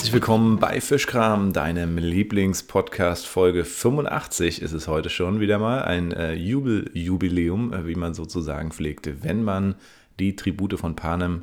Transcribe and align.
Herzlich 0.00 0.14
willkommen 0.14 0.58
bei 0.58 0.80
Fischkram, 0.80 1.52
deinem 1.52 1.98
Lieblingspodcast. 1.98 3.26
Folge 3.26 3.66
85 3.66 4.62
ist 4.62 4.72
es 4.72 4.88
heute 4.88 5.10
schon 5.10 5.40
wieder 5.40 5.58
mal. 5.58 5.82
Ein 5.82 6.12
äh, 6.12 6.32
Jubeljubiläum, 6.32 7.74
äh, 7.74 7.86
wie 7.86 7.96
man 7.96 8.14
sozusagen 8.14 8.72
pflegte, 8.72 9.22
wenn 9.22 9.44
man 9.44 9.74
die 10.18 10.36
Tribute 10.36 10.78
von 10.78 10.96
Panem 10.96 11.42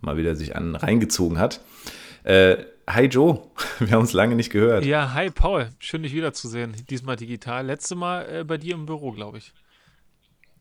mal 0.00 0.16
wieder 0.16 0.34
sich 0.34 0.56
an 0.56 0.74
reingezogen 0.74 1.38
hat. 1.38 1.60
Äh, 2.24 2.56
hi 2.90 3.04
Joe, 3.04 3.42
wir 3.78 3.92
haben 3.92 4.00
uns 4.00 4.12
lange 4.12 4.34
nicht 4.34 4.50
gehört. 4.50 4.84
Ja, 4.84 5.14
hi 5.14 5.30
Paul, 5.30 5.68
schön 5.78 6.02
dich 6.02 6.12
wiederzusehen. 6.12 6.74
Diesmal 6.90 7.14
digital. 7.14 7.66
Letzte 7.66 7.94
Mal 7.94 8.26
äh, 8.28 8.42
bei 8.42 8.58
dir 8.58 8.74
im 8.74 8.86
Büro, 8.86 9.12
glaube 9.12 9.38
ich. 9.38 9.52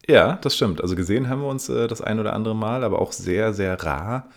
Ja, 0.07 0.35
das 0.43 0.55
stimmt. 0.55 0.79
Also 0.79 0.95
gesehen 0.95 1.27
haben 1.27 1.41
wir 1.41 1.47
uns 1.47 1.69
äh, 1.69 1.87
das 1.87 2.01
ein 2.01 2.19
oder 2.19 2.33
andere 2.33 2.55
Mal, 2.55 2.83
aber 2.83 3.01
auch 3.01 3.13
sehr, 3.13 3.51
sehr 3.55 3.81
rar. 3.81 4.29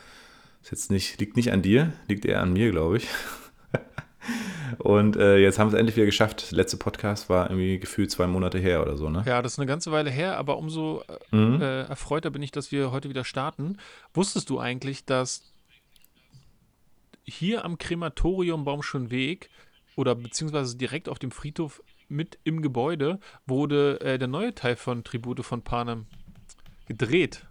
Ist 0.62 0.70
jetzt 0.70 0.90
nicht, 0.90 1.20
liegt 1.20 1.36
nicht 1.36 1.52
an 1.52 1.62
dir, 1.62 1.92
liegt 2.08 2.24
eher 2.24 2.40
an 2.40 2.52
mir, 2.52 2.70
glaube 2.70 2.98
ich. 2.98 3.08
Und 4.78 5.16
äh, 5.16 5.38
jetzt 5.38 5.58
haben 5.58 5.68
wir 5.70 5.74
es 5.74 5.80
endlich 5.80 5.96
wieder 5.96 6.06
geschafft. 6.06 6.50
Der 6.50 6.58
letzte 6.58 6.76
Podcast 6.76 7.30
war 7.30 7.48
irgendwie 7.48 7.78
gefühlt 7.78 8.10
zwei 8.10 8.26
Monate 8.26 8.58
her 8.58 8.82
oder 8.82 8.96
so, 8.96 9.08
ne? 9.08 9.22
Ja, 9.26 9.40
das 9.40 9.54
ist 9.54 9.58
eine 9.58 9.66
ganze 9.66 9.92
Weile 9.92 10.10
her, 10.10 10.36
aber 10.36 10.58
umso 10.58 11.02
äh, 11.32 11.36
mhm. 11.36 11.62
äh, 11.62 11.82
erfreuter 11.82 12.30
bin 12.30 12.42
ich, 12.42 12.50
dass 12.50 12.70
wir 12.70 12.92
heute 12.92 13.08
wieder 13.08 13.24
starten. 13.24 13.78
Wusstest 14.12 14.50
du 14.50 14.58
eigentlich, 14.58 15.04
dass 15.04 15.52
hier 17.24 17.64
am 17.64 17.78
Krematorium 17.78 18.64
Baumschönweg 18.64 19.50
oder 19.96 20.14
beziehungsweise 20.14 20.76
direkt 20.76 21.08
auf 21.08 21.18
dem 21.18 21.30
Friedhof 21.30 21.82
mit 22.08 22.38
im 22.44 22.62
Gebäude 22.62 23.20
wurde 23.46 24.00
äh, 24.00 24.18
der 24.18 24.28
neue 24.28 24.54
Teil 24.54 24.76
von 24.76 25.04
Tribute 25.04 25.44
von 25.44 25.62
Panem 25.62 26.06
gedreht. 26.86 27.47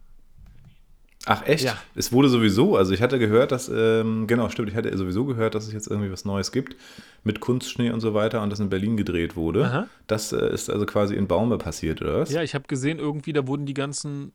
Ach 1.27 1.45
echt? 1.45 1.65
Ja. 1.65 1.77
Es 1.93 2.11
wurde 2.11 2.29
sowieso, 2.29 2.77
also 2.77 2.93
ich 2.93 3.01
hatte 3.01 3.19
gehört, 3.19 3.51
dass, 3.51 3.69
ähm, 3.69 4.27
genau, 4.27 4.49
stimmt, 4.49 4.69
ich 4.69 4.75
hatte 4.75 4.95
sowieso 4.97 5.25
gehört, 5.25 5.55
dass 5.55 5.67
es 5.67 5.73
jetzt 5.73 5.87
irgendwie 5.87 6.11
was 6.11 6.25
Neues 6.25 6.51
gibt 6.51 6.75
mit 7.23 7.39
Kunstschnee 7.41 7.91
und 7.91 7.99
so 7.99 8.13
weiter 8.13 8.41
und 8.41 8.49
das 8.49 8.59
in 8.59 8.69
Berlin 8.69 8.97
gedreht 8.97 9.35
wurde. 9.35 9.65
Aha. 9.65 9.87
Das 10.07 10.31
äh, 10.31 10.53
ist 10.53 10.69
also 10.69 10.85
quasi 10.85 11.15
in 11.15 11.27
Baume 11.27 11.57
passiert, 11.57 12.01
oder 12.01 12.21
was? 12.21 12.31
Ja, 12.31 12.41
ich 12.43 12.55
habe 12.55 12.65
gesehen, 12.67 12.97
irgendwie, 12.99 13.33
da 13.33 13.45
wurden 13.45 13.65
die 13.65 13.73
ganzen 13.73 14.31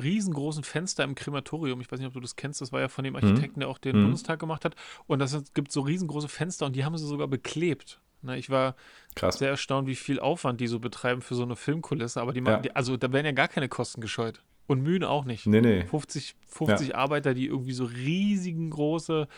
riesengroßen 0.00 0.62
Fenster 0.62 1.04
im 1.04 1.14
Krematorium, 1.14 1.80
ich 1.80 1.90
weiß 1.90 1.98
nicht, 1.98 2.08
ob 2.08 2.14
du 2.14 2.20
das 2.20 2.36
kennst, 2.36 2.60
das 2.60 2.70
war 2.70 2.80
ja 2.80 2.88
von 2.88 3.02
dem 3.02 3.14
mhm. 3.14 3.20
Architekten, 3.20 3.60
der 3.60 3.68
auch 3.68 3.78
den 3.78 3.96
mhm. 3.96 4.02
Bundestag 4.04 4.38
gemacht 4.38 4.64
hat 4.64 4.76
und 5.06 5.18
das 5.18 5.36
gibt 5.54 5.72
so 5.72 5.80
riesengroße 5.80 6.28
Fenster 6.28 6.66
und 6.66 6.76
die 6.76 6.84
haben 6.84 6.96
sie 6.96 7.06
sogar 7.06 7.28
beklebt. 7.28 8.00
Ne, 8.22 8.38
ich 8.38 8.50
war 8.50 8.76
Krass. 9.14 9.38
sehr 9.38 9.50
erstaunt, 9.50 9.86
wie 9.86 9.94
viel 9.94 10.20
Aufwand 10.20 10.60
die 10.60 10.66
so 10.66 10.80
betreiben 10.80 11.22
für 11.22 11.34
so 11.34 11.42
eine 11.42 11.54
Filmkulisse. 11.54 12.20
Aber 12.20 12.32
die, 12.32 12.42
ja. 12.42 12.58
die 12.58 12.74
also 12.74 12.96
da 12.96 13.12
werden 13.12 13.26
ja 13.26 13.32
gar 13.32 13.48
keine 13.48 13.68
Kosten 13.68 14.00
gescheut. 14.00 14.42
Und 14.66 14.82
Mühen 14.82 15.04
auch 15.04 15.24
nicht. 15.24 15.46
Nee, 15.46 15.60
nee. 15.60 15.84
50, 15.84 16.34
50 16.46 16.88
ja. 16.88 16.94
Arbeiter, 16.96 17.34
die 17.34 17.46
irgendwie 17.46 17.72
so 17.72 17.84
riesigen 17.84 18.70
große 18.70 19.28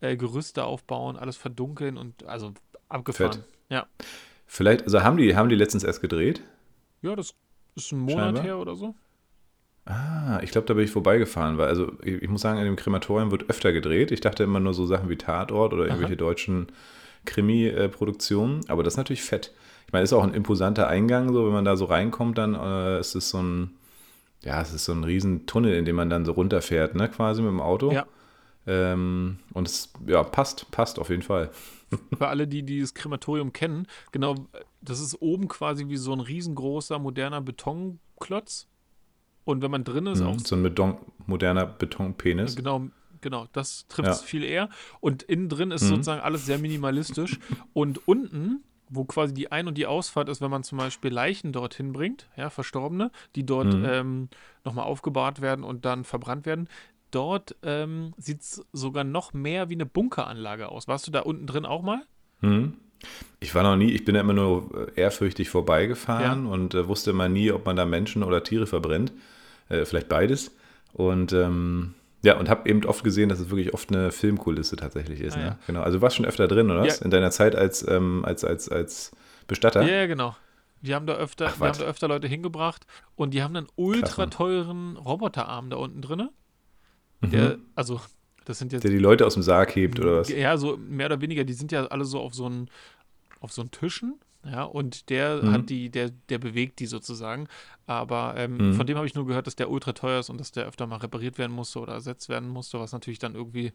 äh, 0.00 0.16
Gerüste 0.16 0.64
aufbauen, 0.64 1.16
alles 1.16 1.36
verdunkeln 1.36 1.96
und 1.96 2.24
also 2.24 2.54
abgefahren. 2.88 3.32
Fett. 3.32 3.44
Ja. 3.68 3.86
Vielleicht, 4.46 4.84
also 4.84 5.02
haben 5.02 5.18
die, 5.18 5.36
haben 5.36 5.50
die 5.50 5.56
letztens 5.56 5.84
erst 5.84 6.00
gedreht? 6.00 6.42
Ja, 7.02 7.14
das 7.14 7.34
ist 7.76 7.92
ein 7.92 7.98
Monat 7.98 8.36
Scheinbar. 8.36 8.42
her 8.44 8.58
oder 8.58 8.76
so. 8.76 8.94
Ah, 9.84 10.40
ich 10.42 10.50
glaube, 10.50 10.66
da 10.66 10.74
bin 10.74 10.84
ich 10.84 10.90
vorbeigefahren, 10.90 11.56
weil 11.56 11.68
also 11.68 11.92
ich, 12.02 12.22
ich, 12.22 12.28
muss 12.28 12.42
sagen, 12.42 12.58
in 12.58 12.66
dem 12.66 12.76
Krematorium 12.76 13.30
wird 13.30 13.48
öfter 13.48 13.72
gedreht. 13.72 14.10
Ich 14.10 14.20
dachte 14.20 14.42
immer 14.42 14.60
nur 14.60 14.74
so 14.74 14.84
Sachen 14.84 15.08
wie 15.08 15.16
Tatort 15.16 15.72
oder 15.72 15.84
irgendwelche 15.84 16.12
Aha. 16.12 16.18
deutschen 16.18 16.66
Krimi-Produktion, 17.24 18.60
aber 18.68 18.82
das 18.82 18.94
ist 18.94 18.98
natürlich 18.98 19.22
fett. 19.22 19.54
Ich 19.86 19.92
meine, 19.92 20.04
ist 20.04 20.12
auch 20.12 20.24
ein 20.24 20.34
imposanter 20.34 20.88
Eingang, 20.88 21.32
so 21.32 21.46
wenn 21.46 21.52
man 21.52 21.64
da 21.64 21.76
so 21.76 21.86
reinkommt, 21.86 22.36
dann 22.36 22.54
äh, 22.54 23.00
ist 23.00 23.14
es 23.14 23.30
so 23.30 23.38
ein, 23.38 23.77
ja, 24.48 24.62
es 24.62 24.72
ist 24.72 24.86
so 24.86 24.92
ein 24.92 25.04
riesen 25.04 25.44
Tunnel, 25.44 25.74
in 25.74 25.84
dem 25.84 25.96
man 25.96 26.08
dann 26.08 26.24
so 26.24 26.32
runterfährt, 26.32 26.94
ne, 26.94 27.08
quasi 27.10 27.42
mit 27.42 27.50
dem 27.50 27.60
Auto. 27.60 27.92
Ja. 27.92 28.06
Ähm, 28.66 29.38
und 29.52 29.68
es, 29.68 29.92
ja, 30.06 30.22
passt, 30.22 30.70
passt 30.70 30.98
auf 30.98 31.10
jeden 31.10 31.22
Fall. 31.22 31.50
Für 32.16 32.28
alle, 32.28 32.48
die 32.48 32.62
dieses 32.62 32.94
Krematorium 32.94 33.52
kennen, 33.52 33.86
genau, 34.10 34.34
das 34.80 35.00
ist 35.00 35.20
oben 35.20 35.48
quasi 35.48 35.88
wie 35.88 35.98
so 35.98 36.12
ein 36.12 36.20
riesengroßer, 36.20 36.98
moderner 36.98 37.42
Betonklotz. 37.42 38.68
Und 39.44 39.60
wenn 39.60 39.70
man 39.70 39.84
drin 39.84 40.06
ist, 40.06 40.20
mhm, 40.20 40.26
auch. 40.26 40.38
So 40.40 40.56
ein 40.56 40.62
Beton, 40.62 40.96
moderner 41.26 41.66
Betonpenis. 41.66 42.56
Genau, 42.56 42.88
genau, 43.20 43.48
das 43.52 43.86
trifft 43.88 44.08
es 44.08 44.20
ja. 44.22 44.26
viel 44.26 44.44
eher. 44.44 44.70
Und 45.00 45.24
innen 45.24 45.50
drin 45.50 45.72
ist 45.72 45.82
mhm. 45.82 45.88
sozusagen 45.88 46.22
alles 46.22 46.46
sehr 46.46 46.58
minimalistisch. 46.58 47.38
und 47.74 48.08
unten, 48.08 48.64
wo 48.88 49.04
quasi 49.04 49.34
die 49.34 49.52
Ein- 49.52 49.68
und 49.68 49.76
die 49.76 49.86
Ausfahrt 49.86 50.28
ist, 50.28 50.40
wenn 50.40 50.50
man 50.50 50.62
zum 50.62 50.78
Beispiel 50.78 51.12
Leichen 51.12 51.52
dorthin 51.52 51.92
bringt, 51.92 52.28
ja, 52.36 52.50
Verstorbene, 52.50 53.10
die 53.34 53.44
dort 53.44 53.72
mhm. 53.72 53.84
ähm, 53.84 54.28
nochmal 54.64 54.84
aufgebahrt 54.84 55.40
werden 55.40 55.64
und 55.64 55.84
dann 55.84 56.04
verbrannt 56.04 56.46
werden, 56.46 56.68
dort 57.10 57.56
ähm, 57.62 58.14
sieht 58.16 58.40
es 58.40 58.66
sogar 58.72 59.04
noch 59.04 59.32
mehr 59.32 59.68
wie 59.68 59.74
eine 59.74 59.86
Bunkeranlage 59.86 60.68
aus. 60.68 60.88
Warst 60.88 61.06
du 61.06 61.10
da 61.10 61.20
unten 61.20 61.46
drin 61.46 61.66
auch 61.66 61.82
mal? 61.82 62.02
Mhm. 62.40 62.74
Ich 63.40 63.54
war 63.54 63.62
noch 63.62 63.76
nie, 63.76 63.92
ich 63.92 64.04
bin 64.04 64.16
ja 64.16 64.22
immer 64.22 64.32
nur 64.32 64.96
ehrfürchtig 64.96 65.50
vorbeigefahren 65.50 66.46
ja. 66.46 66.50
und 66.52 66.74
äh, 66.74 66.88
wusste 66.88 67.10
immer 67.10 67.28
nie, 67.28 67.52
ob 67.52 67.64
man 67.64 67.76
da 67.76 67.84
Menschen 67.84 68.24
oder 68.24 68.42
Tiere 68.42 68.66
verbrennt. 68.66 69.12
Äh, 69.68 69.84
vielleicht 69.84 70.08
beides. 70.08 70.54
Und 70.92 71.32
ähm, 71.32 71.94
ja, 72.22 72.36
und 72.36 72.48
habe 72.48 72.68
eben 72.68 72.84
oft 72.84 73.04
gesehen, 73.04 73.28
dass 73.28 73.38
es 73.38 73.50
wirklich 73.50 73.74
oft 73.74 73.90
eine 73.90 74.10
Filmkulisse 74.10 74.76
tatsächlich 74.76 75.20
ist. 75.20 75.36
Ah, 75.36 75.38
ne? 75.38 75.44
ja. 75.46 75.58
Genau. 75.66 75.82
Also 75.82 75.98
du 75.98 76.02
warst 76.02 76.16
schon 76.16 76.26
öfter 76.26 76.48
drin, 76.48 76.70
oder? 76.70 76.84
Ja. 76.84 76.94
In 76.96 77.10
deiner 77.10 77.30
Zeit 77.30 77.54
als, 77.54 77.86
ähm, 77.86 78.24
als, 78.24 78.44
als, 78.44 78.68
als 78.68 79.12
Bestatter? 79.46 79.82
Ja, 79.82 79.96
ja, 80.00 80.06
genau. 80.06 80.36
Die 80.80 80.94
haben 80.94 81.06
da 81.06 81.14
öfter, 81.14 81.46
Ach, 81.48 81.56
die 81.56 81.64
haben 81.64 81.78
da 81.78 81.84
öfter 81.84 82.08
Leute 82.08 82.28
hingebracht 82.28 82.86
und 83.16 83.34
die 83.34 83.42
haben 83.42 83.56
einen 83.56 83.68
ultra 83.76 84.26
teuren 84.26 84.96
Roboterarm 84.96 85.70
da 85.70 85.76
unten 85.76 86.02
drin. 86.02 86.28
Der, 87.20 87.56
mhm. 87.56 87.62
also, 87.74 88.00
das 88.44 88.58
sind 88.58 88.72
jetzt. 88.72 88.84
Der 88.84 88.90
die 88.90 88.98
Leute 88.98 89.26
aus 89.26 89.34
dem 89.34 89.42
Sarg 89.42 89.74
hebt, 89.74 89.98
oder 89.98 90.20
was? 90.20 90.28
Ja, 90.28 90.56
so 90.56 90.76
mehr 90.76 91.06
oder 91.06 91.20
weniger. 91.20 91.44
Die 91.44 91.52
sind 91.52 91.72
ja 91.72 91.86
alle 91.86 92.04
so 92.04 92.20
auf 92.20 92.34
so 92.34 92.46
einen, 92.46 92.70
auf 93.40 93.52
so 93.52 93.60
einen 93.60 93.72
Tischen 93.72 94.20
ja, 94.44 94.62
und 94.62 95.10
der 95.10 95.42
mhm. 95.42 95.52
hat 95.52 95.70
die, 95.70 95.90
der, 95.90 96.10
der 96.10 96.38
bewegt 96.38 96.78
die 96.78 96.86
sozusagen. 96.86 97.48
Aber 97.86 98.34
ähm, 98.36 98.56
mhm. 98.56 98.74
von 98.74 98.86
dem 98.86 98.96
habe 98.96 99.06
ich 99.06 99.14
nur 99.14 99.26
gehört, 99.26 99.46
dass 99.46 99.56
der 99.56 99.70
ultra 99.70 99.92
teuer 99.92 100.20
ist 100.20 100.30
und 100.30 100.38
dass 100.38 100.52
der 100.52 100.66
öfter 100.66 100.86
mal 100.86 100.96
repariert 100.96 101.38
werden 101.38 101.52
musste 101.52 101.80
oder 101.80 101.94
ersetzt 101.94 102.28
werden 102.28 102.48
musste, 102.48 102.78
was 102.78 102.92
natürlich 102.92 103.18
dann 103.18 103.34
irgendwie 103.34 103.72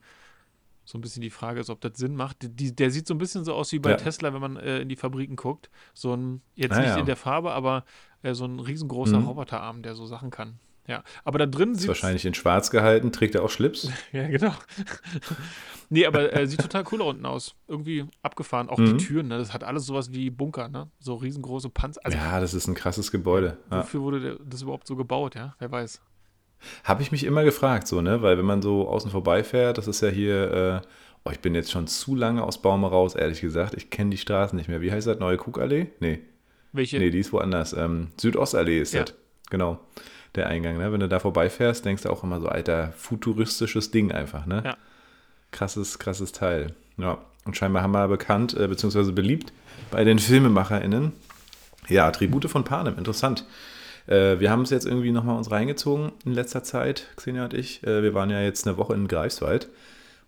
so 0.86 0.98
ein 0.98 1.02
bisschen 1.02 1.22
die 1.22 1.30
Frage 1.30 1.60
ist, 1.60 1.70
ob 1.70 1.82
das 1.82 1.98
Sinn 1.98 2.16
macht. 2.16 2.38
Die, 2.42 2.76
der 2.76 2.92
sieht 2.92 3.08
so 3.08 3.14
ein 3.14 3.18
bisschen 3.18 3.46
so 3.46 3.54
aus 3.54 3.72
wie 3.72 3.80
bei 3.80 3.92
ja. 3.92 3.98
Tesla, 3.98 4.34
wenn 4.34 4.42
man 4.42 4.58
äh, 4.58 4.80
in 4.80 4.90
die 4.90 4.96
Fabriken 4.96 5.36
guckt. 5.36 5.70
So 5.94 6.14
ein, 6.14 6.42
jetzt 6.56 6.74
ah, 6.74 6.80
nicht 6.80 6.90
ja. 6.90 6.98
in 6.98 7.06
der 7.06 7.16
Farbe, 7.16 7.52
aber 7.54 7.86
äh, 8.22 8.34
so 8.34 8.46
ein 8.46 8.60
riesengroßer 8.60 9.20
mhm. 9.20 9.28
Roboterarm, 9.28 9.82
der 9.82 9.96
so 9.96 10.06
Sachen 10.06 10.30
kann. 10.30 10.60
Ja, 10.86 11.04
aber 11.24 11.40
da 11.40 11.46
drin 11.46 11.76
sieht. 11.76 11.88
Wahrscheinlich 11.88 12.26
in 12.26 12.34
schwarz 12.34 12.70
gehalten, 12.70 13.14
trägt 13.14 13.36
er 13.36 13.44
auch 13.44 13.50
Schlips. 13.50 13.90
ja, 14.12 14.28
genau. 14.28 14.54
nee, 15.90 16.06
aber 16.06 16.34
äh, 16.34 16.46
sieht 16.46 16.60
total 16.60 16.84
cool 16.92 17.00
da 17.00 17.06
unten 17.06 17.26
aus. 17.26 17.56
Irgendwie 17.68 18.06
abgefahren. 18.22 18.70
Auch 18.70 18.78
mhm. 18.78 18.98
die 18.98 19.06
Türen, 19.06 19.30
ne? 19.30 19.38
das 19.38 19.54
hat 19.54 19.64
alles 19.64 19.86
sowas 19.86 20.12
wie 20.12 20.30
Bunker, 20.30 20.68
ne? 20.68 20.90
So 21.00 21.16
riesengroße 21.16 21.70
Panzer. 21.70 22.02
Also, 22.04 22.18
ja, 22.18 22.40
das 22.40 22.54
ist 22.54 22.68
ein 22.68 22.76
krasses 22.76 23.12
Gebäude. 23.12 23.58
Ja. 23.72 23.80
Wofür 23.80 24.02
wurde 24.02 24.40
das 24.46 24.62
überhaupt 24.62 24.88
so 24.88 24.98
gebaut, 24.98 25.36
ja? 25.36 25.56
Wer 25.60 25.72
weiß. 25.72 26.02
Habe 26.84 27.02
ich 27.02 27.12
mich 27.12 27.24
immer 27.24 27.44
gefragt, 27.46 27.88
so, 27.88 28.02
ne? 28.02 28.22
Weil 28.22 28.38
wenn 28.38 28.46
man 28.46 28.62
so 28.62 28.88
außen 28.88 29.12
vorbeifährt, 29.12 29.78
das 29.78 29.88
ist 29.88 30.02
ja 30.02 30.10
hier. 30.10 30.82
Äh, 30.84 30.88
oh, 31.24 31.32
ich 31.32 31.40
bin 31.40 31.56
jetzt 31.56 31.72
schon 31.72 31.88
zu 31.88 32.16
lange 32.16 32.44
aus 32.44 32.62
Baume 32.62 32.88
raus, 32.88 33.16
ehrlich 33.16 33.40
gesagt. 33.40 33.74
Ich 33.76 33.90
kenne 33.90 34.10
die 34.10 34.18
Straßen 34.18 34.58
nicht 34.58 34.68
mehr. 34.68 34.82
Wie 34.82 34.92
heißt 34.92 35.08
das? 35.08 35.20
Neue 35.20 35.38
Kuckallee? 35.38 35.88
Nee. 36.02 36.20
Welche? 36.74 37.00
Nee, 37.00 37.10
die 37.10 37.20
ist 37.20 37.32
woanders. 37.32 37.72
Ähm, 37.72 38.10
Südostallee 38.20 38.82
ist 38.82 38.94
ja. 38.94 39.04
das. 39.04 39.16
Genau 39.50 39.80
der 40.36 40.48
Eingang. 40.48 40.78
Ne? 40.78 40.92
Wenn 40.92 41.00
du 41.00 41.08
da 41.08 41.20
vorbeifährst, 41.20 41.86
denkst 41.86 42.04
du 42.04 42.10
auch 42.10 42.24
immer 42.24 42.40
so, 42.40 42.48
alter, 42.48 42.94
futuristisches 42.98 43.92
Ding 43.92 44.12
einfach. 44.12 44.46
Ne? 44.46 44.62
Ja. 44.66 44.78
Krasses, 45.52 46.00
krasses 46.00 46.32
Teil. 46.32 46.74
Ja. 46.98 47.20
Und 47.46 47.58
scheinbar 47.58 47.84
haben 47.84 47.92
wir 47.92 48.08
bekannt, 48.08 48.56
äh, 48.56 48.68
beziehungsweise 48.68 49.12
beliebt 49.12 49.52
bei 49.92 50.04
den 50.04 50.20
FilmemacherInnen. 50.20 51.12
Ja, 51.90 52.10
Tribute 52.12 52.50
von 52.50 52.64
Panem, 52.64 52.98
interessant. 52.98 53.46
Äh, 54.08 54.40
wir 54.40 54.50
haben 54.50 54.62
es 54.62 54.70
jetzt 54.70 54.86
irgendwie 54.86 55.12
nochmal 55.12 55.38
uns 55.38 55.52
reingezogen 55.52 56.14
in 56.26 56.34
letzter 56.34 56.64
Zeit, 56.64 57.08
Xenia 57.18 57.44
und 57.44 57.54
ich. 57.54 57.84
Äh, 57.84 58.02
wir 58.02 58.14
waren 58.14 58.30
ja 58.30 58.42
jetzt 58.42 58.66
eine 58.66 58.78
Woche 58.78 58.94
in 58.94 59.08
Greifswald. 59.08 59.70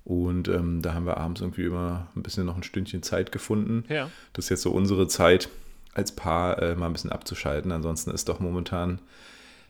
Und 0.03 0.47
ähm, 0.50 0.83
da 0.83 0.94
haben 0.94 1.07
wir 1.07 1.18
abends 1.18 1.41
irgendwie 1.41 1.63
immer 1.63 2.07
ein 2.15 2.21
bisschen 2.21 2.45
noch 2.45 2.56
ein 2.56 2.63
Stündchen 2.63 3.01
Zeit 3.01 3.31
gefunden. 3.31 3.85
Ja. 3.89 4.12
Das 4.33 4.45
ist 4.45 4.50
jetzt 4.50 4.62
so 4.62 4.71
unsere 4.71 5.07
Zeit 5.07 5.50
als 5.95 6.12
Paar 6.12 6.62
äh, 6.62 6.75
mal 6.75 6.85
ein 6.85 6.94
bisschen 6.94 7.12
abzuschalten. 7.12 7.71
Ansonsten 7.71 8.12
ist 8.12 8.29
doch 8.29 8.39
momentan 8.39 9.00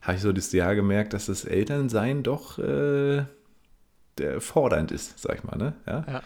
habe 0.06 0.18
ich 0.18 0.22
so 0.22 0.32
das 0.32 0.52
Jahr 0.52 0.76
gemerkt, 0.76 1.14
dass 1.14 1.26
das 1.26 1.46
Elternsein 1.46 2.24
doch 2.24 2.60
äh, 2.60 3.26
der 4.18 4.40
fordernd 4.40 4.92
ist, 4.92 5.20
sag 5.20 5.38
ich 5.38 5.44
mal. 5.44 5.58
Ne? 5.58 5.74
Ja? 5.86 6.06
ja. 6.08 6.24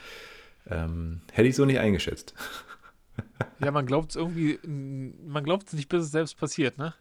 Ähm, 0.69 1.21
hätte 1.31 1.47
ich 1.47 1.55
so 1.55 1.65
nicht 1.65 1.79
eingeschätzt. 1.79 2.33
ja, 3.59 3.71
man 3.71 3.85
glaubt 3.85 4.11
es 4.11 4.15
irgendwie, 4.17 4.59
man 4.63 5.43
glaubt 5.43 5.67
es 5.67 5.73
nicht, 5.73 5.89
bis 5.89 6.03
es 6.03 6.11
selbst 6.11 6.37
passiert, 6.37 6.77
ne? 6.77 6.93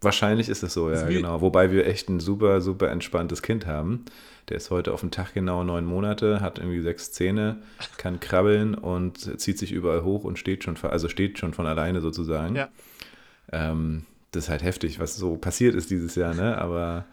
Wahrscheinlich 0.00 0.50
ist 0.50 0.62
es 0.62 0.74
so, 0.74 0.90
ja, 0.90 1.06
genau. 1.06 1.40
Wobei 1.40 1.70
wir 1.70 1.86
echt 1.86 2.10
ein 2.10 2.20
super, 2.20 2.60
super 2.60 2.90
entspanntes 2.90 3.40
Kind 3.40 3.64
haben. 3.64 4.04
Der 4.50 4.58
ist 4.58 4.70
heute 4.70 4.92
auf 4.92 5.00
den 5.00 5.10
Tag 5.10 5.32
genau 5.32 5.64
neun 5.64 5.86
Monate, 5.86 6.42
hat 6.42 6.58
irgendwie 6.58 6.82
sechs 6.82 7.12
Zähne, 7.12 7.62
kann 7.96 8.20
krabbeln 8.20 8.74
und 8.74 9.40
zieht 9.40 9.58
sich 9.58 9.72
überall 9.72 10.04
hoch 10.04 10.24
und 10.24 10.38
steht 10.38 10.62
schon, 10.62 10.76
also 10.82 11.08
steht 11.08 11.38
schon 11.38 11.54
von 11.54 11.66
alleine 11.66 12.02
sozusagen. 12.02 12.54
Ja. 12.54 12.68
Ähm, 13.50 14.04
das 14.34 14.44
ist 14.44 14.50
halt 14.50 14.62
heftig, 14.62 14.98
was 14.98 15.16
so 15.16 15.36
passiert 15.36 15.74
ist 15.74 15.90
dieses 15.90 16.14
Jahr, 16.14 16.34
ne? 16.34 16.58
Aber 16.58 17.04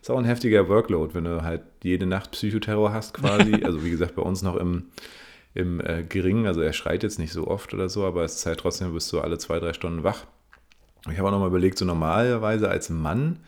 es 0.00 0.08
ist 0.08 0.10
auch 0.10 0.18
ein 0.18 0.24
heftiger 0.24 0.68
Workload, 0.68 1.14
wenn 1.14 1.24
du 1.24 1.42
halt 1.42 1.62
jede 1.82 2.06
Nacht 2.06 2.32
Psychoterror 2.32 2.92
hast 2.92 3.14
quasi. 3.14 3.60
Also 3.64 3.84
wie 3.84 3.90
gesagt, 3.90 4.14
bei 4.14 4.22
uns 4.22 4.42
noch 4.42 4.56
im, 4.56 4.86
im 5.54 5.80
äh, 5.80 6.02
Geringen. 6.02 6.46
Also 6.46 6.60
er 6.60 6.72
schreit 6.72 7.02
jetzt 7.02 7.18
nicht 7.18 7.32
so 7.32 7.46
oft 7.46 7.74
oder 7.74 7.88
so, 7.88 8.04
aber 8.04 8.24
es 8.24 8.36
ist 8.36 8.46
halt 8.46 8.60
trotzdem, 8.60 8.92
bist 8.92 9.12
du 9.12 9.20
alle 9.20 9.38
zwei, 9.38 9.58
drei 9.58 9.72
Stunden 9.72 10.04
wach. 10.04 10.26
Ich 11.10 11.18
habe 11.18 11.28
auch 11.28 11.32
nochmal 11.32 11.48
überlegt, 11.48 11.78
so 11.78 11.84
normalerweise 11.84 12.68
als 12.68 12.90
Mann, 12.90 13.38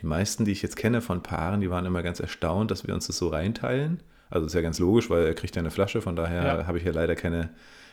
die 0.00 0.06
meisten, 0.06 0.44
die 0.44 0.52
ich 0.52 0.62
jetzt 0.62 0.76
kenne 0.76 1.00
von 1.00 1.22
Paaren, 1.22 1.60
die 1.60 1.70
waren 1.70 1.86
immer 1.86 2.02
ganz 2.02 2.18
erstaunt, 2.18 2.70
dass 2.70 2.86
wir 2.86 2.94
uns 2.94 3.06
das 3.06 3.18
so 3.18 3.28
reinteilen. 3.28 4.00
Also 4.30 4.46
ist 4.46 4.54
ja 4.54 4.62
ganz 4.62 4.78
logisch, 4.78 5.10
weil 5.10 5.26
er 5.26 5.34
kriegt 5.34 5.54
ja 5.54 5.60
eine 5.60 5.70
Flasche, 5.70 6.00
von 6.00 6.16
daher 6.16 6.44
ja. 6.44 6.66
habe 6.66 6.78
ich 6.78 6.84
ja 6.84 6.92
leider 6.92 7.14
keine, 7.14 7.50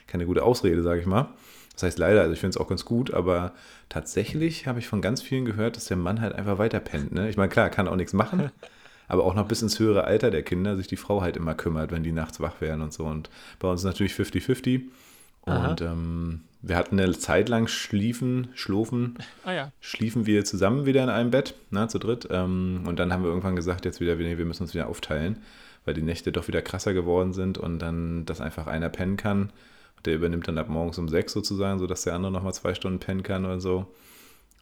keine 0.07 0.25
gute 0.25 0.43
Ausrede, 0.43 0.81
sage 0.81 1.01
ich 1.01 1.05
mal. 1.05 1.27
Das 1.73 1.83
heißt 1.83 1.99
leider, 1.99 2.21
also 2.21 2.33
ich 2.33 2.39
finde 2.39 2.55
es 2.55 2.57
auch 2.57 2.67
ganz 2.67 2.85
gut, 2.85 3.13
aber 3.13 3.53
tatsächlich 3.89 4.67
habe 4.67 4.79
ich 4.79 4.87
von 4.87 5.01
ganz 5.01 5.21
vielen 5.21 5.45
gehört, 5.45 5.77
dass 5.77 5.85
der 5.85 5.97
Mann 5.97 6.21
halt 6.21 6.33
einfach 6.33 6.57
weiter 6.57 6.79
pennt. 6.79 7.11
Ne? 7.11 7.29
Ich 7.29 7.37
meine, 7.37 7.49
klar, 7.49 7.69
kann 7.69 7.87
auch 7.87 7.95
nichts 7.95 8.13
machen, 8.13 8.51
aber 9.07 9.23
auch 9.23 9.33
noch 9.33 9.47
bis 9.47 9.61
ins 9.61 9.79
höhere 9.79 10.03
Alter 10.03 10.31
der 10.31 10.43
Kinder 10.43 10.75
sich 10.77 10.87
die 10.87 10.97
Frau 10.97 11.21
halt 11.21 11.37
immer 11.37 11.55
kümmert, 11.55 11.91
wenn 11.91 12.03
die 12.03 12.11
nachts 12.11 12.39
wach 12.39 12.61
werden 12.61 12.81
und 12.81 12.93
so. 12.93 13.05
Und 13.05 13.29
bei 13.59 13.69
uns 13.69 13.81
ist 13.81 13.85
natürlich 13.85 14.13
50-50. 14.13 14.83
Und 15.43 15.81
ähm, 15.81 16.41
wir 16.61 16.75
hatten 16.75 16.99
eine 16.99 17.17
Zeit 17.17 17.49
lang 17.49 17.67
schliefen, 17.67 18.49
schlufen, 18.53 19.15
ah, 19.43 19.51
ja. 19.51 19.71
schliefen 19.81 20.25
wir 20.25 20.45
zusammen 20.45 20.85
wieder 20.85 21.03
in 21.03 21.09
einem 21.09 21.31
Bett, 21.31 21.55
na, 21.71 21.87
zu 21.87 21.97
dritt. 21.97 22.27
Ähm, 22.29 22.83
und 22.85 22.99
dann 22.99 23.11
haben 23.11 23.23
wir 23.23 23.29
irgendwann 23.29 23.55
gesagt, 23.55 23.85
jetzt 23.85 23.99
wieder, 23.99 24.15
nee, 24.15 24.37
wir 24.37 24.45
müssen 24.45 24.63
uns 24.63 24.73
wieder 24.73 24.87
aufteilen, 24.87 25.37
weil 25.85 25.95
die 25.95 26.03
Nächte 26.03 26.31
doch 26.31 26.47
wieder 26.47 26.61
krasser 26.61 26.93
geworden 26.93 27.33
sind 27.33 27.57
und 27.57 27.79
dann, 27.79 28.25
dass 28.25 28.41
einfach 28.41 28.67
einer 28.67 28.89
pennen 28.89 29.17
kann. 29.17 29.51
Der 30.05 30.15
übernimmt 30.15 30.47
dann 30.47 30.57
ab 30.57 30.69
morgens 30.69 30.97
um 30.97 31.09
sechs 31.09 31.33
sozusagen, 31.33 31.79
sodass 31.79 32.03
der 32.03 32.15
andere 32.15 32.31
nochmal 32.31 32.53
zwei 32.53 32.73
Stunden 32.73 32.99
pennen 32.99 33.23
kann 33.23 33.45
oder 33.45 33.59
so. 33.59 33.85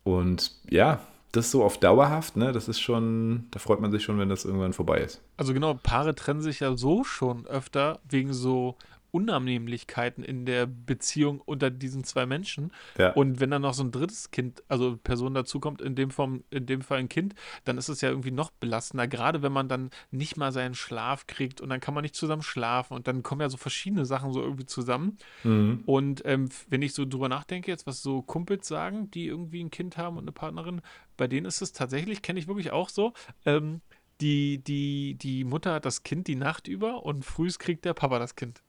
Und 0.04 0.52
ja, 0.70 1.00
das 1.32 1.52
so 1.52 1.64
auf 1.64 1.80
dauerhaft, 1.80 2.38
ne, 2.38 2.52
das 2.52 2.68
ist 2.68 2.80
schon, 2.80 3.48
da 3.52 3.60
freut 3.60 3.80
man 3.80 3.92
sich 3.92 4.04
schon, 4.04 4.18
wenn 4.18 4.30
das 4.30 4.46
irgendwann 4.46 4.74
vorbei 4.74 5.00
ist. 5.00 5.22
Also 5.38 5.54
genau, 5.54 5.76
Paare 5.76 6.16
trennen 6.16 6.42
sich 6.42 6.62
ja 6.62 6.76
so 6.76 7.04
schon 7.04 7.46
öfter 7.46 8.00
wegen 8.10 8.34
so 8.34 8.76
Unannehmlichkeiten 9.12 10.24
in 10.24 10.46
der 10.46 10.66
Beziehung 10.66 11.42
unter 11.42 11.70
diesen 11.70 12.04
zwei 12.04 12.26
Menschen. 12.26 12.72
Ja. 12.98 13.12
Und 13.14 13.40
wenn 13.40 13.52
dann 13.52 13.62
noch 13.62 13.74
so 13.74 13.84
ein 13.84 13.92
drittes 13.92 14.32
Kind, 14.32 14.64
also 14.68 14.98
Person 14.98 15.34
dazukommt, 15.34 15.82
in 15.82 15.96
dem, 15.96 16.12
Form, 16.12 16.44
in 16.50 16.66
dem 16.66 16.82
Fall 16.82 17.00
ein 17.00 17.10
Kind, 17.10 17.36
dann 17.66 17.78
ist 17.78 17.90
es 17.90 18.02
ja 18.02 18.10
irgendwie 18.10 18.32
noch 18.32 18.52
belastender. 18.52 19.08
Gerade 19.08 19.42
wenn 19.42 19.52
man 19.52 19.68
dann 19.68 19.90
nicht 20.12 20.38
mal 20.38 20.52
seinen 20.52 20.76
Schlaf 20.76 21.28
kriegt 21.28 21.62
und 21.62 21.70
dann 21.70 21.80
kann 21.80 21.94
man 21.94 22.04
nicht 22.04 22.16
zusammen 22.16 22.44
schlafen 22.44 22.94
und 22.94 23.08
dann 23.08 23.24
kommen 23.24 23.42
ja 23.42 23.50
so 23.50 23.58
verschiedene 23.58 24.06
Sachen 24.06 24.34
so 24.34 24.42
irgendwie 24.42 24.66
zusammen. 24.66 25.18
Mhm. 25.44 25.84
Und 25.86 26.22
ähm, 26.26 26.50
wenn 26.70 26.82
ich 26.82 26.94
so 26.94 27.06
drüber 27.06 27.30
nachdenke, 27.30 27.72
jetzt 27.72 27.88
was 27.88 28.02
so 28.02 28.22
Kumpels 28.22 28.68
sagen, 28.68 29.10
die 29.12 29.28
irgendwie 29.28 29.64
ein 29.64 29.72
Kind 29.72 29.98
haben 29.98 30.18
und 30.18 30.24
eine 30.24 30.32
Partnerin, 30.32 30.82
bei 31.18 31.28
denen 31.28 31.46
ist 31.46 31.62
es 31.62 31.74
tatsächlich, 31.74 32.22
kenne 32.22 32.40
ich 32.40 32.48
wirklich 32.48 32.72
auch 32.72 32.90
so, 32.90 33.14
ähm, 33.46 33.82
die, 34.22 34.64
die, 34.64 35.16
die 35.16 35.44
Mutter 35.44 35.74
hat 35.74 35.86
das 35.86 36.04
Kind 36.04 36.28
die 36.28 36.36
Nacht 36.36 36.68
über 36.68 37.06
und 37.06 37.24
frühs 37.24 37.60
kriegt 37.60 37.86
der 37.86 37.94
Papa 37.94 38.20
das 38.20 38.36
Kind. 38.36 38.62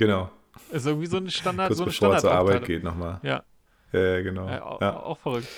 Genau. 0.00 0.30
Ist 0.70 0.86
irgendwie 0.86 1.06
so 1.06 1.18
ein 1.18 1.28
Standard. 1.28 1.66
Kurz 1.66 1.76
so 1.76 1.84
eine 1.84 1.90
bevor 1.90 2.08
Standard 2.08 2.20
zur 2.22 2.32
Arbeit 2.32 2.64
geht 2.64 2.82
nochmal. 2.82 3.20
Ja. 3.22 3.42
Ja, 3.92 4.22
genau. 4.22 4.48
Ja, 4.48 4.62
auch, 4.62 4.80
ja. 4.80 4.96
auch, 4.96 5.18
verrückt. 5.18 5.48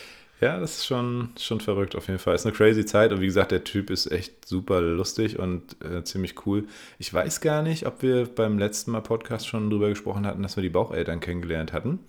Ja, 0.41 0.59
das 0.59 0.79
ist 0.79 0.87
schon, 0.87 1.29
schon 1.39 1.61
verrückt 1.61 1.94
auf 1.94 2.09
jeden 2.09 2.19
Fall. 2.19 2.35
Ist 2.35 2.44
eine 2.44 2.53
crazy 2.53 2.85
Zeit 2.85 3.12
und 3.12 3.21
wie 3.21 3.27
gesagt, 3.27 3.53
der 3.53 3.62
Typ 3.62 3.89
ist 3.89 4.11
echt 4.11 4.49
super 4.49 4.81
lustig 4.81 5.39
und 5.39 5.77
äh, 5.85 6.03
ziemlich 6.03 6.44
cool. 6.44 6.65
Ich 6.99 7.15
weiß 7.15 7.41
gar 7.41 7.62
nicht, 7.62 7.87
ob 7.87 8.03
wir 8.03 8.25
beim 8.27 8.59
letzten 8.59 8.91
Mal 8.91 9.03
Podcast 9.03 9.47
schon 9.47 9.71
drüber 9.71 9.91
gesprochen 9.91 10.27
hatten, 10.27 10.43
dass 10.43 10.56
wir 10.56 10.62
die 10.65 10.71
Baucheltern 10.71 11.21
kennengelernt 11.21 11.73
hatten. 11.73 12.00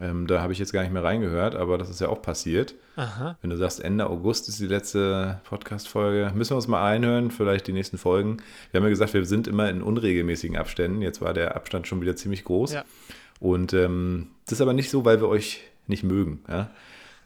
Ähm, 0.00 0.26
da 0.26 0.40
habe 0.40 0.52
ich 0.52 0.58
jetzt 0.58 0.72
gar 0.72 0.82
nicht 0.82 0.92
mehr 0.92 1.04
reingehört, 1.04 1.54
aber 1.54 1.76
das 1.76 1.90
ist 1.90 2.00
ja 2.00 2.08
auch 2.08 2.22
passiert. 2.22 2.74
Aha. 2.96 3.36
Wenn 3.40 3.50
du 3.50 3.56
sagst, 3.56 3.80
Ende 3.80 4.08
August 4.08 4.48
ist 4.48 4.58
die 4.58 4.66
letzte 4.66 5.40
Podcast-Folge, 5.44 6.32
müssen 6.34 6.52
wir 6.52 6.56
uns 6.56 6.68
mal 6.68 6.84
einhören, 6.84 7.30
vielleicht 7.30 7.66
die 7.66 7.72
nächsten 7.72 7.98
Folgen. 7.98 8.38
Wir 8.70 8.78
haben 8.78 8.84
ja 8.84 8.90
gesagt, 8.90 9.12
wir 9.12 9.24
sind 9.26 9.46
immer 9.46 9.68
in 9.68 9.82
unregelmäßigen 9.82 10.56
Abständen. 10.56 11.02
Jetzt 11.02 11.20
war 11.20 11.34
der 11.34 11.56
Abstand 11.56 11.86
schon 11.86 12.00
wieder 12.00 12.16
ziemlich 12.16 12.44
groß. 12.44 12.72
Ja. 12.72 12.84
Und 13.38 13.74
ähm, 13.74 14.28
das 14.46 14.54
ist 14.54 14.60
aber 14.60 14.72
nicht 14.72 14.90
so, 14.90 15.04
weil 15.04 15.20
wir 15.20 15.28
euch 15.28 15.60
nicht 15.86 16.04
mögen. 16.04 16.42
Ja? 16.48 16.70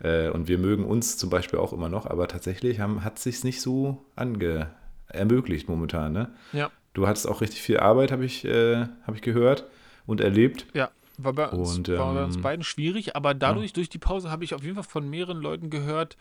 Äh, 0.02 0.30
und 0.30 0.48
wir 0.48 0.58
mögen 0.58 0.84
uns 0.84 1.16
zum 1.18 1.30
Beispiel 1.30 1.58
auch 1.58 1.72
immer 1.72 1.88
noch, 1.88 2.06
aber 2.06 2.26
tatsächlich 2.26 2.80
haben, 2.80 3.04
hat 3.04 3.18
es 3.18 3.24
sich 3.24 3.44
nicht 3.44 3.60
so 3.60 4.04
ange 4.16 4.70
ermöglicht 5.08 5.68
momentan. 5.68 6.12
Ne? 6.12 6.30
Ja. 6.52 6.70
Du 6.94 7.06
hattest 7.06 7.28
auch 7.28 7.40
richtig 7.40 7.62
viel 7.62 7.78
Arbeit, 7.78 8.12
habe 8.12 8.24
ich, 8.24 8.44
äh, 8.44 8.86
hab 9.06 9.14
ich 9.14 9.22
gehört 9.22 9.66
und 10.06 10.20
erlebt. 10.20 10.66
Ja. 10.74 10.90
War 11.18 11.32
bei, 11.32 11.48
uns, 11.48 11.78
und, 11.78 11.88
war 11.88 12.14
bei 12.14 12.24
uns 12.24 12.36
ähm, 12.36 12.42
beiden 12.42 12.64
schwierig, 12.64 13.16
aber 13.16 13.34
dadurch, 13.34 13.68
ja. 13.68 13.74
durch 13.74 13.88
die 13.88 13.98
Pause, 13.98 14.30
habe 14.30 14.44
ich 14.44 14.54
auf 14.54 14.62
jeden 14.62 14.74
Fall 14.74 14.84
von 14.84 15.08
mehreren 15.08 15.38
Leuten 15.38 15.70
gehört, 15.70 16.16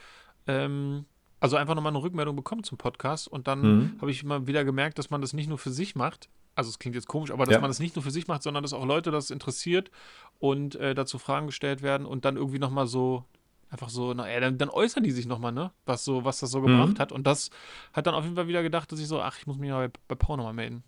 ähm, 0.48 1.06
also 1.40 1.58
einfach 1.58 1.76
nochmal 1.76 1.92
eine 1.92 2.02
Rückmeldung 2.02 2.36
bekommen 2.36 2.64
zum 2.64 2.78
Podcast 2.78 3.28
und 3.28 3.48
dann 3.48 3.62
mhm. 3.62 3.96
habe 4.02 4.12
ich 4.12 4.24
mal 4.24 4.48
wieder 4.48 4.64
gemerkt, 4.64 4.98
dass 4.98 5.10
man 5.10 5.22
das 5.22 5.34
nicht 5.34 5.50
nur 5.50 5.58
für 5.58 5.72
sich 5.72 5.96
macht, 5.96 6.30
also 6.56 6.70
es 6.70 6.80
klingt 6.80 6.96
jetzt 6.96 7.08
komisch, 7.08 7.32
aber 7.32 7.46
dass 7.46 7.56
ja. 7.56 7.60
man 7.60 7.70
das 7.70 7.80
nicht 7.80 7.96
nur 7.96 8.04
für 8.04 8.12
sich 8.12 8.28
macht, 8.28 8.42
sondern 8.42 8.64
dass 8.64 8.74
auch 8.74 8.86
Leute 8.86 9.12
das 9.12 9.30
interessiert 9.30 9.92
und 10.40 10.76
äh, 10.76 10.96
dazu 10.96 11.18
Fragen 11.18 11.48
gestellt 11.48 11.82
werden 11.82 12.08
und 12.08 12.26
dann 12.26 12.38
irgendwie 12.38 12.60
nochmal 12.60 12.88
so 12.88 13.26
einfach 13.70 13.90
so, 13.90 14.14
naja, 14.14 14.40
dann, 14.40 14.58
dann, 14.58 14.70
äußern 14.70 15.04
die 15.04 15.12
sich 15.12 15.26
nochmal, 15.26 15.52
ne? 15.52 15.72
Was 15.86 16.06
so, 16.06 16.24
was 16.24 16.40
das 16.40 16.52
so 16.52 16.62
gebracht 16.62 16.94
mhm. 16.94 17.00
hat. 17.00 17.12
Und 17.12 17.28
das 17.28 17.50
hat 17.94 18.08
dann 18.08 18.16
auf 18.16 18.24
jeden 18.24 18.36
Fall 18.36 18.48
wieder 18.48 18.64
gedacht, 18.64 18.92
dass 18.92 19.00
ich 19.00 19.08
so, 19.08 19.22
ach, 19.22 19.38
ich 19.38 19.48
muss 19.48 19.58
mich 19.58 19.70
bei, 19.70 19.90
bei 20.08 20.16
Paul 20.16 20.38
nochmal 20.38 20.54
melden. 20.54 20.84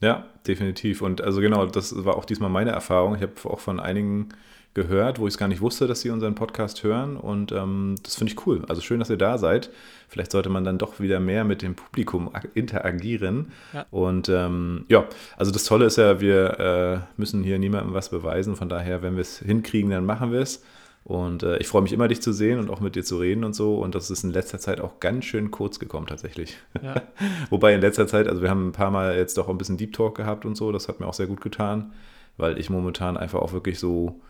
Ja, 0.00 0.24
definitiv. 0.46 1.02
Und 1.02 1.20
also 1.20 1.40
genau, 1.40 1.66
das 1.66 2.04
war 2.04 2.16
auch 2.16 2.24
diesmal 2.24 2.50
meine 2.50 2.70
Erfahrung. 2.70 3.14
Ich 3.14 3.22
habe 3.22 3.32
auch 3.44 3.60
von 3.60 3.80
einigen 3.80 4.30
gehört, 4.72 5.18
wo 5.18 5.26
ich 5.26 5.34
es 5.34 5.38
gar 5.38 5.48
nicht 5.48 5.60
wusste, 5.60 5.86
dass 5.86 6.00
sie 6.00 6.10
unseren 6.10 6.34
Podcast 6.34 6.84
hören. 6.84 7.16
Und 7.16 7.52
ähm, 7.52 7.96
das 8.02 8.14
finde 8.14 8.32
ich 8.32 8.46
cool. 8.46 8.64
Also 8.68 8.80
schön, 8.80 9.00
dass 9.00 9.10
ihr 9.10 9.16
da 9.16 9.36
seid. 9.36 9.70
Vielleicht 10.08 10.30
sollte 10.30 10.48
man 10.48 10.64
dann 10.64 10.78
doch 10.78 11.00
wieder 11.00 11.20
mehr 11.20 11.44
mit 11.44 11.62
dem 11.62 11.74
Publikum 11.74 12.30
interagieren. 12.54 13.52
Ja. 13.72 13.86
Und 13.90 14.28
ähm, 14.28 14.84
ja, 14.88 15.06
also 15.36 15.50
das 15.50 15.64
Tolle 15.64 15.86
ist 15.86 15.98
ja, 15.98 16.20
wir 16.20 16.60
äh, 16.60 17.20
müssen 17.20 17.42
hier 17.42 17.58
niemandem 17.58 17.94
was 17.94 18.10
beweisen. 18.10 18.56
Von 18.56 18.68
daher, 18.68 19.02
wenn 19.02 19.16
wir 19.16 19.22
es 19.22 19.40
hinkriegen, 19.40 19.90
dann 19.90 20.06
machen 20.06 20.32
wir 20.32 20.40
es. 20.40 20.62
Und 21.10 21.42
äh, 21.42 21.56
ich 21.56 21.66
freue 21.66 21.82
mich 21.82 21.92
immer, 21.92 22.06
dich 22.06 22.22
zu 22.22 22.32
sehen 22.32 22.60
und 22.60 22.70
auch 22.70 22.78
mit 22.78 22.94
dir 22.94 23.02
zu 23.02 23.18
reden 23.18 23.42
und 23.42 23.52
so. 23.52 23.80
Und 23.80 23.96
das 23.96 24.12
ist 24.12 24.22
in 24.22 24.30
letzter 24.30 24.60
Zeit 24.60 24.80
auch 24.80 25.00
ganz 25.00 25.24
schön 25.24 25.50
kurz 25.50 25.80
gekommen, 25.80 26.06
tatsächlich. 26.06 26.56
Ja. 26.80 27.02
Wobei 27.50 27.74
in 27.74 27.80
letzter 27.80 28.06
Zeit, 28.06 28.28
also 28.28 28.42
wir 28.42 28.48
haben 28.48 28.68
ein 28.68 28.72
paar 28.72 28.92
Mal 28.92 29.16
jetzt 29.16 29.36
doch 29.36 29.48
ein 29.48 29.58
bisschen 29.58 29.76
Deep 29.76 29.92
Talk 29.92 30.16
gehabt 30.16 30.46
und 30.46 30.56
so. 30.56 30.70
Das 30.70 30.86
hat 30.86 31.00
mir 31.00 31.08
auch 31.08 31.14
sehr 31.14 31.26
gut 31.26 31.40
getan, 31.40 31.94
weil 32.36 32.60
ich 32.60 32.70
momentan 32.70 33.16
einfach 33.16 33.40
auch 33.40 33.52
wirklich 33.52 33.80
so 33.80 34.20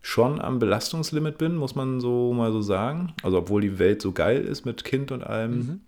schon 0.00 0.40
am 0.40 0.58
Belastungslimit 0.60 1.36
bin, 1.36 1.56
muss 1.56 1.74
man 1.74 2.00
so 2.00 2.32
mal 2.32 2.52
so 2.52 2.62
sagen. 2.62 3.12
Also, 3.22 3.36
obwohl 3.36 3.60
die 3.60 3.78
Welt 3.78 4.00
so 4.00 4.12
geil 4.12 4.46
ist 4.46 4.64
mit 4.64 4.82
Kind 4.82 5.12
und 5.12 5.24
allem, 5.24 5.52
mhm. 5.52 5.80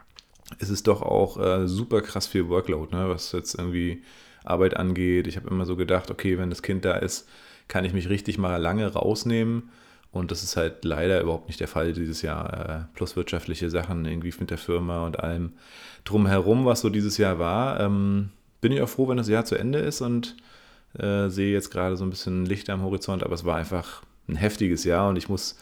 ist 0.58 0.68
es 0.68 0.82
doch 0.82 1.00
auch 1.00 1.38
äh, 1.38 1.66
super 1.66 2.02
krass 2.02 2.26
viel 2.26 2.50
Workload, 2.50 2.94
ne? 2.94 3.08
was 3.08 3.32
jetzt 3.32 3.54
irgendwie 3.58 4.02
Arbeit 4.44 4.76
angeht. 4.76 5.28
Ich 5.28 5.38
habe 5.38 5.48
immer 5.48 5.64
so 5.64 5.76
gedacht, 5.76 6.10
okay, 6.10 6.36
wenn 6.36 6.50
das 6.50 6.60
Kind 6.60 6.84
da 6.84 6.96
ist, 6.96 7.26
kann 7.68 7.86
ich 7.86 7.94
mich 7.94 8.10
richtig 8.10 8.36
mal 8.36 8.58
lange 8.58 8.92
rausnehmen 8.92 9.70
und 10.16 10.30
das 10.30 10.42
ist 10.42 10.56
halt 10.56 10.84
leider 10.84 11.20
überhaupt 11.20 11.48
nicht 11.48 11.60
der 11.60 11.68
Fall 11.68 11.92
dieses 11.92 12.22
Jahr. 12.22 12.68
Äh, 12.68 12.94
plus 12.94 13.16
wirtschaftliche 13.16 13.70
Sachen 13.70 14.04
irgendwie 14.04 14.32
mit 14.38 14.50
der 14.50 14.58
Firma 14.58 15.06
und 15.06 15.20
allem 15.20 15.52
drumherum, 16.04 16.64
was 16.64 16.80
so 16.80 16.90
dieses 16.90 17.18
Jahr 17.18 17.38
war. 17.38 17.80
Ähm, 17.80 18.30
bin 18.60 18.72
ich 18.72 18.80
auch 18.80 18.88
froh, 18.88 19.08
wenn 19.08 19.16
das 19.16 19.28
Jahr 19.28 19.44
zu 19.44 19.56
Ende 19.56 19.78
ist 19.78 20.00
und 20.00 20.36
äh, 20.98 21.28
sehe 21.28 21.52
jetzt 21.52 21.70
gerade 21.70 21.96
so 21.96 22.04
ein 22.04 22.10
bisschen 22.10 22.46
Licht 22.46 22.70
am 22.70 22.82
Horizont. 22.82 23.22
Aber 23.22 23.34
es 23.34 23.44
war 23.44 23.56
einfach 23.56 24.02
ein 24.28 24.36
heftiges 24.36 24.84
Jahr 24.84 25.08
und 25.08 25.16
ich 25.16 25.28
muss 25.28 25.56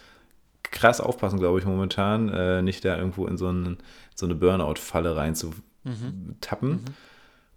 krass 0.63 1.01
aufpassen, 1.01 1.39
glaube 1.39 1.59
ich, 1.59 1.67
momentan, 1.67 2.29
äh, 2.29 2.63
nicht 2.63 2.85
da 2.85 2.97
irgendwo 2.97 3.27
in 3.27 3.37
so, 3.37 3.49
einen, 3.49 3.79
so 4.15 4.27
eine 4.27 4.35
Burnout-Falle 4.35 5.17
reinzutappen, 5.17 5.63
mhm. 5.85 6.69
mhm. 6.69 6.81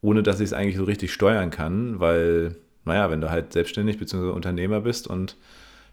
ohne 0.02 0.24
dass 0.24 0.40
ich 0.40 0.46
es 0.46 0.54
eigentlich 0.54 0.78
so 0.78 0.84
richtig 0.84 1.14
steuern 1.14 1.50
kann, 1.50 2.00
weil, 2.00 2.58
naja, 2.86 3.10
wenn 3.10 3.22
du 3.22 3.30
halt 3.30 3.54
selbstständig 3.54 3.98
bzw. 3.98 4.30
Unternehmer 4.30 4.82
bist 4.82 5.08
und 5.08 5.38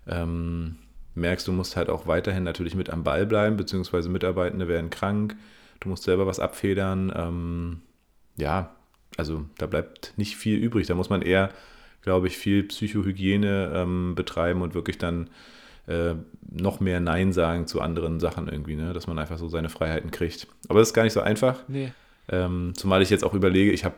ähm, 0.07 0.77
merkst, 1.14 1.47
du 1.47 1.52
musst 1.52 1.76
halt 1.76 1.88
auch 1.88 2.06
weiterhin 2.06 2.44
natürlich 2.44 2.75
mit 2.75 2.90
am 2.90 3.04
Ball 3.04 3.26
bleiben, 3.26 3.56
beziehungsweise 3.56 4.09
Mitarbeitende 4.09 4.68
werden 4.68 4.90
krank, 4.90 5.37
du 5.80 5.88
musst 5.88 6.04
selber 6.04 6.26
was 6.26 6.40
abfedern. 6.40 7.12
Ähm, 7.14 7.83
ja, 8.37 8.75
also 9.16 9.44
da 9.59 9.66
bleibt 9.66 10.14
nicht 10.16 10.37
viel 10.37 10.59
übrig. 10.59 10.87
Da 10.87 10.94
muss 10.94 11.11
man 11.11 11.23
eher, 11.23 11.50
glaube 12.02 12.26
ich, 12.26 12.37
viel 12.37 12.64
Psychohygiene 12.64 13.73
ähm, 13.75 14.14
betreiben 14.14 14.62
und 14.62 14.75
wirklich 14.75 14.99
dann 14.99 15.30
äh, 15.87 16.14
noch 16.50 16.80
mehr 16.80 17.00
Nein 17.00 17.33
sagen 17.33 17.66
zu 17.66 17.80
anderen 17.80 18.18
Sachen 18.18 18.49
irgendwie, 18.49 18.76
ne? 18.76 18.92
dass 18.92 19.06
man 19.06 19.18
einfach 19.18 19.38
so 19.38 19.49
seine 19.49 19.68
Freiheiten 19.68 20.11
kriegt. 20.11 20.49
Aber 20.68 20.80
das 20.80 20.88
ist 20.88 20.94
gar 20.94 21.04
nicht 21.04 21.12
so 21.12 21.21
einfach. 21.21 21.62
Nee. 21.68 21.92
Ähm, 22.28 22.73
zumal 22.75 23.02
ich 23.02 23.11
jetzt 23.11 23.25
auch 23.25 23.35
überlege, 23.35 23.71
ich 23.71 23.85
habe, 23.85 23.97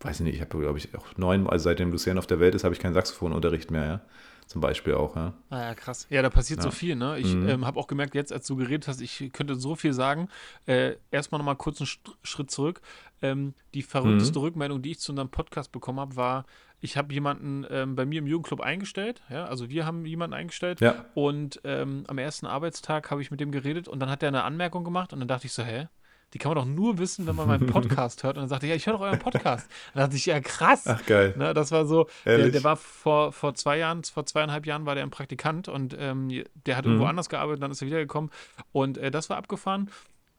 weiß 0.00 0.20
ich 0.20 0.24
nicht, 0.24 0.36
ich 0.36 0.40
habe, 0.40 0.58
glaube 0.58 0.78
ich, 0.78 0.96
auch 0.96 1.06
neun, 1.16 1.46
also 1.46 1.64
seitdem 1.64 1.92
Lucian 1.92 2.18
auf 2.18 2.26
der 2.26 2.40
Welt 2.40 2.54
ist, 2.54 2.64
habe 2.64 2.74
ich 2.74 2.80
keinen 2.80 2.94
Saxophonunterricht 2.94 3.70
mehr, 3.70 3.84
ja 3.84 4.00
zum 4.48 4.62
Beispiel 4.62 4.94
auch. 4.94 5.14
Ja, 5.14 5.34
ah, 5.50 5.60
ja 5.60 5.74
krass. 5.74 6.06
Ja, 6.08 6.22
da 6.22 6.30
passiert 6.30 6.60
ja. 6.60 6.62
so 6.64 6.70
viel. 6.70 6.96
Ne? 6.96 7.18
Ich 7.18 7.34
mhm. 7.34 7.48
ähm, 7.48 7.66
habe 7.66 7.78
auch 7.78 7.86
gemerkt, 7.86 8.14
jetzt 8.14 8.32
als 8.32 8.46
du 8.46 8.56
geredet 8.56 8.88
hast, 8.88 9.02
ich 9.02 9.30
könnte 9.32 9.54
so 9.56 9.74
viel 9.74 9.92
sagen. 9.92 10.28
Äh, 10.66 10.96
erstmal 11.10 11.38
nochmal 11.38 11.56
kurz 11.56 11.80
einen 11.80 11.88
Schritt 12.22 12.50
zurück. 12.50 12.80
Ähm, 13.20 13.52
die 13.74 13.82
verrückteste 13.82 14.38
mhm. 14.38 14.44
Rückmeldung, 14.44 14.80
die 14.80 14.92
ich 14.92 15.00
zu 15.00 15.12
unserem 15.12 15.28
Podcast 15.28 15.70
bekommen 15.70 16.00
habe, 16.00 16.16
war, 16.16 16.46
ich 16.80 16.96
habe 16.96 17.12
jemanden 17.12 17.66
ähm, 17.68 17.94
bei 17.94 18.06
mir 18.06 18.20
im 18.20 18.26
Jugendclub 18.26 18.60
eingestellt. 18.60 19.20
Ja, 19.28 19.44
also 19.44 19.68
wir 19.68 19.84
haben 19.84 20.06
jemanden 20.06 20.34
eingestellt. 20.34 20.80
Ja. 20.80 21.04
Und 21.14 21.60
ähm, 21.64 22.04
am 22.06 22.16
ersten 22.16 22.46
Arbeitstag 22.46 23.10
habe 23.10 23.20
ich 23.20 23.30
mit 23.30 23.40
dem 23.40 23.52
geredet 23.52 23.86
und 23.86 24.00
dann 24.00 24.08
hat 24.08 24.22
er 24.22 24.28
eine 24.28 24.44
Anmerkung 24.44 24.82
gemacht 24.82 25.12
und 25.12 25.18
dann 25.18 25.28
dachte 25.28 25.46
ich 25.46 25.52
so, 25.52 25.62
hä? 25.62 25.88
Die 26.34 26.38
kann 26.38 26.50
man 26.50 26.56
doch 26.56 26.70
nur 26.70 26.98
wissen, 26.98 27.26
wenn 27.26 27.36
man 27.36 27.48
meinen 27.48 27.66
Podcast 27.72 28.22
hört. 28.22 28.36
Und 28.36 28.42
dann 28.42 28.48
sagte 28.48 28.66
er, 28.66 28.70
ja, 28.70 28.76
ich 28.76 28.86
höre 28.86 28.94
doch 28.94 29.00
euren 29.00 29.18
Podcast. 29.18 29.68
dann 29.94 30.04
dachte 30.04 30.16
ich, 30.16 30.26
ja, 30.26 30.40
krass. 30.40 30.86
Ach, 30.86 31.04
geil. 31.06 31.34
Ne, 31.36 31.54
das 31.54 31.72
war 31.72 31.86
so, 31.86 32.08
der, 32.24 32.50
der, 32.50 32.64
war 32.64 32.76
vor, 32.76 33.32
vor 33.32 33.54
zwei 33.54 33.78
Jahren, 33.78 34.04
vor 34.04 34.26
zweieinhalb 34.26 34.66
Jahren 34.66 34.86
war 34.86 34.94
der 34.94 35.04
ein 35.04 35.10
Praktikant 35.10 35.68
und 35.68 35.96
ähm, 35.98 36.28
der 36.66 36.76
hat 36.76 36.84
mhm. 36.84 36.92
irgendwo 36.92 37.06
anders 37.06 37.28
gearbeitet, 37.28 37.62
dann 37.62 37.70
ist 37.70 37.82
er 37.82 37.86
wiedergekommen. 37.86 38.30
Und 38.72 38.98
äh, 38.98 39.10
das 39.10 39.30
war 39.30 39.38
abgefahren. 39.38 39.90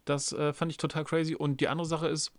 Das 0.06 0.32
äh, 0.32 0.54
fand 0.54 0.72
ich 0.72 0.78
total 0.78 1.04
crazy. 1.06 1.36
Und 1.36 1.60
die 1.62 1.68
andere 1.68 1.88
Sache 1.88 2.08
ist, 2.08 2.32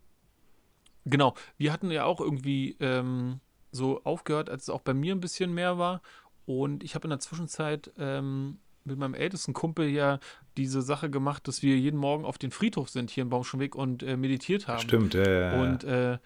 genau, 1.04 1.34
wir 1.58 1.72
hatten 1.72 1.90
ja 1.90 2.04
auch 2.04 2.20
irgendwie 2.20 2.76
ähm, 2.80 3.40
so 3.72 4.02
aufgehört, 4.04 4.48
als 4.48 4.64
es 4.64 4.70
auch 4.70 4.80
bei 4.80 4.94
mir 4.94 5.14
ein 5.14 5.20
bisschen 5.20 5.52
mehr 5.52 5.78
war. 5.78 6.02
Und 6.46 6.82
ich 6.82 6.94
habe 6.94 7.04
in 7.04 7.10
der 7.10 7.20
Zwischenzeit 7.20 7.92
ähm, 7.98 8.58
mit 8.84 8.98
meinem 8.98 9.14
ältesten 9.14 9.52
Kumpel 9.52 9.88
ja 9.88 10.18
diese 10.56 10.82
Sache 10.82 11.10
gemacht, 11.10 11.46
dass 11.48 11.62
wir 11.62 11.76
jeden 11.76 11.98
Morgen 11.98 12.24
auf 12.24 12.38
den 12.38 12.50
Friedhof 12.50 12.88
sind 12.88 13.10
hier 13.10 13.22
in 13.22 13.30
Baumschonweg 13.30 13.74
und 13.74 14.02
äh, 14.02 14.16
meditiert 14.16 14.68
haben. 14.68 14.80
Stimmt, 14.80 15.14
ja, 15.14 15.28
ja. 15.28 15.62
Und 15.62 15.84
äh, 15.84 16.18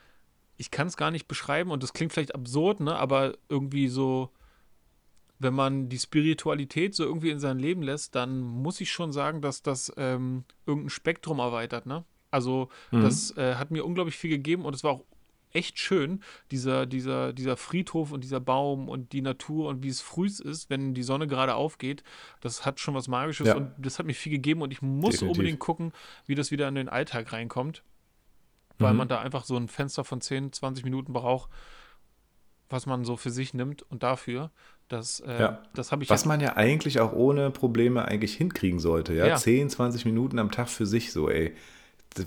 ich 0.56 0.70
kann 0.70 0.86
es 0.86 0.96
gar 0.96 1.10
nicht 1.10 1.26
beschreiben 1.26 1.70
und 1.70 1.82
das 1.82 1.92
klingt 1.92 2.12
vielleicht 2.12 2.34
absurd, 2.34 2.80
ne? 2.80 2.96
Aber 2.96 3.34
irgendwie 3.48 3.88
so, 3.88 4.30
wenn 5.38 5.54
man 5.54 5.88
die 5.88 5.98
Spiritualität 5.98 6.94
so 6.94 7.04
irgendwie 7.04 7.30
in 7.30 7.40
sein 7.40 7.58
Leben 7.58 7.82
lässt, 7.82 8.14
dann 8.14 8.40
muss 8.40 8.80
ich 8.80 8.92
schon 8.92 9.12
sagen, 9.12 9.40
dass 9.40 9.62
das 9.62 9.92
ähm, 9.96 10.44
irgendein 10.66 10.90
Spektrum 10.90 11.38
erweitert, 11.40 11.86
ne? 11.86 12.04
Also, 12.30 12.68
mhm. 12.90 13.02
das 13.02 13.36
äh, 13.36 13.54
hat 13.54 13.70
mir 13.70 13.84
unglaublich 13.84 14.16
viel 14.16 14.30
gegeben 14.30 14.64
und 14.64 14.74
es 14.74 14.82
war 14.82 14.92
auch 14.92 15.04
echt 15.54 15.78
schön, 15.78 16.20
dieser, 16.50 16.84
dieser, 16.84 17.32
dieser 17.32 17.56
Friedhof 17.56 18.12
und 18.12 18.22
dieser 18.22 18.40
Baum 18.40 18.88
und 18.88 19.12
die 19.12 19.22
Natur 19.22 19.68
und 19.68 19.82
wie 19.82 19.88
es 19.88 20.00
früh 20.00 20.26
ist, 20.26 20.68
wenn 20.68 20.94
die 20.94 21.02
Sonne 21.02 21.26
gerade 21.26 21.54
aufgeht. 21.54 22.02
Das 22.40 22.66
hat 22.66 22.80
schon 22.80 22.94
was 22.94 23.08
Magisches 23.08 23.46
ja. 23.46 23.56
und 23.56 23.72
das 23.78 23.98
hat 23.98 24.06
mir 24.06 24.14
viel 24.14 24.32
gegeben 24.32 24.62
und 24.62 24.72
ich 24.72 24.82
muss 24.82 25.12
Definitiv. 25.12 25.38
unbedingt 25.38 25.60
gucken, 25.60 25.92
wie 26.26 26.34
das 26.34 26.50
wieder 26.50 26.68
in 26.68 26.74
den 26.74 26.88
Alltag 26.88 27.32
reinkommt, 27.32 27.82
weil 28.78 28.92
mhm. 28.92 28.98
man 28.98 29.08
da 29.08 29.20
einfach 29.20 29.44
so 29.44 29.56
ein 29.56 29.68
Fenster 29.68 30.04
von 30.04 30.20
10, 30.20 30.52
20 30.52 30.84
Minuten 30.84 31.12
braucht, 31.12 31.50
was 32.68 32.86
man 32.86 33.04
so 33.04 33.16
für 33.16 33.30
sich 33.30 33.54
nimmt 33.54 33.82
und 33.82 34.02
dafür. 34.02 34.50
Das, 34.88 35.20
äh, 35.20 35.40
ja. 35.40 35.62
das 35.74 35.92
habe 35.92 36.02
ich. 36.02 36.10
Was 36.10 36.26
man 36.26 36.40
ja 36.40 36.56
eigentlich 36.56 37.00
auch 37.00 37.12
ohne 37.12 37.50
Probleme 37.50 38.04
eigentlich 38.06 38.34
hinkriegen 38.34 38.80
sollte, 38.80 39.14
ja? 39.14 39.26
ja. 39.26 39.36
10, 39.36 39.70
20 39.70 40.04
Minuten 40.04 40.38
am 40.38 40.50
Tag 40.50 40.68
für 40.68 40.84
sich 40.84 41.12
so, 41.12 41.30
ey 41.30 41.54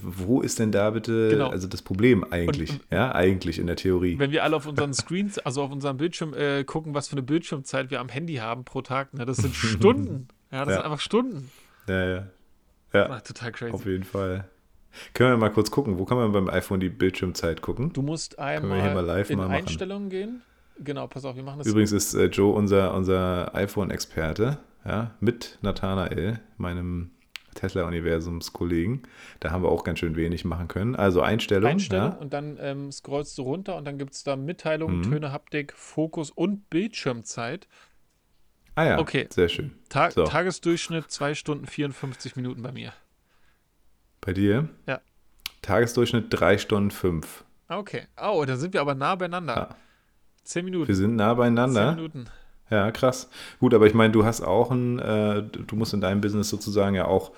wo 0.01 0.41
ist 0.41 0.59
denn 0.59 0.71
da 0.71 0.89
bitte 0.89 1.29
genau. 1.29 1.49
also 1.49 1.67
das 1.67 1.81
Problem 1.81 2.25
eigentlich? 2.31 2.71
Und, 2.71 2.81
ja, 2.91 3.13
eigentlich 3.13 3.59
in 3.59 3.67
der 3.67 3.75
Theorie. 3.75 4.19
Wenn 4.19 4.31
wir 4.31 4.43
alle 4.43 4.55
auf 4.55 4.67
unseren 4.67 4.93
Screens, 4.93 5.39
also 5.39 5.63
auf 5.63 5.71
unserem 5.71 5.97
Bildschirm 5.97 6.33
äh, 6.33 6.63
gucken, 6.63 6.93
was 6.93 7.07
für 7.07 7.13
eine 7.13 7.23
Bildschirmzeit 7.23 7.91
wir 7.91 7.99
am 7.99 8.09
Handy 8.09 8.35
haben 8.35 8.63
pro 8.65 8.81
Tag, 8.81 9.13
ne, 9.13 9.25
das 9.25 9.37
sind 9.37 9.55
Stunden. 9.55 10.27
ja, 10.51 10.59
das 10.59 10.69
ja. 10.69 10.73
sind 10.75 10.85
einfach 10.85 10.99
Stunden. 10.99 11.51
Ja, 11.87 12.07
ja. 12.07 12.27
Ja, 12.93 13.09
Ach, 13.11 13.21
total 13.21 13.51
crazy. 13.51 13.73
Auf 13.73 13.85
jeden 13.85 14.03
Fall. 14.03 14.45
Können 15.13 15.31
wir 15.31 15.37
mal 15.37 15.49
kurz 15.49 15.69
gucken, 15.69 15.99
wo 15.99 16.05
kann 16.05 16.17
man 16.17 16.31
beim 16.31 16.49
iPhone 16.49 16.79
die 16.79 16.89
Bildschirmzeit 16.89 17.61
gucken? 17.61 17.93
Du 17.93 18.01
musst 18.01 18.39
einmal 18.39 18.93
mal 18.93 19.25
in 19.29 19.37
mal 19.37 19.49
Einstellungen 19.49 20.09
gehen. 20.09 20.41
Genau, 20.79 21.07
pass 21.07 21.25
auf, 21.25 21.35
wir 21.35 21.43
machen 21.43 21.59
das. 21.59 21.67
Übrigens 21.67 21.91
ist 21.91 22.13
äh, 22.13 22.25
Joe 22.25 22.53
unser, 22.53 22.93
unser 22.93 23.53
iPhone-Experte, 23.55 24.59
ja, 24.85 25.11
mit 25.19 25.57
Nathanael, 25.61 26.39
meinem 26.57 27.11
Tesla-Universums-Kollegen. 27.57 29.03
Da 29.39 29.51
haben 29.51 29.63
wir 29.63 29.69
auch 29.69 29.83
ganz 29.83 29.99
schön 29.99 30.15
wenig 30.15 30.45
machen 30.45 30.67
können. 30.67 30.95
Also 30.95 31.21
Einstellung. 31.21 31.69
Einstellung 31.69 32.11
ja. 32.11 32.17
und 32.17 32.31
dann 32.31 32.57
ähm, 32.61 32.91
scrollst 32.91 33.37
du 33.37 33.43
runter 33.43 33.75
und 33.75 33.85
dann 33.85 33.97
gibt 33.97 34.13
es 34.13 34.23
da 34.23 34.35
Mitteilungen, 34.35 34.99
mhm. 34.99 35.11
Töne, 35.11 35.31
Haptik, 35.31 35.73
Fokus 35.73 36.31
und 36.31 36.69
Bildschirmzeit. 36.69 37.67
Ah 38.75 38.85
ja, 38.85 38.99
okay. 38.99 39.27
sehr 39.31 39.49
schön. 39.49 39.71
Ta 39.89 40.11
so. 40.11 40.23
Tagesdurchschnitt 40.23 41.11
2 41.11 41.33
Stunden 41.33 41.65
54 41.65 42.35
Minuten 42.35 42.61
bei 42.61 42.71
mir. 42.71 42.93
Bei 44.21 44.33
dir? 44.33 44.69
Ja. 44.85 45.01
Tagesdurchschnitt 45.63 46.27
3 46.29 46.59
Stunden 46.59 46.91
5. 46.91 47.43
Okay. 47.69 48.03
Oh, 48.21 48.45
da 48.45 48.55
sind 48.55 48.73
wir 48.73 48.81
aber 48.81 48.95
nah 48.95 49.15
beieinander. 49.15 49.55
Ja. 49.55 49.75
10 50.43 50.65
Minuten. 50.65 50.87
Wir 50.87 50.95
sind 50.95 51.15
nah 51.15 51.33
beieinander. 51.33 51.89
10 51.89 51.95
Minuten. 51.95 52.25
Ja, 52.69 52.91
krass. 52.91 53.29
Gut, 53.59 53.73
aber 53.73 53.87
ich 53.87 53.93
meine, 53.93 54.11
du 54.11 54.25
hast 54.25 54.41
auch 54.41 54.71
ein, 54.71 54.99
äh, 54.99 55.43
du 55.43 55.75
musst 55.75 55.93
in 55.93 56.01
deinem 56.01 56.21
Business 56.21 56.49
sozusagen 56.49 56.95
ja 56.95 57.05
auch 57.05 57.31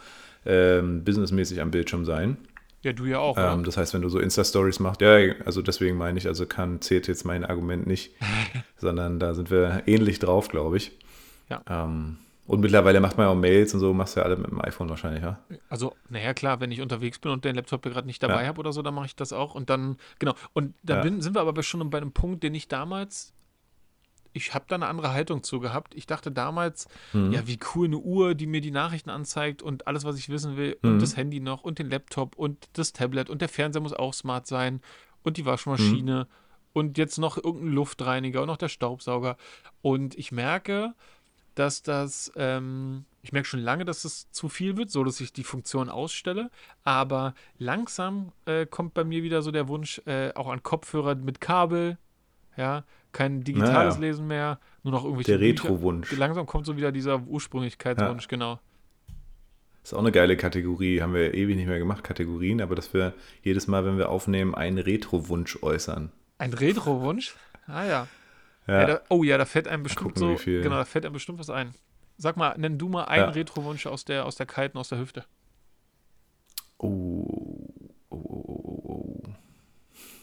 ähm, 0.46 1.04
businessmäßig 1.04 1.62
am 1.62 1.72
Bildschirm 1.72 2.06
sein. 2.06 2.38
Ja, 2.82 2.94
du 2.94 3.06
ja 3.06 3.20
auch. 3.20 3.38
Ähm, 3.38 3.64
das 3.64 3.78
heißt, 3.78 3.94
wenn 3.94 4.02
du 4.02 4.10
so 4.10 4.20
Insta-Stories 4.20 4.80
machst, 4.80 5.02
ja, 5.02 5.18
also 5.46 5.62
deswegen 5.62 5.98
meine 5.98 6.18
ich, 6.18 6.28
also 6.28 6.46
kann, 6.46 6.82
zählt 6.82 7.08
jetzt 7.08 7.26
mein 7.26 7.44
Argument 7.44 7.88
nicht, 7.88 8.12
sondern 8.78 9.20
da 9.20 9.34
sind 9.34 9.52
wir 9.52 9.84
ähnlich 9.86 10.20
drauf, 10.20 10.48
glaube 10.48 10.78
ich. 10.78 10.92
Ja. 11.50 11.62
Ähm, 11.70 12.18
und 12.48 12.62
mittlerweile 12.62 13.00
macht 13.00 13.18
man 13.18 13.28
ja 13.28 13.32
auch 13.32 13.36
Mails 13.36 13.74
und 13.76 13.80
so, 13.80 13.94
machst 13.94 14.16
du 14.16 14.22
ja 14.22 14.26
alle 14.26 14.38
mit 14.38 14.50
dem 14.50 14.60
iPhone 14.62 14.90
wahrscheinlich, 14.90 15.22
ja? 15.22 15.40
Also, 15.70 15.94
naja, 16.10 16.34
klar, 16.34 16.60
wenn 16.62 16.72
ich 16.72 16.82
unterwegs 16.82 17.20
bin 17.20 17.32
und 17.32 17.46
den 17.46 17.56
Laptop 17.56 17.84
gerade 17.84 18.08
nicht 18.08 18.24
dabei 18.24 18.42
ja. 18.42 18.48
habe 18.48 18.60
oder 18.60 18.74
so, 18.74 18.82
dann 18.82 18.96
mache 18.96 19.06
ich 19.06 19.16
das 19.16 19.34
auch. 19.34 19.54
Und 19.54 19.70
dann, 19.70 19.98
genau, 20.18 20.34
und 20.54 20.74
dann 20.82 20.98
ja. 20.98 21.04
bin, 21.04 21.22
sind 21.22 21.36
wir 21.36 21.42
aber 21.42 21.62
schon 21.62 21.88
bei 21.92 22.00
einem 22.00 22.12
Punkt, 22.12 22.42
den 22.42 22.56
ich 22.56 22.68
damals 22.68 23.34
ich 24.34 24.54
habe 24.54 24.66
da 24.68 24.76
eine 24.76 24.88
andere 24.88 25.14
Haltung 25.14 25.44
zu 25.44 25.60
gehabt. 25.60 25.96
Ich 25.96 26.06
dachte 26.06 26.32
damals, 26.32 26.88
mhm. 27.14 27.32
ja, 27.32 27.48
wie 27.48 27.60
cool 27.74 27.88
eine 27.88 27.98
Uhr, 27.98 28.36
die 28.36 28.48
mir 28.48 28.62
die 28.62 28.72
Nachrichten 28.72 29.10
anzeigt 29.10 29.62
und 29.62 29.88
alles, 29.88 30.04
was 30.04 30.18
ich 30.18 30.30
wissen 30.30 30.58
will, 30.58 30.78
mhm. 30.82 30.94
und 30.94 31.02
das 31.02 31.18
Handy 31.18 31.40
noch 31.40 31.64
und 31.64 31.80
den 31.80 31.90
Laptop 31.90 32.36
und 32.36 32.70
das 32.74 32.94
Tablet 32.94 33.30
und 33.30 33.42
der 33.42 33.50
Fernseher 33.50 33.82
muss 33.82 33.94
auch 33.94 34.14
smart 34.14 34.48
sein 34.48 34.82
und 35.24 35.38
die 35.38 35.46
Waschmaschine 35.46 36.28
mhm. 36.30 36.36
und 36.74 36.98
jetzt 36.98 37.18
noch 37.18 37.38
irgendein 37.38 37.74
Luftreiniger 37.74 38.42
und 38.42 38.48
noch 38.48 38.58
der 38.58 38.70
Staubsauger. 38.70 39.38
Und 39.82 40.18
ich 40.18 40.32
merke, 40.32 40.94
dass 41.56 41.82
das, 41.82 42.32
ähm, 42.36 43.06
ich 43.22 43.34
merke 43.34 43.48
schon 43.48 43.60
lange, 43.60 43.84
dass 43.84 44.06
es 44.06 44.32
zu 44.32 44.48
viel 44.48 44.78
wird, 44.78 44.92
so 44.92 45.04
dass 45.04 45.20
ich 45.20 45.34
die 45.34 45.44
Funktion 45.44 45.90
ausstelle. 45.90 46.52
Aber 46.84 47.34
langsam 47.58 48.32
äh, 48.46 48.66
kommt 48.66 48.94
bei 48.94 49.04
mir 49.04 49.24
wieder 49.24 49.42
so 49.42 49.52
der 49.52 49.68
Wunsch, 49.68 50.02
äh, 50.06 50.32
auch 50.36 50.48
an 50.48 50.64
Kopfhörer 50.64 51.16
mit 51.16 51.42
Kabel, 51.42 51.98
ja, 52.60 52.84
kein 53.14 53.44
digitales 53.44 53.96
naja. 53.96 54.08
Lesen 54.08 54.28
mehr, 54.28 54.60
nur 54.84 54.92
noch 54.92 55.06
irgendwelche 55.06 55.32
Der 55.32 55.40
Retro-Wunsch. 55.40 56.12
Langsam 56.12 56.46
kommt 56.46 56.66
so 56.66 56.76
wieder 56.76 56.92
dieser 56.92 57.22
Ursprünglichkeitswunsch, 57.22 58.24
ja. 58.24 58.30
genau. 58.30 58.60
Ist 59.82 59.94
auch 59.94 60.00
eine 60.00 60.12
geile 60.12 60.36
Kategorie, 60.36 61.02
haben 61.02 61.14
wir 61.14 61.34
ewig 61.34 61.56
nicht 61.56 61.68
mehr 61.68 61.80
gemacht, 61.80 62.04
Kategorien, 62.04 62.62
aber 62.62 62.76
dass 62.76 62.94
wir 62.94 63.14
jedes 63.44 63.68
Mal, 63.68 63.86
wenn 63.86 63.98
wir 63.98 64.10
aufnehmen, 64.10 64.54
einen 64.54 64.78
Retro-Wunsch 64.78 65.64
äußern. 65.64 66.12
Ein 66.38 66.54
Retro-Wunsch? 66.54 67.36
Ah 67.72 67.86
ja. 67.86 68.08
ja. 68.66 68.80
ja 68.80 68.86
da, 68.88 69.02
oh 69.10 69.22
ja, 69.22 69.38
da 69.38 69.46
fällt 69.46 69.68
einem 69.68 69.84
bestimmt 69.84 70.16
gucken, 70.16 70.38
so, 70.40 70.44
genau, 70.44 70.78
da 70.78 70.86
fällt 70.86 71.06
einem 71.06 71.14
bestimmt 71.14 71.38
was 71.38 71.52
ein. 71.52 71.76
Sag 72.18 72.36
mal, 72.36 72.58
nenn 72.58 72.80
du 72.80 72.90
mal 72.90 73.04
einen 73.04 73.26
ja. 73.26 73.30
Retro-Wunsch 73.30 73.86
aus 73.86 74.06
der, 74.06 74.26
aus 74.26 74.38
der 74.38 74.48
kalten, 74.48 74.80
aus 74.80 74.90
der 74.90 74.98
Hüfte. 74.98 75.24
Oh. 76.80 77.39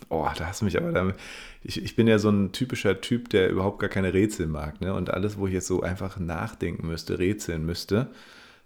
Oh, 0.08 0.28
da 0.36 0.46
hast 0.46 0.60
du 0.60 0.64
mich 0.64 0.76
aber 0.76 0.92
damit. 0.92 1.16
Ich, 1.62 1.82
ich 1.82 1.96
bin 1.96 2.06
ja 2.06 2.18
so 2.18 2.30
ein 2.30 2.52
typischer 2.52 3.00
Typ, 3.00 3.28
der 3.30 3.50
überhaupt 3.50 3.80
gar 3.80 3.88
keine 3.88 4.14
Rätsel 4.14 4.46
mag. 4.46 4.80
Ne? 4.80 4.94
Und 4.94 5.10
alles, 5.10 5.36
wo 5.36 5.46
ich 5.46 5.52
jetzt 5.52 5.66
so 5.66 5.82
einfach 5.82 6.18
nachdenken 6.18 6.86
müsste, 6.86 7.18
rätseln 7.18 7.66
müsste. 7.66 8.08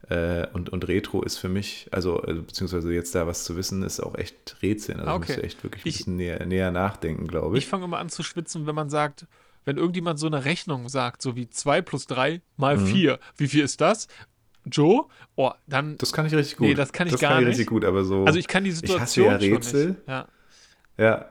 Äh, 0.08 0.46
und, 0.52 0.70
und 0.70 0.88
Retro 0.88 1.22
ist 1.22 1.38
für 1.38 1.48
mich, 1.48 1.88
also 1.92 2.22
äh, 2.24 2.34
beziehungsweise 2.34 2.92
jetzt 2.92 3.14
da 3.14 3.26
was 3.26 3.44
zu 3.44 3.56
wissen, 3.56 3.82
ist 3.82 4.00
auch 4.00 4.16
echt 4.16 4.56
Rätseln. 4.62 5.00
Also 5.00 5.12
okay. 5.12 5.22
ich 5.22 5.28
müsste 5.28 5.42
echt 5.44 5.64
wirklich 5.64 5.84
ein 5.84 5.88
ich, 5.88 5.96
bisschen 5.98 6.16
näher, 6.16 6.44
näher 6.46 6.70
nachdenken, 6.70 7.26
glaube 7.26 7.56
ich. 7.56 7.64
Ich 7.64 7.70
fange 7.70 7.84
immer 7.84 7.98
an 7.98 8.08
zu 8.08 8.22
schwitzen, 8.22 8.66
wenn 8.66 8.74
man 8.74 8.90
sagt, 8.90 9.26
wenn 9.64 9.76
irgendjemand 9.76 10.18
so 10.18 10.26
eine 10.26 10.44
Rechnung 10.44 10.88
sagt, 10.88 11.22
so 11.22 11.36
wie 11.36 11.48
2 11.48 11.82
plus 11.82 12.06
3 12.06 12.40
mal 12.56 12.76
mhm. 12.76 12.86
4, 12.86 13.18
wie 13.36 13.48
viel 13.48 13.64
ist 13.64 13.80
das? 13.80 14.08
Joe, 14.66 15.06
oh, 15.36 15.52
dann. 15.66 15.96
Das 15.98 16.12
kann 16.12 16.26
ich 16.26 16.34
richtig 16.34 16.56
gut. 16.56 16.68
Nee, 16.68 16.74
das 16.74 16.92
kann 16.92 17.06
ich 17.06 17.12
das 17.12 17.20
gar 17.20 17.32
kann 17.32 17.42
ich 17.42 17.48
nicht. 17.48 17.52
richtig 17.58 17.68
gut, 17.68 17.84
aber 17.84 18.04
so. 18.04 18.24
Also 18.24 18.38
ich 18.38 18.46
kann 18.46 18.64
die 18.64 18.72
Situation 18.72 19.26
ich 19.26 19.32
hasse 19.32 19.46
ja 19.46 19.54
Rätsel. 19.54 19.96
Ja. 20.06 20.28
Ja. 21.00 21.30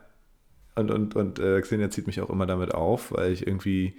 Und, 0.76 0.92
und, 0.92 1.16
und 1.16 1.40
äh, 1.40 1.62
Xenia 1.62 1.90
zieht 1.90 2.08
mich 2.08 2.22
auch 2.22 2.30
immer 2.30 2.46
damit 2.46 2.74
auf, 2.74 3.12
weil 3.12 3.34
ich 3.34 3.46
irgendwie, 3.46 3.98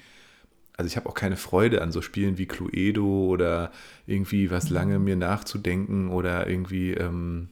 also 0.77 0.87
ich 0.87 0.97
habe 0.97 1.09
auch 1.09 1.15
keine 1.15 1.37
Freude 1.37 1.83
an 1.83 1.93
so 1.93 2.01
Spielen 2.01 2.39
wie 2.39 2.47
Cluedo 2.47 3.27
oder 3.27 3.71
irgendwie 4.07 4.51
was 4.51 4.71
lange 4.71 4.99
mir 4.99 5.17
nachzudenken 5.17 6.09
oder 6.11 6.49
irgendwie, 6.49 6.93
ähm, 6.95 7.51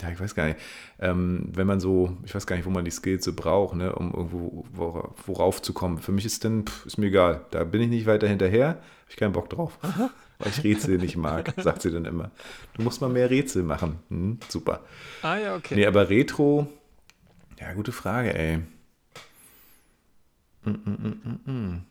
ja, 0.00 0.10
ich 0.10 0.18
weiß 0.18 0.34
gar 0.34 0.46
nicht, 0.46 0.58
ähm, 0.98 1.50
wenn 1.54 1.66
man 1.66 1.80
so, 1.80 2.16
ich 2.24 2.34
weiß 2.34 2.46
gar 2.46 2.56
nicht, 2.56 2.66
wo 2.66 2.70
man 2.70 2.84
die 2.84 2.90
Skills 2.90 3.24
so 3.24 3.34
braucht, 3.34 3.76
ne, 3.76 3.94
um 3.94 4.12
irgendwo 4.12 4.64
worauf, 4.72 5.14
worauf 5.26 5.62
zu 5.62 5.72
kommen. 5.72 5.98
Für 5.98 6.12
mich 6.12 6.24
ist 6.24 6.44
dann, 6.44 6.66
pff, 6.66 6.86
ist 6.86 6.98
mir 6.98 7.06
egal, 7.06 7.46
da 7.50 7.64
bin 7.64 7.80
ich 7.82 7.88
nicht 7.88 8.06
weiter 8.06 8.26
hinterher, 8.26 8.68
habe 8.68 8.80
ich 9.10 9.16
keinen 9.16 9.32
Bock 9.32 9.50
drauf. 9.50 9.78
Weil 10.38 10.48
ich 10.48 10.64
Rätsel 10.64 10.98
nicht 10.98 11.16
mag, 11.16 11.52
sagt 11.58 11.82
sie 11.82 11.90
dann 11.90 12.04
immer. 12.04 12.30
Du 12.74 12.82
musst 12.82 13.00
mal 13.00 13.08
mehr 13.08 13.30
Rätsel 13.30 13.62
machen. 13.62 14.00
Hm, 14.08 14.38
super. 14.48 14.80
Ah 15.22 15.38
ja, 15.38 15.56
okay. 15.56 15.76
Nee, 15.76 15.86
aber 15.86 16.10
Retro, 16.10 16.68
ja, 17.58 17.72
gute 17.72 17.92
Frage, 17.92 18.34
ey. 18.34 18.58
Mm, 20.64 20.70
mm, 20.70 21.40
mm, 21.44 21.86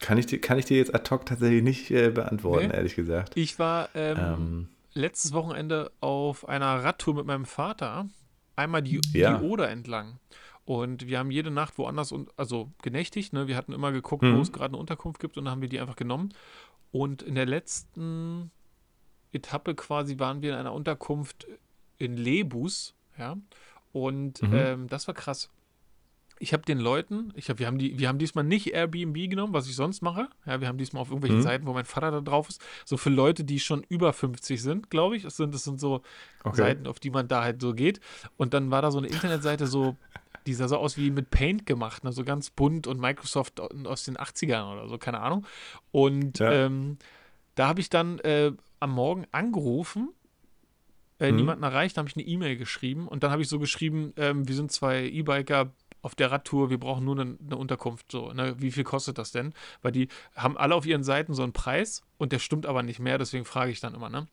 kann, 0.00 0.18
ich 0.18 0.26
dir, 0.26 0.40
kann 0.40 0.58
ich 0.58 0.64
dir 0.64 0.76
jetzt 0.76 0.94
ad 0.94 1.08
hoc 1.10 1.26
tatsächlich 1.26 1.62
nicht 1.62 1.90
äh, 1.90 2.10
beantworten, 2.10 2.68
nee. 2.68 2.74
ehrlich 2.74 2.96
gesagt. 2.96 3.36
Ich 3.36 3.58
war 3.58 3.88
ähm, 3.94 4.18
ähm, 4.18 4.68
letztes 4.92 5.32
Wochenende 5.32 5.92
auf 6.00 6.48
einer 6.48 6.82
Radtour 6.84 7.14
mit 7.14 7.26
meinem 7.26 7.44
Vater, 7.44 8.08
einmal 8.56 8.82
die, 8.82 9.00
ja. 9.12 9.38
die 9.38 9.44
Oder 9.44 9.70
entlang. 9.70 10.18
Und 10.64 11.06
wir 11.06 11.18
haben 11.18 11.30
jede 11.30 11.50
Nacht 11.50 11.78
woanders, 11.78 12.12
und, 12.12 12.30
also 12.36 12.70
genächtigt, 12.82 13.32
ne? 13.32 13.48
wir 13.48 13.56
hatten 13.56 13.72
immer 13.72 13.92
geguckt, 13.92 14.22
mhm. 14.22 14.36
wo 14.36 14.40
es 14.42 14.52
gerade 14.52 14.72
eine 14.72 14.76
Unterkunft 14.76 15.20
gibt 15.20 15.38
und 15.38 15.46
dann 15.46 15.52
haben 15.52 15.62
wir 15.62 15.68
die 15.68 15.80
einfach 15.80 15.96
genommen. 15.96 16.34
Und 16.90 17.22
in 17.22 17.34
der 17.34 17.46
letzten 17.46 18.50
Etappe 19.32 19.74
quasi 19.74 20.18
waren 20.18 20.42
wir 20.42 20.52
in 20.52 20.58
einer 20.58 20.74
Unterkunft 20.74 21.46
in 21.96 22.16
Lebus, 22.16 22.94
ja. 23.18 23.36
Und 23.92 24.42
mhm. 24.42 24.54
ähm, 24.54 24.88
das 24.88 25.06
war 25.06 25.14
krass. 25.14 25.50
Ich 26.40 26.52
habe 26.52 26.62
den 26.62 26.78
Leuten, 26.78 27.32
ich 27.34 27.50
hab, 27.50 27.58
wir, 27.58 27.66
haben 27.66 27.78
die, 27.78 27.98
wir 27.98 28.06
haben 28.06 28.18
diesmal 28.18 28.44
nicht 28.44 28.72
Airbnb 28.72 29.28
genommen, 29.28 29.52
was 29.52 29.68
ich 29.68 29.74
sonst 29.74 30.02
mache. 30.02 30.28
Ja, 30.46 30.60
wir 30.60 30.68
haben 30.68 30.78
diesmal 30.78 31.02
auf 31.02 31.08
irgendwelchen 31.08 31.38
mhm. 31.38 31.42
Seiten, 31.42 31.66
wo 31.66 31.72
mein 31.72 31.84
Vater 31.84 32.12
da 32.12 32.20
drauf 32.20 32.48
ist. 32.48 32.62
So 32.84 32.96
für 32.96 33.10
Leute, 33.10 33.42
die 33.42 33.58
schon 33.58 33.84
über 33.88 34.12
50 34.12 34.62
sind, 34.62 34.88
glaube 34.88 35.16
ich. 35.16 35.24
Das 35.24 35.36
sind, 35.36 35.52
das 35.52 35.64
sind 35.64 35.80
so 35.80 36.02
okay. 36.44 36.56
Seiten, 36.56 36.86
auf 36.86 37.00
die 37.00 37.10
man 37.10 37.26
da 37.26 37.42
halt 37.42 37.60
so 37.60 37.74
geht. 37.74 38.00
Und 38.36 38.54
dann 38.54 38.70
war 38.70 38.82
da 38.82 38.92
so 38.92 38.98
eine 38.98 39.08
Internetseite 39.08 39.66
so, 39.66 39.96
die 40.46 40.54
sah 40.54 40.68
so 40.68 40.76
aus 40.76 40.96
wie 40.96 41.10
mit 41.10 41.30
Paint 41.30 41.66
gemacht, 41.66 42.04
ne? 42.04 42.12
so 42.12 42.24
ganz 42.24 42.50
bunt 42.50 42.86
und 42.86 43.00
Microsoft 43.00 43.60
aus 43.60 44.04
den 44.04 44.16
80ern 44.16 44.72
oder 44.72 44.88
so, 44.88 44.96
keine 44.96 45.20
Ahnung. 45.20 45.44
Und 45.90 46.38
ja. 46.38 46.52
ähm, 46.52 46.98
da 47.54 47.68
habe 47.68 47.80
ich 47.80 47.90
dann 47.90 48.20
äh, 48.20 48.52
am 48.78 48.92
Morgen 48.92 49.26
angerufen 49.32 50.10
äh, 51.20 51.30
mhm. 51.30 51.36
niemanden 51.36 51.64
erreicht, 51.64 51.98
habe 51.98 52.08
ich 52.08 52.16
eine 52.16 52.24
E-Mail 52.24 52.56
geschrieben 52.56 53.08
und 53.08 53.22
dann 53.22 53.30
habe 53.30 53.42
ich 53.42 53.48
so 53.48 53.58
geschrieben, 53.58 54.12
ähm, 54.16 54.46
wir 54.46 54.54
sind 54.54 54.72
zwei 54.72 55.04
E-Biker 55.04 55.72
auf 56.00 56.14
der 56.14 56.30
Radtour, 56.30 56.70
wir 56.70 56.78
brauchen 56.78 57.04
nur 57.04 57.18
eine, 57.18 57.36
eine, 57.44 57.56
Unterkunft, 57.56 58.12
so, 58.12 58.32
ne? 58.32 58.54
wie 58.58 58.70
viel 58.70 58.84
kostet 58.84 59.18
das 59.18 59.32
denn? 59.32 59.52
Weil 59.82 59.92
die 59.92 60.08
haben 60.36 60.56
alle 60.56 60.74
auf 60.74 60.86
ihren 60.86 61.02
Seiten 61.02 61.34
so 61.34 61.42
einen 61.42 61.52
Preis 61.52 62.02
und 62.18 62.32
der 62.32 62.38
stimmt 62.38 62.66
aber 62.66 62.82
nicht 62.82 63.00
mehr, 63.00 63.18
deswegen 63.18 63.44
frage 63.44 63.70
ich 63.70 63.80
dann 63.80 63.94
immer, 63.94 64.08
ne? 64.08 64.26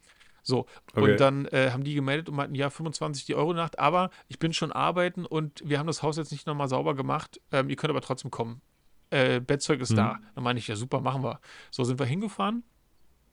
So, 0.48 0.68
okay. 0.94 1.13
und 1.13 1.20
dann 1.20 1.46
äh, 1.48 1.72
haben 1.72 1.84
die 1.84 1.96
gemeldet 1.96 2.30
und 2.30 2.36
meinten, 2.36 2.54
ja, 2.54 2.70
25 2.70 3.25
die 3.25 3.34
Euro 3.34 3.54
Nacht, 3.54 3.80
aber 3.80 4.12
ich 4.27 4.38
bin 4.38 4.54
schon 4.54 4.72
arbeiten 4.72 5.25
und 5.25 5.63
wir 5.65 5.80
haben 5.80 5.88
das 5.88 6.04
Haus 6.04 6.18
jetzt 6.18 6.32
nicht 6.32 6.46
nochmal 6.46 6.68
sauber 6.68 6.94
gemacht, 6.94 7.42
ähm, 7.51 7.68
ihr 7.68 7.75
könnt 7.75 7.89
aber 7.89 8.01
trotzdem 8.01 8.30
kommen. 8.30 8.62
Äh, 9.10 9.39
Bettzeug 9.39 9.82
ist 9.82 9.92
mhm. 9.92 9.96
da. 9.96 10.20
Dann 10.36 10.44
meine 10.44 10.60
ich, 10.60 10.68
ja, 10.68 10.75
super, 10.75 11.01
machen 11.01 11.24
wir. 11.24 11.39
So 11.72 11.84
sind 11.84 11.98
wir 11.98 12.06
hingefahren 12.06 12.63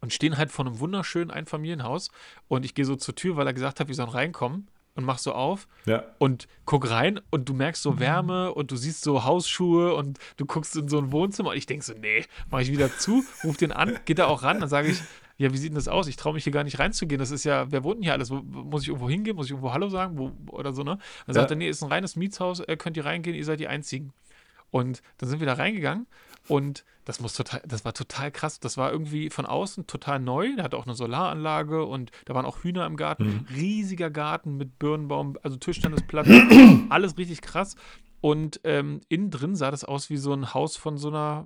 und 0.02 0.12
stehen 0.12 0.36
halt 0.36 0.50
vor 0.50 0.66
einem 0.66 0.80
wunderschönen 0.80 1.30
Einfamilienhaus. 1.30 2.10
Und 2.48 2.64
ich 2.64 2.74
gehe 2.74 2.84
so 2.84 2.96
zur 2.96 3.14
Tür, 3.14 3.36
weil 3.36 3.46
er 3.46 3.54
gesagt 3.54 3.80
hat, 3.80 3.88
wir 3.88 3.94
sollen 3.94 4.10
reinkommen 4.10 4.68
und 4.94 5.04
mach 5.04 5.18
so 5.18 5.32
auf 5.32 5.68
ja. 5.86 6.04
und 6.18 6.48
guck 6.66 6.90
rein 6.90 7.20
und 7.30 7.48
du 7.48 7.54
merkst 7.54 7.82
so 7.82 7.98
Wärme 7.98 8.52
und 8.52 8.70
du 8.70 8.76
siehst 8.76 9.02
so 9.02 9.24
Hausschuhe 9.24 9.94
und 9.94 10.18
du 10.36 10.44
guckst 10.44 10.76
in 10.76 10.88
so 10.88 10.98
ein 10.98 11.12
Wohnzimmer 11.12 11.50
und 11.50 11.56
ich 11.56 11.64
denke 11.64 11.84
so, 11.84 11.94
nee, 11.94 12.26
mach 12.50 12.60
ich 12.60 12.70
wieder 12.70 12.94
zu, 12.98 13.24
ruf 13.42 13.56
den 13.56 13.72
an, 13.72 13.98
geht 14.04 14.18
er 14.18 14.28
auch 14.28 14.42
ran, 14.42 14.60
dann 14.60 14.68
sage 14.68 14.88
ich, 14.88 15.00
ja, 15.38 15.52
wie 15.52 15.56
sieht 15.56 15.70
denn 15.70 15.76
das 15.76 15.88
aus? 15.88 16.08
Ich 16.08 16.16
traue 16.16 16.34
mich 16.34 16.44
hier 16.44 16.52
gar 16.52 16.62
nicht 16.62 16.78
reinzugehen. 16.78 17.18
Das 17.18 17.30
ist 17.30 17.42
ja, 17.42 17.72
wer 17.72 17.82
wohnt 17.82 17.96
denn 17.96 18.02
hier 18.04 18.12
alles? 18.12 18.30
Wo, 18.30 18.42
muss 18.42 18.82
ich 18.82 18.88
irgendwo 18.88 19.08
hingehen? 19.08 19.34
Muss 19.34 19.46
ich 19.46 19.52
irgendwo 19.52 19.72
Hallo 19.72 19.88
sagen? 19.88 20.18
Wo, 20.18 20.30
oder 20.52 20.72
so, 20.72 20.82
ne? 20.84 20.98
Dann 21.26 21.34
ja. 21.34 21.40
sagt 21.40 21.50
er, 21.50 21.56
nee, 21.56 21.68
ist 21.68 21.82
ein 21.82 21.88
reines 21.88 22.14
Mietshaus, 22.14 22.60
äh, 22.60 22.76
könnt 22.76 22.96
ihr 22.96 23.06
reingehen, 23.06 23.34
ihr 23.34 23.44
seid 23.44 23.58
die 23.58 23.66
Einzigen. 23.66 24.12
Und 24.70 25.02
dann 25.18 25.28
sind 25.28 25.40
wir 25.40 25.46
da 25.46 25.54
reingegangen 25.54 26.06
und 26.48 26.84
das 27.04 27.20
muss 27.20 27.34
total, 27.34 27.62
das 27.66 27.84
war 27.84 27.94
total 27.94 28.30
krass. 28.30 28.60
Das 28.60 28.76
war 28.76 28.92
irgendwie 28.92 29.30
von 29.30 29.46
außen 29.46 29.86
total 29.86 30.20
neu. 30.20 30.54
Der 30.54 30.64
hatte 30.64 30.76
auch 30.76 30.86
eine 30.86 30.94
Solaranlage 30.94 31.84
und 31.84 32.10
da 32.26 32.34
waren 32.34 32.44
auch 32.44 32.62
Hühner 32.62 32.86
im 32.86 32.96
Garten. 32.96 33.24
Mhm. 33.24 33.46
Riesiger 33.54 34.10
Garten 34.10 34.56
mit 34.56 34.78
Birnenbaum, 34.78 35.36
also 35.42 35.56
Tischtennisplatz, 35.56 36.28
alles 36.90 37.18
richtig 37.18 37.42
krass. 37.42 37.76
Und 38.20 38.60
ähm, 38.62 39.00
innen 39.08 39.30
drin 39.30 39.56
sah 39.56 39.70
das 39.70 39.84
aus 39.84 40.10
wie 40.10 40.16
so 40.16 40.32
ein 40.32 40.54
Haus 40.54 40.76
von 40.76 40.96
so 40.96 41.08
einer 41.08 41.42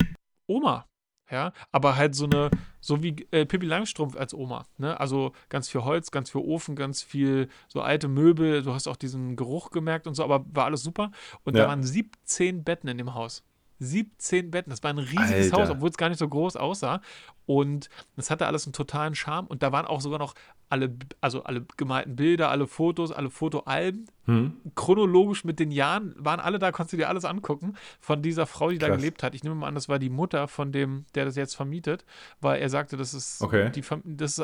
Oma. 0.46 0.86
Ja, 1.28 1.52
aber 1.72 1.96
halt 1.96 2.14
so 2.14 2.26
eine, 2.26 2.50
so 2.80 3.02
wie 3.02 3.26
äh, 3.32 3.46
Pippi 3.46 3.66
Langstrumpf 3.66 4.16
als 4.16 4.32
Oma. 4.32 4.64
Ne? 4.78 5.00
Also 5.00 5.32
ganz 5.48 5.68
viel 5.68 5.82
Holz, 5.82 6.12
ganz 6.12 6.30
viel 6.30 6.40
Ofen, 6.40 6.76
ganz 6.76 7.02
viel 7.02 7.48
so 7.66 7.80
alte 7.80 8.06
Möbel. 8.06 8.62
Du 8.62 8.72
hast 8.72 8.86
auch 8.86 8.94
diesen 8.94 9.34
Geruch 9.34 9.70
gemerkt 9.70 10.06
und 10.06 10.14
so, 10.14 10.22
aber 10.22 10.44
war 10.54 10.66
alles 10.66 10.84
super. 10.84 11.10
Und 11.42 11.56
ja. 11.56 11.64
da 11.64 11.68
waren 11.68 11.82
17 11.82 12.62
Betten 12.62 12.88
in 12.88 12.98
dem 12.98 13.14
Haus. 13.14 13.42
17 13.78 14.50
Betten. 14.50 14.70
Das 14.70 14.82
war 14.82 14.90
ein 14.90 14.98
riesiges 14.98 15.52
Alter. 15.52 15.56
Haus, 15.56 15.70
obwohl 15.70 15.90
es 15.90 15.96
gar 15.96 16.08
nicht 16.08 16.18
so 16.18 16.28
groß 16.28 16.56
aussah. 16.56 17.00
Und 17.46 17.88
es 18.16 18.30
hatte 18.30 18.46
alles 18.46 18.66
einen 18.66 18.72
totalen 18.72 19.14
Charme. 19.14 19.46
Und 19.46 19.62
da 19.62 19.72
waren 19.72 19.86
auch 19.86 20.00
sogar 20.00 20.18
noch 20.18 20.34
alle, 20.68 20.96
also 21.20 21.44
alle 21.44 21.64
gemalten 21.76 22.16
Bilder, 22.16 22.50
alle 22.50 22.66
Fotos, 22.66 23.12
alle 23.12 23.30
Fotoalben. 23.30 24.06
Hm. 24.24 24.56
Chronologisch 24.74 25.44
mit 25.44 25.60
den 25.60 25.70
Jahren 25.70 26.14
waren 26.18 26.40
alle 26.40 26.58
da, 26.58 26.72
konntest 26.72 26.94
du 26.94 26.96
dir 26.96 27.08
alles 27.08 27.24
angucken. 27.24 27.76
Von 28.00 28.22
dieser 28.22 28.46
Frau, 28.46 28.70
die 28.70 28.78
Krass. 28.78 28.88
da 28.88 28.96
gelebt 28.96 29.22
hat. 29.22 29.34
Ich 29.34 29.44
nehme 29.44 29.54
mal 29.54 29.68
an, 29.68 29.74
das 29.74 29.88
war 29.88 29.98
die 29.98 30.10
Mutter 30.10 30.48
von 30.48 30.72
dem, 30.72 31.04
der 31.14 31.24
das 31.24 31.36
jetzt 31.36 31.54
vermietet, 31.54 32.04
weil 32.40 32.60
er 32.60 32.68
sagte, 32.68 32.96
das 32.96 33.14
ist 33.14 33.42
okay. 33.42 33.70
die, 33.70 33.82
das, 34.04 34.42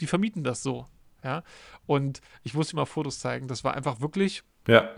die 0.00 0.06
vermieten 0.06 0.44
das 0.44 0.62
so. 0.62 0.86
Ja. 1.24 1.42
Und 1.86 2.20
ich 2.44 2.54
musste 2.54 2.74
ihm 2.74 2.76
mal 2.76 2.84
Fotos 2.84 3.18
zeigen. 3.18 3.48
Das 3.48 3.64
war 3.64 3.74
einfach 3.74 4.00
wirklich. 4.00 4.44
Ja 4.68 4.90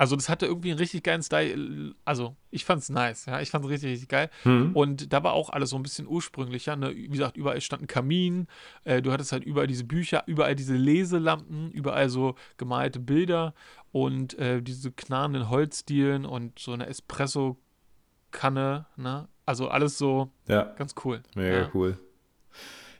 also 0.00 0.16
das 0.16 0.28
hatte 0.30 0.46
irgendwie 0.46 0.70
einen 0.70 0.78
richtig 0.78 1.02
geilen 1.02 1.22
Style. 1.22 1.94
Also 2.06 2.34
ich 2.50 2.64
fand 2.64 2.80
es 2.80 2.88
nice, 2.88 3.26
ja, 3.26 3.42
ich 3.42 3.50
fand 3.50 3.66
es 3.66 3.70
richtig, 3.70 3.90
richtig 3.90 4.08
geil. 4.08 4.30
Mhm. 4.44 4.70
Und 4.72 5.12
da 5.12 5.22
war 5.22 5.34
auch 5.34 5.50
alles 5.50 5.68
so 5.68 5.76
ein 5.76 5.82
bisschen 5.82 6.08
ursprünglicher. 6.08 6.74
Ne? 6.74 6.96
Wie 6.96 7.08
gesagt, 7.08 7.36
überall 7.36 7.60
stand 7.60 7.82
ein 7.82 7.86
Kamin. 7.86 8.46
Äh, 8.84 9.02
du 9.02 9.12
hattest 9.12 9.32
halt 9.32 9.44
überall 9.44 9.66
diese 9.66 9.84
Bücher, 9.84 10.22
überall 10.24 10.56
diese 10.56 10.74
Leselampen, 10.74 11.70
überall 11.70 12.08
so 12.08 12.34
gemalte 12.56 12.98
Bilder 12.98 13.52
und 13.92 14.38
äh, 14.38 14.62
diese 14.62 14.90
knarrenden 14.90 15.50
Holzdielen 15.50 16.24
und 16.24 16.58
so 16.58 16.72
eine 16.72 16.86
Espresso-Kanne. 16.86 18.86
Ne? 18.96 19.28
Also 19.44 19.68
alles 19.68 19.98
so 19.98 20.30
ja. 20.48 20.62
ganz 20.78 20.94
cool. 21.04 21.22
Mega 21.34 21.58
ja. 21.58 21.70
cool. 21.74 21.98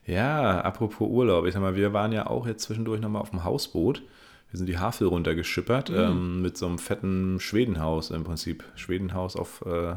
Ja, 0.05 0.61
apropos 0.61 1.09
Urlaub, 1.09 1.47
ich 1.47 1.55
sag 1.55 1.63
mal, 1.63 1.77
wir 1.77 1.95
waren 1.95 2.13
ja 2.13 2.27
auch 2.27 2.47
jetzt 2.47 2.65
zwischendurch 2.65 3.01
nochmal 3.01 3.23
auf 3.23 3.31
dem 3.31 3.43
Hausboot 3.43 4.03
wir 4.51 4.59
sind 4.59 4.67
die 4.67 4.79
Havel 4.79 5.07
runtergeschippert 5.07 5.91
mhm. 5.91 5.97
ähm, 5.97 6.43
mit 6.43 6.57
so 6.57 6.67
einem 6.67 6.79
fetten 6.79 7.41
Schwedenhaus 7.41 8.11
im 8.11 8.25
Prinzip. 8.25 8.65
Schwedenhaus 8.75 9.37
auf, 9.37 9.65
äh, 9.67 9.95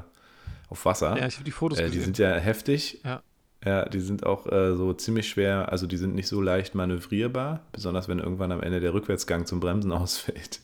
auf 0.70 0.86
Wasser. 0.86 1.18
Ja, 1.18 1.28
ich 1.28 1.36
habe 1.36 1.46
die 1.46 1.52
Fotos 1.52 1.80
äh, 1.80 1.84
gesehen. 1.84 2.00
Die 2.00 2.06
sind 2.06 2.18
ja 2.20 2.36
heftig. 2.36 3.02
Ja. 3.04 3.22
Ja, 3.66 3.88
die 3.88 4.02
sind 4.02 4.26
auch 4.26 4.46
äh, 4.52 4.76
so 4.76 4.92
ziemlich 4.94 5.30
schwer, 5.30 5.72
also 5.72 5.88
die 5.88 5.96
sind 5.96 6.16
nicht 6.16 6.28
so 6.28 6.42
leicht 6.42 6.76
manövrierbar, 6.76 7.62
besonders 7.72 8.10
wenn 8.10 8.20
irgendwann 8.20 8.52
am 8.52 8.62
Ende 8.62 8.82
der 8.82 8.94
Rückwärtsgang 8.94 9.46
zum 9.46 9.62
Bremsen 9.62 9.92
ausfällt. 9.94 10.60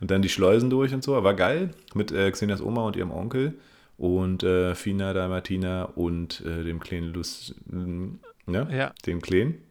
und 0.00 0.10
dann 0.10 0.20
die 0.20 0.28
Schleusen 0.28 0.70
durch 0.70 0.92
und 0.92 1.04
so, 1.04 1.22
war 1.22 1.34
geil 1.34 1.70
mit 1.94 2.10
äh, 2.10 2.28
Xenias 2.30 2.62
Oma 2.62 2.82
und 2.82 2.96
ihrem 2.96 3.12
Onkel 3.12 3.54
und 3.96 4.42
äh, 4.42 4.74
Fina, 4.74 5.12
Dalmatina 5.12 5.84
und 5.84 6.40
äh, 6.40 6.64
dem 6.64 6.80
kleinen 6.80 7.12
Lus, 7.12 7.54
ne? 7.66 8.68
Ja. 8.72 8.92
Dem 9.06 9.22
kleinen. 9.22 9.62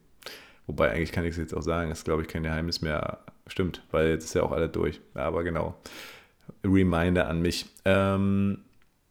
Wobei 0.70 0.92
eigentlich 0.92 1.10
kann 1.10 1.24
ich 1.24 1.32
es 1.32 1.36
jetzt 1.36 1.52
auch 1.52 1.62
sagen, 1.62 1.90
ist 1.90 2.04
glaube 2.04 2.22
ich 2.22 2.28
kein 2.28 2.44
Geheimnis 2.44 2.80
mehr. 2.80 3.18
Stimmt, 3.48 3.82
weil 3.90 4.10
jetzt 4.10 4.24
ist 4.26 4.34
ja 4.34 4.44
auch 4.44 4.52
alles 4.52 4.70
durch. 4.70 5.00
Aber 5.14 5.42
genau. 5.42 5.74
Reminder 6.62 7.26
an 7.26 7.42
mich. 7.42 7.66
Ähm, 7.84 8.58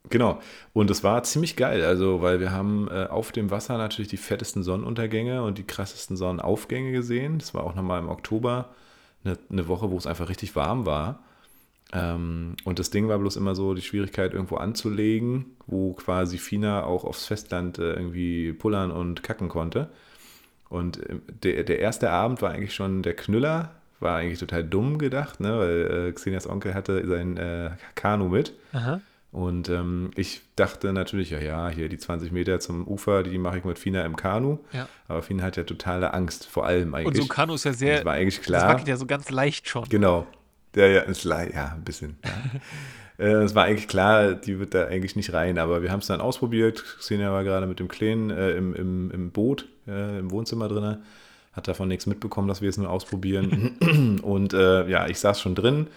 genau. 0.08 0.40
Und 0.72 0.90
es 0.90 1.04
war 1.04 1.22
ziemlich 1.22 1.56
geil, 1.56 1.84
also 1.84 2.22
weil 2.22 2.40
wir 2.40 2.50
haben 2.50 2.88
äh, 2.88 3.08
auf 3.10 3.30
dem 3.30 3.50
Wasser 3.50 3.76
natürlich 3.76 4.08
die 4.08 4.16
fettesten 4.16 4.62
Sonnenuntergänge 4.62 5.42
und 5.42 5.58
die 5.58 5.64
krassesten 5.64 6.16
Sonnenaufgänge 6.16 6.92
gesehen. 6.92 7.38
Das 7.38 7.52
war 7.52 7.64
auch 7.64 7.74
nochmal 7.74 8.00
im 8.00 8.08
Oktober 8.08 8.70
eine, 9.22 9.36
eine 9.50 9.68
Woche, 9.68 9.90
wo 9.90 9.98
es 9.98 10.06
einfach 10.06 10.30
richtig 10.30 10.56
warm 10.56 10.86
war. 10.86 11.22
Ähm, 11.92 12.56
und 12.64 12.78
das 12.78 12.88
Ding 12.88 13.08
war 13.08 13.18
bloß 13.18 13.36
immer 13.36 13.54
so 13.54 13.74
die 13.74 13.82
Schwierigkeit, 13.82 14.32
irgendwo 14.32 14.56
anzulegen, 14.56 15.58
wo 15.66 15.92
quasi 15.92 16.38
Fina 16.38 16.84
auch 16.84 17.04
aufs 17.04 17.26
Festland 17.26 17.78
äh, 17.78 17.92
irgendwie 17.92 18.54
pullern 18.54 18.90
und 18.90 19.22
kacken 19.22 19.50
konnte. 19.50 19.90
Und 20.70 21.06
äh, 21.10 21.16
der, 21.42 21.64
der 21.64 21.80
erste 21.80 22.10
Abend 22.10 22.40
war 22.40 22.52
eigentlich 22.52 22.74
schon 22.74 23.02
der 23.02 23.14
Knüller, 23.14 23.72
war 23.98 24.16
eigentlich 24.16 24.38
total 24.38 24.64
dumm 24.64 24.96
gedacht, 24.96 25.40
ne? 25.40 25.58
weil 25.58 26.08
äh, 26.08 26.12
Xenias 26.12 26.48
Onkel 26.48 26.72
hatte 26.72 27.06
sein 27.06 27.36
äh, 27.36 27.72
Kanu 27.94 28.28
mit. 28.28 28.54
Aha. 28.72 29.02
Und 29.32 29.68
ähm, 29.68 30.10
ich 30.16 30.40
dachte 30.56 30.92
natürlich, 30.92 31.30
ja, 31.30 31.38
ja, 31.38 31.68
hier 31.68 31.88
die 31.88 31.98
20 31.98 32.32
Meter 32.32 32.58
zum 32.58 32.86
Ufer, 32.88 33.22
die 33.22 33.38
mache 33.38 33.58
ich 33.58 33.64
mit 33.64 33.78
Fina 33.78 34.04
im 34.04 34.16
Kanu. 34.16 34.58
Ja. 34.72 34.88
Aber 35.06 35.22
Fina 35.22 35.44
hat 35.44 35.56
ja 35.56 35.62
totale 35.62 36.14
Angst, 36.14 36.46
vor 36.46 36.66
allem 36.66 36.94
eigentlich. 36.94 37.06
Und 37.06 37.16
so 37.16 37.22
ein 37.22 37.28
Kanu 37.28 37.54
ist 37.54 37.64
ja 37.64 37.72
sehr. 37.72 37.96
Das 37.96 38.04
war 38.06 38.14
eigentlich 38.14 38.42
klar. 38.42 38.62
Das 38.62 38.70
wackelt 38.70 38.88
ja 38.88 38.96
so 38.96 39.06
ganz 39.06 39.30
leicht 39.30 39.68
schon. 39.68 39.84
Genau. 39.88 40.26
Ja, 40.74 40.86
ja, 40.86 41.00
ist 41.02 41.24
leicht, 41.24 41.54
ja, 41.54 41.72
ein 41.74 41.84
bisschen. 41.84 42.16
Ja. 42.24 42.30
Äh, 43.20 43.42
es 43.42 43.54
war 43.54 43.64
eigentlich 43.64 43.88
klar, 43.88 44.32
die 44.34 44.58
wird 44.58 44.74
da 44.74 44.86
eigentlich 44.86 45.14
nicht 45.14 45.32
rein, 45.34 45.58
aber 45.58 45.82
wir 45.82 45.92
haben 45.92 46.00
es 46.00 46.06
dann 46.06 46.22
ausprobiert. 46.22 46.82
Xenia 46.98 47.30
war 47.30 47.44
gerade 47.44 47.66
mit 47.66 47.78
dem 47.78 47.88
Kleinen 47.88 48.30
äh, 48.30 48.52
im, 48.52 48.74
im, 48.74 49.10
im 49.10 49.30
Boot, 49.30 49.68
äh, 49.86 50.18
im 50.18 50.30
Wohnzimmer 50.30 50.68
drin, 50.68 50.96
hat 51.52 51.68
davon 51.68 51.88
nichts 51.88 52.06
mitbekommen, 52.06 52.48
dass 52.48 52.62
wir 52.62 52.70
es 52.70 52.78
nur 52.78 52.88
ausprobieren. 52.88 54.20
Und 54.22 54.54
äh, 54.54 54.88
ja, 54.88 55.06
ich 55.06 55.18
saß 55.18 55.40
schon 55.40 55.54
drin. 55.54 55.88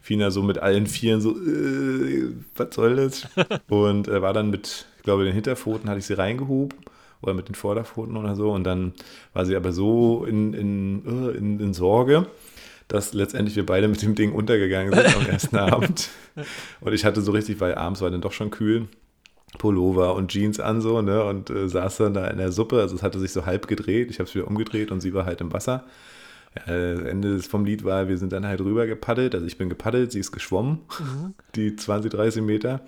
Fina 0.00 0.32
so 0.32 0.42
mit 0.42 0.58
allen 0.58 0.88
Vieren 0.88 1.20
so, 1.20 1.30
äh, 1.30 2.32
was 2.56 2.74
soll 2.74 2.96
das? 2.96 3.28
Und 3.68 4.08
äh, 4.08 4.20
war 4.20 4.32
dann 4.32 4.50
mit, 4.50 4.86
ich 4.96 5.04
glaube, 5.04 5.24
den 5.24 5.32
Hinterpfoten 5.32 5.88
hatte 5.88 6.00
ich 6.00 6.06
sie 6.06 6.14
reingehoben 6.14 6.76
oder 7.20 7.34
mit 7.34 7.46
den 7.46 7.54
Vorderpfoten 7.54 8.16
oder 8.16 8.34
so. 8.34 8.50
Und 8.50 8.64
dann 8.64 8.94
war 9.32 9.46
sie 9.46 9.54
aber 9.54 9.70
so 9.70 10.24
in, 10.24 10.52
in, 10.54 11.32
in, 11.36 11.60
in 11.60 11.74
Sorge, 11.74 12.26
dass 12.92 13.14
letztendlich 13.14 13.56
wir 13.56 13.64
beide 13.64 13.88
mit 13.88 14.02
dem 14.02 14.14
Ding 14.14 14.32
untergegangen 14.32 14.92
sind 14.92 15.16
am 15.16 15.26
ersten 15.30 15.56
Abend. 15.56 16.10
Und 16.80 16.92
ich 16.92 17.06
hatte 17.06 17.22
so 17.22 17.32
richtig, 17.32 17.58
weil 17.58 17.74
abends 17.74 18.02
war 18.02 18.10
dann 18.10 18.20
doch 18.20 18.32
schon 18.32 18.50
kühl, 18.50 18.86
Pullover 19.56 20.14
und 20.14 20.30
Jeans 20.30 20.60
an 20.60 20.82
so, 20.82 21.00
ne, 21.00 21.24
und 21.24 21.48
äh, 21.48 21.70
saß 21.70 21.96
dann 21.96 22.12
da 22.12 22.26
in 22.26 22.36
der 22.36 22.52
Suppe. 22.52 22.80
Also 22.80 22.94
es 22.94 23.02
hatte 23.02 23.18
sich 23.18 23.32
so 23.32 23.46
halb 23.46 23.66
gedreht. 23.66 24.10
Ich 24.10 24.18
habe 24.18 24.28
es 24.28 24.34
wieder 24.34 24.46
umgedreht 24.46 24.90
und 24.90 25.00
sie 25.00 25.14
war 25.14 25.24
halt 25.24 25.40
im 25.40 25.54
Wasser. 25.54 25.84
Ja, 26.54 26.94
das 26.94 27.00
Ende 27.04 27.38
vom 27.38 27.64
Lied 27.64 27.82
war, 27.82 28.08
wir 28.08 28.18
sind 28.18 28.30
dann 28.30 28.46
halt 28.46 28.60
rüber 28.60 28.86
gepaddelt. 28.86 29.34
Also 29.34 29.46
ich 29.46 29.56
bin 29.56 29.70
gepaddelt, 29.70 30.12
sie 30.12 30.20
ist 30.20 30.30
geschwommen, 30.30 30.80
mhm. 31.00 31.34
die 31.54 31.74
20, 31.74 32.12
30 32.12 32.42
Meter. 32.42 32.82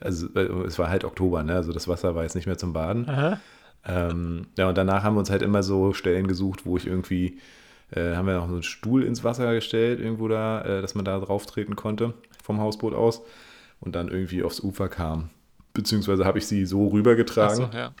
Also 0.00 0.26
äh, 0.34 0.66
es 0.66 0.80
war 0.80 0.88
halt 0.88 1.04
Oktober, 1.04 1.44
ne? 1.44 1.54
Also 1.54 1.72
das 1.72 1.86
Wasser 1.86 2.16
war 2.16 2.24
jetzt 2.24 2.34
nicht 2.34 2.46
mehr 2.46 2.58
zum 2.58 2.72
Baden. 2.72 3.38
Ähm, 3.86 4.46
ja, 4.58 4.68
und 4.68 4.76
danach 4.76 5.04
haben 5.04 5.14
wir 5.14 5.20
uns 5.20 5.30
halt 5.30 5.42
immer 5.42 5.62
so 5.62 5.92
Stellen 5.92 6.26
gesucht, 6.26 6.66
wo 6.66 6.76
ich 6.76 6.88
irgendwie 6.88 7.38
äh, 7.94 8.16
haben 8.16 8.26
wir 8.26 8.34
noch 8.34 8.48
so 8.48 8.54
einen 8.54 8.62
Stuhl 8.62 9.04
ins 9.04 9.22
Wasser 9.24 9.54
gestellt, 9.54 10.00
irgendwo 10.00 10.28
da, 10.28 10.62
äh, 10.62 10.82
dass 10.82 10.94
man 10.94 11.04
da 11.04 11.18
drauf 11.20 11.46
treten 11.46 11.76
konnte 11.76 12.14
vom 12.42 12.60
Hausboot 12.60 12.94
aus 12.94 13.22
und 13.80 13.94
dann 13.94 14.08
irgendwie 14.08 14.42
aufs 14.42 14.60
Ufer 14.60 14.88
kam. 14.88 15.30
Beziehungsweise 15.72 16.24
habe 16.24 16.38
ich 16.38 16.46
sie 16.46 16.66
so 16.66 16.88
rübergetragen. 16.88 17.56
So, 17.56 17.76
ja. 17.76 17.92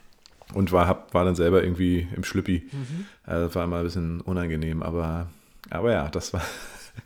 Und 0.52 0.72
war, 0.72 0.86
hab, 0.86 1.14
war 1.14 1.24
dann 1.24 1.34
selber 1.34 1.62
irgendwie 1.62 2.08
im 2.14 2.24
Schlüppi. 2.24 2.68
Mhm. 2.70 3.06
Also 3.24 3.46
das 3.46 3.54
war 3.54 3.64
immer 3.64 3.78
ein 3.78 3.84
bisschen 3.84 4.20
unangenehm, 4.20 4.82
aber, 4.82 5.28
aber 5.70 5.92
ja, 5.92 6.08
das 6.08 6.32
war, 6.32 6.42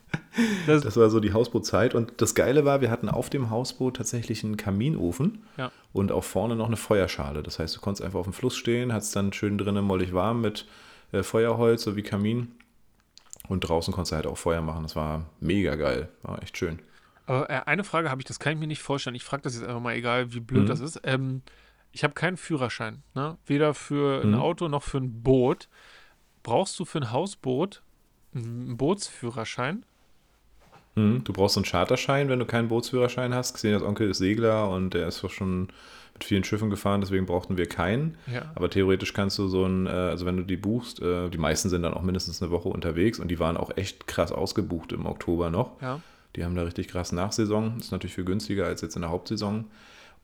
das, 0.66 0.82
das, 0.82 0.96
war 0.96 1.10
so 1.10 1.20
die 1.20 1.32
Hausbootzeit. 1.32 1.94
Und 1.94 2.14
das 2.18 2.34
Geile 2.34 2.64
war, 2.64 2.80
wir 2.80 2.90
hatten 2.90 3.08
auf 3.08 3.30
dem 3.30 3.50
Hausboot 3.50 3.96
tatsächlich 3.96 4.44
einen 4.44 4.56
Kaminofen 4.56 5.42
ja. 5.56 5.70
und 5.92 6.10
auch 6.10 6.24
vorne 6.24 6.56
noch 6.56 6.66
eine 6.66 6.76
Feuerschale. 6.76 7.42
Das 7.42 7.58
heißt, 7.58 7.76
du 7.76 7.80
konntest 7.80 8.02
einfach 8.02 8.20
auf 8.20 8.26
dem 8.26 8.32
Fluss 8.32 8.56
stehen, 8.56 8.92
hattest 8.92 9.14
dann 9.14 9.32
schön 9.32 9.58
drinnen 9.58 9.84
mollig 9.84 10.12
warm 10.12 10.40
mit 10.40 10.66
äh, 11.12 11.22
Feuerholz 11.22 11.82
sowie 11.82 12.02
Kamin. 12.02 12.48
Und 13.48 13.60
draußen 13.60 13.92
konntest 13.92 14.12
du 14.12 14.16
halt 14.16 14.26
auch 14.26 14.36
Feuer 14.36 14.60
machen. 14.60 14.82
Das 14.82 14.94
war 14.94 15.26
mega 15.40 15.74
geil. 15.74 16.08
War 16.22 16.42
echt 16.42 16.56
schön. 16.56 16.80
Aber 17.26 17.48
äh, 17.50 17.62
eine 17.66 17.84
Frage 17.84 18.10
habe 18.10 18.20
ich, 18.20 18.26
das 18.26 18.38
kann 18.38 18.52
ich 18.52 18.58
mir 18.58 18.66
nicht 18.66 18.82
vorstellen. 18.82 19.16
Ich 19.16 19.24
frage 19.24 19.42
das 19.42 19.54
jetzt 19.54 19.64
einfach 19.64 19.80
mal, 19.80 19.94
egal 19.94 20.32
wie 20.34 20.40
blöd 20.40 20.64
mhm. 20.64 20.66
das 20.66 20.80
ist. 20.80 21.00
Ähm, 21.04 21.42
ich 21.92 22.04
habe 22.04 22.14
keinen 22.14 22.36
Führerschein. 22.36 23.02
Ne? 23.14 23.36
Weder 23.46 23.74
für 23.74 24.22
ein 24.22 24.32
mhm. 24.32 24.38
Auto 24.38 24.68
noch 24.68 24.82
für 24.82 24.98
ein 24.98 25.22
Boot. 25.22 25.68
Brauchst 26.42 26.78
du 26.78 26.84
für 26.84 26.98
ein 26.98 27.10
Hausboot 27.10 27.82
einen 28.34 28.76
Bootsführerschein? 28.76 29.84
Mhm. 30.94 31.24
Du 31.24 31.32
brauchst 31.32 31.56
einen 31.56 31.64
Charterschein, 31.64 32.28
wenn 32.28 32.38
du 32.38 32.46
keinen 32.46 32.68
Bootsführerschein 32.68 33.34
hast. 33.34 33.54
Xenias 33.54 33.82
Onkel 33.82 34.10
ist 34.10 34.18
Segler 34.18 34.70
und 34.70 34.94
der 34.94 35.08
ist 35.08 35.28
schon 35.30 35.68
mit 36.18 36.24
vielen 36.24 36.42
Schiffen 36.42 36.68
gefahren, 36.68 37.00
deswegen 37.00 37.26
brauchten 37.26 37.56
wir 37.56 37.66
keinen. 37.66 38.16
Ja. 38.32 38.50
Aber 38.56 38.68
theoretisch 38.68 39.12
kannst 39.12 39.38
du 39.38 39.46
so 39.46 39.64
ein, 39.64 39.86
äh, 39.86 39.90
also 39.90 40.26
wenn 40.26 40.36
du 40.36 40.42
die 40.42 40.56
buchst, 40.56 41.00
äh, 41.00 41.30
die 41.30 41.38
meisten 41.38 41.68
sind 41.68 41.82
dann 41.82 41.94
auch 41.94 42.02
mindestens 42.02 42.42
eine 42.42 42.50
Woche 42.50 42.68
unterwegs 42.68 43.20
und 43.20 43.28
die 43.28 43.38
waren 43.38 43.56
auch 43.56 43.76
echt 43.76 44.08
krass 44.08 44.32
ausgebucht 44.32 44.92
im 44.92 45.06
Oktober 45.06 45.50
noch. 45.50 45.80
Ja. 45.80 46.00
Die 46.34 46.44
haben 46.44 46.56
da 46.56 46.62
richtig 46.62 46.88
krass 46.88 47.12
Nachsaison. 47.12 47.78
Ist 47.78 47.92
natürlich 47.92 48.14
viel 48.14 48.24
günstiger 48.24 48.66
als 48.66 48.80
jetzt 48.80 48.96
in 48.96 49.02
der 49.02 49.10
Hauptsaison. 49.10 49.66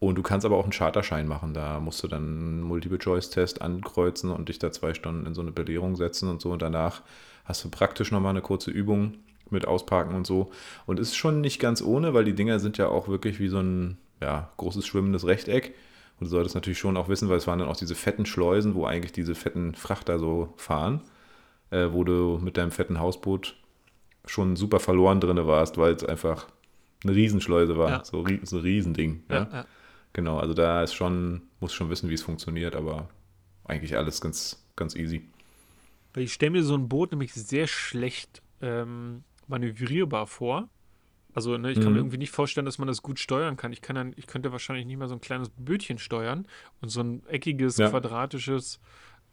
Und 0.00 0.16
du 0.16 0.22
kannst 0.22 0.44
aber 0.44 0.57
auch 0.57 0.64
einen 0.64 0.72
Charterschein 0.72 1.28
machen. 1.28 1.54
Da 1.54 1.78
musst 1.78 2.02
du 2.02 2.09
dann 2.09 2.24
einen 2.24 2.61
Multiple-Choice-Test 2.62 3.62
ankreuzen 3.62 4.30
und 4.30 4.48
dich 4.48 4.59
da 4.59 4.72
zwei 4.72 4.94
Stunden 4.94 5.26
in 5.26 5.35
so 5.35 5.40
eine 5.40 5.52
Belehrung 5.52 5.96
setzen 5.96 6.28
und 6.28 6.42
so. 6.42 6.50
Und 6.50 6.61
danach 6.61 7.02
hast 7.44 7.64
du 7.64 7.70
praktisch 7.70 8.11
nochmal 8.11 8.30
eine 8.30 8.42
kurze 8.42 8.70
Übung 8.70 9.14
mit 9.50 9.66
Ausparken 9.66 10.14
und 10.14 10.26
so. 10.26 10.50
Und 10.87 10.98
ist 10.98 11.16
schon 11.16 11.40
nicht 11.40 11.61
ganz 11.61 11.80
ohne, 11.83 12.14
weil 12.14 12.24
die 12.24 12.35
Dinger 12.35 12.59
sind 12.59 12.76
ja 12.78 12.88
auch 12.88 13.09
wirklich 13.09 13.38
wie 13.38 13.48
so 13.48 13.61
ein 13.61 13.96
ja, 14.20 14.50
großes 14.57 14.87
schwimmendes 14.87 15.26
Rechteck. 15.26 15.74
Und 16.20 16.27
du 16.27 16.31
solltest 16.31 16.55
natürlich 16.55 16.79
schon 16.79 16.96
auch 16.96 17.09
wissen, 17.09 17.29
weil 17.29 17.38
es 17.38 17.46
waren 17.46 17.59
dann 17.59 17.68
auch 17.68 17.77
diese 17.77 17.94
fetten 17.94 18.27
Schleusen, 18.27 18.74
wo 18.74 18.87
eigentlich 18.87 19.12
diese 19.12 19.35
fetten 19.35 19.74
Frachter 19.74 20.18
so 20.18 20.55
fahren, 20.57 21.03
äh, 21.70 21.88
wo 21.90 22.05
du 22.05 22.38
mit 22.42 22.57
deinem 22.57 22.70
fetten 22.70 23.00
Hausboot 23.00 23.57
schon 24.27 24.57
super 24.57 24.81
verloren 24.81 25.20
drin 25.20 25.44
warst, 25.46 25.77
weil 25.77 25.92
es 25.92 26.05
einfach 26.05 26.46
eine 27.03 27.14
Riesenschleuse 27.14 27.77
war. 27.77 27.90
Ja. 27.90 28.05
So, 28.05 28.24
so 28.42 28.57
ein 28.57 28.62
Riesending. 28.62 29.24
Ja, 29.29 29.48
ja. 29.53 29.66
Genau, 30.12 30.38
also 30.38 30.55
da 30.55 30.83
ist 30.83 30.94
schon, 30.94 31.42
muss 31.61 31.74
schon 31.74 31.90
wissen, 31.90 32.09
wie 32.09 32.14
es 32.14 32.22
funktioniert, 32.22 32.77
aber 32.77 33.09
eigentlich 33.64 33.96
alles 33.96 34.20
ganz, 34.20 34.64
ganz 34.77 34.94
easy. 34.94 35.29
Weil 36.14 36.24
ich 36.24 36.33
stelle 36.33 36.53
mir 36.53 36.62
so 36.62 36.77
ein 36.77 36.88
Boot 36.88 37.11
nämlich 37.11 37.35
sehr 37.35 37.66
schlecht 37.66 38.40
ähm, 38.61 39.24
manövrierbar 39.48 40.27
vor. 40.29 40.68
Also 41.35 41.59
ne, 41.59 41.73
ich 41.73 41.81
kann 41.81 41.88
mhm. 41.88 41.92
mir 41.92 41.99
irgendwie 41.99 42.18
nicht 42.18 42.31
vorstellen, 42.31 42.64
dass 42.64 42.79
man 42.79 42.88
das 42.88 43.03
gut 43.03 43.18
steuern 43.18 43.57
kann. 43.57 43.73
Ich, 43.73 43.83
kann 43.83 43.97
dann, 43.97 44.12
ich 44.16 44.27
könnte 44.27 44.53
wahrscheinlich 44.53 44.87
nicht 44.87 44.97
mal 44.97 45.09
so 45.09 45.14
ein 45.14 45.20
kleines 45.20 45.51
Bötchen 45.51 45.99
steuern 45.99 46.47
und 46.81 46.88
so 46.88 47.01
ein 47.01 47.27
eckiges, 47.27 47.77
quadratisches 47.77 48.81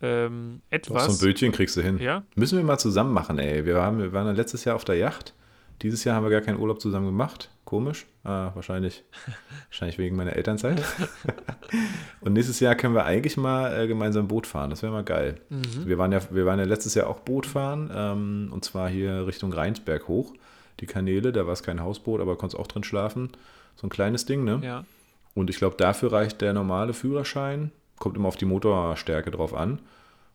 ähm, 0.01 0.61
etwas. 0.69 1.05
Doch, 1.05 1.13
so 1.13 1.25
ein 1.25 1.29
Bötchen 1.29 1.51
kriegst 1.51 1.77
du 1.77 1.81
hin. 1.81 1.99
Ja? 1.99 2.23
Müssen 2.35 2.57
wir 2.57 2.65
mal 2.65 2.79
zusammen 2.79 3.13
machen, 3.13 3.37
ey. 3.37 3.65
Wir, 3.65 3.75
haben, 3.75 3.99
wir 3.99 4.13
waren 4.13 4.25
ja 4.25 4.33
letztes 4.33 4.65
Jahr 4.65 4.75
auf 4.75 4.83
der 4.83 4.95
Yacht. 4.95 5.35
Dieses 5.83 6.03
Jahr 6.03 6.15
haben 6.15 6.23
wir 6.23 6.29
gar 6.29 6.41
keinen 6.41 6.59
Urlaub 6.59 6.81
zusammen 6.81 7.07
gemacht. 7.07 7.49
Komisch. 7.65 8.05
Ah, 8.23 8.51
wahrscheinlich, 8.53 9.03
wahrscheinlich 9.69 9.97
wegen 9.97 10.15
meiner 10.15 10.35
Elternzeit. 10.35 10.83
und 12.21 12.33
nächstes 12.33 12.59
Jahr 12.59 12.75
können 12.75 12.93
wir 12.93 13.05
eigentlich 13.05 13.37
mal 13.37 13.79
äh, 13.79 13.87
gemeinsam 13.87 14.27
Boot 14.27 14.47
fahren. 14.47 14.69
Das 14.69 14.81
wäre 14.81 14.91
mal 14.91 15.03
geil. 15.03 15.39
Mhm. 15.49 15.85
Wir, 15.85 15.97
waren 15.97 16.11
ja, 16.11 16.19
wir 16.31 16.45
waren 16.45 16.59
ja 16.59 16.65
letztes 16.65 16.95
Jahr 16.95 17.07
auch 17.07 17.19
Boot 17.19 17.45
fahren. 17.45 17.91
Ähm, 17.93 18.49
und 18.51 18.65
zwar 18.65 18.89
hier 18.89 19.25
Richtung 19.27 19.53
Rheinsberg 19.53 20.07
hoch. 20.07 20.33
Die 20.81 20.87
Kanäle, 20.87 21.31
da 21.31 21.45
war 21.45 21.53
es 21.53 21.63
kein 21.63 21.81
Hausboot, 21.81 22.19
aber 22.19 22.37
konntest 22.37 22.59
auch 22.59 22.67
drin 22.67 22.83
schlafen. 22.83 23.29
So 23.75 23.87
ein 23.87 23.89
kleines 23.89 24.25
Ding, 24.25 24.43
ne? 24.43 24.59
Ja. 24.63 24.85
Und 25.33 25.49
ich 25.49 25.57
glaube, 25.57 25.77
dafür 25.77 26.11
reicht 26.11 26.41
der 26.41 26.53
normale 26.53 26.93
Führerschein 26.93 27.71
kommt 28.01 28.17
immer 28.17 28.27
auf 28.27 28.35
die 28.35 28.45
Motorstärke 28.45 29.31
drauf 29.31 29.53
an. 29.53 29.79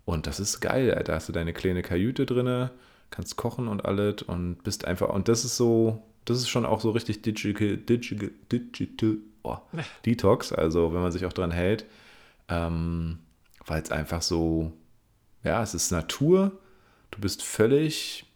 Und 0.07 0.27
das 0.27 0.41
ist 0.41 0.61
geil, 0.61 1.03
Da 1.05 1.15
hast 1.15 1.29
du 1.29 1.33
deine 1.33 1.53
kleine 1.53 1.83
Kajüte 1.83 2.25
drin, 2.25 2.71
kannst 3.11 3.37
kochen 3.37 3.69
und 3.69 3.85
alles 3.85 4.23
und 4.23 4.63
bist 4.63 4.87
einfach. 4.87 5.11
Und 5.11 5.29
das 5.29 5.45
ist 5.45 5.59
so, 5.59 6.03
das 6.25 6.39
ist 6.39 6.49
schon 6.49 6.65
auch 6.65 6.81
so 6.81 6.93
richtig 6.93 7.21
digital, 7.23 7.77
digital, 7.77 8.31
digital 8.51 9.17
oh, 9.43 9.59
Detox, 10.07 10.53
also 10.53 10.95
wenn 10.95 11.03
man 11.03 11.13
sich 11.13 11.27
auch 11.27 11.33
dran 11.35 11.51
hält. 11.51 11.85
Ähm, 12.49 13.19
weil 13.67 13.83
es 13.83 13.91
einfach 13.91 14.23
so, 14.23 14.73
ja, 15.43 15.61
es 15.63 15.75
ist 15.75 15.91
Natur. 15.91 16.53
Du 17.11 17.21
bist 17.21 17.43
völlig 17.43 18.27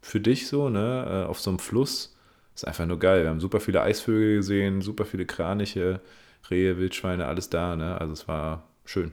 für 0.00 0.20
dich 0.20 0.48
so, 0.48 0.68
ne, 0.68 1.24
äh, 1.24 1.28
auf 1.28 1.40
so 1.40 1.50
einem 1.50 1.58
Fluss. 1.58 2.16
Ist 2.54 2.66
einfach 2.66 2.86
nur 2.86 2.98
geil. 2.98 3.22
Wir 3.22 3.30
haben 3.30 3.40
super 3.40 3.60
viele 3.60 3.82
Eisvögel 3.82 4.36
gesehen, 4.36 4.82
super 4.82 5.04
viele 5.04 5.24
Kraniche, 5.24 6.00
Rehe, 6.50 6.78
Wildschweine, 6.78 7.26
alles 7.26 7.48
da, 7.48 7.76
ne? 7.76 7.98
Also 8.00 8.12
es 8.12 8.28
war 8.28 8.64
schön. 8.84 9.12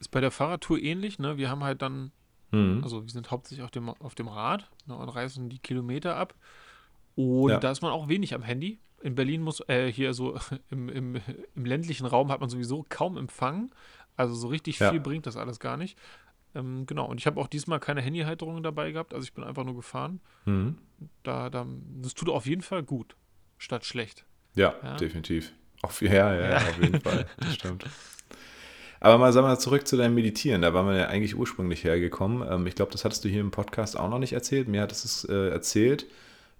Ist 0.00 0.10
bei 0.10 0.20
der 0.20 0.30
Fahrradtour 0.30 0.78
ähnlich, 0.78 1.18
ne? 1.18 1.36
Wir 1.36 1.50
haben 1.50 1.62
halt 1.64 1.82
dann, 1.82 2.12
mhm. 2.50 2.80
also 2.82 3.02
wir 3.02 3.10
sind 3.10 3.30
hauptsächlich 3.30 3.64
auf 3.64 3.70
dem, 3.70 3.88
auf 3.88 4.14
dem 4.14 4.28
Rad 4.28 4.68
ne, 4.86 4.96
und 4.96 5.08
reißen 5.08 5.48
die 5.48 5.58
Kilometer 5.58 6.16
ab. 6.16 6.34
Und 7.14 7.50
ja. 7.50 7.58
da 7.58 7.70
ist 7.70 7.82
man 7.82 7.92
auch 7.92 8.08
wenig 8.08 8.34
am 8.34 8.42
Handy. 8.42 8.78
In 9.00 9.14
Berlin 9.14 9.42
muss, 9.42 9.60
äh, 9.68 9.92
hier 9.92 10.14
so 10.14 10.38
im, 10.70 10.88
im, 10.88 11.20
im 11.54 11.64
ländlichen 11.64 12.06
Raum 12.06 12.30
hat 12.32 12.40
man 12.40 12.48
sowieso 12.48 12.86
kaum 12.88 13.16
Empfang. 13.16 13.70
Also 14.16 14.34
so 14.34 14.48
richtig 14.48 14.78
ja. 14.78 14.90
viel 14.90 15.00
bringt 15.00 15.26
das 15.26 15.36
alles 15.36 15.60
gar 15.60 15.76
nicht. 15.76 15.96
Ähm, 16.58 16.86
genau, 16.86 17.06
und 17.06 17.18
ich 17.18 17.26
habe 17.26 17.40
auch 17.40 17.46
diesmal 17.46 17.80
keine 17.80 18.00
Handyhalterung 18.00 18.62
dabei 18.62 18.90
gehabt, 18.92 19.14
also 19.14 19.24
ich 19.24 19.32
bin 19.32 19.44
einfach 19.44 19.64
nur 19.64 19.76
gefahren. 19.76 20.20
Mhm. 20.44 20.76
Da, 21.22 21.48
da, 21.50 21.66
das 22.02 22.14
tut 22.14 22.28
auf 22.28 22.46
jeden 22.46 22.62
Fall 22.62 22.82
gut, 22.82 23.16
statt 23.56 23.84
schlecht. 23.84 24.24
Ja, 24.54 24.74
ja. 24.82 24.96
definitiv. 24.96 25.52
Auf, 25.82 26.02
ja, 26.02 26.34
ja, 26.34 26.50
ja, 26.50 26.56
auf 26.56 26.82
jeden 26.82 27.00
Fall. 27.00 27.26
Das 27.38 27.54
stimmt. 27.54 27.84
Aber 29.00 29.18
mal, 29.18 29.32
sag 29.32 29.42
mal, 29.42 29.58
zurück 29.58 29.86
zu 29.86 29.96
deinem 29.96 30.16
Meditieren. 30.16 30.62
Da 30.62 30.74
waren 30.74 30.86
wir 30.86 30.96
ja 30.96 31.06
eigentlich 31.06 31.36
ursprünglich 31.36 31.84
hergekommen. 31.84 32.46
Ähm, 32.50 32.66
ich 32.66 32.74
glaube, 32.74 32.90
das 32.90 33.04
hattest 33.04 33.24
du 33.24 33.28
hier 33.28 33.40
im 33.40 33.52
Podcast 33.52 33.96
auch 33.96 34.10
noch 34.10 34.18
nicht 34.18 34.32
erzählt. 34.32 34.66
Mir 34.66 34.82
hattest 34.82 35.04
es 35.04 35.24
äh, 35.24 35.50
erzählt 35.50 36.06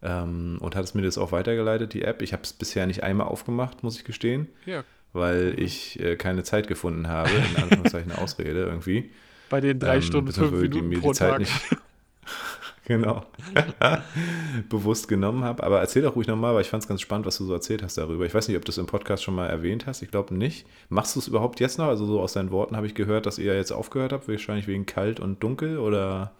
ähm, 0.02 0.58
und 0.61 0.76
hattest 0.76 0.94
mir 0.94 1.02
das 1.02 1.18
auch 1.18 1.32
weitergeleitet, 1.32 1.94
die 1.94 2.02
App. 2.02 2.22
Ich 2.22 2.32
habe 2.32 2.44
es 2.44 2.52
bisher 2.52 2.87
nicht 2.87 3.02
einmal 3.02 3.26
aufgemacht, 3.26 3.82
muss 3.82 3.96
ich 3.96 4.04
gestehen. 4.04 4.46
Ja. 4.66 4.84
Weil 5.12 5.54
ich 5.58 5.98
äh, 5.98 6.14
keine 6.14 6.44
Zeit 6.44 6.68
gefunden 6.68 7.08
habe, 7.08 7.30
in 7.30 7.62
Anführungszeichen 7.62 8.12
Ausrede 8.16 8.61
irgendwie. 8.61 9.11
Bei 9.50 9.61
den 9.61 9.78
drei 9.78 9.96
ähm, 9.96 10.02
Stunden, 10.02 10.32
fünf 10.32 10.52
Minuten 10.52 10.88
mir 10.88 11.00
pro 11.00 11.12
die 11.12 11.18
Zeit 11.18 11.30
Tag. 11.30 11.38
Nicht, 11.40 11.52
genau, 12.84 13.24
bewusst 14.68 15.08
genommen 15.08 15.44
habe. 15.44 15.62
Aber 15.62 15.80
erzähl 15.80 16.02
doch 16.02 16.16
ruhig 16.16 16.26
nochmal, 16.26 16.54
weil 16.54 16.62
ich 16.62 16.68
fand 16.68 16.82
es 16.82 16.88
ganz 16.88 17.00
spannend, 17.00 17.26
was 17.26 17.38
du 17.38 17.44
so 17.44 17.52
erzählt 17.52 17.82
hast 17.82 17.98
darüber. 17.98 18.24
Ich 18.26 18.34
weiß 18.34 18.48
nicht, 18.48 18.56
ob 18.56 18.64
du 18.64 18.68
das 18.68 18.78
im 18.78 18.87
Podcast 18.87 19.22
schon 19.22 19.34
mal 19.34 19.46
erwähnt 19.46 19.87
hast. 19.87 20.02
Ich 20.02 20.11
glaube 20.11 20.34
nicht. 20.34 20.66
Machst 20.88 21.16
du 21.16 21.20
es 21.20 21.28
überhaupt 21.28 21.61
jetzt 21.61 21.78
noch? 21.78 21.87
Also 21.87 22.06
so 22.06 22.20
aus 22.20 22.32
deinen 22.32 22.50
Worten 22.50 22.76
habe 22.76 22.87
ich 22.87 22.94
gehört, 22.94 23.26
dass 23.26 23.38
ihr 23.38 23.54
jetzt 23.54 23.72
aufgehört 23.72 24.12
habt, 24.12 24.28
wahrscheinlich 24.28 24.66
wegen 24.66 24.87
kalt 24.87 25.20
und 25.20 25.42
dunkel 25.42 25.78
oder 25.78 26.32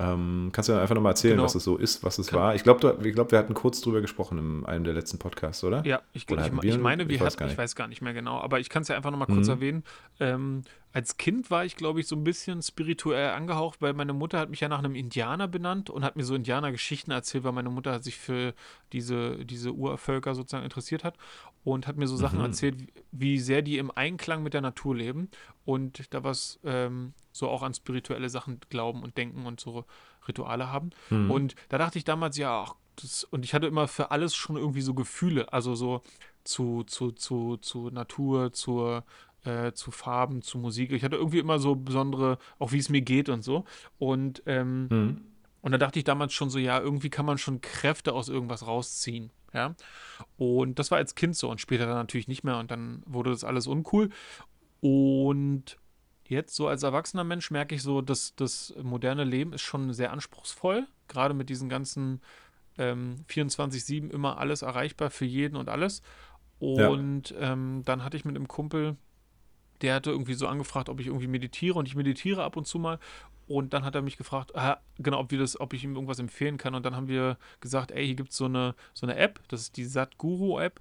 ähm, 0.00 0.50
kannst 0.52 0.68
du 0.68 0.80
einfach 0.80 0.94
nochmal 0.94 1.12
erzählen, 1.12 1.34
genau. 1.34 1.44
was 1.44 1.56
es 1.56 1.64
so 1.64 1.76
ist, 1.76 2.04
was 2.04 2.18
es 2.18 2.28
Kann. 2.28 2.38
war? 2.38 2.54
Ich 2.54 2.62
glaube, 2.62 2.96
glaub, 3.12 3.32
wir 3.32 3.38
hatten 3.38 3.54
kurz 3.54 3.80
drüber 3.80 4.00
gesprochen 4.00 4.38
in 4.38 4.66
einem 4.66 4.84
der 4.84 4.94
letzten 4.94 5.18
Podcasts, 5.18 5.64
oder? 5.64 5.84
Ja, 5.84 6.02
ich, 6.12 6.26
ich, 6.30 6.64
ich 6.64 6.78
meine, 6.78 7.08
wir 7.08 7.16
ich 7.16 7.20
hatten, 7.20 7.48
ich 7.48 7.58
weiß 7.58 7.74
gar 7.74 7.88
nicht 7.88 8.00
mehr 8.00 8.14
genau, 8.14 8.40
aber 8.40 8.60
ich 8.60 8.68
kann 8.68 8.82
es 8.82 8.88
ja 8.88 8.96
einfach 8.96 9.10
nochmal 9.10 9.26
kurz 9.26 9.48
mhm. 9.48 9.54
erwähnen. 9.54 9.84
Ähm, 10.20 10.62
als 10.92 11.16
Kind 11.16 11.50
war 11.50 11.64
ich, 11.64 11.74
glaube 11.74 12.00
ich, 12.00 12.06
so 12.06 12.14
ein 12.14 12.22
bisschen 12.22 12.62
spirituell 12.62 13.30
angehaucht, 13.30 13.82
weil 13.82 13.92
meine 13.92 14.12
Mutter 14.12 14.38
hat 14.38 14.50
mich 14.50 14.60
ja 14.60 14.68
nach 14.68 14.78
einem 14.78 14.94
Indianer 14.94 15.48
benannt 15.48 15.90
und 15.90 16.04
hat 16.04 16.16
mir 16.16 16.24
so 16.24 16.34
Indianergeschichten 16.34 17.12
erzählt, 17.12 17.42
weil 17.42 17.52
meine 17.52 17.68
Mutter 17.68 18.00
sich 18.00 18.16
für 18.16 18.54
diese, 18.92 19.44
diese 19.44 19.72
Urvölker 19.72 20.34
sozusagen 20.34 20.64
interessiert 20.64 21.02
hat 21.02 21.16
und 21.72 21.86
hat 21.86 21.96
mir 21.96 22.06
so 22.06 22.16
Sachen 22.16 22.38
mhm. 22.38 22.46
erzählt, 22.46 22.76
wie 23.12 23.38
sehr 23.38 23.60
die 23.60 23.76
im 23.76 23.90
Einklang 23.90 24.42
mit 24.42 24.54
der 24.54 24.62
Natur 24.62 24.96
leben 24.96 25.28
und 25.66 26.14
da 26.14 26.24
was 26.24 26.58
ähm, 26.64 27.12
so 27.30 27.48
auch 27.48 27.62
an 27.62 27.74
spirituelle 27.74 28.30
Sachen 28.30 28.60
glauben 28.70 29.02
und 29.02 29.18
denken 29.18 29.44
und 29.44 29.60
so 29.60 29.84
Rituale 30.26 30.72
haben. 30.72 30.90
Mhm. 31.10 31.30
Und 31.30 31.54
da 31.68 31.76
dachte 31.76 31.98
ich 31.98 32.04
damals, 32.04 32.38
ja, 32.38 32.62
ach, 32.62 32.74
das, 32.96 33.24
und 33.24 33.44
ich 33.44 33.52
hatte 33.52 33.66
immer 33.66 33.86
für 33.86 34.10
alles 34.10 34.34
schon 34.34 34.56
irgendwie 34.56 34.80
so 34.80 34.94
Gefühle, 34.94 35.52
also 35.52 35.74
so 35.74 36.02
zu, 36.42 36.84
zu, 36.84 37.12
zu, 37.12 37.58
zu 37.58 37.90
Natur, 37.90 38.52
zur, 38.54 39.04
äh, 39.44 39.72
zu 39.72 39.90
Farben, 39.90 40.40
zu 40.40 40.58
Musik. 40.58 40.90
Ich 40.92 41.04
hatte 41.04 41.16
irgendwie 41.16 41.38
immer 41.38 41.58
so 41.58 41.76
besondere, 41.76 42.38
auch 42.58 42.72
wie 42.72 42.78
es 42.78 42.88
mir 42.88 43.02
geht 43.02 43.28
und 43.28 43.42
so. 43.42 43.66
Und, 43.98 44.42
ähm, 44.46 44.88
mhm. 44.88 45.20
Und 45.68 45.72
da 45.72 45.78
dachte 45.78 45.98
ich 45.98 46.04
damals 46.04 46.32
schon 46.32 46.50
so, 46.50 46.58
ja, 46.58 46.80
irgendwie 46.80 47.10
kann 47.10 47.26
man 47.26 47.38
schon 47.38 47.60
Kräfte 47.60 48.14
aus 48.14 48.28
irgendwas 48.28 48.66
rausziehen. 48.66 49.30
Ja. 49.52 49.74
Und 50.36 50.78
das 50.78 50.90
war 50.90 50.98
als 50.98 51.14
Kind 51.14 51.36
so 51.36 51.50
und 51.50 51.60
später 51.60 51.86
dann 51.86 51.96
natürlich 51.96 52.28
nicht 52.28 52.42
mehr 52.42 52.58
und 52.58 52.70
dann 52.70 53.02
wurde 53.06 53.30
das 53.30 53.44
alles 53.44 53.66
uncool. 53.66 54.10
Und 54.80 55.76
Jetzt 56.28 56.54
so 56.54 56.68
als 56.68 56.82
erwachsener 56.82 57.24
Mensch 57.24 57.50
merke 57.50 57.74
ich 57.74 57.82
so, 57.82 58.02
dass 58.02 58.34
das 58.36 58.74
moderne 58.82 59.24
Leben 59.24 59.54
ist 59.54 59.62
schon 59.62 59.94
sehr 59.94 60.12
anspruchsvoll, 60.12 60.86
gerade 61.08 61.32
mit 61.32 61.48
diesen 61.48 61.70
ganzen 61.70 62.20
ähm, 62.76 63.24
24-7 63.30 64.10
immer 64.10 64.36
alles 64.36 64.60
erreichbar 64.60 65.08
für 65.08 65.24
jeden 65.24 65.56
und 65.56 65.70
alles. 65.70 66.02
Und 66.58 67.30
ja. 67.30 67.52
ähm, 67.52 67.82
dann 67.86 68.04
hatte 68.04 68.18
ich 68.18 68.26
mit 68.26 68.36
einem 68.36 68.46
Kumpel, 68.46 68.96
der 69.80 69.94
hatte 69.94 70.10
irgendwie 70.10 70.34
so 70.34 70.46
angefragt, 70.46 70.90
ob 70.90 71.00
ich 71.00 71.06
irgendwie 71.06 71.28
meditiere 71.28 71.78
und 71.78 71.88
ich 71.88 71.94
meditiere 71.94 72.44
ab 72.44 72.56
und 72.56 72.66
zu 72.66 72.78
mal. 72.78 72.98
Und 73.48 73.72
dann 73.72 73.84
hat 73.84 73.94
er 73.94 74.02
mich 74.02 74.18
gefragt, 74.18 74.54
ah, 74.54 74.78
genau, 74.98 75.20
ob 75.20 75.30
wir 75.30 75.38
das, 75.38 75.58
ob 75.58 75.72
ich 75.72 75.82
ihm 75.82 75.94
irgendwas 75.94 76.18
empfehlen 76.18 76.58
kann. 76.58 76.74
Und 76.74 76.84
dann 76.84 76.94
haben 76.94 77.08
wir 77.08 77.38
gesagt, 77.60 77.90
ey, 77.90 78.06
hier 78.06 78.14
gibt 78.14 78.30
es 78.30 78.36
so 78.36 78.44
eine, 78.44 78.74
so 78.94 79.06
eine 79.06 79.16
App, 79.16 79.40
das 79.48 79.62
ist 79.62 79.76
die 79.76 79.84
Satguru-App 79.84 80.80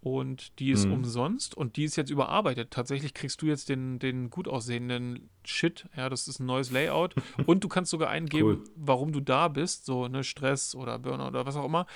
und 0.00 0.58
die 0.60 0.70
ist 0.70 0.86
mhm. 0.86 0.94
umsonst 0.94 1.56
und 1.56 1.76
die 1.76 1.84
ist 1.84 1.96
jetzt 1.96 2.10
überarbeitet. 2.10 2.70
Tatsächlich 2.70 3.14
kriegst 3.14 3.42
du 3.42 3.46
jetzt 3.46 3.68
den, 3.68 3.98
den 3.98 4.30
gut 4.30 4.46
aussehenden 4.46 5.28
Shit, 5.44 5.86
ja, 5.96 6.08
das 6.08 6.28
ist 6.28 6.38
ein 6.38 6.46
neues 6.46 6.70
Layout 6.70 7.14
und 7.46 7.64
du 7.64 7.68
kannst 7.68 7.90
sogar 7.90 8.08
eingeben, 8.08 8.48
cool. 8.48 8.64
warum 8.76 9.12
du 9.12 9.20
da 9.20 9.48
bist, 9.48 9.86
so 9.86 10.06
ne 10.06 10.22
Stress 10.22 10.74
oder 10.74 10.98
Burner 10.98 11.28
oder 11.28 11.46
was 11.46 11.56
auch 11.56 11.64
immer. 11.64 11.86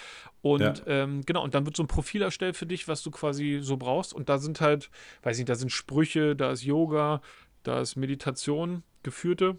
Und 0.40 0.60
ja. 0.60 0.74
ähm, 0.86 1.22
genau, 1.26 1.44
und 1.44 1.54
dann 1.54 1.64
wird 1.64 1.76
so 1.76 1.82
ein 1.84 1.88
Profil 1.88 2.22
erstellt 2.22 2.56
für 2.56 2.66
dich, 2.66 2.88
was 2.88 3.02
du 3.02 3.10
quasi 3.10 3.60
so 3.62 3.76
brauchst 3.76 4.12
und 4.12 4.28
da 4.28 4.38
sind 4.38 4.60
halt, 4.60 4.90
weiß 5.22 5.38
nicht, 5.38 5.48
da 5.48 5.54
sind 5.54 5.70
Sprüche, 5.70 6.34
da 6.34 6.50
ist 6.50 6.64
Yoga, 6.64 7.22
da 7.62 7.80
ist 7.80 7.94
Meditation, 7.94 8.82
geführte 9.04 9.58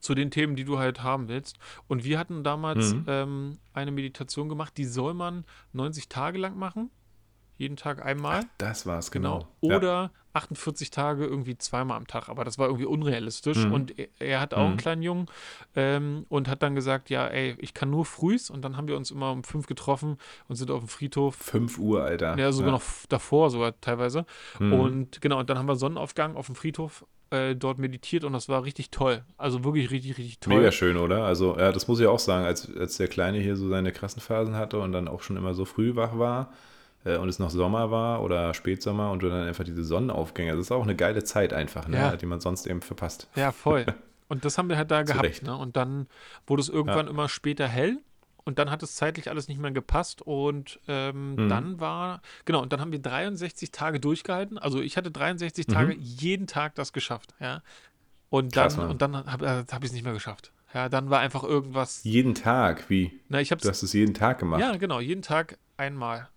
zu 0.00 0.14
den 0.14 0.30
Themen, 0.30 0.56
die 0.56 0.64
du 0.64 0.78
halt 0.78 1.02
haben 1.02 1.28
willst. 1.28 1.58
Und 1.86 2.04
wir 2.04 2.18
hatten 2.18 2.42
damals 2.42 2.94
mhm. 2.94 3.04
ähm, 3.06 3.58
eine 3.72 3.92
Meditation 3.92 4.48
gemacht, 4.48 4.76
die 4.76 4.84
soll 4.84 5.14
man 5.14 5.44
90 5.72 6.08
Tage 6.08 6.38
lang 6.38 6.58
machen 6.58 6.90
jeden 7.60 7.76
Tag 7.76 8.02
einmal. 8.02 8.40
Ach, 8.42 8.48
das 8.56 8.86
war's, 8.86 9.10
genau. 9.10 9.46
genau. 9.60 9.76
Oder 9.76 9.92
ja. 9.92 10.10
48 10.32 10.90
Tage 10.90 11.26
irgendwie 11.26 11.58
zweimal 11.58 11.98
am 11.98 12.06
Tag, 12.06 12.30
aber 12.30 12.42
das 12.42 12.58
war 12.58 12.68
irgendwie 12.68 12.86
unrealistisch. 12.86 13.66
Mhm. 13.66 13.72
Und 13.72 13.98
er, 13.98 14.08
er, 14.18 14.40
hat 14.40 14.54
auch 14.54 14.60
mhm. 14.60 14.68
einen 14.68 14.76
kleinen 14.78 15.02
Jungen 15.02 15.26
ähm, 15.76 16.24
und 16.30 16.48
hat 16.48 16.62
dann 16.62 16.74
gesagt, 16.74 17.10
ja, 17.10 17.26
ey, 17.26 17.56
ich 17.58 17.74
kann 17.74 17.90
nur 17.90 18.06
frühs. 18.06 18.48
Und 18.48 18.62
dann 18.62 18.78
haben 18.78 18.88
wir 18.88 18.96
uns 18.96 19.10
immer 19.10 19.30
um 19.30 19.44
fünf 19.44 19.66
getroffen 19.66 20.16
und 20.48 20.56
sind 20.56 20.70
auf 20.70 20.80
dem 20.80 20.88
Friedhof. 20.88 21.36
Fünf 21.36 21.78
Uhr, 21.78 22.02
Alter. 22.02 22.38
Ja, 22.38 22.50
sogar 22.50 22.68
ja. 22.68 22.78
noch 22.78 22.84
davor, 23.10 23.50
sogar 23.50 23.78
teilweise. 23.82 24.24
Mhm. 24.58 24.72
Und 24.72 25.20
genau, 25.20 25.40
und 25.40 25.50
dann 25.50 25.58
haben 25.58 25.68
wir 25.68 25.76
Sonnenaufgang 25.76 26.36
auf 26.36 26.46
dem 26.46 26.54
Friedhof 26.54 27.04
äh, 27.30 27.54
dort 27.54 27.78
meditiert 27.78 28.24
und 28.24 28.32
das 28.32 28.48
war 28.48 28.64
richtig 28.64 28.90
toll. 28.90 29.22
Also 29.38 29.64
wirklich 29.64 29.90
richtig, 29.90 30.18
richtig 30.18 30.40
toll. 30.40 30.56
Mega 30.56 30.72
schön, 30.72 30.96
oder? 30.96 31.24
Also, 31.24 31.56
ja, 31.58 31.72
das 31.72 31.88
muss 31.88 32.00
ich 32.00 32.06
auch 32.06 32.18
sagen, 32.18 32.44
als, 32.44 32.74
als 32.76 32.96
der 32.96 33.08
Kleine 33.08 33.38
hier 33.38 33.56
so 33.56 33.68
seine 33.68 33.92
krassen 33.92 34.20
Phasen 34.20 34.56
hatte 34.56 34.78
und 34.78 34.92
dann 34.92 35.08
auch 35.08 35.22
schon 35.22 35.36
immer 35.36 35.54
so 35.54 35.64
früh 35.64 35.94
wach 35.96 36.18
war 36.18 36.52
äh, 37.04 37.16
und 37.16 37.28
es 37.28 37.38
noch 37.38 37.50
Sommer 37.50 37.90
war 37.90 38.22
oder 38.22 38.54
Spätsommer 38.54 39.10
und 39.10 39.22
du 39.22 39.28
dann 39.28 39.46
einfach 39.46 39.64
diese 39.64 39.84
Sonnenaufgänge, 39.84 40.52
das 40.52 40.60
ist 40.60 40.72
auch 40.72 40.82
eine 40.82 40.96
geile 40.96 41.24
Zeit 41.24 41.52
einfach, 41.52 41.88
ne, 41.88 41.96
ja. 41.96 42.16
die 42.16 42.26
man 42.26 42.40
sonst 42.40 42.66
eben 42.66 42.82
verpasst. 42.82 43.28
Ja, 43.36 43.52
voll. 43.52 43.86
Und 44.28 44.44
das 44.44 44.58
haben 44.58 44.68
wir 44.68 44.76
halt 44.76 44.92
da 44.92 45.02
gehabt. 45.02 45.42
Ne? 45.42 45.56
Und 45.56 45.76
dann 45.76 46.06
wurde 46.46 46.62
es 46.62 46.68
irgendwann 46.68 47.06
ja. 47.06 47.10
immer 47.10 47.28
später 47.28 47.66
hell 47.66 47.98
und 48.44 48.58
dann 48.58 48.70
hat 48.70 48.82
es 48.82 48.94
zeitlich 48.94 49.28
alles 49.30 49.48
nicht 49.48 49.60
mehr 49.60 49.70
gepasst 49.70 50.22
und 50.22 50.80
ähm, 50.88 51.34
mhm. 51.34 51.48
dann 51.48 51.80
war, 51.80 52.22
genau, 52.44 52.62
und 52.62 52.72
dann 52.72 52.80
haben 52.80 52.92
wir 52.92 53.00
63 53.00 53.70
Tage 53.70 54.00
durchgehalten. 54.00 54.58
Also 54.58 54.80
ich 54.80 54.96
hatte 54.96 55.10
63 55.10 55.68
mhm. 55.68 55.72
Tage 55.72 55.96
jeden 55.98 56.46
Tag 56.46 56.74
das 56.74 56.92
geschafft, 56.92 57.34
ja. 57.40 57.62
Und 58.28 58.56
dann, 58.56 58.68
Krass, 58.68 58.78
und 58.78 59.02
dann 59.02 59.16
habe 59.16 59.44
äh, 59.44 59.64
hab 59.72 59.82
ich 59.82 59.88
es 59.88 59.92
nicht 59.92 60.04
mehr 60.04 60.12
geschafft. 60.12 60.52
Ja, 60.72 60.88
dann 60.88 61.10
war 61.10 61.18
einfach 61.18 61.42
irgendwas. 61.42 62.04
Jeden 62.04 62.34
Tag, 62.34 62.88
wie? 62.88 63.20
Na, 63.28 63.40
ich 63.40 63.50
hab's, 63.50 63.62
du 63.62 63.68
hast 63.68 63.82
es 63.82 63.92
jeden 63.92 64.14
Tag 64.14 64.38
gemacht. 64.38 64.60
Ja, 64.60 64.76
genau, 64.76 65.00
jeden 65.00 65.22
Tag 65.22 65.58
einmal. 65.76 66.28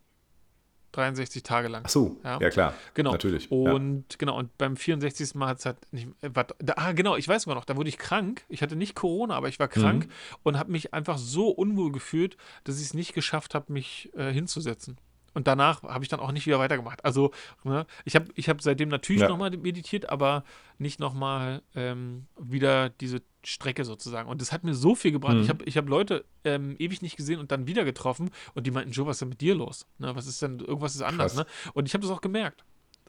63 0.93 1.43
Tage 1.43 1.67
lang. 1.67 1.83
Ach 1.85 1.89
so, 1.89 2.17
ja, 2.23 2.39
ja 2.39 2.49
klar. 2.49 2.73
Genau. 2.93 3.11
Natürlich. 3.11 3.51
Und 3.51 4.05
ja. 4.11 4.17
genau, 4.17 4.37
und 4.37 4.57
beim 4.57 4.77
64. 4.77 5.35
Mal 5.35 5.47
hat 5.47 5.59
es 5.59 5.65
halt 5.65 5.77
nicht. 5.91 6.07
Äh, 6.21 6.29
wat, 6.33 6.55
da, 6.59 6.73
ah, 6.77 6.93
genau, 6.93 7.17
ich 7.17 7.27
weiß 7.27 7.43
sogar 7.43 7.55
noch, 7.55 7.65
da 7.65 7.75
wurde 7.75 7.89
ich 7.89 7.97
krank. 7.97 8.43
Ich 8.47 8.61
hatte 8.61 8.75
nicht 8.75 8.95
Corona, 8.95 9.35
aber 9.35 9.49
ich 9.49 9.59
war 9.59 9.67
krank 9.67 10.05
mhm. 10.05 10.11
und 10.43 10.57
habe 10.57 10.71
mich 10.71 10.93
einfach 10.93 11.17
so 11.17 11.49
unwohl 11.49 11.91
gefühlt, 11.91 12.37
dass 12.63 12.77
ich 12.79 12.85
es 12.85 12.93
nicht 12.93 13.13
geschafft 13.13 13.55
habe, 13.55 13.73
mich 13.73 14.09
äh, 14.15 14.31
hinzusetzen. 14.31 14.97
Und 15.33 15.47
danach 15.47 15.83
habe 15.83 16.03
ich 16.03 16.09
dann 16.09 16.19
auch 16.19 16.31
nicht 16.31 16.45
wieder 16.45 16.59
weitergemacht. 16.59 17.03
Also, 17.03 17.31
ne, 17.63 17.85
ich 18.05 18.15
habe 18.15 18.27
ich 18.35 18.49
hab 18.49 18.61
seitdem 18.61 18.89
natürlich 18.89 19.23
ja. 19.23 19.29
nochmal 19.29 19.51
meditiert, 19.51 20.09
aber 20.09 20.43
nicht 20.77 20.99
nochmal 20.99 21.61
ähm, 21.75 22.27
wieder 22.39 22.89
diese 22.89 23.21
Strecke 23.43 23.83
sozusagen. 23.83 24.29
Und 24.29 24.41
das 24.41 24.51
hat 24.51 24.63
mir 24.63 24.75
so 24.75 24.95
viel 24.95 25.11
gebracht. 25.11 25.35
Mhm. 25.35 25.41
Ich 25.41 25.49
habe 25.49 25.65
ich 25.65 25.77
hab 25.77 25.89
Leute 25.89 26.25
ähm, 26.43 26.75
ewig 26.79 27.01
nicht 27.01 27.17
gesehen 27.17 27.39
und 27.39 27.51
dann 27.51 27.67
wieder 27.67 27.83
getroffen 27.83 28.29
und 28.53 28.67
die 28.67 28.71
meinten, 28.71 28.91
Joe, 28.91 29.05
was 29.05 29.15
ist 29.15 29.21
denn 29.21 29.29
mit 29.29 29.41
dir 29.41 29.55
los? 29.55 29.87
Ne, 29.97 30.15
was 30.15 30.27
ist 30.27 30.41
denn, 30.41 30.59
irgendwas 30.59 30.95
ist 30.95 31.01
anders, 31.01 31.35
ne? 31.35 31.45
Und 31.73 31.87
ich 31.87 31.93
habe 31.93 32.03
das 32.03 32.11
auch 32.11 32.21
gemerkt. 32.21 32.63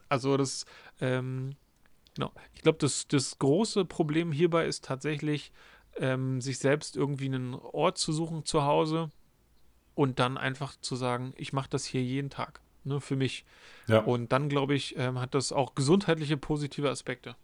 Also 0.09 0.37
das, 0.37 0.65
ähm, 1.01 1.55
genau. 2.15 2.31
Ich 2.53 2.61
glaube, 2.61 2.77
das, 2.79 3.07
das 3.07 3.37
große 3.39 3.85
Problem 3.85 4.31
hierbei 4.31 4.65
ist 4.65 4.85
tatsächlich, 4.85 5.51
ähm, 5.97 6.41
sich 6.41 6.59
selbst 6.59 6.95
irgendwie 6.95 7.25
einen 7.25 7.53
Ort 7.53 7.97
zu 7.97 8.11
suchen 8.11 8.45
zu 8.45 8.63
Hause 8.63 9.09
und 9.95 10.19
dann 10.19 10.37
einfach 10.37 10.75
zu 10.79 10.95
sagen, 10.95 11.33
ich 11.37 11.53
mache 11.53 11.69
das 11.69 11.85
hier 11.85 12.03
jeden 12.03 12.29
Tag, 12.29 12.61
ne, 12.83 13.01
für 13.01 13.15
mich. 13.15 13.45
Ja. 13.87 13.99
Und 13.99 14.31
dann, 14.31 14.49
glaube 14.49 14.75
ich, 14.75 14.95
ähm, 14.97 15.19
hat 15.19 15.33
das 15.33 15.51
auch 15.51 15.75
gesundheitliche 15.75 16.37
positive 16.37 16.89
Aspekte. 16.89 17.35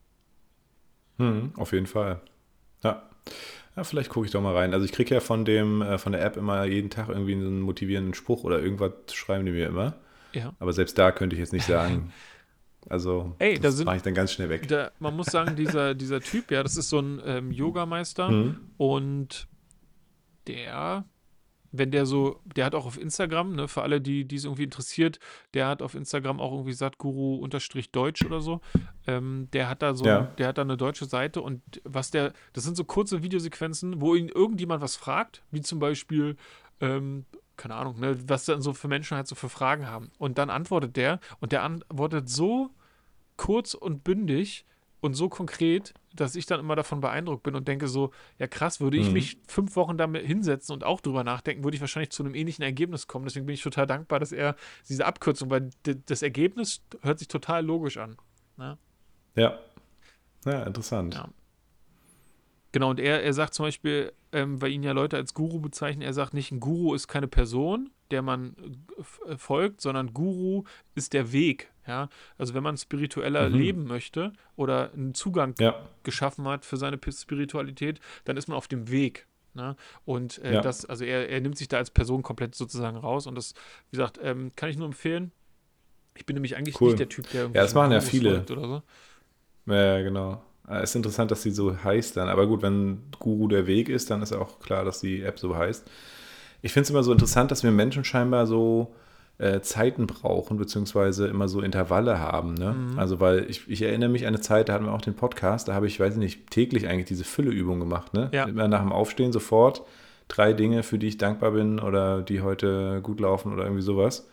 Hm, 1.18 1.54
auf 1.58 1.72
jeden 1.72 1.88
Fall. 1.88 2.22
Ja. 2.84 3.08
Ja, 3.76 3.86
vielleicht 3.86 4.10
gucke 4.10 4.26
ich 4.26 4.32
doch 4.34 4.42
mal 4.42 4.56
rein. 4.56 4.74
Also 4.74 4.86
ich 4.86 4.92
kriege 4.92 5.14
ja 5.14 5.22
von 5.22 5.46
dem, 5.46 5.82
äh, 5.82 5.98
von 5.98 6.12
der 6.12 6.24
App 6.26 6.36
immer 6.36 6.66
jeden 6.66 6.90
Tag 6.90 7.08
irgendwie 7.08 7.34
einen 7.34 7.62
motivierenden 7.62 8.14
Spruch 8.14 8.44
oder 8.44 8.60
irgendwas 8.60 8.92
schreiben 9.14 9.46
die 9.46 9.54
mir 9.54 9.68
immer. 9.68 9.96
Ja. 10.34 10.54
Aber 10.60 10.74
selbst 10.74 10.98
da 10.98 11.12
könnte 11.12 11.36
ich 11.36 11.40
jetzt 11.40 11.54
nicht 11.54 11.66
sagen. 11.66 12.12
Also 12.90 13.36
Ey, 13.38 13.60
das 13.60 13.78
da 13.78 13.84
mache 13.84 13.98
ich 13.98 14.02
dann 14.02 14.16
ganz 14.16 14.32
schnell 14.32 14.50
weg. 14.50 14.68
Da, 14.68 14.90
man 14.98 15.16
muss 15.16 15.28
sagen, 15.28 15.56
dieser, 15.56 15.94
dieser 15.94 16.20
Typ, 16.20 16.50
ja, 16.50 16.64
das 16.64 16.78
ist 16.78 16.90
so 16.90 16.98
ein 16.98 17.22
ähm, 17.24 17.52
Yogameister 17.52 18.32
mhm. 18.32 18.72
und 18.78 19.48
der 20.48 21.06
wenn 21.72 21.92
der 21.92 22.06
so, 22.06 22.40
der 22.56 22.66
hat 22.66 22.76
auch 22.76 22.86
auf 22.86 23.00
Instagram, 23.00 23.56
ne, 23.56 23.68
für 23.68 23.82
alle, 23.82 24.02
die 24.02 24.28
es 24.36 24.44
irgendwie 24.44 24.64
interessiert, 24.64 25.20
der 25.54 25.68
hat 25.68 25.82
auf 25.82 25.96
Instagram 25.96 26.40
auch 26.40 26.52
irgendwie 26.52 26.74
Satguru-Deutsch 26.74 28.26
oder 28.26 28.42
so. 28.42 28.62
Ähm, 29.08 29.48
der 29.54 29.70
hat 29.70 29.82
da 29.82 29.94
so, 29.94 30.06
ja. 30.06 30.24
der 30.38 30.48
hat 30.48 30.58
da 30.58 30.64
eine 30.64 30.78
deutsche 30.78 31.06
Seite 31.06 31.42
und 31.42 31.62
was 31.84 32.12
der, 32.12 32.34
das 32.54 32.64
sind 32.64 32.76
so 32.76 32.84
kurze 32.84 33.24
Videosequenzen, 33.24 34.02
wo 34.02 34.16
ihn 34.16 34.30
irgendjemand 34.30 34.82
was 34.82 34.96
fragt, 34.96 35.44
wie 35.52 35.62
zum 35.62 35.80
Beispiel, 35.80 36.36
ähm, 36.82 37.26
keine 37.56 37.76
Ahnung, 37.76 38.00
ne, 38.00 38.18
was 38.28 38.46
dann 38.46 38.62
so 38.62 38.74
für 38.74 38.88
Menschen 38.88 39.16
halt 39.16 39.28
so 39.28 39.36
für 39.36 39.50
Fragen 39.50 39.88
haben. 39.88 40.12
Und 40.18 40.38
dann 40.38 40.50
antwortet 40.50 40.98
der 40.98 41.20
und 41.40 41.52
der 41.52 41.64
antwortet 41.64 42.30
so 42.30 42.72
kurz 43.38 43.74
und 43.74 44.04
bündig, 44.04 44.66
und 45.02 45.16
so 45.16 45.30
konkret, 45.30 45.94
dass 46.14 46.36
ich 46.36 46.46
dann 46.46 46.60
immer 46.60 46.76
davon 46.76 47.02
beeindruckt 47.02 47.44
bin 47.44 47.56
und 47.56 47.68
denke 47.68 47.88
so, 47.88 48.12
ja 48.38 48.48
krass, 48.48 48.80
würde 48.80 48.98
ich 48.98 49.08
mhm. 49.08 49.14
mich 49.14 49.38
fünf 49.48 49.76
Wochen 49.76 49.98
damit 49.98 50.26
hinsetzen 50.26 50.74
und 50.74 50.84
auch 50.84 51.02
drüber 51.02 51.24
nachdenken, 51.24 51.64
würde 51.64 51.76
ich 51.76 51.82
wahrscheinlich 51.82 52.12
zu 52.12 52.24
einem 52.24 52.36
ähnlichen 52.36 52.64
Ergebnis 52.64 53.08
kommen. 53.08 53.26
Deswegen 53.26 53.46
bin 53.46 53.56
ich 53.56 53.64
total 53.64 53.88
dankbar, 53.88 54.20
dass 54.20 54.32
er 54.32 54.56
diese 54.88 55.06
Abkürzung, 55.06 55.50
weil 55.50 55.72
das 55.84 56.22
Ergebnis 56.22 56.82
hört 57.02 57.20
sich 57.20 57.28
total 57.28 57.66
logisch 57.66 57.98
an. 57.98 58.16
Ne? 58.58 58.78
Ja. 59.36 59.60
Ja, 60.46 60.64
interessant. 60.64 61.16
Ja. 61.16 61.30
Genau, 62.72 62.92
und 62.92 63.00
er, 63.00 63.24
er 63.24 63.34
sagt 63.34 63.54
zum 63.54 63.66
Beispiel, 63.66 64.14
ähm, 64.32 64.62
weil 64.62 64.72
ihn 64.72 64.84
ja 64.84 64.94
Leute 64.94 65.18
als 65.18 65.34
Guru 65.34 65.60
bezeichnen, 65.60 66.02
er 66.02 66.14
sagt 66.14 66.34
nicht, 66.34 66.52
ein 66.52 66.60
Guru 66.60 66.94
ist 66.94 67.08
keine 67.08 67.28
Person, 67.28 67.90
der 68.12 68.22
man 68.22 68.56
äh, 69.28 69.38
folgt, 69.38 69.82
sondern 69.82 70.14
Guru 70.14 70.64
ist 70.96 71.14
der 71.14 71.32
Weg. 71.32 71.71
Ja, 71.88 72.10
also 72.38 72.54
wenn 72.54 72.64
man 72.64 72.78
spiritueller 72.78 73.50
mhm. 73.50 73.56
leben 73.56 73.84
möchte 73.86 74.34
oder 74.56 74.92
einen 74.94 75.16
Zugang 75.16 75.56
ja. 75.60 75.76
geschaffen 76.04 76.48
hat 76.48 76.64
für 76.64 76.78
seine 76.78 77.00
Spiritualität, 77.12 78.00
dann 78.26 78.38
ist 78.38 78.48
man 78.48 78.58
auf 78.58 78.68
dem 78.68 78.92
Weg. 78.92 79.28
Ne? 79.54 79.76
Und 80.06 80.38
äh, 80.44 80.54
ja. 80.54 80.62
das, 80.62 80.86
also 80.86 81.04
er, 81.04 81.30
er 81.30 81.42
nimmt 81.42 81.58
sich 81.58 81.68
da 81.68 81.78
als 81.78 81.90
Person 81.90 82.22
komplett 82.22 82.56
sozusagen 82.56 82.98
raus 82.98 83.28
und 83.28 83.36
das, 83.36 83.54
wie 83.90 83.98
gesagt, 83.98 84.20
ähm, 84.22 84.52
kann 84.56 84.70
ich 84.70 84.78
nur 84.78 84.86
empfehlen. 84.86 85.32
Ich 86.16 86.26
bin 86.26 86.36
nämlich 86.36 86.56
eigentlich 86.56 86.80
cool. 86.82 86.90
nicht 86.90 87.00
der 87.00 87.10
Typ, 87.10 87.30
der 87.32 87.42
irgendwie. 87.42 87.58
Ja, 87.58 87.64
das 87.64 87.74
machen 87.74 87.92
ja 87.92 88.02
viele. 88.02 88.46
Oder 88.50 88.68
so. 88.68 88.84
Ja, 89.66 90.02
genau. 90.02 90.44
Es 90.68 90.92
ist 90.92 90.96
interessant, 90.96 91.32
dass 91.32 91.42
sie 91.42 91.52
so 91.52 91.84
heißt 91.84 92.16
dann. 92.18 92.30
Aber 92.30 92.48
gut, 92.48 92.62
wenn 92.62 93.04
Guru 93.20 93.48
der 93.48 93.68
Weg 93.68 93.90
ist, 93.90 94.10
dann 94.10 94.22
ist 94.22 94.34
auch 94.34 94.60
klar, 94.60 94.86
dass 94.86 95.00
die 95.00 95.22
App 95.22 95.40
so 95.40 95.56
heißt. 95.56 95.90
Ich 96.62 96.74
finde 96.74 96.84
es 96.84 96.90
immer 96.92 97.04
so 97.04 97.12
interessant, 97.12 97.52
dass 97.52 97.64
wir 97.64 97.72
Menschen 97.72 98.04
scheinbar 98.04 98.46
so 98.46 98.94
äh, 99.42 99.62
Zeiten 99.62 100.08
brauchen, 100.08 100.58
beziehungsweise 100.58 101.28
immer 101.28 101.48
so 101.48 101.62
Intervalle 101.62 102.20
haben. 102.20 102.54
Ne? 102.54 102.74
Mhm. 102.74 103.00
Also, 103.00 103.20
weil 103.20 103.50
ich, 103.50 103.68
ich, 103.68 103.82
erinnere 103.82 104.10
mich 104.10 104.24
an 104.24 104.30
eine 104.30 104.42
Zeit, 104.42 104.70
da 104.70 104.74
hatten 104.74 104.86
wir 104.86 104.94
auch 104.94 105.02
den 105.02 105.16
Podcast, 105.16 105.68
da 105.68 105.74
habe 105.74 105.88
ich, 105.88 106.00
weiß 106.00 106.14
ich 106.14 106.20
nicht, 106.20 106.52
täglich 106.52 106.88
eigentlich 106.88 107.08
diese 107.08 107.24
Fülleübung 107.24 107.80
gemacht. 107.80 108.14
Ne? 108.14 108.30
Ja. 108.34 108.46
Immer 108.46 108.68
nach 108.68 108.82
dem 108.82 108.92
Aufstehen 108.92 109.32
sofort 109.32 109.84
drei 110.28 110.54
Dinge, 110.54 110.84
für 110.84 110.98
die 110.98 111.08
ich 111.08 111.18
dankbar 111.18 111.52
bin 111.52 111.80
oder 111.80 112.22
die 112.22 112.42
heute 112.42 113.02
gut 113.02 113.20
laufen 113.20 113.52
oder 113.52 113.64
irgendwie 113.64 113.82
sowas. 113.82 114.28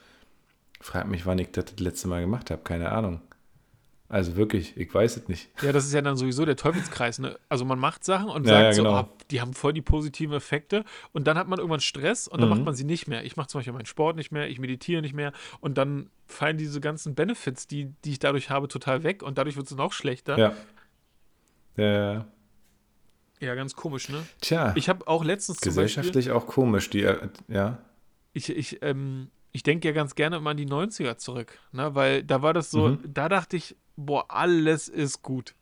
Frag 0.80 1.08
mich, 1.08 1.26
wann 1.26 1.38
ich 1.38 1.50
das, 1.50 1.64
das 1.64 1.80
letzte 1.80 2.08
Mal 2.08 2.20
gemacht 2.20 2.50
habe, 2.50 2.62
keine 2.62 2.92
Ahnung. 2.92 3.20
Also 4.10 4.36
wirklich, 4.36 4.74
ich 4.78 4.92
weiß 4.92 5.18
es 5.18 5.28
nicht. 5.28 5.50
Ja, 5.60 5.70
das 5.70 5.84
ist 5.84 5.92
ja 5.92 6.00
dann 6.00 6.16
sowieso 6.16 6.46
der 6.46 6.56
Teufelskreis. 6.56 7.18
Ne? 7.18 7.38
Also 7.50 7.66
man 7.66 7.78
macht 7.78 8.04
Sachen 8.04 8.30
und 8.30 8.46
ja, 8.46 8.52
sagt 8.52 8.62
ja, 8.64 8.82
genau. 8.82 9.02
so, 9.02 9.06
oh, 9.06 9.16
die 9.30 9.42
haben 9.42 9.52
voll 9.52 9.74
die 9.74 9.82
positiven 9.82 10.34
Effekte 10.34 10.84
und 11.12 11.26
dann 11.26 11.36
hat 11.36 11.46
man 11.46 11.58
irgendwann 11.58 11.80
Stress 11.80 12.26
und 12.26 12.40
dann 12.40 12.48
mhm. 12.48 12.56
macht 12.56 12.64
man 12.64 12.74
sie 12.74 12.84
nicht 12.84 13.06
mehr. 13.06 13.24
Ich 13.24 13.36
mache 13.36 13.48
zum 13.48 13.58
Beispiel 13.58 13.74
meinen 13.74 13.86
Sport 13.86 14.16
nicht 14.16 14.32
mehr, 14.32 14.48
ich 14.48 14.58
meditiere 14.58 15.02
nicht 15.02 15.12
mehr 15.12 15.32
und 15.60 15.76
dann 15.76 16.08
fallen 16.26 16.56
diese 16.56 16.80
ganzen 16.80 17.14
Benefits, 17.14 17.66
die, 17.66 17.92
die 18.04 18.12
ich 18.12 18.18
dadurch 18.18 18.48
habe, 18.48 18.68
total 18.68 19.02
weg 19.02 19.22
und 19.22 19.36
dadurch 19.36 19.56
wird 19.56 19.66
es 19.66 19.76
noch 19.76 19.92
schlechter. 19.92 20.38
Ja. 20.38 20.52
Ja. 21.76 22.26
Ja, 23.40 23.54
ganz 23.54 23.76
komisch, 23.76 24.08
ne? 24.08 24.26
Tja. 24.40 24.72
Ich 24.74 24.88
habe 24.88 25.06
auch 25.06 25.22
letztens 25.22 25.60
Gesellschaftlich 25.60 26.26
Beispiel, 26.26 26.32
auch 26.32 26.46
komisch, 26.46 26.90
die, 26.90 27.02
äh, 27.02 27.28
ja. 27.46 27.78
Ich, 28.32 28.50
ich, 28.50 28.82
ähm, 28.82 29.30
ich 29.52 29.62
denke 29.62 29.86
ja 29.86 29.94
ganz 29.94 30.14
gerne 30.14 30.36
immer 30.36 30.50
an 30.50 30.56
die 30.56 30.66
90er 30.66 31.18
zurück, 31.18 31.58
ne? 31.72 31.94
Weil 31.94 32.24
da 32.24 32.42
war 32.42 32.52
das 32.52 32.70
so, 32.70 32.88
mhm. 32.88 33.00
da 33.04 33.28
dachte 33.28 33.56
ich, 33.56 33.76
boah, 33.98 34.26
alles 34.28 34.88
ist 34.88 35.22
gut. 35.22 35.54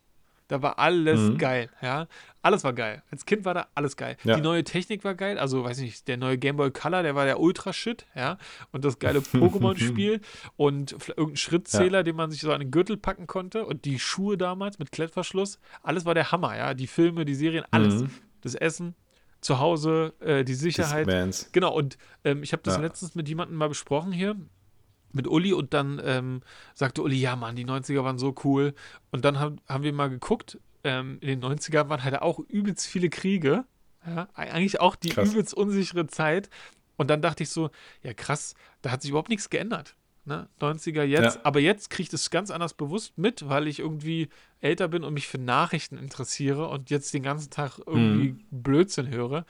Da 0.48 0.62
war 0.62 0.78
alles 0.78 1.18
mhm. 1.18 1.38
geil, 1.38 1.70
ja. 1.82 2.06
Alles 2.40 2.62
war 2.62 2.72
geil. 2.72 3.02
Als 3.10 3.26
Kind 3.26 3.44
war 3.44 3.54
da 3.54 3.66
alles 3.74 3.96
geil. 3.96 4.16
Ja. 4.22 4.36
Die 4.36 4.42
neue 4.42 4.62
Technik 4.62 5.02
war 5.02 5.16
geil. 5.16 5.40
Also, 5.40 5.64
weiß 5.64 5.78
nicht, 5.78 6.06
der 6.06 6.18
neue 6.18 6.38
Game 6.38 6.56
Boy 6.56 6.70
Color, 6.70 7.02
der 7.02 7.16
war 7.16 7.24
der 7.24 7.40
Ultra-Shit, 7.40 8.06
ja. 8.14 8.38
Und 8.70 8.84
das 8.84 9.00
geile 9.00 9.18
Pokémon-Spiel 9.32 10.20
und 10.56 10.92
irgendein 10.92 11.36
Schrittzähler, 11.36 11.98
ja. 11.98 12.02
den 12.04 12.14
man 12.14 12.30
sich 12.30 12.42
so 12.42 12.52
an 12.52 12.60
den 12.60 12.70
Gürtel 12.70 12.96
packen 12.96 13.26
konnte. 13.26 13.66
Und 13.66 13.84
die 13.84 13.98
Schuhe 13.98 14.38
damals 14.38 14.78
mit 14.78 14.92
Klettverschluss. 14.92 15.58
Alles 15.82 16.04
war 16.04 16.14
der 16.14 16.30
Hammer, 16.30 16.56
ja. 16.56 16.74
Die 16.74 16.86
Filme, 16.86 17.24
die 17.24 17.34
Serien, 17.34 17.64
alles. 17.72 18.02
Mhm. 18.02 18.10
Das 18.42 18.54
Essen, 18.54 18.94
zu 19.40 19.58
Hause, 19.58 20.14
äh, 20.20 20.44
die 20.44 20.54
Sicherheit. 20.54 21.08
Discmans. 21.08 21.50
Genau, 21.50 21.74
und 21.74 21.98
ähm, 22.22 22.44
ich 22.44 22.52
habe 22.52 22.62
das 22.62 22.76
ja. 22.76 22.82
letztens 22.82 23.16
mit 23.16 23.28
jemandem 23.28 23.56
mal 23.56 23.68
besprochen 23.68 24.12
hier 24.12 24.36
mit 25.16 25.26
Uli 25.26 25.52
und 25.52 25.74
dann 25.74 26.00
ähm, 26.04 26.42
sagte 26.74 27.02
Uli, 27.02 27.16
ja 27.16 27.34
Mann, 27.34 27.56
die 27.56 27.66
90er 27.66 28.04
waren 28.04 28.18
so 28.18 28.34
cool. 28.44 28.74
Und 29.10 29.24
dann 29.24 29.40
haben, 29.40 29.60
haben 29.68 29.82
wir 29.82 29.92
mal 29.92 30.10
geguckt, 30.10 30.58
ähm, 30.84 31.18
in 31.20 31.28
den 31.28 31.42
90er 31.42 31.88
waren 31.88 32.04
halt 32.04 32.22
auch 32.22 32.38
übelst 32.38 32.86
viele 32.86 33.10
Kriege. 33.10 33.64
Ja, 34.06 34.28
eigentlich 34.34 34.80
auch 34.80 34.94
die 34.94 35.08
krass. 35.08 35.32
übelst 35.32 35.52
unsichere 35.54 36.06
Zeit. 36.06 36.48
Und 36.96 37.10
dann 37.10 37.20
dachte 37.20 37.42
ich 37.42 37.50
so, 37.50 37.70
ja 38.02 38.14
krass, 38.14 38.54
da 38.82 38.92
hat 38.92 39.02
sich 39.02 39.10
überhaupt 39.10 39.28
nichts 39.28 39.50
geändert. 39.50 39.96
Ne? 40.24 40.48
90er 40.60 41.02
jetzt, 41.02 41.36
ja. 41.36 41.40
aber 41.44 41.60
jetzt 41.60 41.88
kriege 41.88 42.04
ich 42.04 42.08
das 42.08 42.30
ganz 42.30 42.50
anders 42.50 42.74
bewusst 42.74 43.16
mit, 43.16 43.48
weil 43.48 43.68
ich 43.68 43.78
irgendwie 43.78 44.28
älter 44.60 44.88
bin 44.88 45.04
und 45.04 45.14
mich 45.14 45.28
für 45.28 45.38
Nachrichten 45.38 45.98
interessiere 45.98 46.68
und 46.68 46.90
jetzt 46.90 47.14
den 47.14 47.22
ganzen 47.22 47.50
Tag 47.50 47.78
irgendwie 47.86 48.32
mhm. 48.32 48.44
Blödsinn 48.50 49.08
höre, 49.08 49.44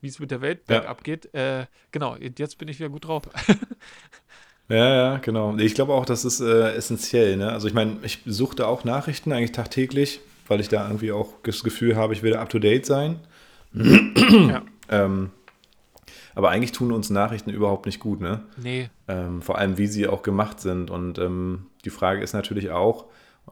wie 0.00 0.06
es 0.06 0.20
mit 0.20 0.30
der 0.30 0.40
Welt 0.40 0.60
ja. 0.60 0.78
bergab 0.78 1.02
geht. 1.02 1.34
Äh, 1.34 1.66
genau, 1.90 2.16
jetzt 2.16 2.58
bin 2.58 2.68
ich 2.68 2.78
wieder 2.78 2.90
gut 2.90 3.06
drauf. 3.06 3.24
Ja, 4.70 4.94
ja, 4.94 5.16
genau. 5.18 5.56
Ich 5.58 5.74
glaube 5.74 5.92
auch, 5.92 6.06
das 6.06 6.24
ist 6.24 6.40
äh, 6.40 6.74
essentiell. 6.74 7.36
Ne? 7.36 7.50
Also 7.50 7.66
ich 7.66 7.74
meine, 7.74 7.98
ich 8.02 8.20
suchte 8.24 8.68
auch 8.68 8.84
Nachrichten 8.84 9.32
eigentlich 9.32 9.52
tagtäglich, 9.52 10.20
weil 10.46 10.60
ich 10.60 10.68
da 10.68 10.86
irgendwie 10.86 11.12
auch 11.12 11.34
das 11.42 11.64
Gefühl 11.64 11.96
habe, 11.96 12.12
ich 12.12 12.22
will 12.22 12.36
up 12.36 12.48
to 12.48 12.60
date 12.60 12.86
sein. 12.86 13.18
ja. 13.74 14.62
ähm, 14.88 15.30
aber 16.36 16.50
eigentlich 16.50 16.72
tun 16.72 16.92
uns 16.92 17.10
Nachrichten 17.10 17.50
überhaupt 17.50 17.86
nicht 17.86 17.98
gut, 17.98 18.20
ne? 18.20 18.42
Nee. 18.56 18.88
Ähm, 19.08 19.42
vor 19.42 19.58
allem, 19.58 19.76
wie 19.76 19.88
sie 19.88 20.06
auch 20.06 20.22
gemacht 20.22 20.60
sind. 20.60 20.88
Und 20.90 21.18
ähm, 21.18 21.66
die 21.84 21.90
Frage 21.90 22.22
ist 22.22 22.32
natürlich 22.32 22.70
auch, 22.70 23.06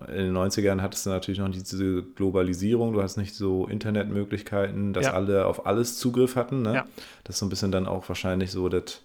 in 0.06 0.14
den 0.14 0.36
90ern 0.36 0.80
hattest 0.80 1.04
du 1.06 1.10
natürlich 1.10 1.40
noch 1.40 1.48
diese 1.48 2.02
Globalisierung, 2.02 2.92
du 2.92 3.02
hast 3.02 3.16
nicht 3.16 3.34
so 3.34 3.66
Internetmöglichkeiten, 3.66 4.92
dass 4.92 5.06
ja. 5.06 5.14
alle 5.14 5.46
auf 5.46 5.66
alles 5.66 5.98
Zugriff 5.98 6.36
hatten. 6.36 6.62
Ne? 6.62 6.74
Ja. 6.74 6.86
Das 7.24 7.34
ist 7.34 7.40
so 7.40 7.46
ein 7.46 7.48
bisschen 7.48 7.72
dann 7.72 7.88
auch 7.88 8.08
wahrscheinlich 8.08 8.52
so 8.52 8.68
das 8.68 9.02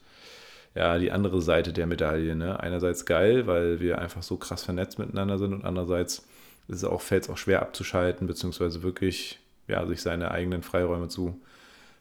ja, 0.76 0.98
die 0.98 1.12
andere 1.12 1.42
Seite 1.42 1.74
der 1.74 1.88
Medaille. 1.88 2.36
Ne? 2.36 2.60
Einerseits 2.60 3.06
geil, 3.06 3.48
weil 3.48 3.80
wir 3.80 4.00
einfach 4.00 4.24
so 4.24 4.38
krass 4.38 4.64
vernetzt 4.64 5.00
miteinander 5.00 5.38
sind 5.38 5.54
und 5.54 5.66
andererseits 5.66 6.28
ist 6.68 6.78
es 6.78 6.84
auch, 6.84 7.02
fällt 7.02 7.24
es 7.24 7.30
auch 7.30 7.38
schwer 7.38 7.62
abzuschalten, 7.62 8.28
beziehungsweise 8.28 8.84
wirklich 8.84 9.40
ja, 9.68 9.86
sich 9.86 10.02
seine 10.02 10.32
eigenen 10.32 10.64
Freiräume 10.64 11.08
zu, 11.08 11.40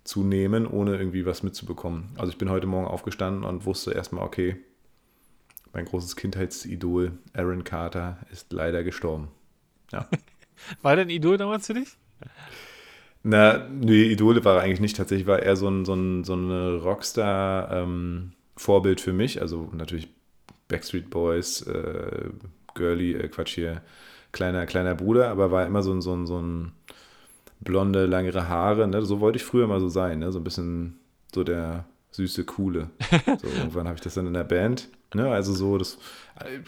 zu 0.04 0.24
nehmen, 0.24 0.66
ohne 0.66 0.96
irgendwie 0.96 1.26
was 1.26 1.42
mitzubekommen. 1.42 2.10
Also 2.16 2.32
ich 2.32 2.38
bin 2.38 2.50
heute 2.50 2.66
Morgen 2.66 2.86
aufgestanden 2.86 3.44
und 3.44 3.66
wusste 3.66 3.92
erstmal, 3.92 4.24
okay, 4.24 4.56
mein 5.72 5.84
großes 5.84 6.16
Kindheitsidol 6.16 7.12
Aaron 7.34 7.64
Carter 7.64 8.18
ist 8.30 8.52
leider 8.52 8.84
gestorben. 8.84 9.28
Ja. 9.90 10.08
War 10.82 10.96
der 10.96 11.06
ein 11.06 11.10
Idol 11.10 11.38
damals 11.38 11.66
für 11.66 11.74
dich? 11.74 11.96
Na, 13.24 13.66
nee, 13.68 14.04
Idole 14.04 14.44
war 14.44 14.56
er 14.56 14.62
eigentlich 14.62 14.80
nicht. 14.80 14.96
Tatsächlich 14.96 15.26
war 15.26 15.40
er 15.40 15.56
so, 15.56 15.68
ein, 15.68 15.84
so, 15.84 15.94
ein, 15.94 16.24
so 16.24 16.34
eine 16.34 16.76
Rockstar, 16.76 17.70
ähm, 17.70 18.32
Vorbild 18.56 19.00
für 19.00 19.12
mich. 19.12 19.40
Also 19.40 19.68
natürlich 19.72 20.08
Backstreet 20.68 21.10
Boys, 21.10 21.62
äh, 21.62 22.30
Girly, 22.74 23.12
äh, 23.14 23.28
Quatsch 23.28 23.54
hier, 23.54 23.82
kleiner, 24.32 24.66
kleiner 24.66 24.94
Bruder, 24.94 25.28
aber 25.28 25.50
war 25.50 25.66
immer 25.66 25.82
so 25.82 25.92
ein, 25.92 26.00
so 26.00 26.14
ein, 26.14 26.26
so 26.26 26.38
ein 26.40 26.72
blonde, 27.60 28.06
langere 28.06 28.48
Haare. 28.48 28.88
Ne? 28.88 29.02
So 29.02 29.20
wollte 29.20 29.36
ich 29.36 29.44
früher 29.44 29.66
mal 29.66 29.80
so 29.80 29.88
sein, 29.88 30.20
ne? 30.20 30.32
so 30.32 30.40
ein 30.40 30.44
bisschen 30.44 30.98
so 31.34 31.44
der 31.44 31.84
süße, 32.10 32.44
coole. 32.44 32.90
So, 33.40 33.48
irgendwann 33.48 33.86
habe 33.86 33.96
ich 33.96 34.02
das 34.02 34.14
dann 34.14 34.26
in 34.26 34.34
der 34.34 34.44
Band. 34.44 34.88
Ne? 35.14 35.30
Also 35.30 35.52
so, 35.52 35.78
das 35.78 35.98
äh, 36.40 36.58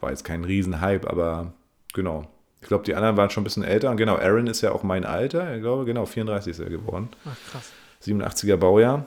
war 0.00 0.10
jetzt 0.10 0.24
kein 0.24 0.44
Riesenhype, 0.44 1.08
aber 1.08 1.52
genau. 1.94 2.28
Ich 2.60 2.66
glaube, 2.66 2.84
die 2.84 2.94
anderen 2.94 3.16
waren 3.16 3.30
schon 3.30 3.42
ein 3.42 3.44
bisschen 3.44 3.62
älter. 3.62 3.90
Und 3.90 3.98
genau, 3.98 4.16
Aaron 4.16 4.48
ist 4.48 4.62
ja 4.62 4.72
auch 4.72 4.82
mein 4.82 5.04
Alter. 5.04 5.54
Ich 5.54 5.62
glaube, 5.62 5.84
genau, 5.84 6.06
34 6.06 6.50
ist 6.50 6.58
er 6.58 6.70
geworden. 6.70 7.08
Ach, 7.24 7.36
krass. 7.50 7.72
87er 8.04 8.56
Baujahr. 8.56 9.06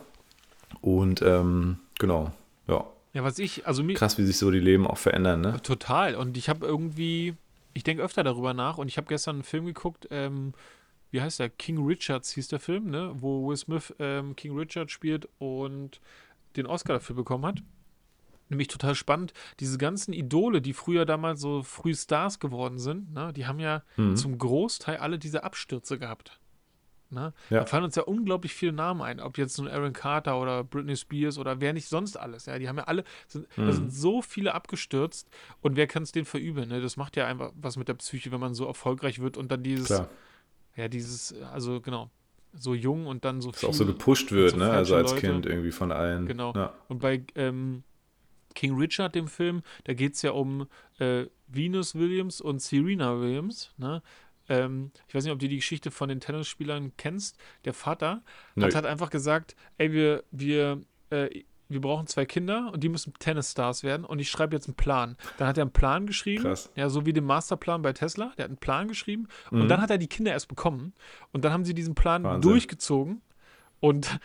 Und 0.79 1.21
ähm, 1.21 1.77
Genau, 2.01 2.31
ja. 2.67 2.83
Ja, 3.13 3.23
was 3.23 3.37
ich, 3.37 3.67
also 3.67 3.83
mir. 3.83 3.93
Krass, 3.93 4.17
wie 4.17 4.25
sich 4.25 4.39
so 4.39 4.49
die 4.49 4.59
Leben 4.59 4.87
auch 4.87 4.97
verändern, 4.97 5.41
ne? 5.41 5.61
Total. 5.61 6.15
Und 6.15 6.35
ich 6.35 6.49
habe 6.49 6.65
irgendwie, 6.65 7.35
ich 7.75 7.83
denke 7.83 8.01
öfter 8.01 8.23
darüber 8.23 8.55
nach 8.55 8.79
und 8.79 8.87
ich 8.87 8.97
habe 8.97 9.05
gestern 9.05 9.35
einen 9.35 9.43
Film 9.43 9.67
geguckt, 9.67 10.07
ähm, 10.09 10.53
wie 11.11 11.21
heißt 11.21 11.39
der? 11.39 11.49
King 11.49 11.85
Richards 11.85 12.31
hieß 12.31 12.47
der 12.47 12.59
Film, 12.59 12.89
ne? 12.89 13.13
Wo 13.19 13.47
Will 13.47 13.55
Smith 13.55 13.93
ähm, 13.99 14.35
King 14.35 14.57
Richard 14.57 14.89
spielt 14.89 15.29
und 15.37 16.01
den 16.55 16.65
Oscar 16.65 16.93
dafür 16.93 17.15
bekommen 17.15 17.45
hat. 17.45 17.61
Nämlich 18.49 18.67
total 18.67 18.95
spannend, 18.95 19.33
diese 19.59 19.77
ganzen 19.77 20.11
Idole, 20.11 20.59
die 20.59 20.73
früher 20.73 21.05
damals 21.05 21.39
so 21.39 21.61
früh 21.61 21.93
Stars 21.93 22.39
geworden 22.39 22.79
sind, 22.79 23.13
ne, 23.13 23.31
die 23.31 23.45
haben 23.45 23.59
ja 23.59 23.83
mhm. 23.95 24.15
zum 24.17 24.39
Großteil 24.39 24.97
alle 24.97 25.19
diese 25.19 25.43
Abstürze 25.43 25.99
gehabt. 25.99 26.40
Ne? 27.11 27.33
Ja. 27.49 27.59
Da 27.59 27.65
fallen 27.65 27.83
uns 27.83 27.95
ja 27.95 28.03
unglaublich 28.03 28.53
viele 28.53 28.73
Namen 28.73 29.01
ein, 29.01 29.19
ob 29.19 29.37
jetzt 29.37 29.57
nun 29.57 29.67
Aaron 29.67 29.93
Carter 29.93 30.39
oder 30.39 30.63
Britney 30.63 30.95
Spears 30.95 31.37
oder 31.37 31.59
wer 31.59 31.73
nicht 31.73 31.87
sonst 31.87 32.15
alles. 32.17 32.45
Ja, 32.45 32.57
die 32.57 32.69
haben 32.69 32.77
ja 32.77 32.85
alle, 32.85 33.03
sind, 33.27 33.47
mhm. 33.57 33.65
da 33.65 33.73
sind 33.73 33.93
so 33.93 34.21
viele 34.21 34.53
abgestürzt 34.53 35.29
und 35.61 35.75
wer 35.75 35.87
kann 35.87 36.03
es 36.03 36.11
denen 36.11 36.25
verübeln? 36.25 36.69
Ne? 36.69 36.81
Das 36.81 36.97
macht 36.97 37.17
ja 37.17 37.27
einfach 37.27 37.51
was 37.55 37.77
mit 37.77 37.87
der 37.87 37.95
Psyche, 37.95 38.31
wenn 38.31 38.39
man 38.39 38.53
so 38.53 38.65
erfolgreich 38.65 39.19
wird 39.19 39.37
und 39.37 39.51
dann 39.51 39.63
dieses, 39.63 39.87
Klar. 39.87 40.09
ja, 40.75 40.87
dieses, 40.87 41.35
also 41.51 41.81
genau, 41.81 42.09
so 42.53 42.73
jung 42.73 43.07
und 43.07 43.25
dann 43.25 43.41
so 43.41 43.51
viel. 43.51 43.69
auch 43.69 43.73
so 43.73 43.85
gepusht 43.85 44.31
wird, 44.31 44.51
so 44.51 44.57
ne? 44.57 44.69
Also 44.71 44.95
als 44.95 45.11
Leute. 45.11 45.27
Kind 45.27 45.45
irgendwie 45.45 45.71
von 45.71 45.91
allen. 45.91 46.25
Genau. 46.25 46.53
Ja. 46.55 46.73
Und 46.87 46.99
bei 46.99 47.23
ähm, 47.35 47.83
King 48.53 48.77
Richard, 48.77 49.15
dem 49.15 49.27
Film, 49.27 49.61
da 49.85 49.93
geht 49.93 50.15
es 50.15 50.21
ja 50.21 50.31
um 50.31 50.67
äh, 50.99 51.25
Venus 51.47 51.95
Williams 51.95 52.41
und 52.41 52.61
Serena 52.61 53.19
Williams, 53.19 53.71
ne? 53.77 54.01
Ähm, 54.51 54.91
ich 55.07 55.15
weiß 55.15 55.23
nicht, 55.23 55.31
ob 55.31 55.39
du 55.39 55.47
die 55.47 55.55
Geschichte 55.55 55.91
von 55.91 56.09
den 56.09 56.19
Tennisspielern 56.19 56.91
kennst. 56.97 57.37
Der 57.63 57.73
Vater 57.73 58.21
hat, 58.59 58.75
hat 58.75 58.85
einfach 58.85 59.09
gesagt, 59.09 59.55
ey, 59.77 59.93
wir, 59.93 60.23
wir, 60.31 60.81
äh, 61.09 61.43
wir 61.69 61.79
brauchen 61.79 62.05
zwei 62.07 62.25
Kinder 62.25 62.69
und 62.73 62.83
die 62.83 62.89
müssen 62.89 63.13
Tennisstars 63.17 63.83
werden 63.83 64.05
und 64.05 64.19
ich 64.19 64.29
schreibe 64.29 64.53
jetzt 64.53 64.67
einen 64.67 64.75
Plan. 64.75 65.15
Dann 65.37 65.47
hat 65.47 65.57
er 65.57 65.61
einen 65.61 65.71
Plan 65.71 66.05
geschrieben, 66.05 66.43
Krass. 66.43 66.69
ja, 66.75 66.89
so 66.89 67.05
wie 67.05 67.13
den 67.13 67.23
Masterplan 67.23 67.81
bei 67.81 67.93
Tesla. 67.93 68.33
Der 68.37 68.43
hat 68.43 68.49
einen 68.49 68.57
Plan 68.57 68.89
geschrieben 68.89 69.29
mhm. 69.51 69.61
und 69.61 69.69
dann 69.69 69.81
hat 69.81 69.89
er 69.89 69.97
die 69.97 70.07
Kinder 70.07 70.33
erst 70.33 70.49
bekommen 70.49 70.93
und 71.31 71.45
dann 71.45 71.53
haben 71.53 71.63
sie 71.63 71.73
diesen 71.73 71.95
Plan 71.95 72.23
Wahnsinn. 72.23 72.41
durchgezogen 72.41 73.21
und 73.79 74.19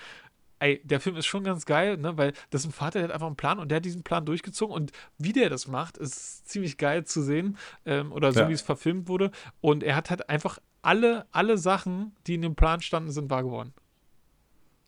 ey, 0.58 0.80
der 0.84 1.00
Film 1.00 1.16
ist 1.16 1.26
schon 1.26 1.44
ganz 1.44 1.66
geil, 1.66 1.96
ne? 1.96 2.16
weil 2.16 2.32
das 2.50 2.62
ist 2.62 2.68
ein 2.68 2.72
Vater, 2.72 3.00
der 3.00 3.08
hat 3.08 3.14
einfach 3.14 3.26
einen 3.26 3.36
Plan 3.36 3.58
und 3.58 3.70
der 3.70 3.76
hat 3.76 3.84
diesen 3.84 4.02
Plan 4.02 4.24
durchgezogen 4.24 4.74
und 4.74 4.92
wie 5.18 5.32
der 5.32 5.50
das 5.50 5.68
macht, 5.68 5.98
ist 5.98 6.48
ziemlich 6.48 6.78
geil 6.78 7.04
zu 7.04 7.22
sehen 7.22 7.56
ähm, 7.84 8.12
oder 8.12 8.32
so, 8.32 8.40
ja. 8.40 8.48
wie 8.48 8.52
es 8.52 8.62
verfilmt 8.62 9.08
wurde. 9.08 9.30
Und 9.60 9.82
er 9.82 9.96
hat 9.96 10.10
halt 10.10 10.28
einfach 10.28 10.58
alle, 10.82 11.26
alle 11.32 11.58
Sachen, 11.58 12.14
die 12.26 12.34
in 12.34 12.42
dem 12.42 12.54
Plan 12.54 12.80
standen, 12.80 13.10
sind 13.10 13.30
wahr 13.30 13.42
geworden. 13.42 13.74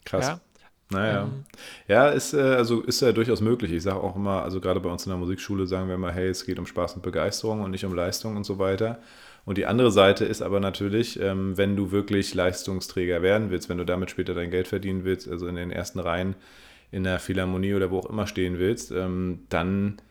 Krass. 0.05 0.29
Ja? 0.29 0.41
Naja. 0.91 1.23
Ähm, 1.25 1.45
ja, 1.87 2.09
ist, 2.09 2.33
äh, 2.33 2.41
also 2.41 2.81
ist 2.81 3.03
ja 3.03 3.13
durchaus 3.13 3.41
möglich. 3.41 3.73
Ich 3.73 3.83
sage 3.83 4.01
auch 4.01 4.17
immer, 4.17 4.43
also 4.43 4.61
gerade 4.61 4.81
bei 4.81 4.91
uns 4.91 5.05
in 5.05 5.11
der 5.11 5.19
Musikschule 5.19 5.67
sagen 5.67 5.89
wir 5.89 5.97
immer, 5.97 6.13
hey, 6.13 6.29
es 6.29 6.47
geht 6.47 6.59
um 6.59 6.67
Spaß 6.67 6.95
und 6.95 7.03
Begeisterung 7.03 7.61
und 7.61 7.71
nicht 7.71 7.85
um 7.85 7.95
Leistung 7.95 8.37
und 8.37 8.45
so 8.45 8.59
weiter. 8.59 9.01
Und 9.49 9.57
die 9.57 9.65
andere 9.65 9.91
Seite 9.91 10.27
ist 10.27 10.43
aber 10.43 10.61
natürlich, 10.61 11.19
ähm, 11.19 11.57
wenn 11.57 11.75
du 11.75 11.91
wirklich 11.91 12.35
Leistungsträger 12.35 13.23
werden 13.23 13.49
willst, 13.49 13.71
wenn 13.71 13.79
du 13.79 13.87
damit 13.87 14.11
später 14.11 14.35
dein 14.35 14.51
Geld 14.51 14.69
verdienen 14.69 15.05
willst, 15.05 15.27
also 15.27 15.47
in 15.47 15.55
den 15.55 15.71
ersten 15.71 16.01
Reihen 16.01 16.35
in 16.91 17.03
der 17.03 17.19
Philharmonie 17.19 17.73
oder 17.73 17.91
wo 17.91 18.01
auch 18.01 18.11
immer 18.11 18.27
stehen 18.27 18.59
willst, 18.59 18.91
ähm, 18.91 19.47
dann 19.49 20.03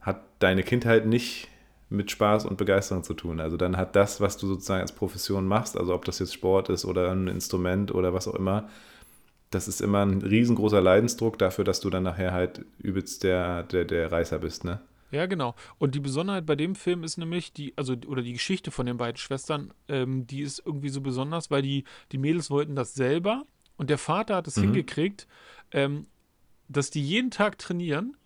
hat 0.00 0.22
deine 0.38 0.62
Kindheit 0.62 1.04
nicht 1.04 1.48
mit 1.90 2.10
Spaß 2.10 2.46
und 2.46 2.56
Begeisterung 2.56 3.04
zu 3.04 3.12
tun. 3.12 3.40
Also 3.40 3.58
dann 3.58 3.76
hat 3.76 3.94
das, 3.94 4.22
was 4.22 4.38
du 4.38 4.46
sozusagen 4.46 4.80
als 4.80 4.92
Profession 4.92 5.46
machst, 5.46 5.76
also 5.76 5.92
ob 5.92 6.06
das 6.06 6.18
jetzt 6.18 6.32
Sport 6.32 6.70
ist 6.70 6.86
oder 6.86 7.10
ein 7.10 7.28
Instrument 7.28 7.94
oder 7.94 8.14
was 8.14 8.26
auch 8.26 8.36
immer, 8.36 8.70
das 9.50 9.68
ist 9.68 9.82
immer 9.82 10.00
ein 10.00 10.22
riesengroßer 10.22 10.80
Leidensdruck 10.80 11.38
dafür, 11.38 11.64
dass 11.66 11.80
du 11.80 11.90
dann 11.90 12.04
nachher 12.04 12.32
halt 12.32 12.64
übelst 12.78 13.22
der, 13.22 13.64
der, 13.64 13.84
der 13.84 14.10
Reißer 14.10 14.38
bist, 14.38 14.64
ne? 14.64 14.80
Ja, 15.10 15.26
genau. 15.26 15.54
Und 15.78 15.94
die 15.94 16.00
Besonderheit 16.00 16.44
bei 16.44 16.56
dem 16.56 16.74
Film 16.74 17.02
ist 17.02 17.16
nämlich, 17.16 17.52
die, 17.52 17.72
also, 17.76 17.94
oder 18.06 18.22
die 18.22 18.34
Geschichte 18.34 18.70
von 18.70 18.86
den 18.86 18.98
beiden 18.98 19.16
Schwestern, 19.16 19.72
ähm, 19.88 20.26
die 20.26 20.42
ist 20.42 20.62
irgendwie 20.64 20.90
so 20.90 21.00
besonders, 21.00 21.50
weil 21.50 21.62
die, 21.62 21.84
die 22.12 22.18
Mädels 22.18 22.50
wollten 22.50 22.76
das 22.76 22.94
selber 22.94 23.44
und 23.76 23.90
der 23.90 23.98
Vater 23.98 24.36
hat 24.36 24.46
es 24.46 24.56
mhm. 24.56 24.64
hingekriegt, 24.64 25.26
ähm, 25.72 26.06
dass 26.68 26.90
die 26.90 27.02
jeden 27.02 27.30
Tag 27.30 27.58
trainieren, 27.58 28.16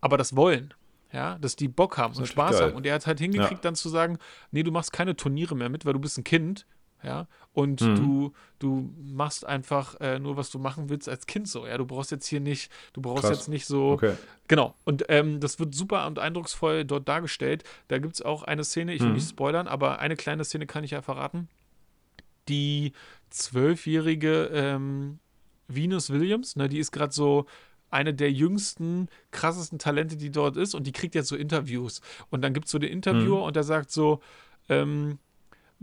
aber 0.00 0.16
das 0.16 0.34
wollen. 0.34 0.72
Ja, 1.12 1.38
dass 1.38 1.54
die 1.54 1.68
Bock 1.68 1.96
haben 1.96 2.16
und 2.16 2.26
Spaß 2.26 2.58
geil. 2.58 2.62
haben. 2.62 2.74
Und 2.74 2.86
er 2.86 2.94
hat 2.94 3.06
halt 3.06 3.20
hingekriegt, 3.20 3.52
ja. 3.52 3.60
dann 3.60 3.76
zu 3.76 3.88
sagen, 3.88 4.18
nee, 4.50 4.64
du 4.64 4.72
machst 4.72 4.92
keine 4.92 5.14
Turniere 5.14 5.54
mehr 5.54 5.68
mit, 5.68 5.86
weil 5.86 5.92
du 5.92 6.00
bist 6.00 6.18
ein 6.18 6.24
Kind 6.24 6.66
ja. 7.04 7.26
Und 7.52 7.80
mhm. 7.80 7.94
du, 7.96 8.32
du 8.58 8.90
machst 9.00 9.46
einfach 9.46 10.00
äh, 10.00 10.18
nur, 10.18 10.36
was 10.36 10.50
du 10.50 10.58
machen 10.58 10.88
willst 10.88 11.08
als 11.08 11.26
Kind 11.26 11.48
so, 11.48 11.66
ja. 11.66 11.78
Du 11.78 11.86
brauchst 11.86 12.10
jetzt 12.10 12.26
hier 12.26 12.40
nicht, 12.40 12.70
du 12.92 13.00
brauchst 13.00 13.24
Krass. 13.24 13.38
jetzt 13.38 13.48
nicht 13.48 13.66
so. 13.66 13.92
Okay. 13.92 14.14
Genau. 14.48 14.74
Und 14.84 15.04
ähm, 15.08 15.40
das 15.40 15.58
wird 15.58 15.74
super 15.74 16.06
und 16.06 16.18
eindrucksvoll 16.18 16.84
dort 16.84 17.08
dargestellt. 17.08 17.64
Da 17.88 17.98
gibt 17.98 18.14
es 18.14 18.22
auch 18.22 18.42
eine 18.42 18.64
Szene, 18.64 18.94
ich 18.94 19.00
will 19.00 19.08
mhm. 19.08 19.14
nicht 19.14 19.28
spoilern, 19.28 19.68
aber 19.68 20.00
eine 20.00 20.16
kleine 20.16 20.44
Szene 20.44 20.66
kann 20.66 20.84
ich 20.84 20.90
ja 20.90 21.02
verraten. 21.02 21.48
Die 22.48 22.92
zwölfjährige 23.30 24.50
ähm, 24.52 25.18
Venus 25.68 26.10
Williams, 26.10 26.56
ne, 26.56 26.68
die 26.68 26.78
ist 26.78 26.92
gerade 26.92 27.12
so 27.12 27.46
eine 27.90 28.12
der 28.12 28.32
jüngsten, 28.32 29.08
krassesten 29.30 29.78
Talente, 29.78 30.16
die 30.16 30.30
dort 30.30 30.56
ist 30.56 30.74
und 30.74 30.84
die 30.84 30.92
kriegt 30.92 31.14
jetzt 31.14 31.28
so 31.28 31.36
Interviews. 31.36 32.00
Und 32.28 32.42
dann 32.42 32.52
gibt 32.52 32.66
es 32.66 32.72
so 32.72 32.78
den 32.78 32.90
Interviewer 32.90 33.38
mhm. 33.38 33.44
und 33.44 33.56
der 33.56 33.62
sagt 33.62 33.92
so, 33.92 34.20
ähm, 34.68 35.18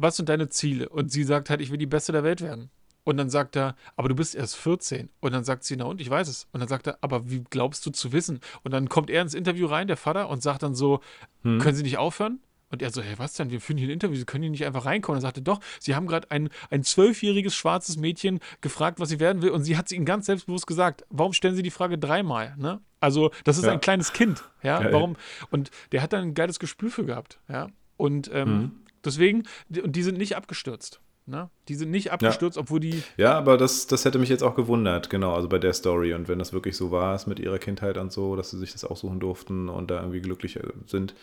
was 0.02 0.18
sind 0.18 0.30
deine 0.30 0.49
Ziele? 0.49 0.89
Und 0.89 1.12
sie 1.12 1.24
sagt 1.24 1.49
halt, 1.49 1.62
ich 1.62 1.72
will 1.72 1.78
die 1.78 1.86
Beste 1.86 2.12
der 2.12 2.24
Welt 2.24 2.41
werden. 2.41 2.70
Und 3.04 3.18
dann 3.18 3.30
sagt 3.30 3.56
er, 3.56 3.76
aber 3.95 4.10
du 4.10 4.16
bist 4.16 4.36
erst 4.36 4.56
14. 4.58 5.10
Und 5.20 5.34
dann 5.34 5.43
sagt 5.43 5.64
sie, 5.64 5.76
na 5.76 5.86
und, 5.86 6.02
ich 6.02 6.10
weiß 6.10 6.28
es. 6.28 6.47
Und 6.52 6.60
dann 6.60 6.70
sagt 6.70 6.88
er, 6.88 6.97
aber 7.02 7.30
wie 7.30 7.43
glaubst 7.49 7.86
du 7.86 7.89
zu 7.89 8.12
wissen? 8.12 8.39
Und 8.64 8.72
dann 8.72 8.89
kommt 8.89 9.10
er 9.10 9.22
ins 9.22 9.34
Interview 9.34 9.66
rein, 9.68 9.88
der 9.88 9.97
Vater, 9.97 10.30
und 10.30 10.43
sagt 10.43 10.64
dann 10.64 10.76
so, 10.76 11.02
hm. 11.41 11.60
können 11.60 11.76
Sie 11.76 11.84
nicht 11.84 11.97
aufhören? 11.97 12.39
Und 12.70 12.82
er 12.82 12.89
so, 12.91 13.02
hey, 13.02 13.16
was 13.18 13.34
denn? 13.34 13.49
Wir 13.49 13.60
führen 13.60 13.78
hier 13.78 13.88
ein 13.88 13.91
Interview, 13.91 14.16
Sie 14.16 14.26
können 14.26 14.43
hier 14.43 14.52
nicht 14.52 14.66
einfach 14.66 14.86
reinkommen. 14.86 15.18
Und 15.18 15.24
er 15.24 15.28
sagte, 15.28 15.41
doch, 15.41 15.60
Sie 15.80 15.95
haben 15.95 16.08
gerade 16.08 16.30
ein, 16.30 16.49
ein 16.70 16.84
zwölfjähriges 16.84 17.56
schwarzes 17.56 17.97
Mädchen 17.97 18.39
gefragt, 18.62 18.99
was 18.99 19.10
sie 19.10 19.20
werden 19.20 19.41
will. 19.41 19.49
Und 19.49 19.64
sie 19.64 19.78
hat 19.78 19.88
es 19.88 19.91
Ihnen 19.91 20.06
ganz 20.06 20.28
selbstbewusst 20.28 20.68
gesagt. 20.68 21.04
Warum 21.10 21.34
stellen 21.34 21.56
Sie 21.56 21.64
die 21.64 21.72
Frage 21.72 21.97
dreimal? 21.97 22.56
Ne? 22.58 22.80
Also, 22.99 23.32
das 23.43 23.58
ist 23.58 23.66
ja. 23.66 23.72
ein 23.72 23.82
kleines 23.82 24.14
Kind. 24.14 24.43
Ja, 24.64 24.80
Geil. 24.80 24.93
warum? 24.93 25.18
Und 25.49 25.72
der 25.91 26.02
hat 26.04 26.14
dann 26.14 26.22
ein 26.22 26.34
geiles 26.34 26.60
Gespür 26.60 26.91
für 26.91 27.04
gehabt. 27.04 27.39
Ja, 27.49 27.68
und 27.97 28.32
ähm, 28.34 28.49
mhm. 28.49 28.72
Deswegen, 29.06 29.43
und 29.84 29.95
die 29.95 30.04
sind 30.04 30.18
nicht 30.18 30.36
abgestürzt. 30.36 31.02
Ne? 31.28 31.49
Die 31.68 31.76
sind 31.76 31.91
nicht 31.91 32.12
abgestürzt, 32.12 32.58
ja. 32.58 32.62
obwohl 32.62 32.80
die. 32.80 33.04
Ja, 33.16 33.38
aber 33.38 33.58
das, 33.58 33.86
das 33.86 34.06
hätte 34.06 34.18
mich 34.18 34.30
jetzt 34.30 34.41
auch 34.43 34.56
gewundert, 34.56 35.10
genau, 35.10 35.34
also 35.34 35.47
bei 35.47 35.60
der 35.60 35.74
Story. 35.74 36.14
Und 36.14 36.28
wenn 36.28 36.39
das 36.39 36.52
wirklich 36.52 36.76
so 36.76 36.91
war, 36.91 37.16
ist 37.16 37.28
mit 37.28 37.39
ihrer 37.39 37.60
Kindheit 37.60 37.97
und 37.97 38.12
so, 38.12 38.36
dass 38.36 38.49
sie 38.49 38.58
sich 38.58 38.72
das 38.72 38.84
aussuchen 38.84 39.20
durften 39.20 39.70
und 39.70 39.91
da 39.91 39.99
irgendwie 39.99 40.22
glücklich 40.22 40.58
äh, 40.58 40.64
sind. 40.88 41.14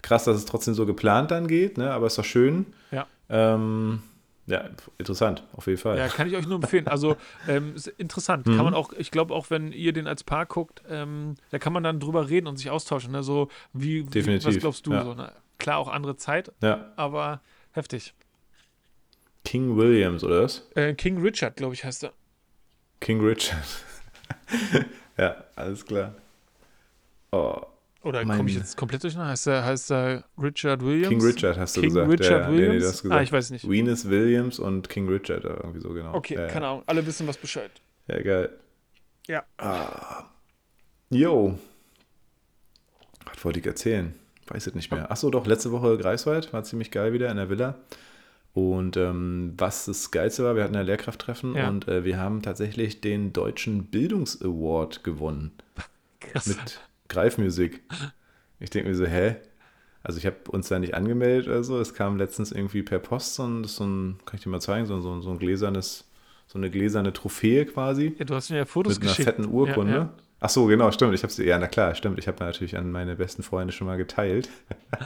Krass, 0.00 0.24
dass 0.24 0.36
es 0.36 0.44
trotzdem 0.44 0.74
so 0.74 0.86
geplant 0.86 1.32
dann 1.32 1.48
geht, 1.48 1.76
ne? 1.76 1.90
aber 1.90 2.06
ist 2.06 2.18
doch 2.18 2.24
schön. 2.24 2.66
Ja. 2.92 3.06
Ähm, 3.28 4.02
ja, 4.46 4.64
interessant, 4.96 5.42
auf 5.52 5.66
jeden 5.66 5.78
Fall. 5.78 5.98
Ja, 5.98 6.08
kann 6.08 6.26
ich 6.28 6.36
euch 6.36 6.46
nur 6.46 6.56
empfehlen. 6.56 6.86
Also, 6.88 7.16
ähm, 7.46 7.74
ist 7.74 7.88
interessant. 7.88 8.46
Mhm. 8.46 8.56
Kann 8.56 8.64
man 8.64 8.74
auch, 8.74 8.92
ich 8.94 9.10
glaube, 9.10 9.34
auch 9.34 9.50
wenn 9.50 9.72
ihr 9.72 9.92
den 9.92 10.06
als 10.06 10.24
Paar 10.24 10.46
guckt, 10.46 10.82
ähm, 10.88 11.34
da 11.50 11.58
kann 11.58 11.74
man 11.74 11.82
dann 11.82 12.00
drüber 12.00 12.30
reden 12.30 12.46
und 12.46 12.56
sich 12.56 12.70
austauschen. 12.70 13.12
Ne? 13.12 13.22
So, 13.22 13.48
wie, 13.74 14.04
Definitiv. 14.04 14.48
Wie, 14.48 14.54
was 14.54 14.60
glaubst 14.60 14.86
du? 14.86 14.92
Ja. 14.92 15.04
So, 15.04 15.12
ne? 15.14 15.32
Klar, 15.58 15.78
auch 15.78 15.88
andere 15.88 16.16
Zeit, 16.16 16.52
ja. 16.62 16.92
aber 16.96 17.40
heftig. 17.72 18.14
King 19.44 19.76
Williams, 19.76 20.24
oder 20.24 20.42
was? 20.42 20.68
Äh, 20.74 20.94
King 20.94 21.20
Richard, 21.20 21.56
glaube 21.56 21.74
ich, 21.74 21.84
heißt 21.84 22.04
er. 22.04 22.12
King 23.00 23.20
Richard. 23.20 23.64
ja, 25.16 25.44
alles 25.56 25.84
klar. 25.84 26.14
Oh, 27.30 27.62
oder 28.02 28.24
komme 28.24 28.48
ich 28.48 28.56
jetzt 28.56 28.76
komplett 28.76 29.02
durcheinander? 29.02 29.32
Heißt 29.32 29.46
er, 29.48 29.64
heißt 29.64 29.90
er 29.90 30.24
Richard 30.40 30.82
Williams? 30.82 31.08
King 31.08 31.20
Richard 31.20 31.58
hast 31.58 31.76
du 31.76 31.80
King 31.80 31.90
gesagt. 31.90 32.10
Richard 32.10 32.42
ja, 32.42 32.48
Williams? 32.48 32.68
Nee, 32.68 32.78
nee, 32.78 32.80
das 32.80 33.02
gesagt. 33.02 33.20
Ah, 33.20 33.22
ich 33.22 33.32
weiß 33.32 33.50
nicht. 33.50 33.68
Venus 33.68 34.08
Williams 34.08 34.58
und 34.58 34.88
King 34.88 35.08
Richard, 35.08 35.44
irgendwie 35.44 35.80
so 35.80 35.90
genau. 35.90 36.14
Okay, 36.14 36.34
ja, 36.34 36.46
keine 36.46 36.68
Ahnung. 36.68 36.84
Alle 36.86 37.04
wissen 37.04 37.26
was 37.26 37.36
Bescheid. 37.36 37.70
Ja, 38.06 38.22
geil. 38.22 38.50
Ja. 39.26 39.44
Ah. 39.58 40.24
Jo. 41.10 41.58
Was 43.26 43.44
wollte 43.44 43.58
ich 43.58 43.66
erzählen? 43.66 44.14
Weiß 44.48 44.66
es 44.66 44.74
nicht 44.74 44.90
mehr. 44.90 45.10
Achso, 45.10 45.30
doch, 45.30 45.46
letzte 45.46 45.72
Woche 45.72 45.98
Greifswald 45.98 46.52
war 46.52 46.64
ziemlich 46.64 46.90
geil 46.90 47.12
wieder 47.12 47.30
in 47.30 47.36
der 47.36 47.50
Villa. 47.50 47.76
Und 48.54 48.96
ähm, 48.96 49.54
was 49.56 49.84
das 49.84 50.10
Geilste 50.10 50.42
war, 50.42 50.56
wir 50.56 50.64
hatten 50.64 50.74
ein 50.74 50.86
Lehrkrafttreffen 50.86 51.54
ja. 51.54 51.68
und 51.68 51.86
äh, 51.86 52.04
wir 52.04 52.18
haben 52.18 52.42
tatsächlich 52.42 53.00
den 53.00 53.32
Deutschen 53.32 53.84
Bildungsaward 53.84 55.04
gewonnen. 55.04 55.52
Krass. 56.20 56.46
Mit 56.46 56.80
Greifmusik. 57.08 57.82
Ich 58.58 58.70
denke 58.70 58.88
mir 58.88 58.96
so, 58.96 59.06
hä? 59.06 59.36
Also 60.02 60.18
ich 60.18 60.26
habe 60.26 60.36
uns 60.50 60.68
da 60.68 60.78
nicht 60.78 60.94
angemeldet 60.94 61.48
oder 61.48 61.62
so. 61.62 61.78
Es 61.78 61.94
kam 61.94 62.16
letztens 62.16 62.50
irgendwie 62.50 62.82
per 62.82 62.98
Post 62.98 63.34
so 63.34 63.46
ein, 63.46 63.64
so 63.64 63.84
ein 63.84 64.18
kann 64.24 64.36
ich 64.38 64.42
dir 64.42 64.50
mal 64.50 64.60
zeigen, 64.60 64.86
so, 64.86 65.00
so, 65.00 65.20
so 65.20 65.30
ein 65.30 65.38
gläsernes, 65.38 66.08
so 66.46 66.58
eine 66.58 66.70
gläserne 66.70 67.12
Trophäe 67.12 67.66
quasi. 67.66 68.16
Ja, 68.18 68.24
du 68.24 68.34
hast 68.34 68.50
mir 68.50 68.56
ja 68.56 68.64
Fotos 68.64 68.94
mit 68.94 69.02
einer 69.02 69.10
geschickt. 69.10 69.28
fetten 69.28 69.46
Urkunde. 69.46 69.92
Ja. 69.92 70.14
Ach 70.40 70.50
so, 70.50 70.66
genau, 70.66 70.92
stimmt. 70.92 71.14
Ich 71.14 71.22
habe 71.22 71.32
sie, 71.32 71.44
ja, 71.44 71.58
na 71.58 71.66
klar, 71.66 71.94
stimmt. 71.94 72.18
Ich 72.18 72.28
habe 72.28 72.44
natürlich 72.44 72.76
an 72.76 72.92
meine 72.92 73.16
besten 73.16 73.42
Freunde 73.42 73.72
schon 73.72 73.86
mal 73.86 73.96
geteilt. 73.96 74.48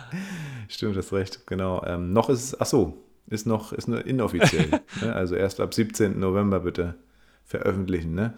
stimmt, 0.68 0.97
das 0.97 1.12
recht, 1.12 1.47
genau. 1.47 1.83
Ähm, 1.87 2.12
noch 2.12 2.28
ist 2.28 2.45
es, 2.45 2.61
ach 2.61 2.66
so, 2.66 2.99
ist 3.28 3.47
noch, 3.47 3.72
ist 3.72 3.89
nur 3.89 4.05
inoffiziell. 4.05 4.68
ne? 5.01 5.14
Also 5.14 5.35
erst 5.35 5.61
ab 5.61 5.72
17. 5.72 6.18
November 6.18 6.61
bitte 6.61 6.97
veröffentlichen, 7.45 8.14
ne? 8.14 8.35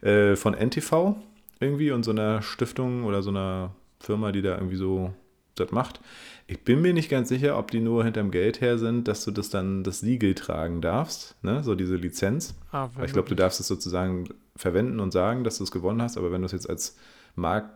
äh, 0.02 0.34
von 0.34 0.54
NTV 0.54 1.16
irgendwie 1.60 1.92
und 1.92 2.02
so 2.02 2.10
einer 2.10 2.42
Stiftung 2.42 3.04
oder 3.04 3.22
so 3.22 3.30
einer 3.30 3.74
Firma, 4.00 4.32
die 4.32 4.42
da 4.42 4.56
irgendwie 4.56 4.76
so 4.76 5.14
das 5.54 5.70
macht. 5.70 6.00
Ich 6.46 6.62
bin 6.62 6.82
mir 6.82 6.92
nicht 6.92 7.08
ganz 7.08 7.30
sicher, 7.30 7.58
ob 7.58 7.70
die 7.70 7.80
nur 7.80 8.04
hinterm 8.04 8.30
Geld 8.30 8.60
her 8.60 8.76
sind, 8.76 9.08
dass 9.08 9.24
du 9.24 9.30
das 9.30 9.48
dann 9.48 9.82
das 9.82 10.00
Siegel 10.00 10.34
tragen 10.34 10.82
darfst, 10.82 11.36
ne? 11.42 11.62
so 11.62 11.74
diese 11.74 11.96
Lizenz. 11.96 12.54
Ah, 12.70 12.90
ich 13.04 13.12
glaube, 13.12 13.28
du 13.28 13.34
darfst 13.34 13.60
es 13.60 13.66
sozusagen 13.66 14.28
verwenden 14.54 15.00
und 15.00 15.12
sagen, 15.12 15.42
dass 15.42 15.58
du 15.58 15.64
es 15.64 15.70
gewonnen 15.70 16.02
hast, 16.02 16.18
aber 16.18 16.32
wenn 16.32 16.42
du 16.42 16.46
es 16.46 16.52
jetzt 16.52 16.68
als 16.68 16.96
Markt, 17.34 17.70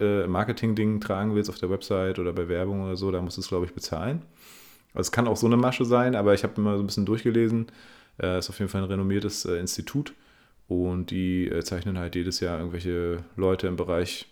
äh, 0.00 0.26
Marketing-Ding 0.26 1.00
tragen 1.00 1.34
willst 1.34 1.48
auf 1.48 1.58
der 1.58 1.70
Website 1.70 2.18
oder 2.18 2.32
bei 2.32 2.48
Werbung 2.48 2.82
oder 2.82 2.96
so, 2.96 3.10
da 3.12 3.22
musst 3.22 3.36
du 3.36 3.40
es, 3.40 3.48
glaube 3.48 3.66
ich, 3.66 3.72
bezahlen. 3.72 4.22
Also 4.94 5.08
es 5.08 5.12
kann 5.12 5.28
auch 5.28 5.36
so 5.36 5.46
eine 5.46 5.56
Masche 5.56 5.84
sein, 5.84 6.16
aber 6.16 6.34
ich 6.34 6.42
habe 6.42 6.54
immer 6.56 6.76
so 6.76 6.82
ein 6.82 6.86
bisschen 6.86 7.06
durchgelesen. 7.06 7.66
Äh, 8.20 8.38
ist 8.38 8.50
auf 8.50 8.58
jeden 8.58 8.68
Fall 8.68 8.82
ein 8.82 8.88
renommiertes 8.88 9.44
äh, 9.44 9.58
Institut 9.58 10.12
und 10.66 11.10
die 11.10 11.48
äh, 11.48 11.62
zeichnen 11.62 11.98
halt 11.98 12.16
jedes 12.16 12.40
Jahr 12.40 12.58
irgendwelche 12.58 13.24
Leute 13.36 13.68
im 13.68 13.76
Bereich 13.76 14.26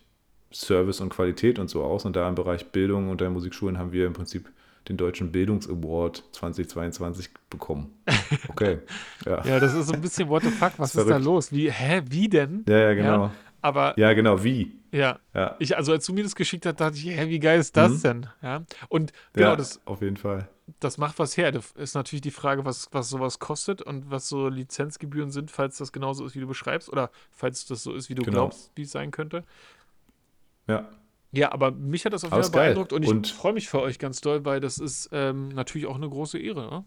Service 0.53 1.01
und 1.01 1.11
Qualität 1.11 1.59
und 1.59 1.68
so 1.68 1.82
aus. 1.82 2.05
Und 2.05 2.16
da 2.16 2.28
im 2.28 2.34
Bereich 2.34 2.66
Bildung 2.66 3.11
und 3.11 3.20
der 3.20 3.30
Musikschulen 3.30 3.78
haben 3.78 3.92
wir 3.92 4.07
im 4.07 4.12
Prinzip 4.12 4.51
den 4.88 4.97
Deutschen 4.97 5.32
Bildungsaward 5.32 6.24
2022 6.32 7.30
bekommen. 7.51 7.92
Okay. 8.49 8.78
Ja. 9.24 9.44
ja, 9.44 9.61
das 9.61 9.74
ist 9.74 9.88
so 9.88 9.92
ein 9.92 10.01
bisschen 10.01 10.28
what 10.28 10.42
the 10.42 10.51
fuck, 10.51 10.72
was 10.78 10.94
ist, 10.94 11.03
ist 11.03 11.11
da 11.11 11.18
los? 11.18 11.53
Wie, 11.53 11.70
hä, 11.70 12.03
wie 12.09 12.28
denn? 12.28 12.64
Ja, 12.66 12.78
ja, 12.78 12.94
genau. 12.94 13.24
Ja, 13.24 13.32
aber. 13.61 13.94
Ja, 13.99 14.12
genau, 14.14 14.42
wie? 14.42 14.72
Ja. 14.92 15.18
ja. 15.34 15.57
Ich, 15.59 15.76
also 15.76 15.92
als 15.92 16.07
du 16.07 16.12
mir 16.12 16.22
das 16.22 16.34
geschickt 16.34 16.64
hast, 16.66 16.80
dachte 16.80 16.97
ich, 16.97 17.07
hä, 17.07 17.28
wie 17.28 17.38
geil 17.38 17.61
ist 17.61 17.76
das 17.76 17.92
mhm. 17.92 18.03
denn? 18.03 18.26
Ja. 18.42 18.62
Und 18.88 19.12
genau 19.32 19.51
ja, 19.51 19.57
das. 19.57 19.80
Auf 19.84 20.01
jeden 20.01 20.16
Fall. 20.16 20.49
Das 20.80 20.99
macht 20.99 21.18
was 21.18 21.36
her. 21.36 21.53
Das 21.53 21.72
ist 21.72 21.94
natürlich 21.94 22.22
die 22.22 22.30
Frage, 22.30 22.64
was, 22.64 22.88
was 22.92 23.09
sowas 23.09 23.38
kostet 23.38 23.82
und 23.82 24.11
was 24.11 24.28
so 24.28 24.49
Lizenzgebühren 24.49 25.30
sind, 25.30 25.51
falls 25.51 25.76
das 25.78 25.92
genauso 25.92 26.24
ist, 26.24 26.34
wie 26.34 26.40
du 26.40 26.47
beschreibst, 26.47 26.88
oder 26.88 27.11
falls 27.30 27.66
das 27.66 27.82
so 27.82 27.92
ist, 27.92 28.09
wie 28.09 28.14
du 28.14 28.22
genau. 28.22 28.38
glaubst, 28.38 28.72
wie 28.74 28.82
es 28.82 28.90
sein 28.90 29.11
könnte. 29.11 29.44
Ja. 30.67 30.89
Ja, 31.33 31.53
aber 31.53 31.71
mich 31.71 32.05
hat 32.05 32.12
das 32.12 32.25
auf 32.25 32.33
jeden 32.33 32.43
Fall 32.45 32.51
beeindruckt 32.51 32.93
und 32.93 33.03
ich 33.03 33.11
und 33.11 33.27
freue 33.27 33.53
mich 33.53 33.69
für 33.69 33.81
euch 33.81 33.99
ganz 33.99 34.21
doll, 34.21 34.45
weil 34.45 34.61
das 34.61 34.79
ist 34.79 35.11
ähm, 35.12 35.49
natürlich 35.49 35.87
auch 35.87 35.97
eine 35.97 36.09
große 36.09 36.39
Ehre. 36.39 36.71
Ne? 36.71 36.85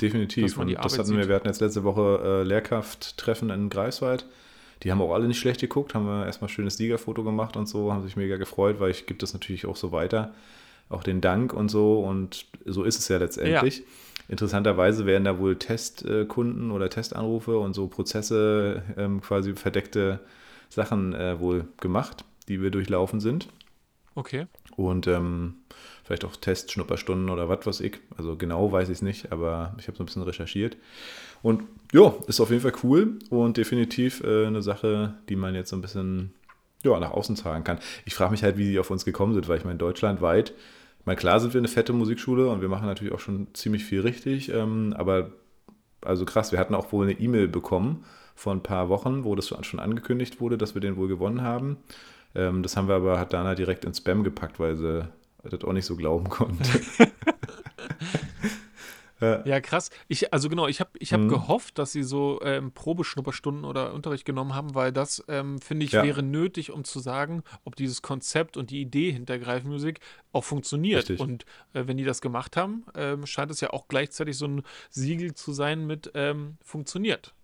Definitiv. 0.00 0.56
Und 0.56 0.72
das 0.72 0.98
hatten 0.98 1.16
wir, 1.16 1.28
wir 1.28 1.34
hatten 1.34 1.48
jetzt 1.48 1.60
letzte 1.60 1.84
Woche 1.84 2.20
äh, 2.24 2.42
Lehrkrafttreffen 2.44 3.50
in 3.50 3.68
Greifswald. 3.68 4.26
Die 4.82 4.90
haben 4.90 5.02
auch 5.02 5.12
alle 5.12 5.28
nicht 5.28 5.38
schlecht 5.38 5.60
geguckt, 5.60 5.94
haben 5.94 6.06
wir 6.06 6.24
erstmal 6.24 6.48
ein 6.48 6.54
schönes 6.54 6.78
Siegerfoto 6.78 7.22
gemacht 7.22 7.56
und 7.56 7.68
so, 7.68 7.92
haben 7.92 8.02
sich 8.02 8.16
mega 8.16 8.36
gefreut, 8.36 8.80
weil 8.80 8.90
ich 8.90 9.04
gebe 9.04 9.18
das 9.18 9.34
natürlich 9.34 9.66
auch 9.66 9.76
so 9.76 9.92
weiter. 9.92 10.32
Auch 10.88 11.02
den 11.02 11.20
Dank 11.20 11.52
und 11.52 11.68
so 11.68 12.00
und 12.00 12.46
so 12.64 12.84
ist 12.84 12.98
es 12.98 13.08
ja 13.08 13.18
letztendlich. 13.18 13.78
Ja. 13.78 13.84
Interessanterweise 14.28 15.06
werden 15.06 15.24
da 15.24 15.38
wohl 15.38 15.56
Testkunden 15.56 16.70
oder 16.70 16.88
Testanrufe 16.88 17.58
und 17.58 17.74
so 17.74 17.88
Prozesse, 17.88 18.82
ähm, 18.96 19.20
quasi 19.20 19.54
verdeckte 19.54 20.20
Sachen 20.68 21.14
äh, 21.14 21.38
wohl 21.40 21.66
gemacht, 21.80 22.24
die 22.50 22.60
wir 22.60 22.70
durchlaufen 22.70 23.20
sind. 23.20 23.48
Okay. 24.14 24.46
Und 24.76 25.06
ähm, 25.06 25.54
vielleicht 26.04 26.24
auch 26.24 26.36
Testschnupperstunden 26.36 27.30
oder 27.30 27.48
was 27.48 27.64
weiß 27.64 27.80
ich. 27.80 28.00
Also 28.16 28.36
genau 28.36 28.72
weiß 28.72 28.88
ich 28.88 28.98
es 28.98 29.02
nicht, 29.02 29.32
aber 29.32 29.74
ich 29.78 29.86
habe 29.86 29.96
so 29.96 30.02
ein 30.02 30.06
bisschen 30.06 30.22
recherchiert. 30.22 30.76
Und 31.42 31.62
ja, 31.92 32.12
ist 32.26 32.40
auf 32.40 32.50
jeden 32.50 32.62
Fall 32.62 32.74
cool 32.82 33.18
und 33.30 33.56
definitiv 33.56 34.22
äh, 34.24 34.46
eine 34.46 34.62
Sache, 34.62 35.14
die 35.28 35.36
man 35.36 35.54
jetzt 35.54 35.70
so 35.70 35.76
ein 35.76 35.80
bisschen 35.80 36.34
ja, 36.82 36.98
nach 36.98 37.12
außen 37.12 37.36
tragen 37.36 37.64
kann. 37.64 37.78
Ich 38.04 38.14
frage 38.14 38.32
mich 38.32 38.42
halt, 38.42 38.58
wie 38.58 38.70
die 38.70 38.78
auf 38.78 38.90
uns 38.90 39.04
gekommen 39.04 39.34
sind, 39.34 39.48
weil 39.48 39.58
ich 39.58 39.64
meine, 39.64 39.78
deutschlandweit, 39.78 40.50
ich 40.98 41.06
meine, 41.06 41.16
klar 41.16 41.40
sind 41.40 41.54
wir 41.54 41.60
eine 41.60 41.68
fette 41.68 41.92
Musikschule 41.92 42.48
und 42.48 42.60
wir 42.60 42.68
machen 42.68 42.86
natürlich 42.86 43.14
auch 43.14 43.20
schon 43.20 43.48
ziemlich 43.54 43.84
viel 43.84 44.00
richtig, 44.00 44.52
ähm, 44.52 44.94
aber 44.96 45.30
also 46.02 46.24
krass, 46.24 46.52
wir 46.52 46.58
hatten 46.58 46.74
auch 46.74 46.92
wohl 46.92 47.06
eine 47.06 47.18
E-Mail 47.18 47.48
bekommen 47.48 48.04
vor 48.34 48.54
ein 48.54 48.62
paar 48.62 48.88
Wochen, 48.88 49.24
wo 49.24 49.34
das 49.34 49.48
schon 49.48 49.80
angekündigt 49.80 50.40
wurde, 50.40 50.56
dass 50.56 50.74
wir 50.74 50.80
den 50.80 50.96
wohl 50.96 51.08
gewonnen 51.08 51.42
haben. 51.42 51.76
Ähm, 52.34 52.62
das 52.62 52.76
haben 52.76 52.88
wir 52.88 52.94
aber, 52.94 53.18
hat 53.18 53.32
Dana 53.32 53.54
direkt 53.54 53.84
ins 53.84 53.98
Spam 53.98 54.22
gepackt, 54.24 54.60
weil 54.60 54.76
sie 54.76 55.08
das 55.42 55.64
auch 55.64 55.72
nicht 55.72 55.86
so 55.86 55.96
glauben 55.96 56.28
konnte. 56.28 56.62
Ja. 59.20 59.42
ja, 59.44 59.60
krass. 59.60 59.90
Ich, 60.08 60.32
also 60.32 60.48
genau, 60.48 60.66
ich 60.66 60.80
habe 60.80 60.90
ich 60.98 61.12
hab 61.12 61.20
mhm. 61.20 61.28
gehofft, 61.28 61.78
dass 61.78 61.92
sie 61.92 62.02
so 62.02 62.40
ähm, 62.42 62.72
Probeschnupperstunden 62.72 63.64
oder 63.64 63.92
Unterricht 63.92 64.24
genommen 64.24 64.54
haben, 64.54 64.74
weil 64.74 64.92
das, 64.92 65.24
ähm, 65.28 65.58
finde 65.60 65.86
ich, 65.86 65.92
ja. 65.92 66.02
wäre 66.02 66.22
nötig, 66.22 66.70
um 66.70 66.84
zu 66.84 67.00
sagen, 67.00 67.42
ob 67.64 67.76
dieses 67.76 68.02
Konzept 68.02 68.56
und 68.56 68.70
die 68.70 68.80
Idee 68.80 69.12
hinter 69.12 69.38
Greifmusik 69.38 70.00
auch 70.32 70.44
funktioniert. 70.44 71.10
Richtig. 71.10 71.20
Und 71.20 71.44
äh, 71.72 71.86
wenn 71.86 71.96
die 71.96 72.04
das 72.04 72.20
gemacht 72.20 72.56
haben, 72.56 72.84
ähm, 72.94 73.26
scheint 73.26 73.50
es 73.50 73.60
ja 73.60 73.70
auch 73.70 73.88
gleichzeitig 73.88 74.36
so 74.36 74.46
ein 74.46 74.62
Siegel 74.90 75.34
zu 75.34 75.52
sein 75.52 75.86
mit 75.86 76.10
ähm, 76.14 76.56
funktioniert 76.62 77.34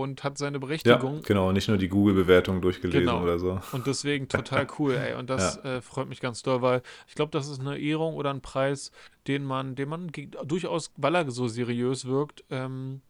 und 0.00 0.24
hat 0.24 0.38
seine 0.38 0.58
Berechtigung. 0.58 1.16
Ja, 1.16 1.22
genau, 1.22 1.52
nicht 1.52 1.68
nur 1.68 1.76
die 1.78 1.88
Google-Bewertung 1.88 2.60
durchgelesen 2.60 3.06
genau. 3.06 3.22
oder 3.22 3.38
so. 3.38 3.60
Und 3.72 3.86
deswegen 3.86 4.28
total 4.28 4.66
cool, 4.78 4.94
ey. 4.94 5.14
Und 5.14 5.30
das 5.30 5.60
ja. 5.62 5.76
äh, 5.76 5.80
freut 5.82 6.08
mich 6.08 6.20
ganz 6.20 6.42
doll, 6.42 6.62
weil 6.62 6.82
ich 7.08 7.14
glaube, 7.14 7.30
das 7.30 7.48
ist 7.48 7.60
eine 7.60 7.78
Ehrung 7.78 8.14
oder 8.14 8.30
ein 8.30 8.40
Preis, 8.40 8.92
den 9.26 9.44
man, 9.44 9.74
den 9.74 9.88
man 9.88 10.10
durchaus, 10.44 10.92
weil 10.96 11.14
er 11.14 11.30
so 11.30 11.48
seriös 11.48 12.06
wirkt, 12.06 12.44
ähm, 12.50 13.00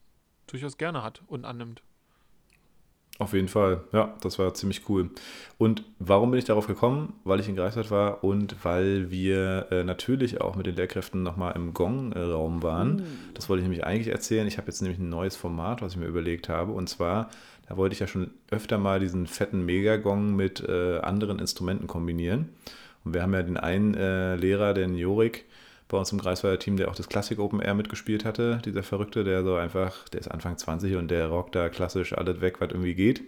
durchaus 0.47 0.77
gerne 0.77 1.03
hat 1.03 1.23
und 1.27 1.45
annimmt. 1.45 1.83
Auf 3.19 3.33
jeden 3.33 3.49
Fall, 3.49 3.81
ja, 3.93 4.15
das 4.21 4.39
war 4.39 4.53
ziemlich 4.53 4.89
cool. 4.91 5.09
Und 5.57 5.85
warum 5.99 6.31
bin 6.31 6.39
ich 6.39 6.45
darauf 6.45 6.67
gekommen? 6.67 7.15
Weil 7.25 7.41
ich 7.41 7.49
in 7.49 7.57
Greifswald 7.57 7.91
war 7.91 8.23
und 8.23 8.57
weil 8.63 9.11
wir 9.11 9.69
äh, 9.71 9.85
natürlich 9.85 10.43
auch 10.43 10.55
mit 10.55 10.67
den 10.67 10.77
Lehrkräften 10.77 11.23
nochmal 11.23 11.57
im 11.57 11.73
Gong-Raum 11.73 12.63
waren. 12.63 12.97
Mm. 12.97 13.05
Das 13.33 13.49
wollte 13.49 13.63
ich 13.63 13.69
nämlich 13.69 13.87
eigentlich 13.87 14.09
erzählen. 14.09 14.47
Ich 14.47 14.59
habe 14.59 14.67
jetzt 14.67 14.83
nämlich 14.83 14.99
ein 14.99 15.09
neues 15.09 15.35
Format, 15.35 15.81
was 15.81 15.93
ich 15.93 15.99
mir 15.99 16.07
überlegt 16.07 16.51
habe. 16.51 16.73
Und 16.73 16.91
zwar, 16.91 17.31
da 17.67 17.79
wollte 17.79 17.95
ich 17.95 18.01
ja 18.01 18.07
schon 18.07 18.33
öfter 18.51 18.77
mal 18.77 19.01
diesen 19.01 19.27
fetten 19.27 19.65
Megagong 19.65 20.37
mit 20.37 20.61
äh, 20.61 20.99
anderen 20.99 21.39
Instrumenten 21.39 21.87
kombinieren. 21.87 22.51
Und 23.05 23.15
wir 23.15 23.23
haben 23.23 23.33
ja 23.33 23.43
den 23.43 23.57
einen 23.57 23.95
äh, 23.95 24.37
Lehrer, 24.37 24.75
den 24.75 24.95
Jorik, 24.95 25.47
bei 25.89 25.99
uns 25.99 26.11
im 26.13 26.19
Greifswalder 26.19 26.59
Team, 26.59 26.77
der 26.77 26.89
auch 26.89 26.95
das 26.95 27.09
Classic 27.09 27.39
Open 27.39 27.61
Air 27.61 27.75
mitgespielt 27.75 28.25
hatte. 28.25 28.61
Dieser 28.65 28.83
Verrückte, 28.83 29.25
der 29.25 29.45
so 29.45 29.55
einfach, 29.55 30.09
der 30.09 30.21
ist 30.21 30.29
Anfang 30.29 30.57
20 30.57 30.97
und 30.97 31.11
der 31.11 31.29
rockt 31.29 31.55
da 31.55 31.69
klassisch 31.69 32.13
alles 32.13 32.41
weg, 32.41 32.61
was 32.61 32.71
irgendwie 32.71 32.95
geht. 32.95 33.23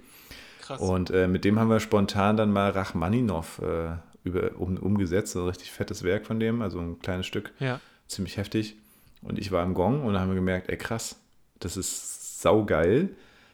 Krass. 0.60 0.80
Und 0.80 1.10
äh, 1.10 1.28
mit 1.28 1.44
dem 1.44 1.58
haben 1.58 1.70
wir 1.70 1.80
spontan 1.80 2.36
dann 2.36 2.52
mal 2.52 2.70
Rachmaninov 2.70 3.60
äh, 3.62 3.96
über, 4.24 4.50
um, 4.58 4.76
umgesetzt. 4.76 5.36
ein 5.36 5.46
richtig 5.46 5.70
fettes 5.70 6.02
Werk 6.02 6.26
von 6.26 6.40
dem, 6.40 6.62
also 6.62 6.80
ein 6.80 6.98
kleines 6.98 7.26
Stück. 7.26 7.52
Ja. 7.60 7.80
Ziemlich 8.08 8.36
heftig. 8.36 8.76
Und 9.22 9.38
ich 9.38 9.52
war 9.52 9.64
im 9.64 9.74
Gong 9.74 10.04
und 10.04 10.14
da 10.14 10.20
haben 10.20 10.28
wir 10.28 10.34
gemerkt, 10.34 10.68
ey 10.68 10.76
krass, 10.76 11.16
das 11.60 11.76
ist 11.76 12.40
saugeil. 12.40 13.10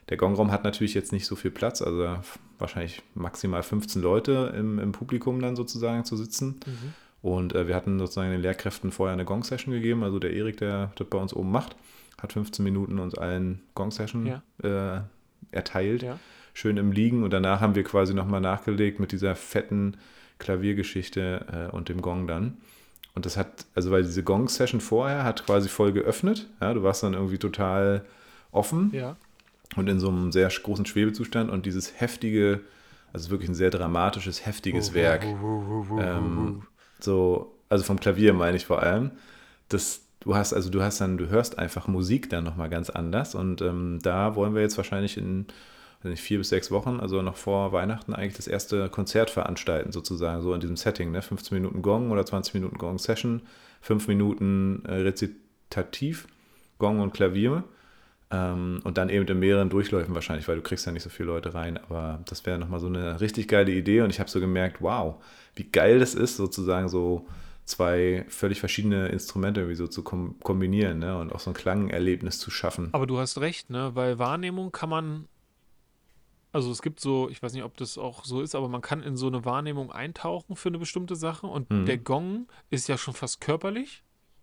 Der 0.09 0.17
Gongraum 0.17 0.51
hat 0.51 0.65
natürlich 0.65 0.95
jetzt 0.95 1.13
nicht 1.13 1.27
so 1.27 1.37
viel 1.37 1.51
Platz, 1.51 1.81
also 1.81 2.17
wahrscheinlich 2.59 3.03
maximal 3.15 3.63
15 3.63 4.03
Leute 4.03 4.55
im, 4.57 4.79
im 4.79 4.93
Publikum 4.93 5.41
dann 5.41 5.57
sozusagen 5.57 6.05
zu 6.05 6.17
sitzen. 6.17 6.61
Mhm. 6.67 6.95
Und 7.25 7.55
äh, 7.55 7.67
wir 7.67 7.75
hatten 7.75 7.99
sozusagen 7.99 8.31
den 8.33 8.43
Lehrkräften 8.43 8.93
vorher 8.93 9.15
eine 9.15 9.25
Gong-Session 9.25 9.73
gegeben. 9.73 10.05
Also 10.05 10.19
der 10.19 10.35
Erik, 10.35 10.59
der 10.59 10.93
das 10.97 11.09
bei 11.09 11.17
uns 11.17 11.33
oben 11.33 11.51
macht, 11.51 11.75
hat 12.21 12.35
15 12.35 12.63
Minuten 12.63 12.99
uns 12.99 13.15
allen 13.15 13.63
Gong-Session 13.75 14.27
ja. 14.27 14.43
äh, 14.63 15.01
erteilt. 15.51 16.03
Ja. 16.03 16.19
Schön 16.53 16.77
im 16.77 16.93
Liegen. 16.93 17.25
Und 17.25 17.33
danach 17.33 17.63
haben 17.63 17.77
wir 17.77 17.83
quasi 17.83 18.13
nochmal 18.13 18.43
nachgelegt 18.43 19.01
mit 19.01 19.11
dieser 19.11 19.37
fetten 19.37 19.97
Klaviergeschichte 20.39 21.71
äh, 21.71 21.75
und 21.75 21.89
dem 21.89 22.03
Gong 22.03 22.27
dann. 22.27 22.59
Und 23.15 23.25
das 23.25 23.39
hat, 23.39 23.65
also 23.75 23.91
weil 23.91 24.03
diese 24.03 24.23
Gong-Session 24.23 24.83
vorher 24.83 25.25
hat 25.25 25.47
quasi 25.47 25.71
voll 25.71 25.93
geöffnet. 25.93 26.47
Ja, 26.61 26.75
du 26.75 26.83
warst 26.83 27.05
dann 27.05 27.15
irgendwie 27.15 27.39
total 27.39 28.05
offen 28.53 28.91
ja. 28.93 29.17
und 29.77 29.89
in 29.89 29.99
so 29.99 30.11
einem 30.11 30.31
sehr 30.31 30.51
großen 30.51 30.85
Schwebezustand. 30.85 31.51
Und 31.51 31.65
dieses 31.65 31.99
heftige, 31.99 32.61
also 33.15 33.31
wirklich 33.31 33.49
ein 33.49 33.55
sehr 33.55 33.71
dramatisches, 33.71 34.45
heftiges 34.45 34.91
uh, 34.91 34.95
Werk. 34.95 35.25
Uh, 35.25 35.87
uh, 35.91 36.01
ähm, 36.03 36.63
so, 37.05 37.59
also 37.69 37.85
vom 37.85 38.01
Klavier 38.01 38.33
meine 38.33 38.57
ich 38.57 38.67
vor 38.67 38.83
allem, 38.83 39.13
dass 39.69 40.03
du 40.21 40.35
hast, 40.35 40.53
also 40.53 40.71
du 40.71 40.83
hast 40.83 41.01
dann, 41.01 41.19
du 41.19 41.29
hörst 41.29 41.59
einfach 41.59 41.87
Musik 41.87 42.31
dann 42.31 42.45
nochmal 42.45 42.71
ganz 42.71 42.91
anders 42.91 43.35
und 43.35 43.63
ähm, 43.63 43.99
da 44.03 44.35
wollen 44.37 44.55
wir 44.55 44.63
jetzt 44.63 44.77
wahrscheinlich 44.77 45.17
in 45.17 45.47
nicht, 46.03 46.23
vier 46.23 46.39
bis 46.39 46.51
sechs 46.51 46.71
Wochen, 46.71 47.01
also 47.01 47.23
noch 47.23 47.37
vor 47.37 47.73
Weihnachten, 47.73 48.15
eigentlich 48.15 48.37
das 48.37 48.47
erste 48.47 48.89
Konzert 48.89 49.31
veranstalten, 49.31 49.93
sozusagen, 49.93 50.43
so 50.43 50.53
in 50.53 50.61
diesem 50.61 50.77
Setting, 50.77 51.11
ne? 51.11 51.23
15 51.23 51.57
Minuten 51.57 51.83
Gong 51.83 52.11
oder 52.11 52.27
20 52.27 52.55
Minuten 52.55 52.77
Gong-Session, 52.77 53.43
5 53.81 54.09
Minuten 54.09 54.83
äh, 54.85 54.97
Rezitativ, 54.97 56.27
Gong 56.79 57.01
und 57.01 57.15
Klavier 57.15 57.65
und 58.43 58.93
dann 58.95 59.09
eben 59.09 59.27
in 59.27 59.39
mehreren 59.39 59.71
Durchläufen 59.71 60.15
wahrscheinlich, 60.15 60.49
weil 60.49 60.57
du 60.57 60.63
kriegst 60.63 60.87
ja 60.87 60.93
nicht 60.93 61.03
so 61.03 61.11
viele 61.11 61.29
Leute 61.29 61.55
rein. 61.55 61.79
Aber 61.79 62.21
das 62.27 62.47
wäre 62.47 62.59
nochmal 62.59 62.81
so 62.81 62.87
eine 62.87 63.21
richtig 63.21 63.49
geile 63.49 63.73
Idee. 63.73 64.01
Und 64.03 64.11
ich 64.11 64.21
habe 64.21 64.31
so 64.31 64.41
gemerkt, 64.41 64.81
wow, 64.81 65.23
wie 65.55 65.65
geil 65.65 65.99
das 65.99 66.15
ist, 66.15 66.37
sozusagen 66.37 66.89
so 66.89 67.27
zwei 67.65 68.25
völlig 68.29 68.61
verschiedene 68.61 69.09
Instrumente 69.09 69.61
irgendwie 69.61 69.77
so 69.77 69.87
zu 69.87 70.03
kom 70.03 70.39
kombinieren 70.41 70.99
ne? 70.99 71.19
und 71.19 71.33
auch 71.33 71.41
so 71.41 71.51
ein 71.51 71.55
Klangerlebnis 71.55 72.39
zu 72.39 72.51
schaffen. 72.51 72.91
Aber 72.93 73.07
du 73.07 73.19
hast 73.19 73.39
recht, 73.39 73.71
ne? 73.71 73.93
Weil 73.95 74.19
Wahrnehmung 74.19 74.71
kann 74.71 74.91
man, 74.91 75.29
also 76.53 76.71
es 76.71 76.83
gibt 76.83 77.01
so, 77.01 77.29
ich 77.31 77.43
weiß 77.43 77.55
nicht, 77.55 77.65
ob 77.65 77.77
das 77.77 77.97
auch 77.97 78.25
so 78.25 78.43
ist, 78.43 78.55
aber 78.55 78.69
man 78.69 78.83
kann 78.83 79.03
in 79.03 79.17
so 79.17 79.27
eine 79.27 79.45
Wahrnehmung 79.45 79.93
eintauchen 79.93 80.57
für 80.57 80.69
eine 80.69 80.79
bestimmte 80.79 81.17
Sache 81.17 81.47
und 81.47 81.71
mhm. 81.71 81.87
der 81.87 81.99
Gong 81.99 82.49
ist 82.71 82.89
ja 82.89 82.99
schon 82.99 83.15
fast 83.15 83.41
körperlich, 83.41 84.03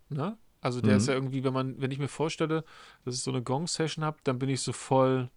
ne? 0.10 0.38
Also 0.62 0.80
der 0.80 0.92
mhm. 0.92 0.98
ist 0.98 1.08
ja 1.08 1.16
irgendwie, 1.16 1.44
wenn 1.44 1.54
man, 1.54 1.82
wenn 1.82 1.92
ich 1.92 2.00
mir 2.00 2.08
vorstelle, 2.08 2.64
dass 3.04 3.16
ich 3.16 3.22
so 3.22 3.32
eine 3.32 3.42
Gong-Session 3.42 4.06
habe, 4.06 4.20
dann 4.24 4.40
bin 4.40 4.48
ich 4.48 4.62
so 4.62 4.72
voll, 4.72 5.30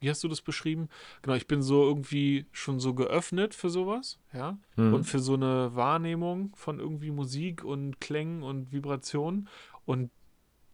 wie 0.00 0.10
hast 0.10 0.24
du 0.24 0.28
das 0.28 0.42
beschrieben? 0.42 0.88
Genau, 1.22 1.36
ich 1.36 1.46
bin 1.46 1.62
so 1.62 1.84
irgendwie 1.84 2.46
schon 2.50 2.80
so 2.80 2.94
geöffnet 2.94 3.54
für 3.54 3.70
sowas, 3.70 4.18
ja. 4.32 4.58
Mhm. 4.76 4.94
Und 4.94 5.04
für 5.04 5.20
so 5.20 5.34
eine 5.34 5.74
Wahrnehmung 5.74 6.52
von 6.56 6.80
irgendwie 6.80 7.10
Musik 7.10 7.62
und 7.62 8.00
Klängen 8.00 8.42
und 8.42 8.72
Vibrationen. 8.72 9.48
Und 9.84 10.10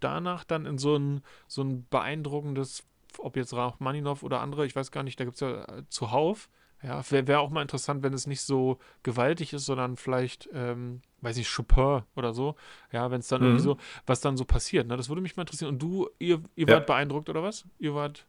danach 0.01 0.45
dann 0.45 0.65
in 0.65 0.79
so 0.79 0.97
ein, 0.97 1.23
so 1.47 1.63
ein 1.63 1.87
beeindruckendes, 1.89 2.85
ob 3.19 3.37
jetzt 3.37 3.53
Rachmaninov 3.53 4.23
oder 4.23 4.41
andere, 4.41 4.65
ich 4.65 4.77
weiß 4.77 4.91
gar 4.91 5.03
nicht, 5.03 5.19
da 5.21 5.25
gibt 5.25 5.37
es 5.37 5.41
ja 5.41 5.65
äh, 5.65 5.83
zuhauf. 5.89 6.49
Ja, 6.87 7.03
wäre 7.11 7.27
wär 7.27 7.41
auch 7.41 7.51
mal 7.51 7.63
interessant, 7.63 8.03
wenn 8.05 8.13
es 8.13 8.27
nicht 8.27 8.43
so 8.43 8.79
gewaltig 9.03 9.53
ist, 9.53 9.67
sondern 9.67 9.97
vielleicht 9.97 10.49
ähm, 10.55 11.03
weiß 11.27 11.37
ich, 11.39 11.53
Chopin 11.53 12.03
oder 12.15 12.33
so. 12.33 12.55
Ja, 12.93 13.11
wenn 13.11 13.21
es 13.21 13.29
dann 13.29 13.41
mhm. 13.41 13.49
irgendwie 13.49 13.65
so, 13.65 13.77
was 14.07 14.21
dann 14.21 14.37
so 14.37 14.45
passiert. 14.45 14.87
Ne? 14.87 14.97
Das 14.97 15.09
würde 15.09 15.21
mich 15.21 15.37
mal 15.37 15.43
interessieren. 15.43 15.71
Und 15.71 15.83
du, 15.83 16.09
ihr, 16.19 16.41
ihr 16.55 16.69
wart 16.69 16.87
beeindruckt 16.87 17.29
oder 17.29 17.43
was? 17.43 17.65
Ihr 17.79 17.95
wart. 17.95 18.25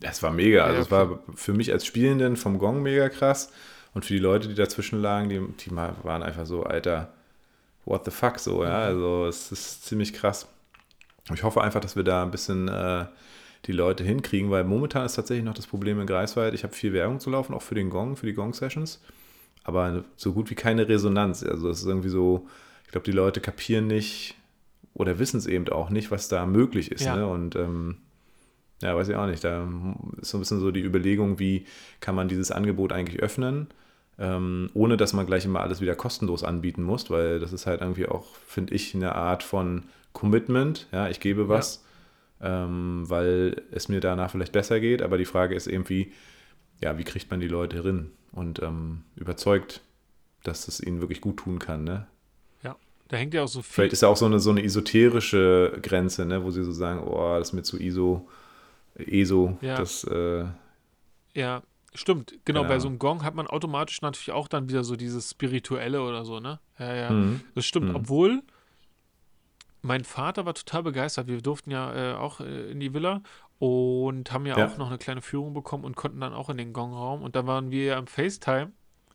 Es 0.00 0.22
war 0.22 0.30
mega. 0.30 0.64
Also, 0.64 0.82
es 0.82 0.90
war 0.90 1.20
für 1.34 1.52
mich 1.52 1.72
als 1.72 1.84
Spielenden 1.84 2.36
vom 2.36 2.58
Gong 2.58 2.82
mega 2.82 3.08
krass. 3.08 3.52
Und 3.94 4.04
für 4.04 4.12
die 4.12 4.20
Leute, 4.20 4.48
die 4.48 4.54
dazwischen 4.54 5.00
lagen, 5.00 5.28
die, 5.28 5.40
die 5.64 5.74
waren 5.74 6.22
einfach 6.22 6.46
so, 6.46 6.62
Alter, 6.62 7.12
what 7.84 8.04
the 8.04 8.10
fuck, 8.10 8.38
so, 8.38 8.62
ja. 8.62 8.70
Mhm. 8.70 8.84
Also, 8.84 9.26
es 9.26 9.50
ist 9.50 9.86
ziemlich 9.86 10.12
krass. 10.12 10.46
Ich 11.32 11.42
hoffe 11.42 11.62
einfach, 11.62 11.80
dass 11.80 11.96
wir 11.96 12.04
da 12.04 12.22
ein 12.22 12.30
bisschen 12.30 12.68
äh, 12.68 13.06
die 13.66 13.72
Leute 13.72 14.04
hinkriegen, 14.04 14.50
weil 14.50 14.64
momentan 14.64 15.04
ist 15.06 15.14
tatsächlich 15.14 15.44
noch 15.44 15.54
das 15.54 15.66
Problem 15.66 16.00
in 16.00 16.06
Greifswald. 16.06 16.54
Ich 16.54 16.64
habe 16.64 16.74
viel 16.74 16.92
Werbung 16.92 17.20
zu 17.20 17.30
laufen, 17.30 17.54
auch 17.54 17.62
für 17.62 17.74
den 17.74 17.90
Gong, 17.90 18.16
für 18.16 18.26
die 18.26 18.34
Gong-Sessions 18.34 19.00
aber 19.68 20.02
so 20.16 20.32
gut 20.32 20.48
wie 20.48 20.54
keine 20.54 20.88
Resonanz. 20.88 21.42
Also 21.42 21.68
es 21.68 21.80
ist 21.80 21.86
irgendwie 21.86 22.08
so, 22.08 22.48
ich 22.86 22.90
glaube, 22.90 23.04
die 23.04 23.12
Leute 23.12 23.42
kapieren 23.42 23.86
nicht 23.86 24.34
oder 24.94 25.18
wissen 25.18 25.36
es 25.36 25.46
eben 25.46 25.68
auch 25.68 25.90
nicht, 25.90 26.10
was 26.10 26.28
da 26.28 26.46
möglich 26.46 26.90
ist. 26.90 27.04
Ja. 27.04 27.16
Ne? 27.16 27.26
Und 27.26 27.54
ähm, 27.54 27.98
ja, 28.80 28.96
weiß 28.96 29.10
ich 29.10 29.16
auch 29.16 29.26
nicht. 29.26 29.44
Da 29.44 29.68
ist 30.22 30.30
so 30.30 30.38
ein 30.38 30.40
bisschen 30.40 30.60
so 30.60 30.70
die 30.70 30.80
Überlegung, 30.80 31.38
wie 31.38 31.66
kann 32.00 32.14
man 32.14 32.28
dieses 32.28 32.50
Angebot 32.50 32.94
eigentlich 32.94 33.20
öffnen, 33.20 33.66
ähm, 34.18 34.70
ohne 34.72 34.96
dass 34.96 35.12
man 35.12 35.26
gleich 35.26 35.44
immer 35.44 35.60
alles 35.60 35.82
wieder 35.82 35.94
kostenlos 35.94 36.44
anbieten 36.44 36.82
muss, 36.82 37.10
weil 37.10 37.38
das 37.38 37.52
ist 37.52 37.66
halt 37.66 37.82
irgendwie 37.82 38.06
auch, 38.06 38.36
finde 38.46 38.74
ich, 38.74 38.94
eine 38.94 39.16
Art 39.16 39.42
von 39.42 39.82
Commitment. 40.14 40.86
Ja, 40.92 41.10
ich 41.10 41.20
gebe 41.20 41.50
was, 41.50 41.76
ja. 41.76 41.87
Ähm, 42.40 43.04
weil 43.08 43.62
es 43.70 43.88
mir 43.88 44.00
danach 44.00 44.30
vielleicht 44.30 44.52
besser 44.52 44.80
geht, 44.80 45.02
aber 45.02 45.18
die 45.18 45.24
Frage 45.24 45.54
ist 45.54 45.66
irgendwie, 45.66 46.12
ja, 46.82 46.98
wie 46.98 47.04
kriegt 47.04 47.30
man 47.30 47.40
die 47.40 47.48
Leute 47.48 47.82
hin? 47.82 48.12
und 48.32 48.62
ähm, 48.62 49.02
überzeugt, 49.16 49.82
dass 50.42 50.68
es 50.68 50.80
ihnen 50.80 51.00
wirklich 51.00 51.20
gut 51.20 51.38
tun 51.38 51.58
kann. 51.58 51.84
Ne? 51.84 52.06
Ja, 52.62 52.76
da 53.08 53.16
hängt 53.16 53.34
ja 53.34 53.42
auch 53.42 53.48
so 53.48 53.62
viel. 53.62 53.74
Vielleicht 53.74 53.92
ist 53.94 54.02
ja 54.02 54.08
auch 54.08 54.16
so 54.16 54.26
eine, 54.26 54.40
so 54.40 54.50
eine 54.50 54.62
esoterische 54.62 55.78
Grenze, 55.82 56.24
ne? 56.24 56.44
wo 56.44 56.50
sie 56.50 56.64
so 56.64 56.72
sagen, 56.72 57.02
oh, 57.06 57.36
das 57.38 57.48
ist 57.48 57.52
mir 57.54 57.62
zu 57.62 57.78
ISO, 57.78 58.28
ESO, 58.94 59.58
ja. 59.60 59.76
das. 59.76 60.04
Äh, 60.04 60.46
ja, 61.34 61.62
stimmt. 61.94 62.34
Genau, 62.44 62.64
bei 62.64 62.78
so 62.78 62.88
einem 62.88 62.98
Gong 62.98 63.22
hat 63.22 63.34
man 63.34 63.46
automatisch 63.46 64.02
natürlich 64.02 64.32
auch 64.32 64.48
dann 64.48 64.68
wieder 64.68 64.84
so 64.84 64.96
dieses 64.96 65.30
Spirituelle 65.30 66.02
oder 66.02 66.24
so, 66.24 66.40
ne? 66.40 66.58
Ja, 66.78 66.94
ja. 66.94 67.10
Mhm. 67.10 67.40
Das 67.54 67.66
stimmt, 67.66 67.90
mhm. 67.90 67.96
obwohl 67.96 68.42
mein 69.82 70.04
Vater 70.04 70.46
war 70.46 70.54
total 70.54 70.82
begeistert. 70.82 71.28
Wir 71.28 71.40
durften 71.40 71.70
ja 71.70 72.12
äh, 72.12 72.14
auch 72.14 72.40
äh, 72.40 72.70
in 72.70 72.80
die 72.80 72.92
Villa 72.94 73.22
und 73.58 74.32
haben 74.32 74.46
ja, 74.46 74.58
ja, 74.58 74.66
auch 74.66 74.78
noch 74.78 74.88
eine 74.88 74.98
kleine 74.98 75.22
Führung 75.22 75.54
bekommen 75.54 75.84
und 75.84 75.96
konnten 75.96 76.20
dann 76.20 76.32
auch 76.32 76.48
in 76.50 76.56
den 76.56 76.72
Gongraum. 76.72 77.22
Und 77.22 77.36
da 77.36 77.46
waren 77.46 77.70
wir 77.70 77.84
ja 77.84 77.98
im 77.98 78.06
FaceTime. 78.06 78.72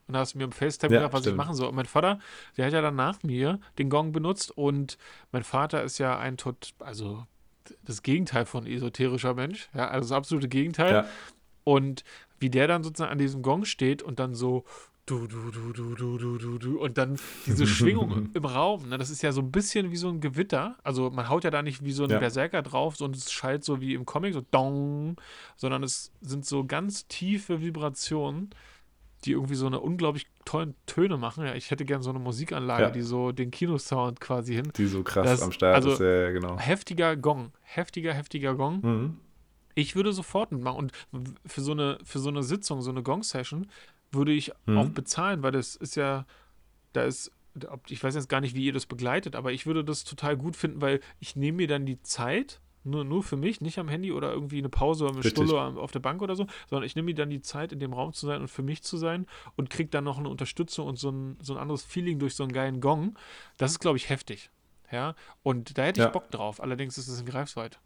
Und 0.08 0.14
da 0.14 0.20
hast 0.20 0.34
du 0.34 0.38
mir 0.38 0.44
im 0.44 0.52
FaceTime 0.52 0.94
ja, 0.94 1.00
gedacht, 1.00 1.14
was 1.14 1.22
stimmt. 1.22 1.36
ich 1.36 1.38
machen 1.38 1.56
soll. 1.56 1.70
Und 1.70 1.76
mein 1.76 1.86
Vater, 1.86 2.20
der 2.58 2.66
hat 2.66 2.74
ja 2.74 2.82
dann 2.82 2.96
nach 2.96 3.24
mir 3.24 3.60
den 3.78 3.90
Gong 3.90 4.12
benutzt. 4.12 4.52
Und 4.52 4.98
mein 5.32 5.44
Vater 5.44 5.84
ist 5.84 5.98
ja 5.98 6.18
ein 6.18 6.38
tot, 6.38 6.74
also 6.80 7.26
das 7.84 8.04
Gegenteil 8.04 8.46
von 8.46 8.66
esoterischer 8.66 9.34
Mensch. 9.34 9.70
Ja, 9.74 9.88
also 9.88 10.10
das 10.10 10.18
absolute 10.18 10.50
Gegenteil. 10.50 10.94
Ja. 10.94 11.06
Und 11.64 12.04
wie 12.40 12.50
der 12.50 12.68
dann 12.68 12.84
sozusagen 12.84 13.12
an 13.12 13.18
diesem 13.18 13.42
Gong 13.42 13.64
steht 13.64 14.02
und 14.04 14.20
dann 14.20 14.36
so 14.36 14.66
du, 15.06 15.28
du, 15.28 15.52
du, 15.52 15.74
du, 15.74 15.96
du, 15.96 16.18
du, 16.18 16.38
du, 16.38 16.58
du. 16.58 16.80
Und 16.80 16.98
dann 16.98 17.20
diese 17.46 17.68
Schwingung 17.68 18.30
im 18.34 18.46
Raum. 18.46 18.90
Ne? 18.90 18.98
Das 18.98 19.10
ist 19.10 19.22
ja 19.22 19.32
so 19.32 19.42
ein 19.42 19.52
bisschen 19.52 19.92
wie 19.92 19.98
so 19.98 20.10
ein 20.10 20.22
Gewitter. 20.22 20.78
Also 20.84 21.10
man 21.10 21.30
haut 21.30 21.44
ja 21.44 21.52
da 21.52 21.62
nicht 21.62 21.84
wie 21.84 21.92
so 21.92 22.06
ein 22.06 22.10
ja. 22.10 22.20
Berserker 22.20 22.62
drauf 22.62 23.00
und 23.02 23.16
es 23.16 23.32
schallt 23.32 23.64
so 23.64 23.82
wie 23.82 23.94
im 23.94 24.06
Comic, 24.06 24.34
so 24.34 24.42
dong, 24.52 25.18
sondern 25.56 25.84
es 25.84 26.12
sind 26.22 26.46
so 26.46 26.66
ganz 26.66 27.08
tiefe 27.08 27.62
Vibrationen, 27.62 28.52
die 29.26 29.32
irgendwie 29.32 29.56
so 29.56 29.68
eine 29.68 29.80
unglaublich 29.80 30.28
tollen 30.46 30.76
Töne 30.86 31.18
machen. 31.18 31.46
Ja, 31.46 31.56
ich 31.56 31.72
hätte 31.72 31.86
gerne 31.86 32.04
so 32.04 32.10
eine 32.10 32.20
Musikanlage, 32.20 32.84
ja. 32.84 32.90
die 32.90 33.02
so 33.02 33.32
den 33.32 33.52
Kinosound 33.52 34.20
quasi 34.20 34.54
hin. 34.54 34.72
Die 34.76 34.88
so 34.88 35.04
krass 35.04 35.26
das, 35.26 35.42
am 35.42 35.52
Start 35.52 35.76
also 35.76 35.92
ist, 35.92 36.00
ja, 36.00 36.32
genau. 36.32 36.58
Heftiger 36.58 37.16
Gong. 37.16 37.52
Heftiger, 37.62 38.14
heftiger 38.14 38.56
Gong. 38.56 38.82
Mhm. 38.82 39.18
Ich 39.76 39.96
würde 39.96 40.14
sofort 40.14 40.52
mitmachen. 40.52 40.92
Und 41.12 41.36
für 41.46 41.62
so 41.62 41.72
eine, 41.72 41.98
für 42.04 42.20
so 42.20 42.30
eine 42.30 42.44
Sitzung, 42.44 42.82
so 42.82 42.92
eine 42.92 43.02
Gong-Session, 43.02 43.68
würde 44.14 44.32
ich 44.32 44.52
mhm. 44.66 44.78
auch 44.78 44.90
bezahlen, 44.90 45.44
weil 45.44 45.52
das 45.52 45.76
ist 45.76 45.96
ja, 45.96 46.26
da 46.94 47.04
ist, 47.04 47.32
ich 47.88 48.04
weiß 48.04 48.16
jetzt 48.16 48.30
gar 48.30 48.42
nicht, 48.42 48.56
wie 48.56 48.66
ihr 48.66 48.74
das 48.74 48.86
begleitet, 48.86 49.36
aber 49.36 49.52
ich 49.52 49.66
würde 49.66 49.84
das 49.84 50.04
total 50.04 50.38
gut 50.38 50.56
finden, 50.56 50.82
weil 50.82 51.00
ich 51.20 51.36
nehme 51.36 51.58
mir 51.58 51.68
dann 51.68 51.86
die 51.86 52.02
Zeit, 52.02 52.60
nur, 52.86 53.06
nur 53.06 53.24
für 53.24 53.38
mich, 53.38 53.62
nicht 53.62 53.80
am 53.80 53.88
Handy 53.88 54.12
oder 54.12 54.32
irgendwie 54.34 54.58
eine 54.58 54.70
Pause 54.70 55.06
oder 55.06 55.14
eine 55.14 55.24
Richtig. 55.24 55.46
Stulle 55.46 55.62
auf 55.80 55.92
der 55.92 56.00
Bank 56.00 56.22
oder 56.22 56.36
so, 56.36 56.48
sondern 56.70 56.86
ich 56.86 56.96
nehme 56.96 57.08
mir 57.08 57.16
dann 57.16 57.30
die 57.30 57.42
Zeit, 57.42 57.72
in 57.72 57.80
dem 57.80 57.94
Raum 57.94 58.14
zu 58.14 58.26
sein 58.26 58.42
und 58.42 58.50
für 58.50 58.64
mich 58.64 58.84
zu 58.84 58.98
sein 58.98 59.26
und 59.56 59.70
kriege 59.70 59.90
dann 59.90 60.04
noch 60.04 60.18
eine 60.18 60.30
Unterstützung 60.30 60.88
und 60.88 60.98
so 60.98 61.10
ein, 61.10 61.38
so 61.42 61.54
ein 61.54 61.60
anderes 61.60 61.84
Feeling 61.84 62.20
durch 62.20 62.36
so 62.36 62.44
einen 62.44 62.52
geilen 62.52 62.82
Gong. 62.82 63.18
Das 63.58 63.72
ist, 63.72 63.80
glaube 63.80 63.98
ich, 63.98 64.10
heftig. 64.10 64.50
Ja, 64.92 65.16
und 65.42 65.78
da 65.78 65.84
hätte 65.84 66.02
ich 66.02 66.06
ja. 66.06 66.12
Bock 66.12 66.30
drauf. 66.30 66.62
Allerdings 66.62 66.98
ist 66.98 67.08
es 67.08 67.20
in 67.20 67.26
Greifswald. 67.26 67.80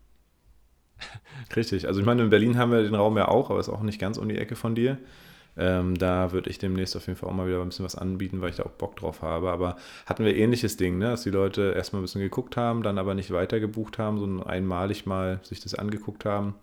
Richtig. 1.55 1.88
Also 1.88 1.99
ich 1.99 2.05
meine, 2.05 2.23
in 2.23 2.30
Berlin 2.30 2.57
haben 2.57 2.71
wir 2.71 2.82
den 2.82 2.95
Raum 2.95 3.17
ja 3.17 3.28
auch, 3.28 3.49
aber 3.49 3.59
ist 3.59 3.69
auch 3.69 3.82
nicht 3.82 3.99
ganz 3.99 4.17
um 4.17 4.28
die 4.28 4.38
Ecke 4.38 4.55
von 4.55 4.75
dir. 4.75 4.97
Ähm, 5.58 5.97
da 5.97 6.32
würde 6.32 6.49
ich 6.49 6.60
demnächst 6.60 6.95
auf 6.95 7.08
jeden 7.08 7.18
Fall 7.18 7.30
auch 7.30 7.34
mal 7.34 7.47
wieder 7.47 7.62
ein 7.62 7.70
bisschen 7.70 7.86
was 7.86 7.95
anbieten, 7.95 8.41
weil 8.41 8.51
ich 8.51 8.58
da 8.58 8.64
auch 8.64 8.72
Bock 8.72 8.95
drauf 8.95 9.22
habe. 9.22 9.49
Aber 9.49 9.78
hatten 10.05 10.24
wir 10.24 10.36
ähnliches 10.36 10.78
Ding, 10.78 10.99
ne? 10.99 11.10
dass 11.10 11.24
die 11.24 11.32
Leute 11.32 11.74
erstmal 11.76 12.01
ein 12.01 12.05
bisschen 12.05 12.22
geguckt 12.22 12.58
haben, 12.58 12.84
dann 12.84 12.99
aber 12.99 13.16
nicht 13.16 13.32
weiter 13.32 13.60
gebucht 13.60 13.97
haben, 13.97 14.20
sondern 14.20 14.45
einmalig 14.45 15.05
mal 15.05 15.39
sich 15.41 15.60
das 15.60 15.74
angeguckt 15.74 16.26
haben. 16.26 16.55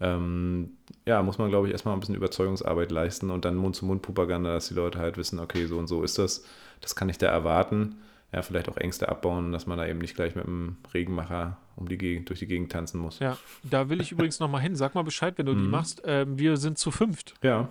Ähm, 0.00 0.70
ja, 1.06 1.22
muss 1.22 1.38
man, 1.38 1.50
glaube 1.50 1.68
ich, 1.68 1.72
erstmal 1.72 1.94
ein 1.94 2.00
bisschen 2.00 2.16
Überzeugungsarbeit 2.16 2.90
leisten 2.90 3.30
und 3.30 3.44
dann 3.44 3.54
Mund-zu-Mund-Propaganda, 3.54 4.52
dass 4.52 4.68
die 4.68 4.74
Leute 4.74 4.98
halt 4.98 5.16
wissen, 5.16 5.38
okay, 5.38 5.66
so 5.66 5.78
und 5.78 5.86
so 5.86 6.02
ist 6.02 6.18
das, 6.18 6.44
das 6.80 6.96
kann 6.96 7.08
ich 7.08 7.18
da 7.18 7.28
erwarten. 7.28 7.96
Ja, 8.32 8.42
vielleicht 8.42 8.68
auch 8.68 8.78
Ängste 8.78 9.08
abbauen, 9.08 9.52
dass 9.52 9.66
man 9.66 9.78
da 9.78 9.86
eben 9.86 9.98
nicht 9.98 10.16
gleich 10.16 10.34
mit 10.34 10.46
einem 10.46 10.78
Regenmacher 10.94 11.58
um 11.76 11.88
die 11.88 11.98
Gegend, 11.98 12.30
durch 12.30 12.40
die 12.40 12.46
Gegend 12.46 12.72
tanzen 12.72 12.98
muss. 12.98 13.18
Ja, 13.18 13.36
da 13.62 13.90
will 13.90 14.00
ich 14.00 14.10
übrigens 14.10 14.40
nochmal 14.40 14.62
hin. 14.62 14.74
Sag 14.74 14.94
mal 14.94 15.02
Bescheid, 15.02 15.34
wenn 15.36 15.46
du 15.46 15.52
mhm. 15.52 15.62
die 15.62 15.68
machst. 15.68 16.02
Ähm, 16.06 16.38
wir 16.38 16.56
sind 16.56 16.78
zu 16.78 16.90
fünft. 16.90 17.34
Ja. 17.42 17.68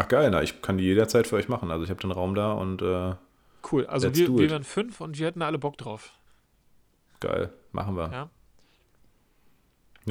Ach 0.00 0.08
geil, 0.08 0.30
na, 0.30 0.42
ich 0.42 0.62
kann 0.62 0.78
die 0.78 0.84
jederzeit 0.84 1.26
für 1.26 1.36
euch 1.36 1.50
machen. 1.50 1.70
Also 1.70 1.84
ich 1.84 1.90
habe 1.90 2.00
den 2.00 2.10
Raum 2.10 2.34
da 2.34 2.52
und 2.52 2.80
äh, 2.80 3.12
Cool, 3.70 3.86
also 3.86 4.14
wir, 4.14 4.28
wir 4.38 4.50
wären 4.50 4.64
fünf 4.64 5.02
und 5.02 5.18
wir 5.18 5.26
hätten 5.26 5.42
alle 5.42 5.58
Bock 5.58 5.76
drauf. 5.76 6.14
Geil, 7.20 7.52
machen 7.72 7.96
wir. 7.96 8.10
Ja. 8.10 8.30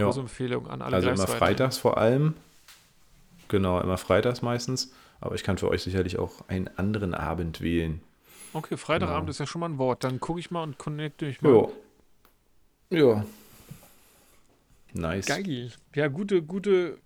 Große 0.05 0.19
Empfehlung 0.19 0.67
an 0.67 0.83
alle. 0.83 0.95
Also 0.95 1.09
immer 1.09 1.25
freitags 1.25 1.79
vor 1.79 1.97
allem. 1.97 2.35
Genau, 3.47 3.81
immer 3.81 3.97
freitags 3.97 4.43
meistens. 4.43 4.93
Aber 5.21 5.33
ich 5.33 5.41
kann 5.41 5.57
für 5.57 5.69
euch 5.69 5.81
sicherlich 5.81 6.19
auch 6.19 6.47
einen 6.47 6.67
anderen 6.77 7.15
Abend 7.15 7.59
wählen. 7.59 7.99
Okay, 8.53 8.77
Freitagabend 8.77 9.21
genau. 9.21 9.31
ist 9.31 9.39
ja 9.39 9.47
schon 9.47 9.61
mal 9.61 9.69
ein 9.69 9.79
Wort. 9.79 10.03
Dann 10.03 10.19
gucke 10.19 10.39
ich 10.39 10.51
mal 10.51 10.61
und 10.61 10.77
connecte 10.77 11.25
mich 11.25 11.41
mal. 11.41 11.67
Ja. 12.91 12.99
Ja. 12.99 13.25
Nice. 14.93 15.25
Geil. 15.25 15.71
Ja, 15.95 16.07
gute, 16.09 16.43
gute 16.43 16.99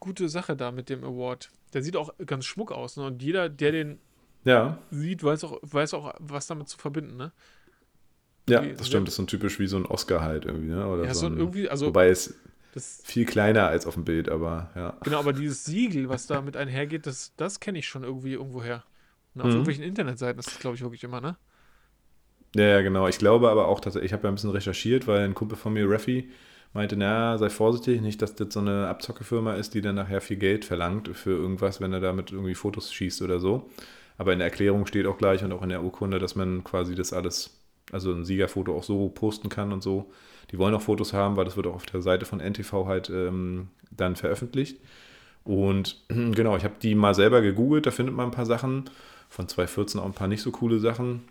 gute 0.00 0.28
Sache 0.28 0.56
da 0.56 0.72
mit 0.72 0.88
dem 0.88 1.04
Award. 1.04 1.50
Der 1.72 1.82
sieht 1.82 1.96
auch 1.96 2.12
ganz 2.26 2.44
schmuck 2.44 2.72
aus. 2.72 2.96
Ne? 2.96 3.04
Und 3.06 3.22
jeder, 3.22 3.48
der 3.48 3.72
den 3.72 3.98
ja. 4.44 4.78
sieht, 4.90 5.22
weiß 5.22 5.44
auch, 5.44 5.58
weiß 5.62 5.94
auch, 5.94 6.14
was 6.18 6.46
damit 6.46 6.68
zu 6.68 6.78
verbinden. 6.78 7.16
Ne? 7.16 7.32
Ja, 8.48 8.60
das 8.62 8.88
stimmt. 8.88 9.06
Das 9.06 9.14
ist 9.14 9.16
so 9.16 9.24
typisch 9.24 9.58
wie 9.58 9.66
so 9.66 9.76
ein 9.76 9.86
Oscar 9.86 10.20
halt 10.20 10.44
irgendwie. 10.44 10.68
Ne? 10.68 10.86
Oder 10.86 11.04
ja, 11.04 11.14
so 11.14 11.26
ein, 11.26 11.36
irgendwie, 11.36 11.68
also. 11.68 11.86
Wobei 11.86 12.08
es 12.08 12.34
viel 13.02 13.24
kleiner 13.24 13.66
als 13.66 13.86
auf 13.86 13.94
dem 13.94 14.04
Bild, 14.04 14.28
aber 14.28 14.70
ja. 14.76 14.96
Genau, 15.02 15.18
aber 15.18 15.32
dieses 15.32 15.64
Siegel, 15.64 16.08
was 16.08 16.26
damit 16.26 16.56
einhergeht, 16.56 17.06
das, 17.06 17.32
das 17.36 17.58
kenne 17.58 17.78
ich 17.78 17.88
schon 17.88 18.04
irgendwie 18.04 18.34
irgendwoher. 18.34 18.84
Und 19.34 19.40
auf 19.40 19.46
mhm. 19.46 19.52
irgendwelchen 19.52 19.84
Internetseiten 19.84 20.38
ist 20.38 20.48
das, 20.48 20.58
glaube 20.58 20.76
ich, 20.76 20.82
wirklich 20.82 21.04
immer, 21.04 21.20
ne? 21.20 21.36
Ja, 22.54 22.64
ja, 22.64 22.80
genau. 22.82 23.06
Ich 23.06 23.18
glaube 23.18 23.50
aber 23.50 23.68
auch, 23.68 23.80
dass 23.80 23.96
ich 23.96 24.12
habe 24.12 24.24
ja 24.24 24.28
ein 24.28 24.34
bisschen 24.34 24.50
recherchiert, 24.50 25.06
weil 25.06 25.24
ein 25.24 25.34
Kumpel 25.34 25.56
von 25.56 25.72
mir, 25.72 25.88
Raffi, 25.88 26.30
meinte, 26.72 26.96
na, 26.96 27.36
sei 27.38 27.50
vorsichtig, 27.50 28.00
nicht, 28.00 28.22
dass 28.22 28.34
das 28.34 28.54
so 28.54 28.60
eine 28.60 28.88
Abzockefirma 28.88 29.54
ist, 29.54 29.74
die 29.74 29.80
dann 29.80 29.96
nachher 29.96 30.20
viel 30.20 30.36
Geld 30.36 30.64
verlangt 30.64 31.08
für 31.08 31.30
irgendwas, 31.30 31.80
wenn 31.80 31.92
er 31.92 32.00
damit 32.00 32.32
irgendwie 32.32 32.54
Fotos 32.54 32.92
schießt 32.92 33.22
oder 33.22 33.40
so. 33.40 33.68
Aber 34.18 34.32
in 34.32 34.38
der 34.38 34.48
Erklärung 34.48 34.86
steht 34.86 35.06
auch 35.06 35.18
gleich 35.18 35.42
und 35.42 35.52
auch 35.52 35.62
in 35.62 35.70
der 35.70 35.82
Urkunde, 35.82 36.18
dass 36.18 36.36
man 36.36 36.62
quasi 36.62 36.94
das 36.94 37.12
alles, 37.12 37.58
also 37.90 38.12
ein 38.12 38.24
Siegerfoto 38.24 38.76
auch 38.76 38.84
so 38.84 39.08
posten 39.08 39.48
kann 39.48 39.72
und 39.72 39.82
so. 39.82 40.12
Die 40.52 40.58
wollen 40.58 40.74
auch 40.74 40.82
Fotos 40.82 41.12
haben, 41.12 41.36
weil 41.36 41.44
das 41.44 41.56
wird 41.56 41.66
auch 41.66 41.74
auf 41.74 41.86
der 41.86 42.02
Seite 42.02 42.26
von 42.26 42.40
NTV 42.40 42.86
halt 42.86 43.10
ähm, 43.10 43.68
dann 43.90 44.16
veröffentlicht. 44.16 44.78
Und 45.42 46.04
genau, 46.08 46.56
ich 46.56 46.64
habe 46.64 46.74
die 46.82 46.94
mal 46.94 47.14
selber 47.14 47.40
gegoogelt, 47.40 47.86
da 47.86 47.90
findet 47.90 48.14
man 48.14 48.26
ein 48.26 48.32
paar 48.32 48.46
Sachen. 48.46 48.90
Von 49.28 49.48
2014 49.48 50.00
auch 50.00 50.04
ein 50.04 50.12
paar 50.12 50.28
nicht 50.28 50.42
so 50.42 50.50
coole 50.50 50.80
Sachen 50.80 51.22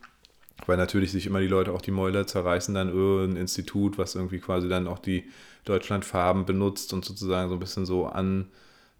weil 0.65 0.77
natürlich 0.77 1.11
sich 1.11 1.25
immer 1.25 1.39
die 1.39 1.47
Leute 1.47 1.71
auch 1.71 1.81
die 1.81 1.91
Mäuler 1.91 2.27
zerreißen, 2.27 2.73
dann 2.73 2.89
irgendein 2.89 3.41
Institut, 3.41 3.97
was 3.97 4.15
irgendwie 4.15 4.39
quasi 4.39 4.69
dann 4.69 4.87
auch 4.87 4.99
die 4.99 5.25
Deutschlandfarben 5.65 6.45
benutzt 6.45 6.93
und 6.93 7.05
sozusagen 7.05 7.49
so 7.49 7.55
ein 7.55 7.59
bisschen 7.59 7.85
so 7.85 8.05
an, 8.07 8.47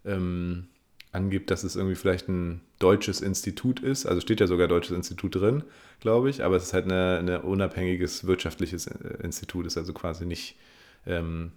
ähm, 0.04 0.66
angibt, 1.12 1.50
dass 1.50 1.64
es 1.64 1.76
irgendwie 1.76 1.96
vielleicht 1.96 2.28
ein 2.28 2.60
deutsches 2.78 3.20
Institut 3.20 3.80
ist. 3.80 4.06
Also 4.06 4.20
steht 4.20 4.40
ja 4.40 4.46
sogar 4.46 4.68
deutsches 4.68 4.96
Institut 4.96 5.34
drin, 5.34 5.64
glaube 6.00 6.30
ich, 6.30 6.44
aber 6.44 6.56
es 6.56 6.64
ist 6.64 6.72
halt 6.72 6.86
ein 6.86 6.92
eine 6.92 7.42
unabhängiges 7.42 8.26
wirtschaftliches 8.26 8.86
äh, 8.86 9.22
Institut, 9.22 9.66
ist 9.66 9.76
also 9.76 9.92
quasi 9.92 10.26
nicht 10.26 10.56
ähm, 11.06 11.52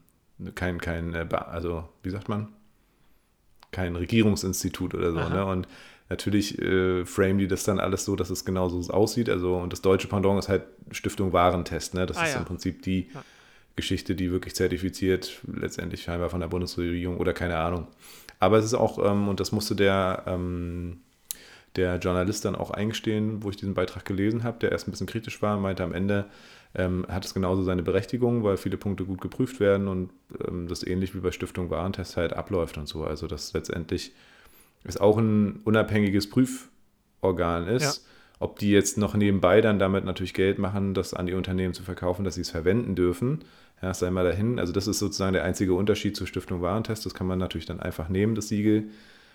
kein, 0.55 0.79
kein, 0.79 1.13
äh, 1.13 1.27
also 1.31 1.87
wie 2.01 2.09
sagt 2.09 2.29
man? 2.29 2.49
Kein 3.71 3.95
Regierungsinstitut 3.95 4.93
oder 4.93 5.11
so. 5.11 5.19
Ne? 5.29 5.45
Und 5.45 5.67
Natürlich 6.13 6.59
äh, 6.59 7.07
frame 7.07 7.39
die 7.39 7.47
das 7.47 7.63
dann 7.63 7.79
alles 7.79 8.05
so, 8.05 8.15
dass 8.15 8.29
es 8.29 8.45
genauso 8.45 8.87
aussieht. 8.93 9.31
Also, 9.31 9.55
und 9.55 9.73
das 9.73 9.81
deutsche 9.81 10.07
Pendant 10.07 10.37
ist 10.37 10.47
halt 10.47 10.61
Stiftung 10.91 11.33
Warentest. 11.33 11.95
Ne? 11.95 12.05
Das 12.05 12.17
ah, 12.17 12.25
ist 12.25 12.33
ja. 12.33 12.39
im 12.39 12.45
Prinzip 12.45 12.83
die 12.83 13.09
ja. 13.11 13.23
Geschichte, 13.75 14.13
die 14.13 14.31
wirklich 14.31 14.53
zertifiziert, 14.53 15.41
letztendlich 15.51 16.03
scheinbar 16.03 16.29
von 16.29 16.39
der 16.39 16.49
Bundesregierung 16.49 17.17
oder 17.17 17.33
keine 17.33 17.57
Ahnung. 17.57 17.87
Aber 18.39 18.59
es 18.59 18.65
ist 18.65 18.75
auch, 18.75 19.03
ähm, 19.03 19.27
und 19.27 19.39
das 19.39 19.51
musste 19.51 19.75
der, 19.75 20.21
ähm, 20.27 20.97
der 21.77 21.95
Journalist 21.95 22.45
dann 22.45 22.55
auch 22.55 22.69
eingestehen, 22.69 23.41
wo 23.41 23.49
ich 23.49 23.57
diesen 23.57 23.73
Beitrag 23.73 24.05
gelesen 24.05 24.43
habe, 24.43 24.59
der 24.59 24.71
erst 24.71 24.87
ein 24.87 24.91
bisschen 24.91 25.07
kritisch 25.07 25.41
war, 25.41 25.57
meinte 25.57 25.83
am 25.83 25.93
Ende, 25.93 26.25
ähm, 26.75 27.07
hat 27.09 27.25
es 27.25 27.33
genauso 27.33 27.63
seine 27.63 27.81
Berechtigung, 27.81 28.43
weil 28.43 28.57
viele 28.57 28.77
Punkte 28.77 29.05
gut 29.05 29.19
geprüft 29.19 29.59
werden 29.59 29.87
und 29.87 30.11
ähm, 30.47 30.67
das 30.67 30.85
ähnlich 30.85 31.15
wie 31.15 31.21
bei 31.21 31.31
Stiftung 31.31 31.71
Warentest 31.71 32.17
halt 32.17 32.33
abläuft 32.33 32.77
und 32.77 32.87
so. 32.87 33.03
Also, 33.03 33.25
dass 33.25 33.51
letztendlich 33.53 34.11
es 34.83 34.97
auch 34.97 35.17
ein 35.17 35.61
unabhängiges 35.63 36.29
Prüforgan 36.29 37.67
ist. 37.67 37.83
Ja. 37.83 38.09
Ob 38.39 38.59
die 38.59 38.71
jetzt 38.71 38.97
noch 38.97 39.15
nebenbei 39.15 39.61
dann 39.61 39.79
damit 39.79 40.03
natürlich 40.03 40.33
Geld 40.33 40.59
machen, 40.59 40.93
das 40.93 41.13
an 41.13 41.27
die 41.27 41.33
Unternehmen 41.33 41.73
zu 41.73 41.83
verkaufen, 41.83 42.25
dass 42.25 42.35
sie 42.35 42.41
es 42.41 42.49
verwenden 42.49 42.95
dürfen, 42.95 43.45
ja, 43.81 43.93
sei 43.93 44.11
mal 44.11 44.23
dahin. 44.23 44.59
Also 44.59 44.73
das 44.73 44.87
ist 44.87 44.99
sozusagen 44.99 45.33
der 45.33 45.43
einzige 45.43 45.73
Unterschied 45.73 46.15
zur 46.15 46.27
Stiftung 46.27 46.61
Warentest. 46.61 47.05
Das 47.05 47.13
kann 47.13 47.27
man 47.27 47.39
natürlich 47.39 47.65
dann 47.65 47.79
einfach 47.79 48.09
nehmen, 48.09 48.35
das 48.35 48.47
Siegel. 48.47 48.89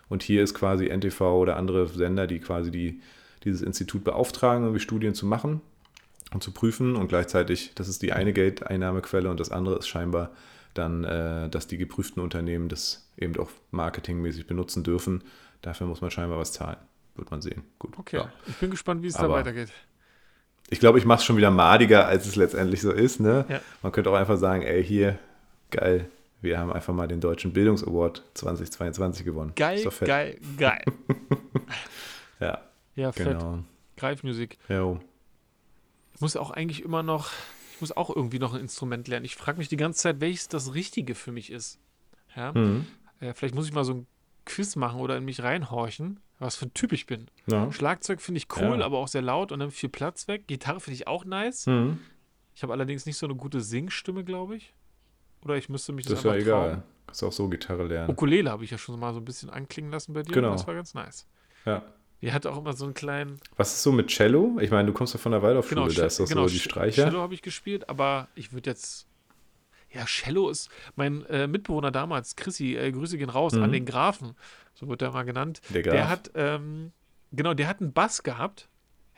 Und 0.09 0.23
hier 0.23 0.43
ist 0.43 0.55
quasi 0.55 0.89
NTV 0.89 1.21
oder 1.21 1.57
andere 1.57 1.87
Sender, 1.87 2.27
die 2.27 2.39
quasi 2.39 2.71
die, 2.71 3.01
dieses 3.45 3.63
Institut 3.63 4.05
beauftragen, 4.05 4.65
irgendwie 4.65 4.81
Studien 4.81 5.15
zu 5.15 5.27
machen 5.27 5.61
und 6.33 6.43
zu 6.43 6.53
prüfen. 6.53 6.97
Und 6.97 7.09
gleichzeitig, 7.09 7.73
das 7.75 7.89
ist 7.89 8.03
die 8.03 8.13
eine 8.13 8.33
Geldeinnahmequelle 8.33 9.31
und 9.31 9.39
das 9.39 9.51
andere 9.51 9.79
ist 9.79 9.89
scheinbar 9.89 10.31
dann, 10.79 11.05
äh, 11.05 11.49
dass 11.49 11.67
die 11.67 11.77
geprüften 11.77 12.23
Unternehmen 12.23 12.69
das 12.69 13.11
eben 13.17 13.37
auch 13.39 13.51
marketingmäßig 13.71 14.47
benutzen 14.47 14.85
dürfen. 14.85 15.25
Dafür 15.61 15.87
muss 15.87 16.01
man 16.01 16.11
scheinbar 16.11 16.39
was 16.39 16.53
zahlen. 16.53 16.79
Wird 17.17 17.31
man 17.31 17.43
sehen. 17.43 17.65
Gut. 17.79 17.99
Okay, 17.99 18.19
ja. 18.19 18.33
ich 18.47 18.57
bin 18.57 18.71
gespannt, 18.71 19.03
wie 19.03 19.09
es 19.09 19.15
da 19.15 19.29
weitergeht. 19.29 19.71
Ich 20.71 20.81
glaube, 20.81 20.99
ich 20.99 21.05
mache 21.05 21.19
es 21.19 21.25
schon 21.25 21.37
wieder 21.37 21.51
madiger, 21.51 22.07
als 22.07 22.27
es 22.27 22.37
letztendlich 22.37 22.81
so 22.81 22.93
ist. 22.93 23.21
Ne? 23.21 23.45
Ja. 23.49 23.61
Man 23.83 23.91
könnte 23.91 24.11
auch 24.11 24.15
einfach 24.15 24.37
sagen, 24.37 24.63
ey, 24.63 24.85
hier, 24.85 25.19
geil, 25.71 26.09
wir 26.41 26.59
haben 26.59 26.73
einfach 26.73 26.95
mal 26.95 27.09
den 27.09 27.21
Deutschen 27.21 27.53
Bildungsaward 27.53 28.23
2022 28.35 29.25
gewonnen. 29.25 29.53
Geil, 29.57 29.85
geil, 30.01 30.39
geil. 30.57 30.85
ja. 32.41 32.63
Ja, 32.95 33.13
fett. 33.13 33.27
Genau. 33.27 33.61
Greifmusik. 33.97 34.59
Jo. 34.69 35.01
Ich 36.15 36.21
muss 36.21 36.37
auch 36.37 36.51
eigentlich 36.51 36.85
immer 36.85 37.03
noch 37.03 37.31
ich 37.79 37.81
muss 37.81 37.97
auch 37.97 38.15
irgendwie 38.15 38.41
noch 38.41 38.55
ein 38.55 38.61
Instrument 38.61 39.07
lernen. 39.07 39.25
Ich 39.25 39.37
frage 39.37 39.59
mich 39.59 39.69
die 39.69 39.77
ganze 39.77 40.01
Zeit, 40.01 40.21
welches 40.21 40.49
das 40.49 40.75
Richtige 40.75 41.15
für 41.15 41.31
mich 41.31 41.53
ist. 41.53 41.79
Ja? 42.35 42.53
Mhm. 42.53 42.87
Äh, 43.21 43.35
vielleicht 43.35 43.55
muss 43.55 43.69
ich 43.69 43.73
mal 43.73 43.85
so 43.85 43.95
ein 43.95 44.07
Quiz 44.47 44.75
machen 44.75 45.01
oder 45.01 45.17
in 45.17 45.25
mich 45.25 45.45
reinhorchen, 45.45 46.19
was 46.41 46.57
für 46.57 46.67
ein 46.67 46.75
Typ 46.75 46.93
ich 46.93 47.07
bin. 47.07 47.29
Ja. 47.47 47.71
Schlagzeug 47.71 48.21
finde 48.21 48.39
ich 48.39 48.49
cool, 48.57 48.81
ja. 48.81 48.85
aber 48.85 48.99
auch 48.99 49.07
sehr 49.07 49.23
laut 49.23 49.53
und 49.53 49.61
nimmt 49.61 49.75
viel 49.75 49.91
Platz 49.91 50.27
weg. 50.27 50.49
Gitarre 50.49 50.81
finde 50.81 50.97
ich 50.97 51.07
auch 51.07 51.25
nice. 51.25 51.67
Mhm. 51.67 52.01
Ich 52.53 52.65
habe 52.65 52.73
allerdings 52.73 53.07
nicht 53.07 53.17
so 53.17 53.27
eine 53.27 53.37
gute 53.37 53.61
Singstimme, 53.61 54.25
glaube 54.25 54.57
ich. 54.57 54.75
oder 55.45 55.55
ich 55.55 55.69
müsste 55.69 55.93
mich 55.93 56.07
das, 56.07 56.15
das 56.15 56.25
ist 56.25 56.25
ja 56.25 56.35
egal. 56.35 56.71
Trauen. 56.71 56.83
Kannst 57.07 57.23
auch 57.23 57.33
so 57.33 57.49
Gitarre 57.49 57.87
lernen. 57.87 58.11
Ukulele 58.11 58.51
habe 58.51 58.65
ich 58.65 58.73
ja 58.73 58.79
schon 58.79 58.99
mal 58.99 59.15
so 59.15 59.21
ein 59.21 59.25
bisschen 59.25 59.51
anklingen 59.51 59.93
lassen 59.93 60.15
bei 60.15 60.25
dir. 60.25 60.33
Genau. 60.33 60.51
Das 60.51 60.67
war 60.67 60.75
ganz 60.75 60.95
nice. 60.95 61.29
Ja. 61.65 61.85
Die 62.21 62.33
hat 62.33 62.47
auch 62.47 62.59
immer 62.59 62.73
so 62.73 62.85
einen 62.85 62.95
kleinen. 62.95 63.41
Was 63.57 63.75
ist 63.75 63.83
so 63.83 63.93
mit 63.93 64.09
Cello? 64.09 64.59
Ich 64.61 64.71
meine, 64.71 64.87
du 64.87 64.93
kommst 64.93 65.15
ja 65.15 65.21
von 65.21 65.33
der 65.33 65.43
Waldorfschule, 65.43 65.83
genau, 65.83 65.93
da 65.95 66.07
ist 66.07 66.19
doch 66.19 66.29
genau, 66.29 66.49
so 66.49 66.53
die 66.53 66.59
Streicher. 66.59 67.05
Cello 67.05 67.21
habe 67.21 67.35
ich 67.35 67.43
gespielt, 67.43 67.89
aber 67.89 68.29
ich 68.35 68.53
würde 68.53 68.71
jetzt. 68.71 69.07
Ja, 69.91 70.05
Cello 70.05 70.51
ist. 70.51 70.69
Mein 70.97 71.25
äh, 71.27 71.47
Mitbewohner 71.47 71.91
damals, 71.91 72.37
Chrissy, 72.37 72.77
äh, 72.77 72.93
Grüße 72.93 73.17
gehen 73.17 73.31
raus 73.31 73.55
mhm. 73.55 73.63
an 73.63 73.73
den 73.73 73.87
Grafen, 73.87 74.35
so 74.75 74.89
wird 74.89 75.01
er 75.01 75.13
mal 75.13 75.23
genannt. 75.23 75.61
Der, 75.71 75.83
Graf. 75.83 75.95
der 75.95 76.09
hat, 76.09 76.31
ähm, 76.35 76.93
genau, 77.33 77.55
der 77.55 77.69
hat 77.69 77.81
einen 77.81 77.93
Bass 77.93 78.23
gehabt. 78.23 78.69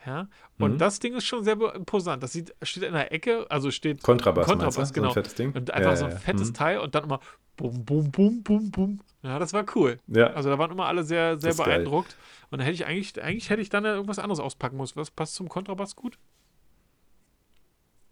Ja, 0.07 0.29
und 0.59 0.73
mhm. 0.73 0.79
das 0.79 0.99
Ding 0.99 1.15
ist 1.15 1.27
schon 1.27 1.45
sehr 1.45 1.61
imposant. 1.75 2.23
Das 2.23 2.33
sieht, 2.33 2.55
steht 2.63 2.85
in 2.85 2.95
der 2.95 3.13
Ecke, 3.13 3.47
also 3.51 3.71
steht 3.71 4.03
Kontrabass, 4.03 4.47
Kontrabass 4.47 4.93
genau. 4.95 5.09
So 5.09 5.11
ein 5.11 5.15
fettes 5.25 5.35
Ding. 5.35 5.53
Und 5.53 5.71
einfach 5.71 5.91
ja, 5.91 5.97
so 5.97 6.05
ein 6.07 6.19
fettes 6.19 6.49
ja. 6.49 6.55
Teil 6.55 6.79
und 6.79 6.95
dann 6.95 7.05
immer 7.05 7.21
bum, 7.57 7.85
bum, 7.85 8.11
bum, 8.11 8.43
bum, 8.43 8.71
bum. 8.71 9.01
Ja, 9.23 9.39
das 9.39 9.53
war 9.53 9.65
cool. 9.75 9.99
Ja. 10.07 10.29
Also 10.29 10.49
da 10.49 10.59
waren 10.59 10.71
immer 10.71 10.87
alle 10.87 11.05
sehr, 11.05 11.39
sehr 11.39 11.55
beeindruckt. 11.55 12.11
Geil. 12.11 12.19
Und 12.51 12.59
dann 12.59 12.67
hätte 12.67 12.75
ich 12.75 12.87
eigentlich, 12.87 13.23
eigentlich 13.23 13.51
hätte 13.51 13.61
ich 13.61 13.69
dann 13.69 13.85
irgendwas 13.85 14.19
anderes 14.19 14.41
auspacken 14.41 14.79
müssen. 14.79 14.97
Was 14.97 15.11
passt 15.11 15.35
zum 15.35 15.49
Kontrabass 15.49 15.95
gut? 15.95 16.19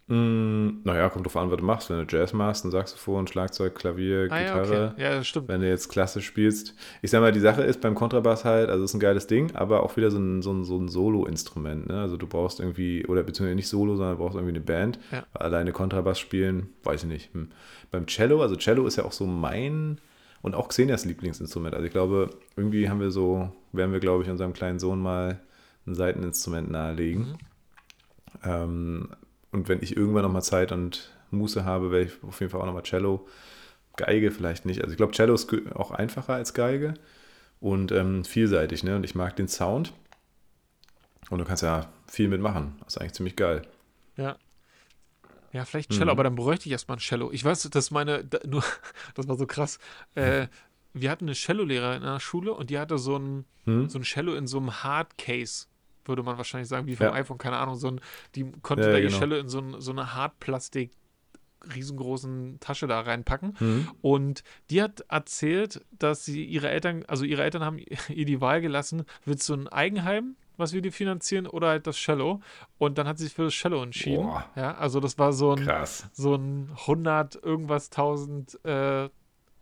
Mm, 0.09 0.81
naja, 0.85 1.11
kommt 1.11 1.27
drauf 1.27 1.37
an, 1.37 1.51
was 1.51 1.59
du 1.59 1.65
machst. 1.65 1.91
Wenn 1.91 1.99
du 1.99 2.17
Jazz 2.17 2.33
machst, 2.33 2.65
ein 2.65 2.71
Saxophon, 2.71 3.27
Schlagzeug, 3.27 3.75
Klavier, 3.75 4.29
ah, 4.31 4.39
Gitarre. 4.39 4.75
Ja, 4.75 4.91
okay. 4.93 5.03
ja, 5.03 5.11
das 5.17 5.27
stimmt. 5.29 5.49
Wenn 5.49 5.61
du 5.61 5.69
jetzt 5.69 5.91
klassisch 5.91 6.27
spielst. 6.27 6.75
Ich 7.03 7.11
sag 7.11 7.21
mal, 7.21 7.31
die 7.31 7.41
Sache 7.41 7.63
ist 7.63 7.83
beim 7.83 7.95
Kontrabass 7.95 8.47
halt, 8.47 8.71
also 8.71 8.85
ist 8.85 8.95
ein 8.95 9.01
geiles 9.01 9.27
Ding, 9.27 9.55
aber 9.55 9.83
auch 9.83 9.99
wieder 9.99 10.11
so 10.11 10.19
ein, 10.19 10.41
so 10.41 10.51
ein, 10.51 10.65
so 10.65 10.79
ein 10.79 10.89
Solo-Instrument. 10.89 11.89
Ne? 11.89 12.01
Also 12.01 12.17
du 12.17 12.27
brauchst 12.27 12.59
irgendwie, 12.59 13.05
oder 13.07 13.23
beziehungsweise 13.23 13.57
nicht 13.57 13.69
Solo, 13.69 13.97
sondern 13.97 14.17
du 14.17 14.23
brauchst 14.23 14.37
irgendwie 14.37 14.55
eine 14.55 14.65
Band. 14.65 14.99
Ja. 15.13 15.25
Alleine 15.35 15.73
Kontrabass 15.73 16.19
spielen, 16.19 16.71
weiß 16.85 17.03
ich 17.03 17.09
nicht. 17.09 17.35
Hm. 17.35 17.49
Beim 17.91 18.07
Cello, 18.07 18.41
also 18.41 18.57
Cello 18.57 18.87
ist 18.87 18.97
ja 18.97 19.05
auch 19.05 19.13
so 19.13 19.27
mein 19.27 20.01
und 20.41 20.55
auch 20.55 20.69
Xenias 20.69 21.05
Lieblingsinstrument. 21.05 21.75
Also 21.75 21.87
ich 21.87 21.93
glaube, 21.93 22.31
irgendwie 22.57 22.89
haben 22.89 23.01
wir 23.01 23.11
so, 23.11 23.53
werden 23.73 23.93
wir, 23.93 24.01
glaube 24.01 24.25
ich, 24.25 24.31
unserem 24.31 24.55
kleinen 24.55 24.79
Sohn 24.79 25.01
mal 25.01 25.41
ein 25.87 25.95
Seiteninstrument 25.95 26.71
nahelegen. 26.71 27.23
Mhm. 27.23 27.37
Ähm, 28.45 29.09
und 29.51 29.69
wenn 29.69 29.83
ich 29.83 29.97
irgendwann 29.97 30.23
nochmal 30.23 30.43
Zeit 30.43 30.73
und 30.73 31.11
Muße 31.31 31.65
habe, 31.65 31.91
werde 31.91 32.07
ich 32.07 32.23
auf 32.23 32.41
jeden 32.41 32.51
Fall 32.51 32.61
auch 32.61 32.67
nochmal 32.67 32.83
Cello. 32.83 33.27
Geige 33.97 34.31
vielleicht 34.31 34.65
nicht. 34.65 34.81
Also 34.81 34.93
ich 34.93 34.97
glaube, 34.97 35.13
Cello 35.13 35.35
ist 35.35 35.53
auch 35.75 35.91
einfacher 35.91 36.35
als 36.35 36.55
Geige 36.55 36.95
und 37.61 37.93
ähm, 37.93 38.25
vielseitig. 38.25 38.85
Ne? 38.85 38.97
Und 38.97 39.05
ich 39.05 39.15
mag 39.15 39.37
den 39.37 39.49
Sound. 39.49 39.93
Und 41.31 41.39
du 41.39 41.45
kannst 41.45 41.63
ja 41.63 41.91
viel 42.07 42.29
mitmachen. 42.29 42.77
Das 42.81 42.95
ist 42.95 43.01
eigentlich 43.01 43.15
ziemlich 43.15 43.37
geil. 43.37 43.63
Ja. 44.17 44.37
Ja, 45.53 45.65
vielleicht 45.65 45.91
Cello, 45.91 46.07
mhm. 46.07 46.11
aber 46.11 46.25
dann 46.25 46.35
bräuchte 46.35 46.67
ich 46.67 46.73
erstmal 46.73 46.99
ein 46.99 47.01
Cello. 47.01 47.33
Ich 47.33 47.43
weiß, 47.43 47.63
dass 47.71 47.91
meine, 47.91 48.23
da, 48.25 48.39
nur, 48.47 48.63
das 49.15 49.29
war 49.29 49.37
so 49.37 49.47
krass. 49.47 49.79
Äh, 50.15 50.49
wir 50.93 51.11
hatten 51.11 51.25
eine 51.25 51.35
Cello-Lehrerin 51.35 52.03
in 52.03 52.09
der 52.09 52.21
Schule 52.21 52.53
und 52.53 52.71
die 52.71 52.79
hatte 52.79 52.99
so 52.99 53.19
ein, 53.19 53.45
mhm. 53.65 53.89
so 53.89 53.99
ein 53.99 54.03
Cello 54.03 54.35
in 54.35 54.47
so 54.47 54.59
einem 54.59 54.83
Hardcase 54.83 55.67
würde 56.09 56.23
man 56.23 56.37
wahrscheinlich 56.37 56.69
sagen, 56.69 56.87
wie 56.87 56.97
vom 56.97 57.07
ja. 57.07 57.13
iPhone, 57.13 57.39
keine 57.39 57.59
Ahnung, 57.59 57.77
so 57.77 57.89
ein, 57.89 58.01
die 58.35 58.51
konnte 58.63 58.85
ja, 58.85 58.93
da 58.93 58.99
genau. 58.99 59.11
die 59.11 59.15
Schelle 59.15 59.39
in 59.39 59.49
so, 59.49 59.61
ein, 59.61 59.81
so 59.81 59.93
eine 59.93 60.15
Hartplastik 60.15 60.93
riesengroßen 61.75 62.61
Tasche 62.61 62.87
da 62.87 63.01
reinpacken. 63.01 63.57
Mhm. 63.59 63.89
Und 64.01 64.43
die 64.71 64.83
hat 64.83 65.01
erzählt, 65.09 65.85
dass 65.91 66.25
sie 66.25 66.45
ihre 66.45 66.71
Eltern, 66.71 67.05
also 67.09 67.25
ihre 67.25 67.43
Eltern 67.43 67.65
haben 67.65 67.79
ihr 68.09 68.25
die 68.25 68.41
Wahl 68.41 68.61
gelassen, 68.61 69.05
willst 69.25 69.49
du 69.49 69.55
ein 69.55 69.69
Eigenheim, 69.69 70.37
was 70.57 70.73
wir 70.73 70.83
dir 70.83 70.93
finanzieren, 70.93 71.47
oder 71.47 71.69
halt 71.69 71.87
das 71.87 71.97
Cello? 71.97 72.41
Und 72.79 72.99
dann 72.99 73.07
hat 73.07 73.19
sie 73.19 73.25
sich 73.25 73.35
für 73.35 73.45
das 73.45 73.55
Cello 73.55 73.83
entschieden. 73.83 74.25
Boah. 74.25 74.45
Ja, 74.57 74.75
also 74.75 75.01
das 75.01 75.19
war 75.19 75.33
so 75.33 75.53
ein, 75.53 75.65
Krass. 75.65 76.09
so 76.13 76.35
ein 76.35 76.71
100 76.81 77.37
irgendwas 77.43 77.87
1000 77.87 78.65
äh, 78.65 79.09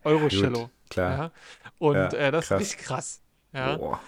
Euro 0.03 0.27
Cello. 0.29 0.69
Klar. 0.89 1.17
Ja? 1.17 1.31
Und 1.79 1.95
ja, 1.95 2.09
äh, 2.13 2.31
das 2.31 2.47
krass. 2.47 2.61
ist 2.61 2.77
krass. 2.77 3.21
Ja. 3.53 3.77
Boah. 3.77 3.99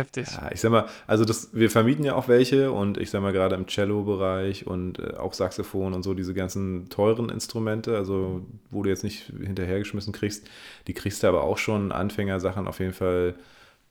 Heftig. 0.00 0.28
Ja, 0.30 0.50
ich 0.50 0.60
sag 0.60 0.70
mal, 0.70 0.86
also 1.06 1.26
das, 1.26 1.50
wir 1.52 1.70
vermieten 1.70 2.04
ja 2.04 2.14
auch 2.14 2.26
welche 2.26 2.72
und 2.72 2.96
ich 2.96 3.10
sag 3.10 3.20
mal 3.20 3.32
gerade 3.32 3.54
im 3.54 3.66
Cello-Bereich 3.66 4.66
und 4.66 4.98
äh, 4.98 5.16
auch 5.18 5.34
Saxophon 5.34 5.92
und 5.92 6.02
so 6.02 6.14
diese 6.14 6.32
ganzen 6.32 6.88
teuren 6.88 7.28
Instrumente, 7.28 7.96
also 7.96 8.40
wo 8.70 8.82
du 8.82 8.88
jetzt 8.88 9.04
nicht 9.04 9.32
hinterhergeschmissen 9.44 10.14
kriegst, 10.14 10.48
die 10.86 10.94
kriegst 10.94 11.22
du 11.22 11.26
aber 11.26 11.44
auch 11.44 11.58
schon 11.58 11.92
Anfängersachen 11.92 12.66
auf 12.66 12.78
jeden 12.80 12.94
Fall 12.94 13.34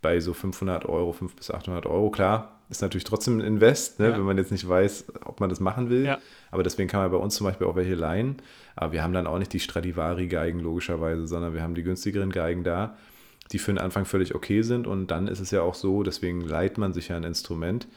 bei 0.01 0.19
so 0.19 0.33
500 0.33 0.85
Euro, 0.85 1.11
500 1.11 1.35
bis 1.35 1.51
800 1.51 1.85
Euro. 1.85 2.09
Klar, 2.09 2.59
ist 2.69 2.81
natürlich 2.81 3.03
trotzdem 3.03 3.37
ein 3.37 3.41
Invest, 3.41 3.99
ne, 3.99 4.09
ja. 4.09 4.13
wenn 4.13 4.23
man 4.23 4.37
jetzt 4.37 4.51
nicht 4.51 4.67
weiß, 4.67 5.05
ob 5.25 5.39
man 5.39 5.49
das 5.49 5.59
machen 5.59 5.91
will. 5.91 6.05
Ja. 6.05 6.17
Aber 6.49 6.63
deswegen 6.63 6.89
kann 6.89 7.01
man 7.01 7.11
bei 7.11 7.17
uns 7.17 7.35
zum 7.35 7.45
Beispiel 7.45 7.67
auch 7.67 7.75
welche 7.75 7.95
leihen. 7.95 8.37
Aber 8.75 8.93
wir 8.93 9.03
haben 9.03 9.13
dann 9.13 9.27
auch 9.27 9.37
nicht 9.37 9.53
die 9.53 9.59
Stradivari-Geigen 9.59 10.59
logischerweise, 10.59 11.27
sondern 11.27 11.53
wir 11.53 11.61
haben 11.61 11.75
die 11.75 11.83
günstigeren 11.83 12.31
Geigen 12.31 12.63
da 12.63 12.97
die 13.51 13.59
für 13.59 13.71
den 13.71 13.79
Anfang 13.79 14.05
völlig 14.05 14.35
okay 14.35 14.61
sind. 14.61 14.87
Und 14.87 15.07
dann 15.07 15.27
ist 15.27 15.39
es 15.39 15.51
ja 15.51 15.61
auch 15.61 15.75
so, 15.75 16.03
deswegen 16.03 16.41
leiht 16.41 16.77
man 16.77 16.93
sich 16.93 17.09
ja 17.09 17.17
ein 17.17 17.23
Instrument. 17.23 17.87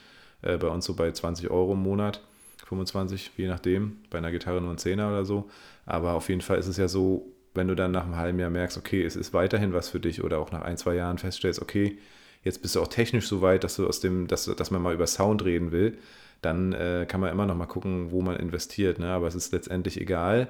Äh, 0.42 0.58
bei 0.58 0.68
uns 0.68 0.84
so 0.84 0.94
bei 0.94 1.10
20 1.10 1.50
Euro 1.50 1.72
im 1.72 1.82
Monat, 1.82 2.22
25, 2.66 3.32
je 3.36 3.48
nachdem. 3.48 3.98
Bei 4.10 4.18
einer 4.18 4.30
Gitarre 4.30 4.60
nur 4.60 4.70
ein 4.70 4.78
Zehner 4.78 5.08
oder 5.08 5.24
so. 5.24 5.48
Aber 5.86 6.14
auf 6.14 6.28
jeden 6.28 6.40
Fall 6.40 6.58
ist 6.58 6.68
es 6.68 6.76
ja 6.76 6.88
so, 6.88 7.26
wenn 7.54 7.68
du 7.68 7.74
dann 7.74 7.90
nach 7.90 8.04
einem 8.04 8.16
halben 8.16 8.38
Jahr 8.38 8.50
merkst, 8.50 8.78
okay, 8.78 9.04
es 9.04 9.16
ist 9.16 9.34
weiterhin 9.34 9.72
was 9.72 9.88
für 9.90 10.00
dich 10.00 10.24
oder 10.24 10.38
auch 10.38 10.52
nach 10.52 10.62
ein, 10.62 10.78
zwei 10.78 10.94
Jahren 10.94 11.18
feststellst, 11.18 11.60
okay, 11.60 11.98
jetzt 12.44 12.62
bist 12.62 12.76
du 12.76 12.80
auch 12.80 12.88
technisch 12.88 13.28
so 13.28 13.42
weit, 13.42 13.64
dass 13.64 13.76
du 13.76 13.86
aus 13.86 14.00
dem, 14.00 14.26
dass, 14.26 14.46
dass 14.46 14.70
man 14.70 14.82
mal 14.82 14.94
über 14.94 15.06
Sound 15.06 15.44
reden 15.44 15.70
will, 15.70 15.98
dann 16.40 16.72
äh, 16.72 17.06
kann 17.08 17.20
man 17.20 17.30
immer 17.30 17.46
noch 17.46 17.54
mal 17.54 17.66
gucken, 17.66 18.10
wo 18.10 18.22
man 18.22 18.36
investiert. 18.36 18.98
Ne? 18.98 19.08
Aber 19.08 19.26
es 19.26 19.34
ist 19.34 19.52
letztendlich 19.52 20.00
egal, 20.00 20.48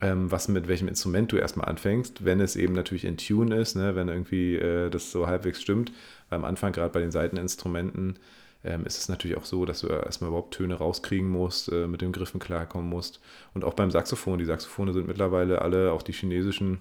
ähm, 0.00 0.30
was 0.30 0.48
mit 0.48 0.68
welchem 0.68 0.88
Instrument 0.88 1.32
du 1.32 1.36
erstmal 1.36 1.68
anfängst, 1.68 2.24
wenn 2.24 2.40
es 2.40 2.56
eben 2.56 2.74
natürlich 2.74 3.04
in 3.04 3.16
Tune 3.16 3.56
ist, 3.56 3.74
ne, 3.74 3.96
wenn 3.96 4.08
irgendwie 4.08 4.54
äh, 4.56 4.90
das 4.90 5.10
so 5.10 5.26
halbwegs 5.26 5.60
stimmt. 5.60 5.92
Am 6.30 6.44
Anfang, 6.44 6.72
gerade 6.72 6.92
bei 6.92 7.00
den 7.00 7.10
Seiteninstrumenten, 7.10 8.18
ähm, 8.64 8.84
ist 8.84 8.98
es 8.98 9.08
natürlich 9.08 9.36
auch 9.36 9.44
so, 9.44 9.64
dass 9.64 9.80
du 9.80 9.88
erstmal 9.88 10.28
überhaupt 10.28 10.54
Töne 10.54 10.74
rauskriegen 10.74 11.28
musst, 11.28 11.70
äh, 11.72 11.86
mit 11.86 12.00
den 12.00 12.12
Griffen 12.12 12.40
klarkommen 12.40 12.88
musst. 12.88 13.20
Und 13.54 13.64
auch 13.64 13.74
beim 13.74 13.90
Saxophon, 13.90 14.38
die 14.38 14.44
Saxophone 14.44 14.92
sind 14.92 15.08
mittlerweile 15.08 15.62
alle, 15.62 15.92
auch 15.92 16.02
die 16.02 16.12
chinesischen, 16.12 16.80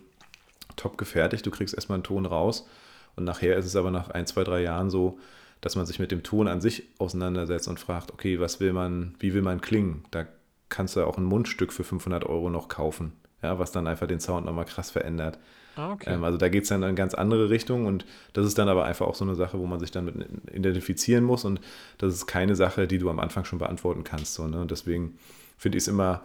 top 0.76 0.98
gefertigt. 0.98 1.46
Du 1.46 1.52
kriegst 1.52 1.74
erstmal 1.74 1.98
einen 1.98 2.04
Ton 2.04 2.26
raus. 2.26 2.68
Und 3.16 3.24
nachher 3.24 3.58
ist 3.58 3.66
es 3.66 3.76
aber 3.76 3.90
nach 3.90 4.10
ein, 4.10 4.28
zwei, 4.28 4.44
drei 4.44 4.62
Jahren 4.62 4.90
so, 4.90 5.20
dass 5.62 5.76
man 5.76 5.88
sich 5.88 5.98
mit 5.98 6.12
dem 6.12 6.22
Ton 6.22 6.48
an 6.48 6.62
sich 6.62 6.84
auseinandersetzt 7.00 7.68
und 7.68 7.80
fragt, 7.80 8.12
okay, 8.12 8.40
was 8.40 8.60
will 8.60 8.74
man, 8.74 9.16
wie 9.20 9.34
will 9.34 9.42
man 9.42 9.60
klingen? 9.60 10.04
Da 10.12 10.28
kannst 10.70 10.96
du 10.96 11.06
auch 11.06 11.18
ein 11.18 11.24
Mundstück 11.24 11.74
für 11.74 11.84
500 11.84 12.26
Euro 12.26 12.50
noch 12.50 12.68
kaufen, 12.68 13.14
ja, 13.42 13.60
was 13.60 13.72
dann 13.72 13.88
einfach 13.88 14.08
den 14.08 14.20
Sound 14.20 14.46
nochmal 14.46 14.66
krass 14.66 14.92
verändert. 14.92 15.40
Ah, 15.76 15.94
okay. 15.94 16.14
Ähm, 16.14 16.24
also 16.24 16.38
da 16.38 16.50
geht 16.50 16.64
es 16.64 16.70
dann 16.70 16.82
in 16.82 16.90
eine 16.90 16.96
ganz 16.96 17.14
andere 17.14 17.50
Richtung 17.50 17.86
und 17.86 18.06
das 18.34 18.46
ist 18.46 18.58
dann 18.58 18.68
aber 18.68 18.86
einfach 18.86 19.06
auch 19.06 19.16
so 19.16 19.24
eine 19.24 19.36
Sache, 19.36 19.60
wo 19.60 19.68
man 19.68 19.80
sich 19.80 19.92
dann 19.92 20.06
mit 20.06 20.16
identifizieren 20.52 21.24
muss 21.24 21.46
und 21.46 21.62
das 21.98 22.14
ist 22.14 22.26
keine 22.26 22.56
Sache, 22.56 22.88
die 22.88 22.98
du 22.98 23.10
am 23.10 23.20
Anfang 23.20 23.46
schon 23.46 23.60
beantworten 23.60 24.04
kannst. 24.04 24.34
So, 24.34 24.48
ne? 24.48 24.60
Und 24.60 24.72
deswegen 24.72 25.18
finde 25.58 25.78
ich 25.78 25.84
es 25.84 25.88
immer, 25.88 26.22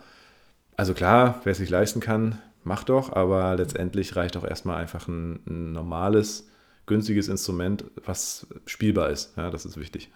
also 0.77 0.95
klar, 0.95 1.41
wer 1.45 1.53
es 1.53 1.59
sich 1.59 1.71
leisten 1.71 2.01
kann, 2.01 2.39
macht 2.65 2.89
doch, 2.89 3.13
aber 3.13 3.57
letztendlich 3.57 4.17
reicht 4.17 4.37
auch 4.37 4.45
erstmal 4.45 4.81
einfach 4.81 5.07
ein, 5.09 5.41
ein 5.47 5.73
normales, 5.73 6.49
günstiges 6.87 7.29
Instrument, 7.29 7.85
was 8.05 8.47
spielbar 8.67 9.11
ist. 9.11 9.37
Ja, 9.37 9.51
das 9.51 9.65
ist 9.65 9.77
wichtig. 9.77 10.11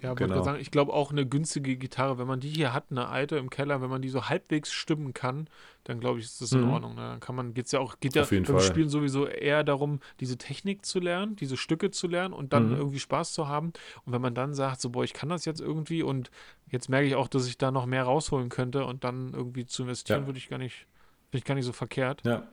Ja, 0.00 0.14
genau. 0.14 0.34
wollte 0.34 0.44
sagen, 0.44 0.60
ich 0.60 0.70
glaube 0.70 0.94
auch 0.94 1.10
eine 1.10 1.26
günstige 1.26 1.76
Gitarre, 1.76 2.16
wenn 2.18 2.26
man 2.26 2.40
die 2.40 2.48
hier 2.48 2.72
hat, 2.72 2.86
eine 2.90 3.08
alte 3.08 3.36
im 3.36 3.50
Keller, 3.50 3.82
wenn 3.82 3.90
man 3.90 4.00
die 4.00 4.08
so 4.08 4.30
halbwegs 4.30 4.72
stimmen 4.72 5.12
kann, 5.12 5.48
dann 5.84 6.00
glaube 6.00 6.18
ich, 6.18 6.24
ist 6.24 6.40
das 6.40 6.52
in 6.52 6.62
mhm. 6.62 6.70
Ordnung. 6.70 6.94
Ne? 6.94 7.02
Dann 7.02 7.20
kann 7.20 7.34
man, 7.34 7.52
geht's 7.52 7.70
ja 7.72 7.80
auch, 7.80 8.00
geht 8.00 8.14
ja 8.14 8.24
beim 8.24 8.46
Fall. 8.46 8.60
Spielen 8.60 8.88
sowieso 8.88 9.26
eher 9.26 9.62
darum, 9.62 10.00
diese 10.20 10.38
Technik 10.38 10.86
zu 10.86 10.98
lernen, 10.98 11.36
diese 11.36 11.58
Stücke 11.58 11.90
zu 11.90 12.06
lernen 12.06 12.32
und 12.32 12.54
dann 12.54 12.70
mhm. 12.70 12.76
irgendwie 12.76 13.00
Spaß 13.00 13.34
zu 13.34 13.48
haben. 13.48 13.74
Und 14.06 14.14
wenn 14.14 14.22
man 14.22 14.34
dann 14.34 14.54
sagt, 14.54 14.80
so, 14.80 14.88
boah, 14.88 15.04
ich 15.04 15.12
kann 15.12 15.28
das 15.28 15.44
jetzt 15.44 15.60
irgendwie 15.60 16.02
und 16.02 16.30
jetzt 16.70 16.88
merke 16.88 17.06
ich 17.06 17.14
auch, 17.14 17.28
dass 17.28 17.46
ich 17.46 17.58
da 17.58 17.70
noch 17.70 17.84
mehr 17.84 18.04
rausholen 18.04 18.48
könnte 18.48 18.86
und 18.86 19.04
dann 19.04 19.34
irgendwie 19.34 19.66
zu 19.66 19.82
investieren, 19.82 20.22
ja. 20.22 20.26
würde 20.26 20.38
ich 20.38 20.48
gar 20.48 20.58
nicht, 20.58 20.86
finde 21.30 21.38
ich 21.38 21.44
gar 21.44 21.54
nicht 21.54 21.66
so 21.66 21.72
verkehrt. 21.72 22.22
Ja. 22.24 22.48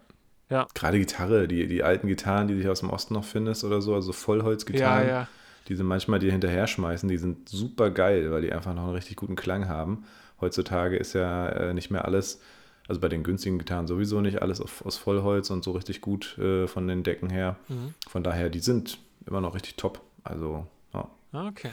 Ja. 0.50 0.68
Gerade 0.74 1.00
Gitarre, 1.00 1.48
die, 1.48 1.68
die 1.68 1.84
alten 1.84 2.08
Gitarren, 2.08 2.48
die 2.48 2.56
sich 2.56 2.70
aus 2.70 2.80
dem 2.80 2.90
Osten 2.90 3.14
noch 3.14 3.26
findest 3.26 3.64
oder 3.64 3.82
so, 3.82 3.94
also 3.96 4.14
Vollholzgitarren. 4.14 5.08
Ja, 5.08 5.14
ja 5.14 5.28
die 5.68 5.76
sie 5.76 5.84
manchmal 5.84 6.20
dir 6.20 6.32
hinterher 6.32 6.68
schmeißen, 6.68 7.10
die 7.10 7.18
sind 7.18 7.50
super 7.50 7.92
geil, 7.92 8.32
weil 8.32 8.42
die 8.42 8.54
einfach 8.54 8.74
noch 8.74 8.84
einen 8.84 8.94
richtig 8.94 9.18
guten 9.18 9.36
Klang 9.36 9.68
haben. 9.68 10.06
Heutzutage 10.40 10.96
ist 10.96 11.14
ja 11.14 11.50
äh, 11.50 11.74
nicht 11.74 11.92
mehr 11.92 12.06
alles, 12.06 12.42
also 12.88 13.02
bei 13.02 13.10
den 13.10 13.24
günstigen 13.24 13.60
Gitarren 13.60 13.88
sowieso 13.88 14.22
nicht 14.22 14.42
alles 14.42 14.62
auf, 14.62 14.86
aus 14.86 14.98
Vollholz 14.98 15.50
und 15.50 15.64
so 15.64 15.72
richtig 15.72 16.02
gut 16.02 16.38
äh, 16.38 16.68
von 16.68 16.88
den 16.88 17.04
Decken 17.04 17.30
her. 17.30 17.58
Mhm. 17.68 17.94
Von 18.08 18.24
daher, 18.24 18.50
die 18.50 18.60
sind 18.60 19.00
immer 19.26 19.42
noch 19.42 19.56
richtig 19.56 19.76
top. 19.76 20.02
Also, 20.24 20.66
ja. 20.94 21.10
Ah, 21.34 21.48
okay. 21.48 21.72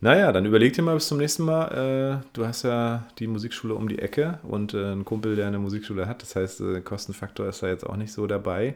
Naja, 0.00 0.32
dann 0.32 0.46
überleg 0.46 0.72
dir 0.74 0.82
mal 0.82 0.94
bis 0.94 1.08
zum 1.08 1.18
nächsten 1.18 1.44
Mal. 1.44 2.22
Äh, 2.22 2.26
du 2.32 2.46
hast 2.46 2.62
ja 2.62 3.06
die 3.18 3.26
Musikschule 3.26 3.74
um 3.74 3.88
die 3.88 3.98
Ecke 3.98 4.38
und 4.44 4.74
äh, 4.74 4.92
einen 4.92 5.04
Kumpel, 5.04 5.36
der 5.36 5.46
eine 5.46 5.58
Musikschule 5.58 6.06
hat. 6.06 6.22
Das 6.22 6.36
heißt, 6.36 6.60
äh, 6.60 6.80
Kostenfaktor 6.80 7.48
ist 7.48 7.62
da 7.62 7.68
jetzt 7.68 7.84
auch 7.84 7.96
nicht 7.96 8.12
so 8.12 8.26
dabei. 8.26 8.74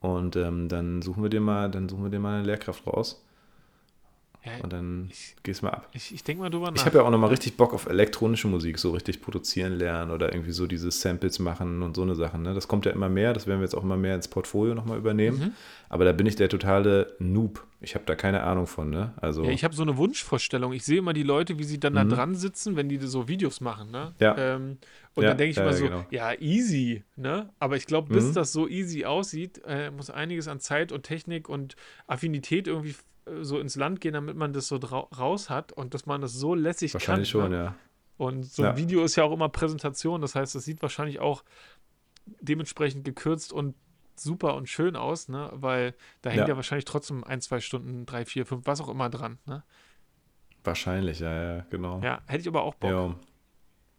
Und 0.00 0.36
ähm, 0.36 0.68
dann 0.68 1.02
suchen 1.02 1.22
wir 1.22 1.30
dir 1.30 1.40
mal, 1.40 1.70
dann 1.70 1.88
suchen 1.88 2.04
wir 2.04 2.10
dir 2.10 2.18
mal 2.18 2.38
eine 2.38 2.46
Lehrkraft 2.46 2.86
raus. 2.86 3.24
Ja, 4.44 4.62
und 4.62 4.72
dann 4.72 5.08
ich, 5.10 5.36
gehst 5.42 5.62
mal 5.62 5.70
ab. 5.70 5.88
Ich, 5.92 6.12
ich 6.12 6.22
denke 6.22 6.42
mal 6.42 6.50
drüber 6.50 6.70
nach. 6.70 6.76
Ich 6.76 6.84
habe 6.84 6.98
ja 6.98 7.04
auch 7.04 7.10
nochmal 7.10 7.30
richtig 7.30 7.56
Bock 7.56 7.72
auf 7.72 7.86
elektronische 7.86 8.46
Musik, 8.46 8.78
so 8.78 8.90
richtig 8.90 9.22
produzieren 9.22 9.72
lernen 9.72 10.10
oder 10.10 10.32
irgendwie 10.34 10.52
so 10.52 10.66
diese 10.66 10.90
Samples 10.90 11.38
machen 11.38 11.82
und 11.82 11.96
so 11.96 12.02
eine 12.02 12.14
Sachen. 12.14 12.42
Ne? 12.42 12.52
Das 12.52 12.68
kommt 12.68 12.84
ja 12.84 12.92
immer 12.92 13.08
mehr, 13.08 13.32
das 13.32 13.46
werden 13.46 13.60
wir 13.60 13.64
jetzt 13.64 13.74
auch 13.74 13.82
immer 13.82 13.96
mehr 13.96 14.14
ins 14.14 14.28
Portfolio 14.28 14.74
nochmal 14.74 14.98
übernehmen. 14.98 15.38
Mhm. 15.38 15.52
Aber 15.88 16.04
da 16.04 16.12
bin 16.12 16.26
ich 16.26 16.36
der 16.36 16.50
totale 16.50 17.14
Noob. 17.18 17.64
Ich 17.80 17.94
habe 17.94 18.04
da 18.04 18.14
keine 18.14 18.42
Ahnung 18.42 18.66
von. 18.66 18.90
Ne? 18.90 19.14
Also, 19.16 19.44
ja, 19.44 19.50
ich 19.50 19.64
habe 19.64 19.74
so 19.74 19.82
eine 19.82 19.96
Wunschvorstellung. 19.96 20.72
Ich 20.74 20.84
sehe 20.84 20.98
immer 20.98 21.14
die 21.14 21.22
Leute, 21.22 21.58
wie 21.58 21.64
sie 21.64 21.80
dann 21.80 21.94
mhm. 21.94 21.96
da 21.96 22.04
dran 22.16 22.34
sitzen, 22.34 22.76
wenn 22.76 22.90
die 22.90 22.98
so 22.98 23.28
Videos 23.28 23.62
machen. 23.62 23.90
Ne? 23.90 24.12
Ja. 24.18 24.36
Ähm, 24.36 24.78
und 25.14 25.22
ja, 25.22 25.30
dann 25.30 25.38
denke 25.38 25.50
ich 25.52 25.56
ja, 25.56 25.62
immer 25.62 25.72
so, 25.72 25.84
genau. 25.84 26.04
ja, 26.10 26.34
easy. 26.38 27.02
Ne? 27.16 27.48
Aber 27.58 27.76
ich 27.76 27.86
glaube, 27.86 28.12
bis 28.12 28.24
mhm. 28.24 28.34
das 28.34 28.52
so 28.52 28.68
easy 28.68 29.04
aussieht, 29.06 29.62
äh, 29.66 29.90
muss 29.90 30.10
einiges 30.10 30.48
an 30.48 30.60
Zeit 30.60 30.92
und 30.92 31.04
Technik 31.04 31.48
und 31.48 31.76
Affinität 32.06 32.66
irgendwie 32.66 32.94
so 33.40 33.58
ins 33.58 33.76
Land 33.76 34.00
gehen, 34.00 34.14
damit 34.14 34.36
man 34.36 34.52
das 34.52 34.68
so 34.68 34.76
raus 34.76 35.50
hat 35.50 35.72
und 35.72 35.94
dass 35.94 36.06
man 36.06 36.20
das 36.20 36.32
so 36.32 36.54
lässig 36.54 36.94
wahrscheinlich 36.94 37.32
kann. 37.32 37.40
Wahrscheinlich 37.40 37.54
schon, 37.54 37.64
ne? 37.64 37.64
ja. 37.64 37.76
Und 38.16 38.44
so 38.44 38.62
ein 38.62 38.70
ja. 38.70 38.76
Video 38.76 39.02
ist 39.02 39.16
ja 39.16 39.24
auch 39.24 39.32
immer 39.32 39.48
Präsentation, 39.48 40.20
das 40.20 40.34
heißt, 40.34 40.54
das 40.54 40.64
sieht 40.64 40.82
wahrscheinlich 40.82 41.18
auch 41.18 41.42
dementsprechend 42.40 43.04
gekürzt 43.04 43.52
und 43.52 43.74
super 44.16 44.54
und 44.54 44.68
schön 44.68 44.94
aus, 44.94 45.28
ne? 45.28 45.50
Weil 45.52 45.94
da 46.22 46.30
hängt 46.30 46.42
ja, 46.42 46.48
ja 46.48 46.56
wahrscheinlich 46.56 46.84
trotzdem 46.84 47.24
ein, 47.24 47.40
zwei 47.40 47.60
Stunden, 47.60 48.06
drei, 48.06 48.24
vier, 48.24 48.46
fünf, 48.46 48.66
was 48.66 48.80
auch 48.80 48.88
immer 48.88 49.10
dran, 49.10 49.38
ne? 49.46 49.64
Wahrscheinlich, 50.62 51.20
ja, 51.20 51.56
ja, 51.56 51.66
genau. 51.70 52.00
Ja, 52.02 52.22
hätte 52.26 52.42
ich 52.42 52.48
aber 52.48 52.62
auch 52.62 52.74
Bock. 52.74 52.90
Ja. 52.90 53.14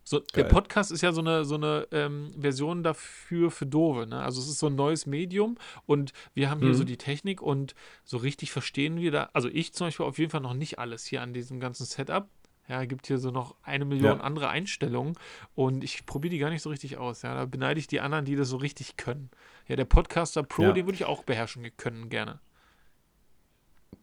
So, 0.08 0.20
der 0.20 0.44
Podcast 0.44 0.92
ist 0.92 1.02
ja 1.02 1.12
so 1.12 1.22
eine, 1.22 1.46
so 1.46 1.56
eine 1.56 1.88
ähm, 1.92 2.32
Version 2.40 2.84
dafür 2.84 3.50
für 3.50 3.66
Dove. 3.66 4.06
Ne? 4.06 4.22
Also 4.22 4.40
es 4.40 4.48
ist 4.48 4.60
so 4.60 4.68
ein 4.68 4.76
neues 4.76 5.08
Medium 5.08 5.58
und 5.88 6.14
wir 6.36 6.52
haben 6.52 6.60
hier 6.60 6.70
mhm. 6.70 6.76
so 6.76 6.84
die 6.84 6.98
Technik 6.98 7.42
und 7.42 7.74
so 8.04 8.18
richtig 8.18 8.52
verstehen 8.52 8.98
wir 8.98 9.10
da, 9.10 9.30
also 9.34 9.50
ich 9.50 9.74
zum 9.74 9.88
Beispiel 9.88 10.06
auf 10.06 10.20
jeden 10.20 10.30
Fall 10.30 10.42
noch 10.42 10.54
nicht 10.54 10.78
alles 10.78 11.08
hier 11.08 11.24
an 11.24 11.34
diesem 11.34 11.60
ganzen 11.60 11.86
Setup. 11.88 12.30
Ja, 12.68 12.86
gibt 12.86 13.08
hier 13.08 13.18
so 13.18 13.32
noch 13.32 13.56
eine 13.64 13.86
Million 13.86 14.18
ja. 14.18 14.24
andere 14.24 14.50
Einstellungen 14.50 15.18
und 15.56 15.84
ich 15.84 16.06
probiere 16.06 16.32
die 16.32 16.40
gar 16.40 16.50
nicht 16.50 16.62
so 16.62 16.70
richtig 16.70 16.98
aus. 16.98 17.24
Ja, 17.24 17.34
da 17.34 17.46
beneide 17.46 17.80
ich 17.80 17.88
die 17.88 18.00
anderen, 18.00 18.26
die 18.26 18.36
das 18.36 18.50
so 18.50 18.58
richtig 18.58 18.98
können. 18.98 19.32
Ja, 19.68 19.76
der 19.76 19.86
Podcaster 19.86 20.44
Pro, 20.44 20.64
ja. 20.64 20.72
den 20.72 20.86
würde 20.86 20.96
ich 20.96 21.06
auch 21.06 21.24
beherrschen 21.24 21.66
können, 21.78 22.10
gerne. 22.10 22.40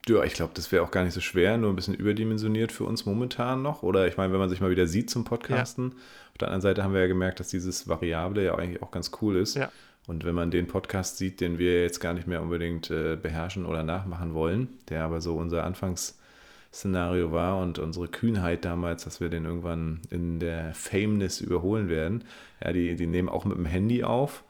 Ja, 0.08 0.24
ich 0.24 0.34
glaube, 0.34 0.52
das 0.54 0.72
wäre 0.72 0.82
auch 0.82 0.90
gar 0.90 1.04
nicht 1.04 1.14
so 1.14 1.20
schwer, 1.20 1.56
nur 1.58 1.70
ein 1.70 1.76
bisschen 1.76 1.94
überdimensioniert 1.94 2.72
für 2.72 2.84
uns 2.84 3.06
momentan 3.06 3.62
noch. 3.62 3.82
Oder 3.82 4.08
ich 4.08 4.16
meine, 4.16 4.32
wenn 4.32 4.40
man 4.40 4.48
sich 4.48 4.60
mal 4.60 4.70
wieder 4.70 4.86
sieht 4.86 5.10
zum 5.10 5.24
Podcasten. 5.24 5.90
Ja. 5.90 5.96
Auf 6.32 6.38
der 6.38 6.48
anderen 6.48 6.62
Seite 6.62 6.82
haben 6.82 6.94
wir 6.94 7.00
ja 7.00 7.06
gemerkt, 7.06 7.40
dass 7.40 7.48
dieses 7.48 7.88
Variable 7.88 8.44
ja 8.44 8.54
eigentlich 8.56 8.82
auch 8.82 8.90
ganz 8.90 9.10
cool 9.20 9.36
ist. 9.36 9.54
Ja. 9.54 9.70
Und 10.06 10.24
wenn 10.24 10.34
man 10.34 10.50
den 10.50 10.66
Podcast 10.66 11.18
sieht, 11.18 11.40
den 11.40 11.58
wir 11.58 11.82
jetzt 11.82 12.00
gar 12.00 12.14
nicht 12.14 12.26
mehr 12.26 12.42
unbedingt 12.42 12.90
äh, 12.90 13.16
beherrschen 13.16 13.64
oder 13.64 13.84
nachmachen 13.84 14.34
wollen, 14.34 14.68
der 14.88 15.04
aber 15.04 15.20
so 15.20 15.36
unser 15.36 15.64
Anfangsszenario 15.64 17.30
war 17.30 17.60
und 17.60 17.78
unsere 17.78 18.08
Kühnheit 18.08 18.64
damals, 18.64 19.04
dass 19.04 19.20
wir 19.20 19.28
den 19.28 19.44
irgendwann 19.44 20.00
in 20.10 20.40
der 20.40 20.74
Fameness 20.74 21.40
überholen 21.40 21.88
werden, 21.88 22.24
ja, 22.62 22.72
die, 22.72 22.96
die 22.96 23.06
nehmen 23.06 23.28
auch 23.28 23.44
mit 23.44 23.56
dem 23.56 23.66
Handy 23.66 24.02
auf 24.02 24.42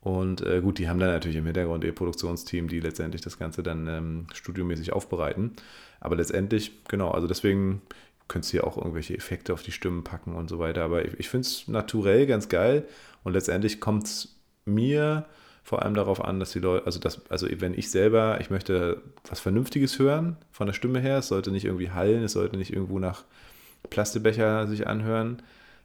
und 0.00 0.40
äh, 0.40 0.60
gut, 0.62 0.78
die 0.78 0.88
haben 0.88 0.98
dann 0.98 1.10
natürlich 1.10 1.36
im 1.36 1.44
Hintergrund 1.44 1.84
ihr 1.84 1.94
Produktionsteam, 1.94 2.68
die 2.68 2.80
letztendlich 2.80 3.20
das 3.20 3.38
Ganze 3.38 3.62
dann 3.62 3.86
ähm, 3.86 4.26
studiomäßig 4.32 4.92
aufbereiten. 4.92 5.52
Aber 6.00 6.16
letztendlich, 6.16 6.72
genau, 6.88 7.10
also 7.10 7.26
deswegen 7.26 7.82
könntest 8.26 8.52
du 8.52 8.58
ja 8.58 8.64
auch 8.64 8.78
irgendwelche 8.78 9.14
Effekte 9.14 9.52
auf 9.52 9.62
die 9.62 9.72
Stimmen 9.72 10.04
packen 10.04 10.34
und 10.34 10.48
so 10.48 10.58
weiter. 10.58 10.84
Aber 10.84 11.04
ich, 11.04 11.18
ich 11.18 11.28
finde 11.28 11.46
es 11.46 11.68
naturell 11.68 12.26
ganz 12.26 12.48
geil. 12.48 12.86
Und 13.24 13.34
letztendlich 13.34 13.80
kommt 13.80 14.04
es 14.04 14.36
mir 14.64 15.26
vor 15.62 15.82
allem 15.82 15.94
darauf 15.94 16.24
an, 16.24 16.40
dass 16.40 16.52
die 16.52 16.60
Leute, 16.60 16.86
also 16.86 16.98
das, 16.98 17.20
also 17.30 17.46
wenn 17.50 17.74
ich 17.74 17.90
selber, 17.90 18.38
ich 18.40 18.48
möchte 18.48 19.02
was 19.28 19.40
Vernünftiges 19.40 19.98
hören 19.98 20.38
von 20.50 20.66
der 20.66 20.72
Stimme 20.72 21.00
her, 21.00 21.18
es 21.18 21.28
sollte 21.28 21.50
nicht 21.50 21.66
irgendwie 21.66 21.90
hallen, 21.90 22.24
es 22.24 22.32
sollte 22.32 22.56
nicht 22.56 22.72
irgendwo 22.72 22.98
nach 22.98 23.24
Plastebecher 23.90 24.66
sich 24.66 24.86
anhören, 24.86 25.42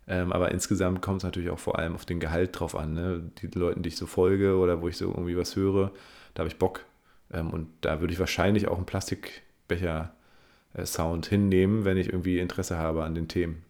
ähm, 0.07 0.31
aber 0.31 0.51
insgesamt 0.51 1.01
kommt 1.01 1.17
es 1.17 1.23
natürlich 1.23 1.49
auch 1.49 1.57
vor 1.59 1.79
allem 1.79 1.95
auf 1.95 2.05
den 2.05 2.19
Gehalt 2.19 2.59
drauf 2.59 2.75
an. 2.75 2.93
Ne? 2.93 3.31
Die 3.41 3.47
Leuten, 3.47 3.81
die 3.81 3.89
ich 3.89 3.97
so 3.97 4.05
folge 4.05 4.57
oder 4.57 4.79
wo 4.81 4.87
ich 4.87 4.97
so 4.97 5.07
irgendwie 5.07 5.35
was 5.37 5.55
höre, 5.55 5.91
da 6.33 6.41
habe 6.41 6.49
ich 6.49 6.57
Bock. 6.57 6.85
Ähm, 7.31 7.49
und 7.49 7.69
da 7.81 8.01
würde 8.01 8.13
ich 8.13 8.19
wahrscheinlich 8.19 8.67
auch 8.67 8.77
einen 8.77 8.85
Plastikbecher-Sound 8.85 11.25
hinnehmen, 11.25 11.85
wenn 11.85 11.97
ich 11.97 12.09
irgendwie 12.09 12.37
Interesse 12.39 12.77
habe 12.77 13.03
an 13.03 13.15
den 13.15 13.27
Themen. 13.27 13.65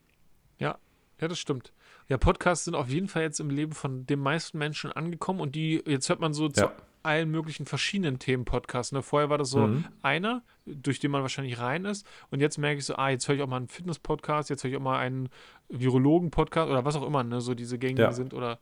Ja, 0.59 0.77
ja, 1.21 1.27
das 1.27 1.39
stimmt. 1.39 1.71
Ja, 2.09 2.17
Podcasts 2.17 2.65
sind 2.65 2.75
auf 2.75 2.89
jeden 2.89 3.07
Fall 3.07 3.21
jetzt 3.23 3.39
im 3.39 3.49
Leben 3.49 3.71
von 3.71 4.05
den 4.05 4.19
meisten 4.19 4.57
Menschen 4.57 4.91
angekommen 4.91 5.39
und 5.39 5.55
die, 5.55 5.81
jetzt 5.88 6.09
hört 6.09 6.19
man 6.19 6.33
so 6.33 6.49
ja 6.49 6.73
allen 7.06 7.30
möglichen 7.32 7.66
verschiedenen 7.66 8.20
Themen-Podcasts. 8.20 8.91
Ne? 8.91 9.01
Vorher 9.01 9.30
war 9.30 9.38
das 9.38 9.49
so 9.49 9.68
mhm. 9.68 9.86
einer, 10.01 10.43
durch 10.66 10.99
den 10.99 11.12
man 11.12 11.22
wahrscheinlich 11.22 11.60
rein 11.60 11.86
ist. 11.86 12.06
Und 12.32 12.41
jetzt 12.41 12.58
merke 12.58 12.80
ich 12.80 12.86
so, 12.86 12.95
ah, 12.95 13.10
jetzt 13.10 13.28
höre 13.28 13.36
ich 13.36 13.41
auch 13.41 13.47
mal 13.47 13.58
einen 13.58 13.68
Fitness-Podcast, 13.68 14.49
jetzt 14.49 14.64
höre 14.64 14.72
ich 14.72 14.78
auch 14.78 14.82
mal 14.82 14.99
einen 14.99 15.30
Virologen-Podcast 15.70 16.70
oder 16.70 16.86
was 16.86 16.95
auch 16.95 17.06
immer, 17.06 17.24
ne? 17.24 17.41
so 17.41 17.53
diese 17.53 17.78
gängigen 17.78 18.03
ja. 18.03 18.12
sind. 18.12 18.34
Oder 18.34 18.60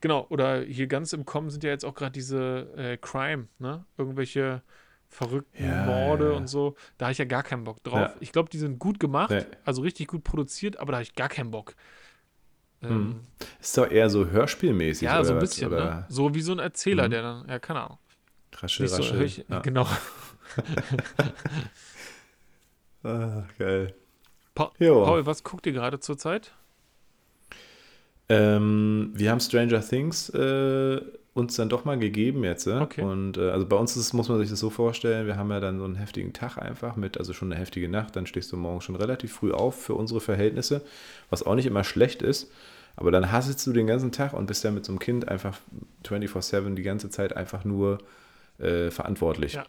genau, 0.00 0.26
oder 0.30 0.62
hier 0.62 0.86
ganz 0.86 1.12
im 1.12 1.24
Kommen 1.24 1.50
sind 1.50 1.64
ja 1.64 1.70
jetzt 1.70 1.84
auch 1.84 1.94
gerade 1.94 2.12
diese 2.12 2.72
äh, 2.76 2.96
Crime, 2.96 3.48
ne? 3.58 3.84
Irgendwelche 3.98 4.62
verrückten 5.08 5.66
ja, 5.66 5.84
Morde 5.84 6.30
ja, 6.30 6.36
und 6.36 6.48
so. 6.48 6.74
Da 6.96 7.06
habe 7.06 7.12
ich 7.12 7.18
ja 7.18 7.26
gar 7.26 7.42
keinen 7.42 7.64
Bock 7.64 7.82
drauf. 7.84 8.10
Ich 8.20 8.32
glaube, 8.32 8.48
die 8.48 8.58
sind 8.58 8.78
gut 8.78 8.98
gemacht, 8.98 9.46
also 9.64 9.82
richtig 9.82 10.08
gut 10.08 10.24
produziert, 10.24 10.78
aber 10.78 10.92
da 10.92 10.96
habe 10.98 11.02
ich 11.02 11.14
gar 11.14 11.28
keinen 11.28 11.50
Bock. 11.50 11.74
Ähm, 12.82 12.90
hm. 12.90 13.20
ist 13.60 13.78
doch 13.78 13.90
eher 13.90 14.10
so 14.10 14.26
hörspielmäßig. 14.26 15.06
Ja, 15.06 15.24
so 15.24 15.34
ein 15.34 15.38
bisschen. 15.38 15.70
Ne? 15.70 16.04
So 16.08 16.34
wie 16.34 16.42
so 16.42 16.52
ein 16.52 16.58
Erzähler, 16.58 17.06
mhm. 17.06 17.10
der 17.10 17.22
dann, 17.22 17.48
ja, 17.48 17.58
keine 17.58 17.82
Ahnung. 17.82 17.98
Rasche, 18.54 18.84
rasche. 18.84 19.02
So, 19.02 19.20
ich, 19.20 19.44
ja. 19.48 19.60
Genau. 19.60 19.82
ah, 23.04 23.42
geil. 23.58 23.94
Pa 24.54 24.72
jo. 24.78 25.04
Paul, 25.04 25.26
was 25.26 25.44
guckt 25.44 25.66
ihr 25.66 25.72
gerade 25.72 26.00
zurzeit? 26.00 26.52
Ähm, 28.28 29.12
wir 29.14 29.30
haben 29.30 29.40
Stranger 29.40 29.86
Things 29.86 30.28
äh, 30.30 31.00
uns 31.34 31.56
dann 31.56 31.68
doch 31.68 31.84
mal 31.84 31.98
gegeben 31.98 32.44
jetzt. 32.44 32.66
Äh? 32.66 32.78
Okay. 32.78 33.02
Und 33.02 33.38
äh, 33.38 33.50
also 33.50 33.66
bei 33.66 33.76
uns 33.76 33.96
ist, 33.96 34.12
muss 34.12 34.28
man 34.28 34.38
sich 34.38 34.50
das 34.50 34.58
so 34.58 34.70
vorstellen, 34.70 35.26
wir 35.26 35.36
haben 35.36 35.50
ja 35.50 35.60
dann 35.60 35.78
so 35.78 35.84
einen 35.84 35.96
heftigen 35.96 36.32
Tag 36.32 36.58
einfach 36.58 36.96
mit, 36.96 37.18
also 37.18 37.32
schon 37.32 37.50
eine 37.50 37.60
heftige 37.60 37.88
Nacht, 37.88 38.16
dann 38.16 38.26
stehst 38.26 38.52
du 38.52 38.56
morgen 38.56 38.80
schon 38.80 38.96
relativ 38.96 39.32
früh 39.32 39.52
auf 39.52 39.80
für 39.80 39.94
unsere 39.94 40.20
Verhältnisse, 40.20 40.82
was 41.30 41.42
auch 41.42 41.54
nicht 41.54 41.66
immer 41.66 41.84
schlecht 41.84 42.22
ist. 42.22 42.50
Aber 42.96 43.10
dann 43.10 43.32
hasselst 43.32 43.66
du 43.66 43.72
den 43.72 43.86
ganzen 43.86 44.12
Tag 44.12 44.34
und 44.34 44.46
bist 44.46 44.64
ja 44.64 44.70
mit 44.70 44.84
so 44.84 44.92
einem 44.92 44.98
Kind 44.98 45.26
einfach 45.28 45.58
24-7 46.04 46.74
die 46.74 46.82
ganze 46.82 47.08
Zeit 47.08 47.34
einfach 47.34 47.64
nur 47.64 47.98
äh, 48.58 48.90
verantwortlich. 48.90 49.54
Ja. 49.54 49.64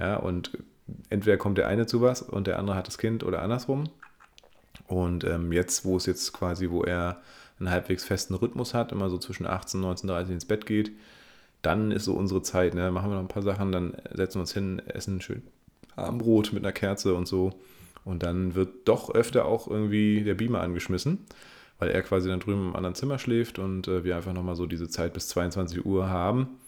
ja. 0.00 0.16
Und 0.16 0.52
entweder 1.10 1.36
kommt 1.36 1.58
der 1.58 1.68
eine 1.68 1.84
zu 1.84 2.00
was 2.00 2.22
und 2.22 2.46
der 2.46 2.58
andere 2.58 2.76
hat 2.76 2.86
das 2.86 2.96
Kind 2.96 3.22
oder 3.22 3.42
andersrum. 3.42 3.84
Und 4.86 5.24
ähm, 5.24 5.52
jetzt, 5.52 5.84
wo 5.84 5.96
es 5.98 6.06
jetzt 6.06 6.32
quasi, 6.32 6.70
wo 6.70 6.82
er 6.82 7.20
einen 7.58 7.70
halbwegs 7.70 8.04
festen 8.04 8.34
Rhythmus 8.34 8.74
hat, 8.74 8.92
immer 8.92 9.10
so 9.10 9.18
zwischen 9.18 9.46
18 9.46 9.82
und 9.82 9.98
19.30 10.00 10.30
ins 10.30 10.44
Bett 10.44 10.66
geht, 10.66 10.92
dann 11.62 11.90
ist 11.90 12.04
so 12.04 12.14
unsere 12.14 12.42
Zeit. 12.42 12.74
Ne? 12.74 12.90
Machen 12.90 13.10
wir 13.10 13.14
noch 13.14 13.22
ein 13.22 13.28
paar 13.28 13.42
Sachen, 13.42 13.72
dann 13.72 13.94
setzen 14.12 14.36
wir 14.36 14.40
uns 14.40 14.52
hin, 14.52 14.82
essen 14.86 15.20
schön 15.20 15.42
Abendbrot 15.96 16.52
mit 16.52 16.64
einer 16.64 16.72
Kerze 16.72 17.14
und 17.14 17.26
so. 17.26 17.52
Und 18.04 18.22
dann 18.22 18.54
wird 18.54 18.88
doch 18.88 19.14
öfter 19.14 19.46
auch 19.46 19.68
irgendwie 19.68 20.24
der 20.24 20.34
Beamer 20.34 20.60
angeschmissen 20.60 21.20
weil 21.78 21.90
er 21.90 22.02
quasi 22.02 22.28
dann 22.28 22.40
drüben 22.40 22.68
im 22.68 22.76
anderen 22.76 22.94
Zimmer 22.94 23.18
schläft 23.18 23.58
und 23.58 23.88
äh, 23.88 24.04
wir 24.04 24.16
einfach 24.16 24.32
nochmal 24.32 24.56
so 24.56 24.66
diese 24.66 24.88
Zeit 24.88 25.12
bis 25.12 25.28
22 25.28 25.84
Uhr 25.84 26.08
haben. 26.08 26.58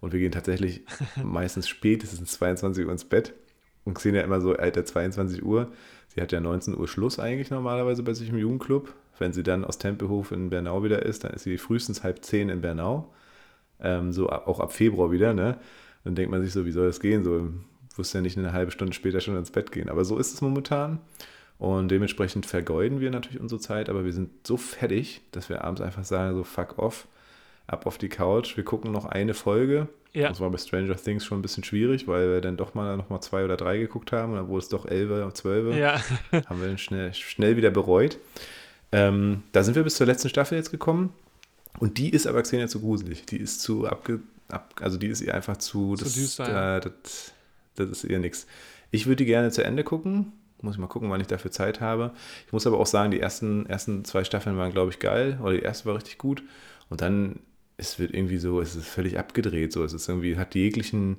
Und 0.00 0.12
wir 0.12 0.20
gehen 0.20 0.32
tatsächlich 0.32 0.82
meistens 1.22 1.68
spätestens 1.68 2.32
22 2.32 2.84
Uhr 2.84 2.92
ins 2.92 3.04
Bett 3.04 3.34
und 3.84 3.98
sehen 3.98 4.14
ja 4.14 4.22
immer 4.22 4.40
so, 4.40 4.54
Alter, 4.54 4.84
22 4.84 5.44
Uhr. 5.44 5.70
Sie 6.08 6.20
hat 6.20 6.32
ja 6.32 6.40
19 6.40 6.76
Uhr 6.76 6.88
Schluss 6.88 7.18
eigentlich 7.18 7.50
normalerweise 7.50 8.02
bei 8.02 8.14
sich 8.14 8.28
im 8.28 8.38
Jugendclub. 8.38 8.94
Wenn 9.18 9.32
sie 9.32 9.42
dann 9.42 9.64
aus 9.64 9.78
Tempelhof 9.78 10.32
in 10.32 10.50
Bernau 10.50 10.82
wieder 10.82 11.02
ist, 11.04 11.24
dann 11.24 11.32
ist 11.32 11.44
sie 11.44 11.58
frühestens 11.58 12.02
halb 12.02 12.24
zehn 12.24 12.48
in 12.48 12.60
Bernau. 12.60 13.12
Ähm, 13.80 14.12
so 14.12 14.28
auch 14.30 14.60
ab 14.60 14.72
Februar 14.72 15.10
wieder, 15.10 15.34
ne? 15.34 15.58
Dann 16.04 16.14
denkt 16.14 16.30
man 16.30 16.42
sich 16.42 16.52
so, 16.52 16.66
wie 16.66 16.70
soll 16.72 16.86
das 16.86 17.00
gehen? 17.00 17.24
So, 17.24 17.48
wusste 17.96 18.18
ja 18.18 18.22
nicht 18.22 18.36
eine 18.38 18.52
halbe 18.52 18.70
Stunde 18.70 18.92
später 18.92 19.20
schon 19.20 19.36
ins 19.36 19.50
Bett 19.50 19.72
gehen. 19.72 19.88
Aber 19.88 20.04
so 20.04 20.18
ist 20.18 20.34
es 20.34 20.40
momentan. 20.40 21.00
Und 21.58 21.88
dementsprechend 21.88 22.46
vergeuden 22.46 23.00
wir 23.00 23.10
natürlich 23.10 23.40
unsere 23.40 23.60
Zeit, 23.60 23.88
aber 23.88 24.04
wir 24.04 24.12
sind 24.12 24.46
so 24.46 24.56
fertig, 24.56 25.22
dass 25.30 25.48
wir 25.48 25.64
abends 25.64 25.80
einfach 25.80 26.04
sagen, 26.04 26.36
so 26.36 26.42
fuck 26.42 26.78
off, 26.78 27.06
ab 27.66 27.86
auf 27.86 27.96
die 27.96 28.08
Couch, 28.08 28.56
wir 28.56 28.64
gucken 28.64 28.92
noch 28.92 29.04
eine 29.04 29.34
Folge. 29.34 29.88
Ja. 30.12 30.28
Das 30.28 30.40
war 30.40 30.50
bei 30.50 30.58
Stranger 30.58 30.96
Things 30.96 31.24
schon 31.24 31.38
ein 31.38 31.42
bisschen 31.42 31.64
schwierig, 31.64 32.06
weil 32.06 32.30
wir 32.30 32.40
dann 32.40 32.56
doch 32.56 32.74
mal 32.74 32.96
noch 32.96 33.08
mal 33.08 33.20
zwei 33.20 33.44
oder 33.44 33.56
drei 33.56 33.78
geguckt 33.78 34.12
haben 34.12 34.32
und 34.32 34.38
dann 34.38 34.48
wurde 34.48 34.62
es 34.62 34.68
doch 34.68 34.86
elf 34.86 35.10
oder 35.10 35.32
zwölf. 35.34 35.74
Ja. 35.74 36.00
haben 36.46 36.60
wir 36.60 36.68
dann 36.68 36.78
schnell, 36.78 37.14
schnell 37.14 37.56
wieder 37.56 37.70
bereut. 37.70 38.18
Ähm, 38.92 39.42
da 39.52 39.62
sind 39.64 39.74
wir 39.74 39.82
bis 39.82 39.96
zur 39.96 40.06
letzten 40.06 40.28
Staffel 40.28 40.56
jetzt 40.56 40.70
gekommen 40.70 41.12
und 41.78 41.98
die 41.98 42.10
ist 42.10 42.26
aber 42.26 42.42
Xenia 42.42 42.68
zu 42.68 42.80
gruselig. 42.80 43.26
Die 43.26 43.38
ist 43.38 43.60
zu 43.60 43.86
abge... 43.86 44.20
Ab, 44.48 44.74
also 44.80 44.98
die 44.98 45.08
ist 45.08 45.20
ihr 45.20 45.34
einfach 45.34 45.56
zu... 45.56 45.96
zu 45.96 46.04
das, 46.04 46.14
düster, 46.14 46.48
ja. 46.48 46.80
das, 46.80 47.32
das 47.76 47.88
ist 47.88 48.04
ihr 48.04 48.18
nichts. 48.18 48.46
Ich 48.90 49.06
würde 49.06 49.16
die 49.16 49.24
gerne 49.24 49.50
zu 49.50 49.64
Ende 49.64 49.84
gucken 49.84 50.32
muss 50.64 50.74
ich 50.74 50.80
mal 50.80 50.88
gucken, 50.88 51.10
wann 51.10 51.20
ich 51.20 51.26
dafür 51.26 51.50
Zeit 51.50 51.80
habe. 51.80 52.12
Ich 52.46 52.52
muss 52.52 52.66
aber 52.66 52.80
auch 52.80 52.86
sagen, 52.86 53.10
die 53.10 53.20
ersten, 53.20 53.66
ersten 53.66 54.04
zwei 54.04 54.24
Staffeln 54.24 54.56
waren, 54.56 54.72
glaube 54.72 54.90
ich, 54.90 54.98
geil. 54.98 55.38
Oder 55.42 55.52
die 55.52 55.62
erste 55.62 55.86
war 55.86 55.94
richtig 55.94 56.18
gut. 56.18 56.42
Und 56.88 57.00
dann, 57.00 57.40
es 57.76 57.98
wird 57.98 58.12
irgendwie 58.12 58.38
so, 58.38 58.60
es 58.60 58.74
ist 58.74 58.88
völlig 58.88 59.18
abgedreht. 59.18 59.72
So. 59.72 59.84
Es 59.84 59.92
ist 59.92 60.08
irgendwie, 60.08 60.36
hat 60.36 60.54
jeglichen 60.54 61.18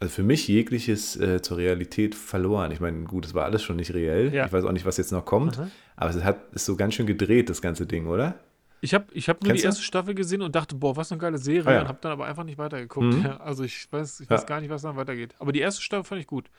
also 0.00 0.12
für 0.12 0.22
mich 0.22 0.48
jegliches 0.48 1.16
äh, 1.16 1.42
zur 1.42 1.58
Realität 1.58 2.14
verloren. 2.14 2.72
Ich 2.72 2.80
meine, 2.80 3.04
gut, 3.04 3.26
es 3.26 3.34
war 3.34 3.44
alles 3.44 3.62
schon 3.62 3.76
nicht 3.76 3.92
reell. 3.92 4.32
Ja. 4.32 4.46
Ich 4.46 4.52
weiß 4.52 4.64
auch 4.64 4.72
nicht, 4.72 4.86
was 4.86 4.96
jetzt 4.96 5.12
noch 5.12 5.26
kommt. 5.26 5.58
Mhm. 5.58 5.70
Aber 5.94 6.10
es 6.10 6.24
hat, 6.24 6.52
ist 6.52 6.64
so 6.64 6.74
ganz 6.74 6.94
schön 6.94 7.06
gedreht, 7.06 7.50
das 7.50 7.60
ganze 7.60 7.86
Ding, 7.86 8.06
oder? 8.06 8.40
Ich 8.80 8.94
habe 8.94 9.04
ich 9.12 9.28
hab 9.28 9.42
nur 9.42 9.48
Kennst 9.48 9.62
die 9.62 9.66
erste 9.66 9.82
du? 9.82 9.84
Staffel 9.84 10.14
gesehen 10.14 10.40
und 10.40 10.54
dachte, 10.54 10.74
boah, 10.74 10.96
was 10.96 11.12
eine 11.12 11.20
geile 11.20 11.36
Serie. 11.36 11.66
Ah, 11.68 11.74
ja. 11.74 11.80
Und 11.82 11.88
habe 11.88 11.98
dann 12.00 12.12
aber 12.12 12.24
einfach 12.24 12.44
nicht 12.44 12.56
weitergeguckt. 12.56 13.14
Mhm. 13.14 13.24
Ja, 13.24 13.36
also 13.40 13.62
ich 13.62 13.92
weiß, 13.92 14.20
ich 14.20 14.30
weiß 14.30 14.46
gar 14.46 14.62
nicht, 14.62 14.70
was 14.70 14.80
dann 14.80 14.96
weitergeht. 14.96 15.34
Aber 15.38 15.52
die 15.52 15.60
erste 15.60 15.82
Staffel 15.82 16.04
fand 16.04 16.20
ich 16.22 16.26
gut. 16.26 16.50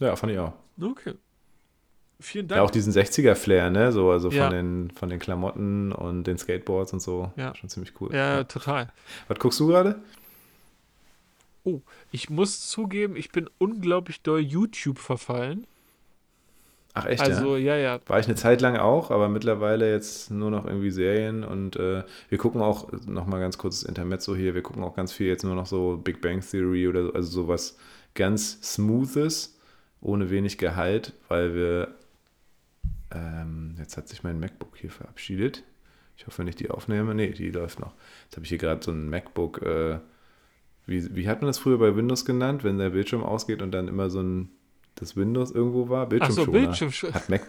Ja, 0.00 0.16
fand 0.16 0.32
ich 0.32 0.38
auch. 0.38 0.54
Okay. 0.80 1.14
Vielen 2.18 2.48
Dank. 2.48 2.56
Ja, 2.56 2.62
auch 2.62 2.70
diesen 2.70 2.94
60er-Flair, 2.94 3.68
ne? 3.68 3.92
So, 3.92 4.10
also 4.10 4.30
von, 4.30 4.50
den, 4.50 4.90
von 4.92 5.08
den 5.10 5.18
Klamotten 5.18 5.92
und 5.92 6.24
den 6.24 6.38
Skateboards 6.38 6.94
und 6.94 7.02
so. 7.02 7.32
Ja. 7.36 7.54
Schon 7.56 7.68
ziemlich 7.68 8.00
cool. 8.00 8.14
Ja, 8.14 8.44
total. 8.44 8.88
Was 9.28 9.38
guckst 9.38 9.60
du 9.60 9.66
gerade? 9.66 10.00
Oh, 11.64 11.80
ich 12.10 12.28
muss 12.28 12.68
zugeben, 12.68 13.16
ich 13.16 13.30
bin 13.30 13.48
unglaublich 13.58 14.22
doll 14.22 14.40
YouTube 14.40 14.98
verfallen. 14.98 15.66
Ach 16.94 17.06
echt? 17.06 17.22
Also, 17.22 17.56
ja? 17.56 17.76
ja, 17.76 17.94
ja. 17.94 18.00
War 18.06 18.20
ich 18.20 18.26
eine 18.26 18.34
Zeit 18.34 18.60
lang 18.60 18.76
auch, 18.76 19.10
aber 19.10 19.28
mittlerweile 19.28 19.90
jetzt 19.90 20.30
nur 20.30 20.50
noch 20.50 20.66
irgendwie 20.66 20.90
Serien 20.90 21.42
und 21.42 21.76
äh, 21.76 22.02
wir 22.28 22.38
gucken 22.38 22.60
auch, 22.60 22.92
nochmal 23.06 23.40
ganz 23.40 23.56
kurz 23.56 23.82
Intermezzo 23.82 24.34
hier, 24.34 24.54
wir 24.54 24.62
gucken 24.62 24.82
auch 24.82 24.94
ganz 24.94 25.12
viel 25.12 25.26
jetzt 25.26 25.44
nur 25.44 25.54
noch 25.54 25.66
so 25.66 25.96
Big 26.02 26.20
Bang 26.20 26.40
Theory 26.40 26.88
oder 26.88 27.04
so, 27.04 27.12
also 27.14 27.30
sowas 27.30 27.78
ganz 28.14 28.58
Smoothes, 28.62 29.58
ohne 30.02 30.30
wenig 30.30 30.58
Gehalt, 30.58 31.14
weil 31.28 31.54
wir, 31.54 31.94
ähm, 33.10 33.74
jetzt 33.78 33.96
hat 33.96 34.08
sich 34.08 34.22
mein 34.22 34.38
MacBook 34.38 34.76
hier 34.76 34.90
verabschiedet. 34.90 35.62
Ich 36.18 36.26
hoffe, 36.26 36.38
wenn 36.38 36.48
ich 36.48 36.56
die 36.56 36.70
aufnehme, 36.70 37.14
nee, 37.14 37.30
die 37.30 37.50
läuft 37.50 37.80
noch. 37.80 37.94
Jetzt 38.24 38.36
habe 38.36 38.44
ich 38.44 38.50
hier 38.50 38.58
gerade 38.58 38.84
so 38.84 38.90
ein 38.90 39.08
MacBook, 39.08 39.62
äh, 39.62 39.98
wie, 40.86 41.14
wie 41.14 41.28
hat 41.28 41.40
man 41.40 41.46
das 41.46 41.58
früher 41.58 41.78
bei 41.78 41.94
Windows 41.96 42.24
genannt, 42.24 42.64
wenn 42.64 42.78
der 42.78 42.90
Bildschirm 42.90 43.22
ausgeht 43.22 43.62
und 43.62 43.72
dann 43.72 43.88
immer 43.88 44.10
so 44.10 44.20
ein, 44.20 44.50
das 44.96 45.16
Windows 45.16 45.50
irgendwo 45.50 45.88
war? 45.88 46.06
Bildschirmschoner. 46.06 46.42
Ach 46.42 46.46
so, 46.46 46.52
Bildschirmschoner. 46.52 47.14
Hat 47.14 47.28
Mac, 47.28 47.46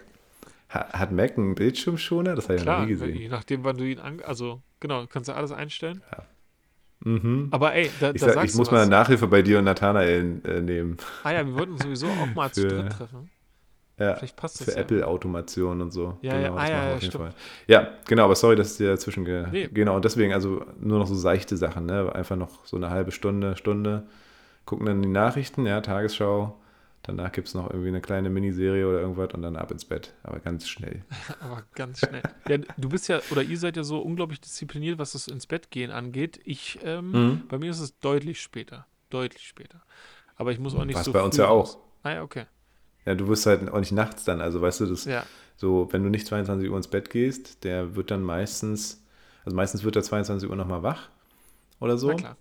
hat 0.70 1.12
Mac 1.12 1.38
einen 1.38 1.56
Bildschirmschoner? 1.56 2.36
Das 2.36 2.46
habe 2.46 2.60
ich 2.60 2.66
ja 2.66 2.80
noch 2.80 2.86
nie 2.86 2.92
gesehen. 2.92 3.16
Je 3.16 3.30
nachdem, 3.30 3.64
wann 3.64 3.78
du 3.78 3.86
ihn 3.86 4.00
an, 4.00 4.22
also 4.22 4.62
genau, 4.80 5.06
kannst 5.08 5.30
du 5.30 5.34
alles 5.34 5.52
einstellen. 5.52 6.02
Ja. 6.12 6.24
Mhm. 7.06 7.50
Aber 7.52 7.74
ey, 7.74 7.90
da, 8.00 8.12
ich, 8.12 8.22
da 8.22 8.34
sag, 8.34 8.46
ich 8.46 8.56
muss 8.56 8.68
was. 8.68 8.72
mal 8.72 8.88
Nachhilfe 8.88 9.28
bei 9.28 9.42
dir 9.42 9.60
und 9.60 9.66
Nathanael 9.66 10.42
äh, 10.46 10.62
nehmen. 10.62 10.98
Ah 11.24 11.32
ja, 11.32 11.46
wir 11.46 11.54
wollten 11.56 11.78
sowieso 11.78 12.08
auch 12.08 12.34
mal 12.34 12.52
zu 12.54 12.68
dritt 12.68 12.92
treffen. 12.94 13.30
Ja, 14.04 14.16
Vielleicht 14.16 14.36
passt 14.36 14.60
das 14.60 14.66
für 14.66 14.76
ja. 14.76 14.82
Apple-Automation 14.82 15.82
und 15.82 15.92
so. 15.92 16.18
Ja, 16.22 16.34
genau, 16.38 16.56
ja, 16.56 16.62
ah, 16.62 16.70
ja, 16.70 16.98
ja 16.98 17.12
Fall. 17.12 17.34
Ja, 17.68 17.88
genau, 18.08 18.26
aber 18.26 18.36
sorry, 18.36 18.56
dass 18.56 18.72
es 18.72 18.78
dir 18.78 18.90
dazwischen 18.90 19.26
ge 19.26 19.46
nee. 19.52 19.70
Genau, 19.72 19.96
und 19.96 20.06
deswegen 20.06 20.34
also 20.34 20.66
nur 20.80 21.00
noch 21.00 21.08
so 21.08 21.16
seichte 21.16 21.58
Sachen, 21.58 21.86
ne? 21.86 22.14
Einfach 22.14 22.36
noch 22.36 22.66
so 22.66 22.78
eine 22.78 22.90
halbe 22.90 23.12
Stunde, 23.12 23.56
Stunde. 23.56 24.04
Gucken 24.66 24.86
dann 24.86 25.02
die 25.02 25.10
Nachrichten, 25.10 25.66
ja, 25.66 25.82
Tagesschau. 25.82 26.58
Danach 27.04 27.34
gibt 27.34 27.50
es 27.50 27.54
noch 27.54 27.70
irgendwie 27.70 27.90
eine 27.90 28.00
kleine 28.00 28.30
Miniserie 28.30 28.88
oder 28.88 29.02
irgendwas 29.02 29.34
und 29.34 29.42
dann 29.42 29.58
ab 29.58 29.72
ins 29.72 29.84
Bett. 29.84 30.14
Aber 30.24 30.40
ganz 30.40 30.70
schnell. 30.70 31.04
aber 31.42 31.64
ganz 31.76 32.00
schnell. 32.00 32.24
ja, 32.48 32.58
du 32.78 32.90
bist 32.90 33.10
ja, 33.10 33.20
oder 33.30 33.44
ihr 33.44 33.58
seid 33.58 33.76
ja 33.76 33.84
so 33.84 34.00
unglaublich 34.00 34.40
diszipliniert, 34.40 34.98
was 35.00 35.12
das 35.12 35.28
ins 35.28 35.46
Bett 35.46 35.70
gehen 35.70 35.92
angeht. 35.92 36.40
Ich, 36.46 36.80
ähm, 36.82 37.12
mhm. 37.12 37.44
bei 37.50 37.58
mir 37.58 37.72
ist 37.72 37.82
es 37.82 38.00
deutlich 38.00 38.42
später. 38.42 38.86
Deutlich 39.10 39.46
später. 39.46 39.82
Aber 40.38 40.54
ich 40.54 40.60
muss 40.60 40.76
auch 40.76 40.86
nicht 40.86 40.96
Was 40.96 41.06
so. 41.06 41.12
bei 41.12 41.22
uns 41.22 41.36
ja 41.36 41.50
auch. 41.50 41.78
Ah 42.04 42.12
ja, 42.12 42.24
okay. 42.24 42.46
Ja, 43.06 43.16
du 43.16 43.28
wirst 43.28 43.46
halt 43.46 43.70
auch 43.72 43.80
nicht 43.80 43.92
nachts 43.92 44.24
dann. 44.24 44.42
Also 44.42 44.62
weißt 44.62 44.82
du, 44.82 44.86
das 44.86 45.06
ja. 45.06 45.24
so, 45.56 45.88
wenn 45.92 46.04
du 46.04 46.10
nicht 46.10 46.28
22 46.28 46.70
Uhr 46.70 46.78
ins 46.78 46.88
Bett 46.88 47.10
gehst, 47.10 47.64
der 47.64 47.96
wird 47.96 48.12
dann 48.12 48.24
meistens, 48.24 49.04
also 49.46 49.56
meistens 49.56 49.84
wird 49.84 49.96
er 49.96 50.04
22 50.04 50.50
Uhr 50.50 50.56
nochmal 50.56 50.84
wach 50.84 51.10
oder 51.80 51.98
so. 51.98 52.10
Na 52.10 52.16
klar. 52.16 52.38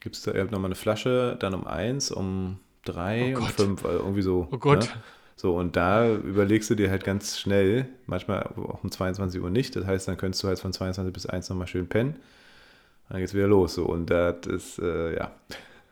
Gibst 0.00 0.26
du 0.26 0.32
nochmal 0.32 0.66
eine 0.66 0.74
Flasche, 0.74 1.36
dann 1.40 1.54
um 1.54 1.66
eins, 1.66 2.12
um 2.12 2.58
drei, 2.84 3.34
oh 3.36 3.40
um 3.40 3.46
fünf, 3.48 3.84
also 3.84 3.98
irgendwie 3.98 4.22
so. 4.22 4.48
Oh 4.52 4.58
Gott. 4.58 4.84
Ne? 4.84 5.02
So, 5.38 5.54
und 5.54 5.76
da 5.76 6.10
überlegst 6.14 6.70
du 6.70 6.74
dir 6.74 6.90
halt 6.90 7.04
ganz 7.04 7.38
schnell, 7.38 7.88
manchmal 8.06 8.42
auch 8.42 8.82
um 8.82 8.90
22 8.90 9.40
Uhr 9.42 9.50
nicht. 9.50 9.76
Das 9.76 9.84
heißt, 9.84 10.08
dann 10.08 10.16
könntest 10.16 10.42
du 10.42 10.48
halt 10.48 10.58
von 10.58 10.72
22 10.72 11.12
bis 11.12 11.26
1 11.26 11.50
nochmal 11.50 11.66
schön 11.66 11.88
pennen. 11.88 12.16
Dann 13.10 13.18
geht's 13.18 13.34
wieder 13.34 13.46
los. 13.46 13.74
So, 13.74 13.84
und 13.84 14.08
das 14.08 14.46
ist, 14.46 14.78
äh, 14.78 15.16
ja. 15.16 15.30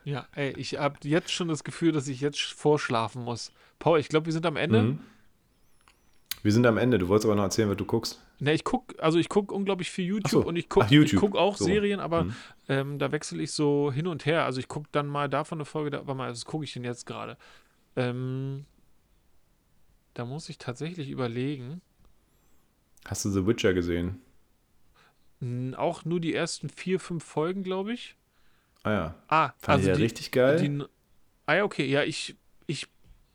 Ja, 0.04 0.26
ey, 0.32 0.52
ich 0.56 0.78
habe 0.78 0.96
jetzt 1.02 1.32
schon 1.32 1.48
das 1.48 1.64
Gefühl, 1.64 1.92
dass 1.92 2.08
ich 2.08 2.20
jetzt 2.20 2.40
vorschlafen 2.40 3.24
muss. 3.24 3.52
Paul, 3.78 3.98
ich 3.98 4.08
glaube, 4.08 4.26
wir 4.26 4.32
sind 4.32 4.46
am 4.46 4.56
Ende. 4.56 4.82
Mhm. 4.82 4.98
Wir 6.42 6.52
sind 6.52 6.66
am 6.66 6.76
Ende. 6.76 6.98
Du 6.98 7.08
wolltest 7.08 7.24
aber 7.24 7.34
noch 7.34 7.42
erzählen, 7.42 7.70
was 7.70 7.78
du 7.78 7.86
guckst. 7.86 8.22
Ne, 8.38 8.52
ich 8.52 8.64
gucke, 8.64 9.02
also 9.02 9.18
ich 9.18 9.30
gucke 9.30 9.54
unglaublich 9.54 9.90
viel 9.90 10.04
YouTube 10.04 10.30
so. 10.30 10.44
und 10.44 10.56
ich 10.56 10.68
gucke 10.68 11.06
guck 11.16 11.36
auch 11.36 11.56
so. 11.56 11.64
Serien, 11.64 12.00
aber 12.00 12.24
mhm. 12.24 12.34
ähm, 12.68 12.98
da 12.98 13.12
wechsle 13.12 13.42
ich 13.42 13.52
so 13.52 13.90
hin 13.90 14.06
und 14.06 14.26
her. 14.26 14.44
Also 14.44 14.60
ich 14.60 14.68
gucke 14.68 14.88
dann 14.92 15.06
mal 15.06 15.30
davon 15.30 15.58
eine 15.58 15.64
Folge, 15.64 15.90
da, 15.90 15.98
warte 16.06 16.14
mal, 16.14 16.30
was 16.30 16.44
gucke 16.44 16.64
ich 16.64 16.72
denn 16.74 16.84
jetzt 16.84 17.06
gerade? 17.06 17.38
Ähm, 17.96 18.66
da 20.12 20.26
muss 20.26 20.48
ich 20.50 20.58
tatsächlich 20.58 21.08
überlegen. 21.08 21.80
Hast 23.06 23.24
du 23.24 23.30
The 23.30 23.46
Witcher 23.46 23.72
gesehen? 23.72 24.20
Auch 25.76 26.04
nur 26.04 26.20
die 26.20 26.34
ersten 26.34 26.68
vier, 26.68 27.00
fünf 27.00 27.24
Folgen, 27.24 27.62
glaube 27.62 27.94
ich. 27.94 28.16
Ah 28.84 28.92
ja. 28.92 29.14
Ah, 29.28 29.52
Fand 29.58 29.80
also 29.80 29.92
die, 29.92 30.02
richtig 30.02 30.30
geil. 30.30 30.60
Die, 30.60 30.84
ah 31.46 31.54
ja, 31.54 31.64
okay. 31.64 31.86
Ja, 31.86 32.02
ich, 32.04 32.36
ich 32.66 32.88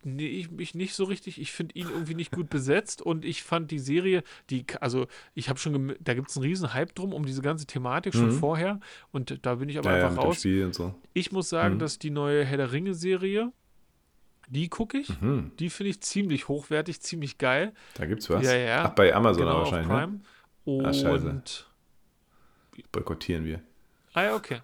Nee, 0.04 0.28
ich 0.28 0.50
mich 0.50 0.76
nicht 0.76 0.94
so 0.96 1.04
richtig. 1.04 1.42
Ich 1.42 1.52
finde 1.52 1.76
ihn 1.76 1.90
irgendwie 1.90 2.16
nicht 2.16 2.32
gut 2.32 2.50
besetzt 2.50 3.02
und 3.02 3.26
ich 3.26 3.44
fand 3.44 3.70
die 3.70 3.80
Serie, 3.80 4.24
die, 4.50 4.66
also 4.80 5.08
ich 5.34 5.50
habe 5.50 5.60
schon, 5.60 5.94
da 6.00 6.14
gibt 6.14 6.30
es 6.30 6.38
einen 6.38 6.46
riesen 6.46 6.74
Hype 6.74 6.96
drum 6.96 7.14
um 7.14 7.26
diese 7.26 7.42
ganze 7.42 7.66
Thematik 7.66 8.14
schon 8.14 8.28
mhm. 8.28 8.40
vorher 8.40 8.80
und 9.12 9.46
da 9.46 9.56
bin 9.56 9.68
ich 9.68 9.78
aber 9.78 9.98
ja, 9.98 10.08
einfach 10.08 10.24
ja, 10.24 10.30
raus. 10.30 10.42
So. 10.72 10.96
Ich 11.14 11.34
muss 11.34 11.50
sagen, 11.50 11.76
mhm. 11.76 11.80
dass 11.80 12.00
die 12.00 12.12
neue 12.12 12.46
Herr 12.46 12.58
der 12.58 12.72
Ringe-Serie, 12.72 13.52
die 14.48 14.70
gucke 14.70 15.00
ich, 15.00 15.20
mhm. 15.22 15.52
die 15.60 15.70
finde 15.70 15.90
ich 15.90 16.02
ziemlich 16.02 16.48
hochwertig, 16.48 17.02
ziemlich 17.02 17.38
geil. 17.38 17.74
Da 17.96 18.06
gibt's 18.06 18.30
was. 18.30 18.46
Ja, 18.46 18.56
ja. 18.56 18.86
Ach, 18.86 18.96
bei 18.96 19.14
Amazon 19.14 19.44
genau, 19.44 19.58
wahrscheinlich. 19.60 19.90
Ne? 19.90 19.94
Prime. 19.94 20.14
Ne? 20.14 20.22
Und 20.64 20.86
Ach, 20.86 20.94
scheiße. 20.94 21.44
Boykottieren 22.94 23.44
wir. 23.44 23.62
Ah 24.14 24.24
ja, 24.24 24.36
okay. 24.36 24.62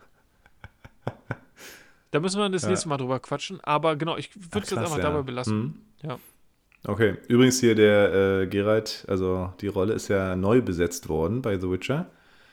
Da 2.11 2.19
müssen 2.19 2.39
wir 2.39 2.49
das 2.49 2.63
ja. 2.63 2.69
nächste 2.69 2.87
Mal 2.87 2.97
drüber 2.97 3.19
quatschen. 3.19 3.59
Aber 3.63 3.95
genau, 3.95 4.15
ich 4.15 4.33
würde 4.35 4.63
es 4.63 4.69
jetzt 4.69 4.79
einfach 4.79 4.97
ja. 4.97 5.03
dabei 5.03 5.21
belassen. 5.21 5.57
Mhm. 5.57 5.73
Ja. 6.03 6.19
Okay, 6.87 7.15
übrigens 7.27 7.59
hier 7.59 7.75
der 7.75 8.41
äh, 8.41 8.47
Geralt, 8.47 9.05
also 9.07 9.51
die 9.59 9.67
Rolle 9.67 9.93
ist 9.93 10.07
ja 10.07 10.35
neu 10.35 10.61
besetzt 10.61 11.09
worden 11.09 11.41
bei 11.41 11.59
The 11.59 11.69
Witcher. 11.69 12.05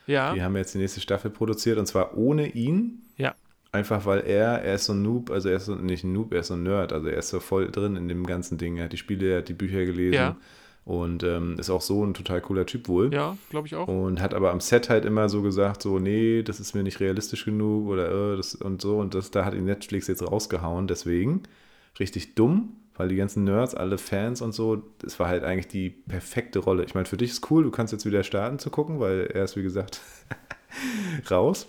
Ja. 0.07 0.35
Die 0.35 0.43
haben 0.43 0.57
jetzt 0.57 0.75
die 0.75 0.79
nächste 0.79 1.01
Staffel 1.01 1.31
produziert 1.31 1.79
und 1.79 1.87
zwar 1.87 2.17
ohne 2.17 2.49
ihn. 2.49 3.03
Ja. 3.17 3.35
Einfach 3.73 4.05
weil 4.05 4.21
er, 4.21 4.63
er 4.63 4.75
ist 4.75 4.87
so 4.87 4.95
ein 4.95 5.03
Noob, 5.03 5.31
also 5.31 5.49
er 5.49 5.57
ist 5.57 5.67
so, 5.67 5.75
nicht 5.75 6.05
ein 6.05 6.13
Noob, 6.13 6.33
er 6.33 6.41
ist 6.41 6.49
so 6.49 6.55
ein 6.55 6.63
Nerd, 6.63 6.93
also 6.93 7.09
er 7.09 7.19
ist 7.19 7.29
so 7.29 7.41
voll 7.41 7.71
drin 7.71 7.97
in 7.97 8.09
dem 8.09 8.27
ganzen 8.27 8.59
Ding. 8.59 8.79
Er 8.79 8.85
hat 8.85 8.93
die 8.93 8.99
Spiele, 8.99 9.31
er 9.31 9.39
hat 9.39 9.49
die 9.49 9.55
Bücher 9.55 9.85
gelesen. 9.85 10.15
Ja. 10.15 10.37
Und 10.85 11.23
ähm, 11.23 11.59
ist 11.61 11.71
auch 11.71 11.81
so 11.81 12.05
ein 12.05 12.13
total 12.13 12.41
cooler 12.41 12.67
Typ 12.67 12.89
wohl. 12.89 13.13
Ja, 13.15 13.37
glaube 13.51 13.69
ich 13.69 13.77
auch. 13.77 13.87
Und 13.87 14.21
hat 14.21 14.35
aber 14.35 14.51
am 14.51 14.61
Set 14.61 14.89
halt 14.89 15.05
immer 15.05 15.29
so 15.29 15.41
gesagt, 15.43 15.83
so, 15.83 16.01
nee, 16.01 16.43
das 16.43 16.59
ist 16.59 16.75
mir 16.75 16.83
nicht 16.83 16.99
realistisch 16.99 17.45
genug 17.45 17.89
oder 17.89 18.33
äh, 18.33 18.37
das 18.37 18.57
und 18.57 18.83
so. 18.83 18.99
Und 18.99 19.15
das, 19.15 19.31
da 19.31 19.45
hat 19.45 19.55
ihn 19.55 19.65
Netflix 19.65 20.09
jetzt 20.09 20.23
rausgehauen. 20.23 20.89
Deswegen 20.89 21.45
richtig 22.01 22.35
dumm, 22.35 22.77
weil 22.97 23.09
die 23.09 23.17
ganzen 23.17 23.45
Nerds, 23.45 23.77
alle 23.77 23.97
Fans 23.97 24.43
und 24.43 24.53
so, 24.53 24.83
das 24.99 25.21
war 25.21 25.29
halt 25.29 25.45
eigentlich 25.45 25.69
die 25.69 25.91
perfekte 25.91 26.59
Rolle. 26.59 26.85
Ich 26.85 26.95
meine, 26.95 27.07
für 27.07 27.17
dich 27.17 27.31
ist 27.31 27.49
cool, 27.51 27.63
du 27.63 27.71
kannst 27.71 27.93
jetzt 27.93 28.05
wieder 28.05 28.25
starten 28.25 28.59
zu 28.59 28.71
gucken, 28.71 28.99
weil 28.99 29.31
er 29.33 29.45
ist, 29.45 29.57
wie 29.57 29.63
gesagt, 29.63 30.01
raus. 31.31 31.69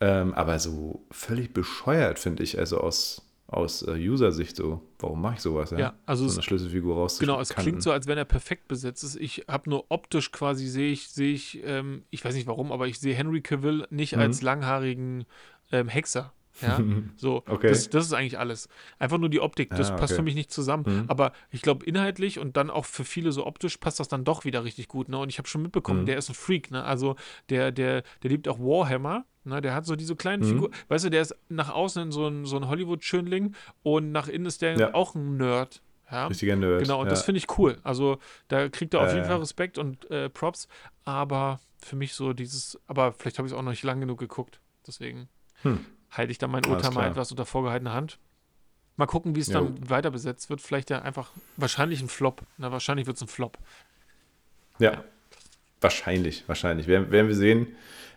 Ähm, 0.00 0.34
aber 0.34 0.58
so 0.58 1.04
völlig 1.10 1.54
bescheuert, 1.54 2.18
finde 2.18 2.42
ich, 2.42 2.58
also 2.58 2.78
aus 2.78 3.22
aus 3.50 3.82
äh, 3.82 3.92
User-Sicht 3.92 4.54
so, 4.54 4.80
warum 4.98 5.20
mache 5.20 5.34
ich 5.34 5.40
sowas? 5.40 5.70
Ja, 5.70 5.78
ja 5.78 5.94
also 6.06 6.26
so 6.28 6.34
eine 6.34 6.42
Schlüsselfigur 6.42 6.94
raus. 6.94 7.18
Genau, 7.18 7.40
es 7.40 7.50
klingt 7.50 7.82
so, 7.82 7.90
als 7.90 8.06
wenn 8.06 8.16
er 8.16 8.24
perfekt 8.24 8.68
besetzt 8.68 9.02
ist. 9.02 9.16
Ich 9.16 9.44
habe 9.48 9.68
nur 9.68 9.86
optisch 9.88 10.30
quasi 10.30 10.66
sehe 10.66 10.92
ich, 10.92 11.08
sehe 11.08 11.32
ich, 11.32 11.60
ähm, 11.64 12.04
ich 12.10 12.24
weiß 12.24 12.34
nicht 12.34 12.46
warum, 12.46 12.70
aber 12.70 12.86
ich 12.86 13.00
sehe 13.00 13.14
Henry 13.14 13.40
Cavill 13.40 13.86
nicht 13.90 14.14
mhm. 14.14 14.22
als 14.22 14.42
langhaarigen 14.42 15.24
ähm, 15.72 15.88
Hexer. 15.88 16.32
Ja, 16.62 16.80
so, 17.16 17.42
okay. 17.48 17.68
das, 17.68 17.90
das, 17.90 18.06
ist 18.06 18.12
eigentlich 18.12 18.38
alles. 18.38 18.68
Einfach 18.98 19.18
nur 19.18 19.28
die 19.28 19.40
Optik, 19.40 19.70
das 19.70 19.90
ah, 19.90 19.92
okay. 19.94 20.00
passt 20.00 20.14
für 20.14 20.22
mich 20.22 20.34
nicht 20.34 20.52
zusammen. 20.52 20.84
Mhm. 20.86 21.04
Aber 21.08 21.32
ich 21.50 21.62
glaube, 21.62 21.84
inhaltlich 21.86 22.38
und 22.38 22.56
dann 22.56 22.70
auch 22.70 22.84
für 22.84 23.04
viele 23.04 23.32
so 23.32 23.46
optisch 23.46 23.78
passt 23.78 23.98
das 23.98 24.08
dann 24.08 24.24
doch 24.24 24.44
wieder 24.44 24.64
richtig 24.64 24.88
gut. 24.88 25.08
Ne? 25.08 25.18
Und 25.18 25.28
ich 25.28 25.38
habe 25.38 25.48
schon 25.48 25.62
mitbekommen, 25.62 26.02
mhm. 26.02 26.06
der 26.06 26.18
ist 26.18 26.28
ein 26.28 26.34
Freak. 26.34 26.70
Ne? 26.70 26.84
Also 26.84 27.16
der, 27.48 27.72
der, 27.72 28.02
der 28.22 28.30
liebt 28.30 28.48
auch 28.48 28.58
Warhammer. 28.58 29.24
Ne, 29.44 29.60
der 29.62 29.74
hat 29.74 29.86
so 29.86 29.96
diese 29.96 30.16
kleinen 30.16 30.42
mhm. 30.42 30.48
Figuren. 30.48 30.74
Weißt 30.88 31.04
du, 31.06 31.10
der 31.10 31.22
ist 31.22 31.34
nach 31.48 31.70
außen 31.70 32.12
so 32.12 32.26
ein, 32.26 32.44
so 32.44 32.56
ein 32.56 32.68
Hollywood-Schönling 32.68 33.54
und 33.82 34.12
nach 34.12 34.28
innen 34.28 34.46
ist 34.46 34.60
der 34.60 34.76
ja. 34.76 34.94
auch 34.94 35.14
ein 35.14 35.38
Nerd. 35.38 35.80
Ja? 36.10 36.26
Richtiger 36.26 36.56
Nerd. 36.56 36.82
Genau, 36.82 37.00
und 37.00 37.06
ja. 37.06 37.10
das 37.10 37.22
finde 37.22 37.38
ich 37.38 37.58
cool. 37.58 37.78
Also 37.82 38.18
da 38.48 38.68
kriegt 38.68 38.92
er 38.92 39.00
auf 39.00 39.14
jeden 39.14 39.24
Fall 39.24 39.38
Respekt 39.38 39.78
und 39.78 40.10
äh, 40.10 40.28
Props. 40.28 40.68
Aber 41.04 41.60
für 41.78 41.96
mich 41.96 42.14
so 42.14 42.34
dieses, 42.34 42.78
aber 42.86 43.12
vielleicht 43.12 43.38
habe 43.38 43.48
ich 43.48 43.52
es 43.52 43.58
auch 43.58 43.62
noch 43.62 43.70
nicht 43.70 43.82
lang 43.82 44.00
genug 44.00 44.18
geguckt. 44.18 44.60
Deswegen 44.86 45.28
hm. 45.62 45.84
halte 46.10 46.32
ich 46.32 46.38
da 46.38 46.46
mein 46.46 46.66
Urteil 46.66 46.90
mal 46.90 47.08
etwas 47.08 47.30
unter 47.30 47.46
vorgehaltener 47.46 47.94
Hand. 47.94 48.18
Mal 48.96 49.06
gucken, 49.06 49.34
wie 49.34 49.40
es 49.40 49.48
dann 49.48 49.88
weiter 49.88 50.10
besetzt 50.10 50.50
wird. 50.50 50.60
Vielleicht 50.60 50.90
ja 50.90 51.00
einfach, 51.00 51.30
wahrscheinlich 51.56 52.02
ein 52.02 52.08
Flop. 52.08 52.42
Na, 52.58 52.70
wahrscheinlich 52.70 53.06
wird 53.06 53.16
es 53.16 53.22
ein 53.22 53.28
Flop. 53.28 53.56
Ja. 54.78 55.02
Wahrscheinlich, 55.80 56.44
wahrscheinlich. 56.46 56.86
Werden, 56.86 57.10
werden 57.10 57.28
wir 57.28 57.34
sehen. 57.34 57.68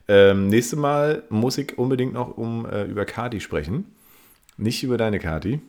Ähm, 0.08 0.48
nächste 0.48 0.76
Mal 0.76 1.24
muss 1.30 1.58
ich 1.58 1.78
unbedingt 1.78 2.14
noch 2.14 2.38
um 2.38 2.66
äh, 2.66 2.84
über 2.84 3.06
Kadi 3.06 3.40
sprechen. 3.40 3.86
Nicht 4.58 4.84
über 4.84 4.98
deine 4.98 5.20
Kati. 5.20 5.62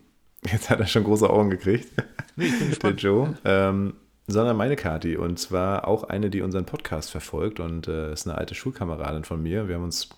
Jetzt 0.51 0.71
hat 0.71 0.81
er 0.81 0.87
schon 0.87 1.05
große 1.05 1.29
Augen 1.29 1.51
gekriegt. 1.51 1.89
Nee, 2.37 2.47
ich 2.47 2.59
bin 2.59 2.69
gespannt. 2.71 3.03
Der 3.03 3.11
Joe. 3.11 3.39
Ähm, 3.45 3.95
sondern 4.27 4.57
meine 4.57 4.77
Kati. 4.77 5.17
Und 5.17 5.39
zwar 5.39 5.87
auch 5.87 6.05
eine, 6.05 6.31
die 6.31 6.43
unseren 6.43 6.67
Podcast 6.67 7.11
verfolgt 7.11 7.61
und 7.61 7.89
äh, 7.89 8.13
ist 8.13 8.27
eine 8.27 8.37
alte 8.37 8.55
Schulkameradin 8.55 9.25
von 9.25 9.43
mir. 9.43 9.69
Wir 9.69 9.77
haben 9.77 9.85
uns 9.85 10.09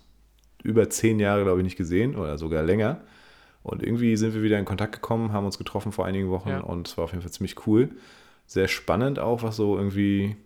über 0.63 0.89
zehn 0.89 1.19
Jahre, 1.19 1.43
glaube 1.43 1.59
ich, 1.59 1.63
nicht 1.63 1.77
gesehen 1.77 2.15
oder 2.15 2.37
sogar 2.37 2.63
länger. 2.63 3.01
Und 3.63 3.83
irgendwie 3.83 4.15
sind 4.15 4.33
wir 4.33 4.43
wieder 4.43 4.59
in 4.59 4.65
Kontakt 4.65 4.93
gekommen, 4.93 5.33
haben 5.33 5.45
uns 5.45 5.57
getroffen 5.57 5.91
vor 5.91 6.05
einigen 6.05 6.29
Wochen 6.29 6.49
ja. 6.49 6.59
und 6.61 6.87
es 6.87 6.97
war 6.97 7.03
auf 7.03 7.11
jeden 7.11 7.21
Fall 7.21 7.31
ziemlich 7.31 7.67
cool. 7.67 7.89
Sehr 8.45 8.69
spannend 8.69 9.19
auch, 9.19 9.43
was 9.43 9.57
so 9.57 9.75
irgendwie, 9.75 10.37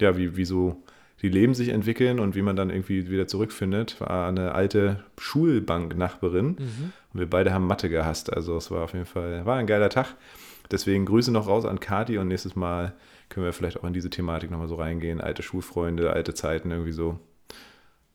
ja, 0.00 0.16
wie, 0.16 0.36
wie 0.36 0.46
so 0.46 0.82
die 1.22 1.28
Leben 1.28 1.54
sich 1.54 1.68
entwickeln 1.68 2.18
und 2.18 2.34
wie 2.34 2.42
man 2.42 2.56
dann 2.56 2.70
irgendwie 2.70 3.08
wieder 3.08 3.28
zurückfindet. 3.28 4.00
War 4.00 4.28
eine 4.28 4.54
alte 4.54 5.04
Schulbank-Nachbarin 5.18 6.46
mhm. 6.58 6.92
und 7.12 7.20
wir 7.20 7.30
beide 7.30 7.52
haben 7.52 7.66
Mathe 7.66 7.88
gehasst. 7.88 8.32
Also 8.32 8.56
es 8.56 8.70
war 8.70 8.82
auf 8.82 8.92
jeden 8.92 9.06
Fall, 9.06 9.46
war 9.46 9.56
ein 9.56 9.66
geiler 9.66 9.88
Tag. 9.88 10.16
Deswegen 10.70 11.06
Grüße 11.06 11.30
noch 11.30 11.46
raus 11.46 11.64
an 11.64 11.80
Kati 11.80 12.18
und 12.18 12.28
nächstes 12.28 12.56
Mal 12.56 12.94
können 13.28 13.46
wir 13.46 13.52
vielleicht 13.52 13.78
auch 13.78 13.84
in 13.84 13.92
diese 13.92 14.10
Thematik 14.10 14.50
nochmal 14.50 14.68
so 14.68 14.74
reingehen. 14.74 15.20
Alte 15.20 15.42
Schulfreunde, 15.42 16.12
alte 16.12 16.34
Zeiten 16.34 16.70
irgendwie 16.70 16.92
so. 16.92 17.18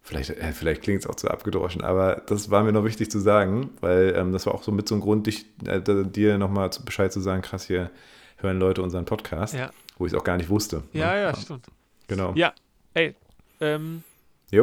Vielleicht, 0.01 0.29
äh, 0.29 0.51
vielleicht 0.53 0.83
klingt 0.83 1.01
es 1.01 1.07
auch 1.07 1.15
zu 1.15 1.29
abgedroschen, 1.29 1.81
aber 1.81 2.21
das 2.27 2.49
war 2.49 2.63
mir 2.63 2.71
noch 2.71 2.85
wichtig 2.85 3.11
zu 3.11 3.19
sagen, 3.19 3.71
weil 3.81 4.13
ähm, 4.15 4.31
das 4.31 4.45
war 4.45 4.55
auch 4.55 4.63
so 4.63 4.71
mit 4.71 4.87
so 4.87 4.95
einem 4.95 5.01
Grund, 5.01 5.27
dich, 5.27 5.45
äh, 5.65 5.81
dir 5.81 6.37
nochmal 6.37 6.69
Bescheid 6.85 7.11
zu 7.11 7.19
sagen, 7.19 7.41
krass, 7.41 7.65
hier 7.65 7.91
hören 8.37 8.57
Leute 8.57 8.81
unseren 8.81 9.03
Podcast, 9.03 9.53
ja. 9.53 9.69
wo 9.97 10.05
ich 10.05 10.13
es 10.13 10.17
auch 10.17 10.23
gar 10.23 10.37
nicht 10.37 10.49
wusste. 10.49 10.83
Ja, 10.93 11.13
ne? 11.13 11.21
ja, 11.23 11.35
stimmt. 11.35 11.67
Genau. 12.07 12.31
Ja, 12.35 12.53
ey, 12.97 13.15
ähm, 13.61 14.03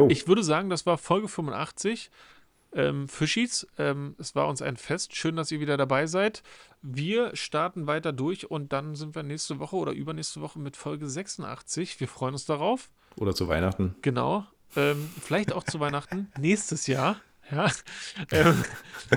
ich 0.09 0.27
würde 0.27 0.43
sagen, 0.43 0.69
das 0.69 0.85
war 0.85 0.97
Folge 0.97 1.27
85. 1.27 2.09
Ähm, 2.73 3.07
Fischis, 3.07 3.65
ähm, 3.77 4.15
es 4.19 4.35
war 4.35 4.47
uns 4.47 4.61
ein 4.61 4.75
Fest. 4.75 5.15
Schön, 5.15 5.37
dass 5.37 5.51
ihr 5.51 5.61
wieder 5.61 5.77
dabei 5.77 6.07
seid. 6.07 6.43
Wir 6.81 7.33
starten 7.35 7.87
weiter 7.87 8.11
durch 8.11 8.51
und 8.51 8.73
dann 8.73 8.95
sind 8.95 9.15
wir 9.15 9.23
nächste 9.23 9.59
Woche 9.59 9.77
oder 9.77 9.93
übernächste 9.93 10.41
Woche 10.41 10.59
mit 10.59 10.75
Folge 10.75 11.07
86. 11.07 11.99
Wir 11.99 12.07
freuen 12.07 12.33
uns 12.33 12.45
darauf. 12.45 12.89
Oder 13.15 13.33
zu 13.33 13.47
Weihnachten. 13.47 13.95
Genau. 14.01 14.45
Ähm, 14.75 15.09
vielleicht 15.21 15.53
auch 15.53 15.63
zu 15.63 15.79
Weihnachten 15.79 16.29
nächstes 16.37 16.87
Jahr. 16.87 17.21
Ja. 17.49 17.71
Ähm, 18.31 18.65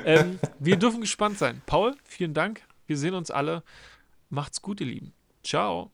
ähm, 0.04 0.38
wir 0.60 0.76
dürfen 0.76 1.00
gespannt 1.00 1.38
sein. 1.38 1.62
Paul, 1.66 1.96
vielen 2.04 2.34
Dank. 2.34 2.62
Wir 2.86 2.96
sehen 2.96 3.14
uns 3.14 3.30
alle. 3.30 3.64
Macht's 4.30 4.62
gut, 4.62 4.80
ihr 4.80 4.86
Lieben. 4.86 5.12
Ciao. 5.42 5.90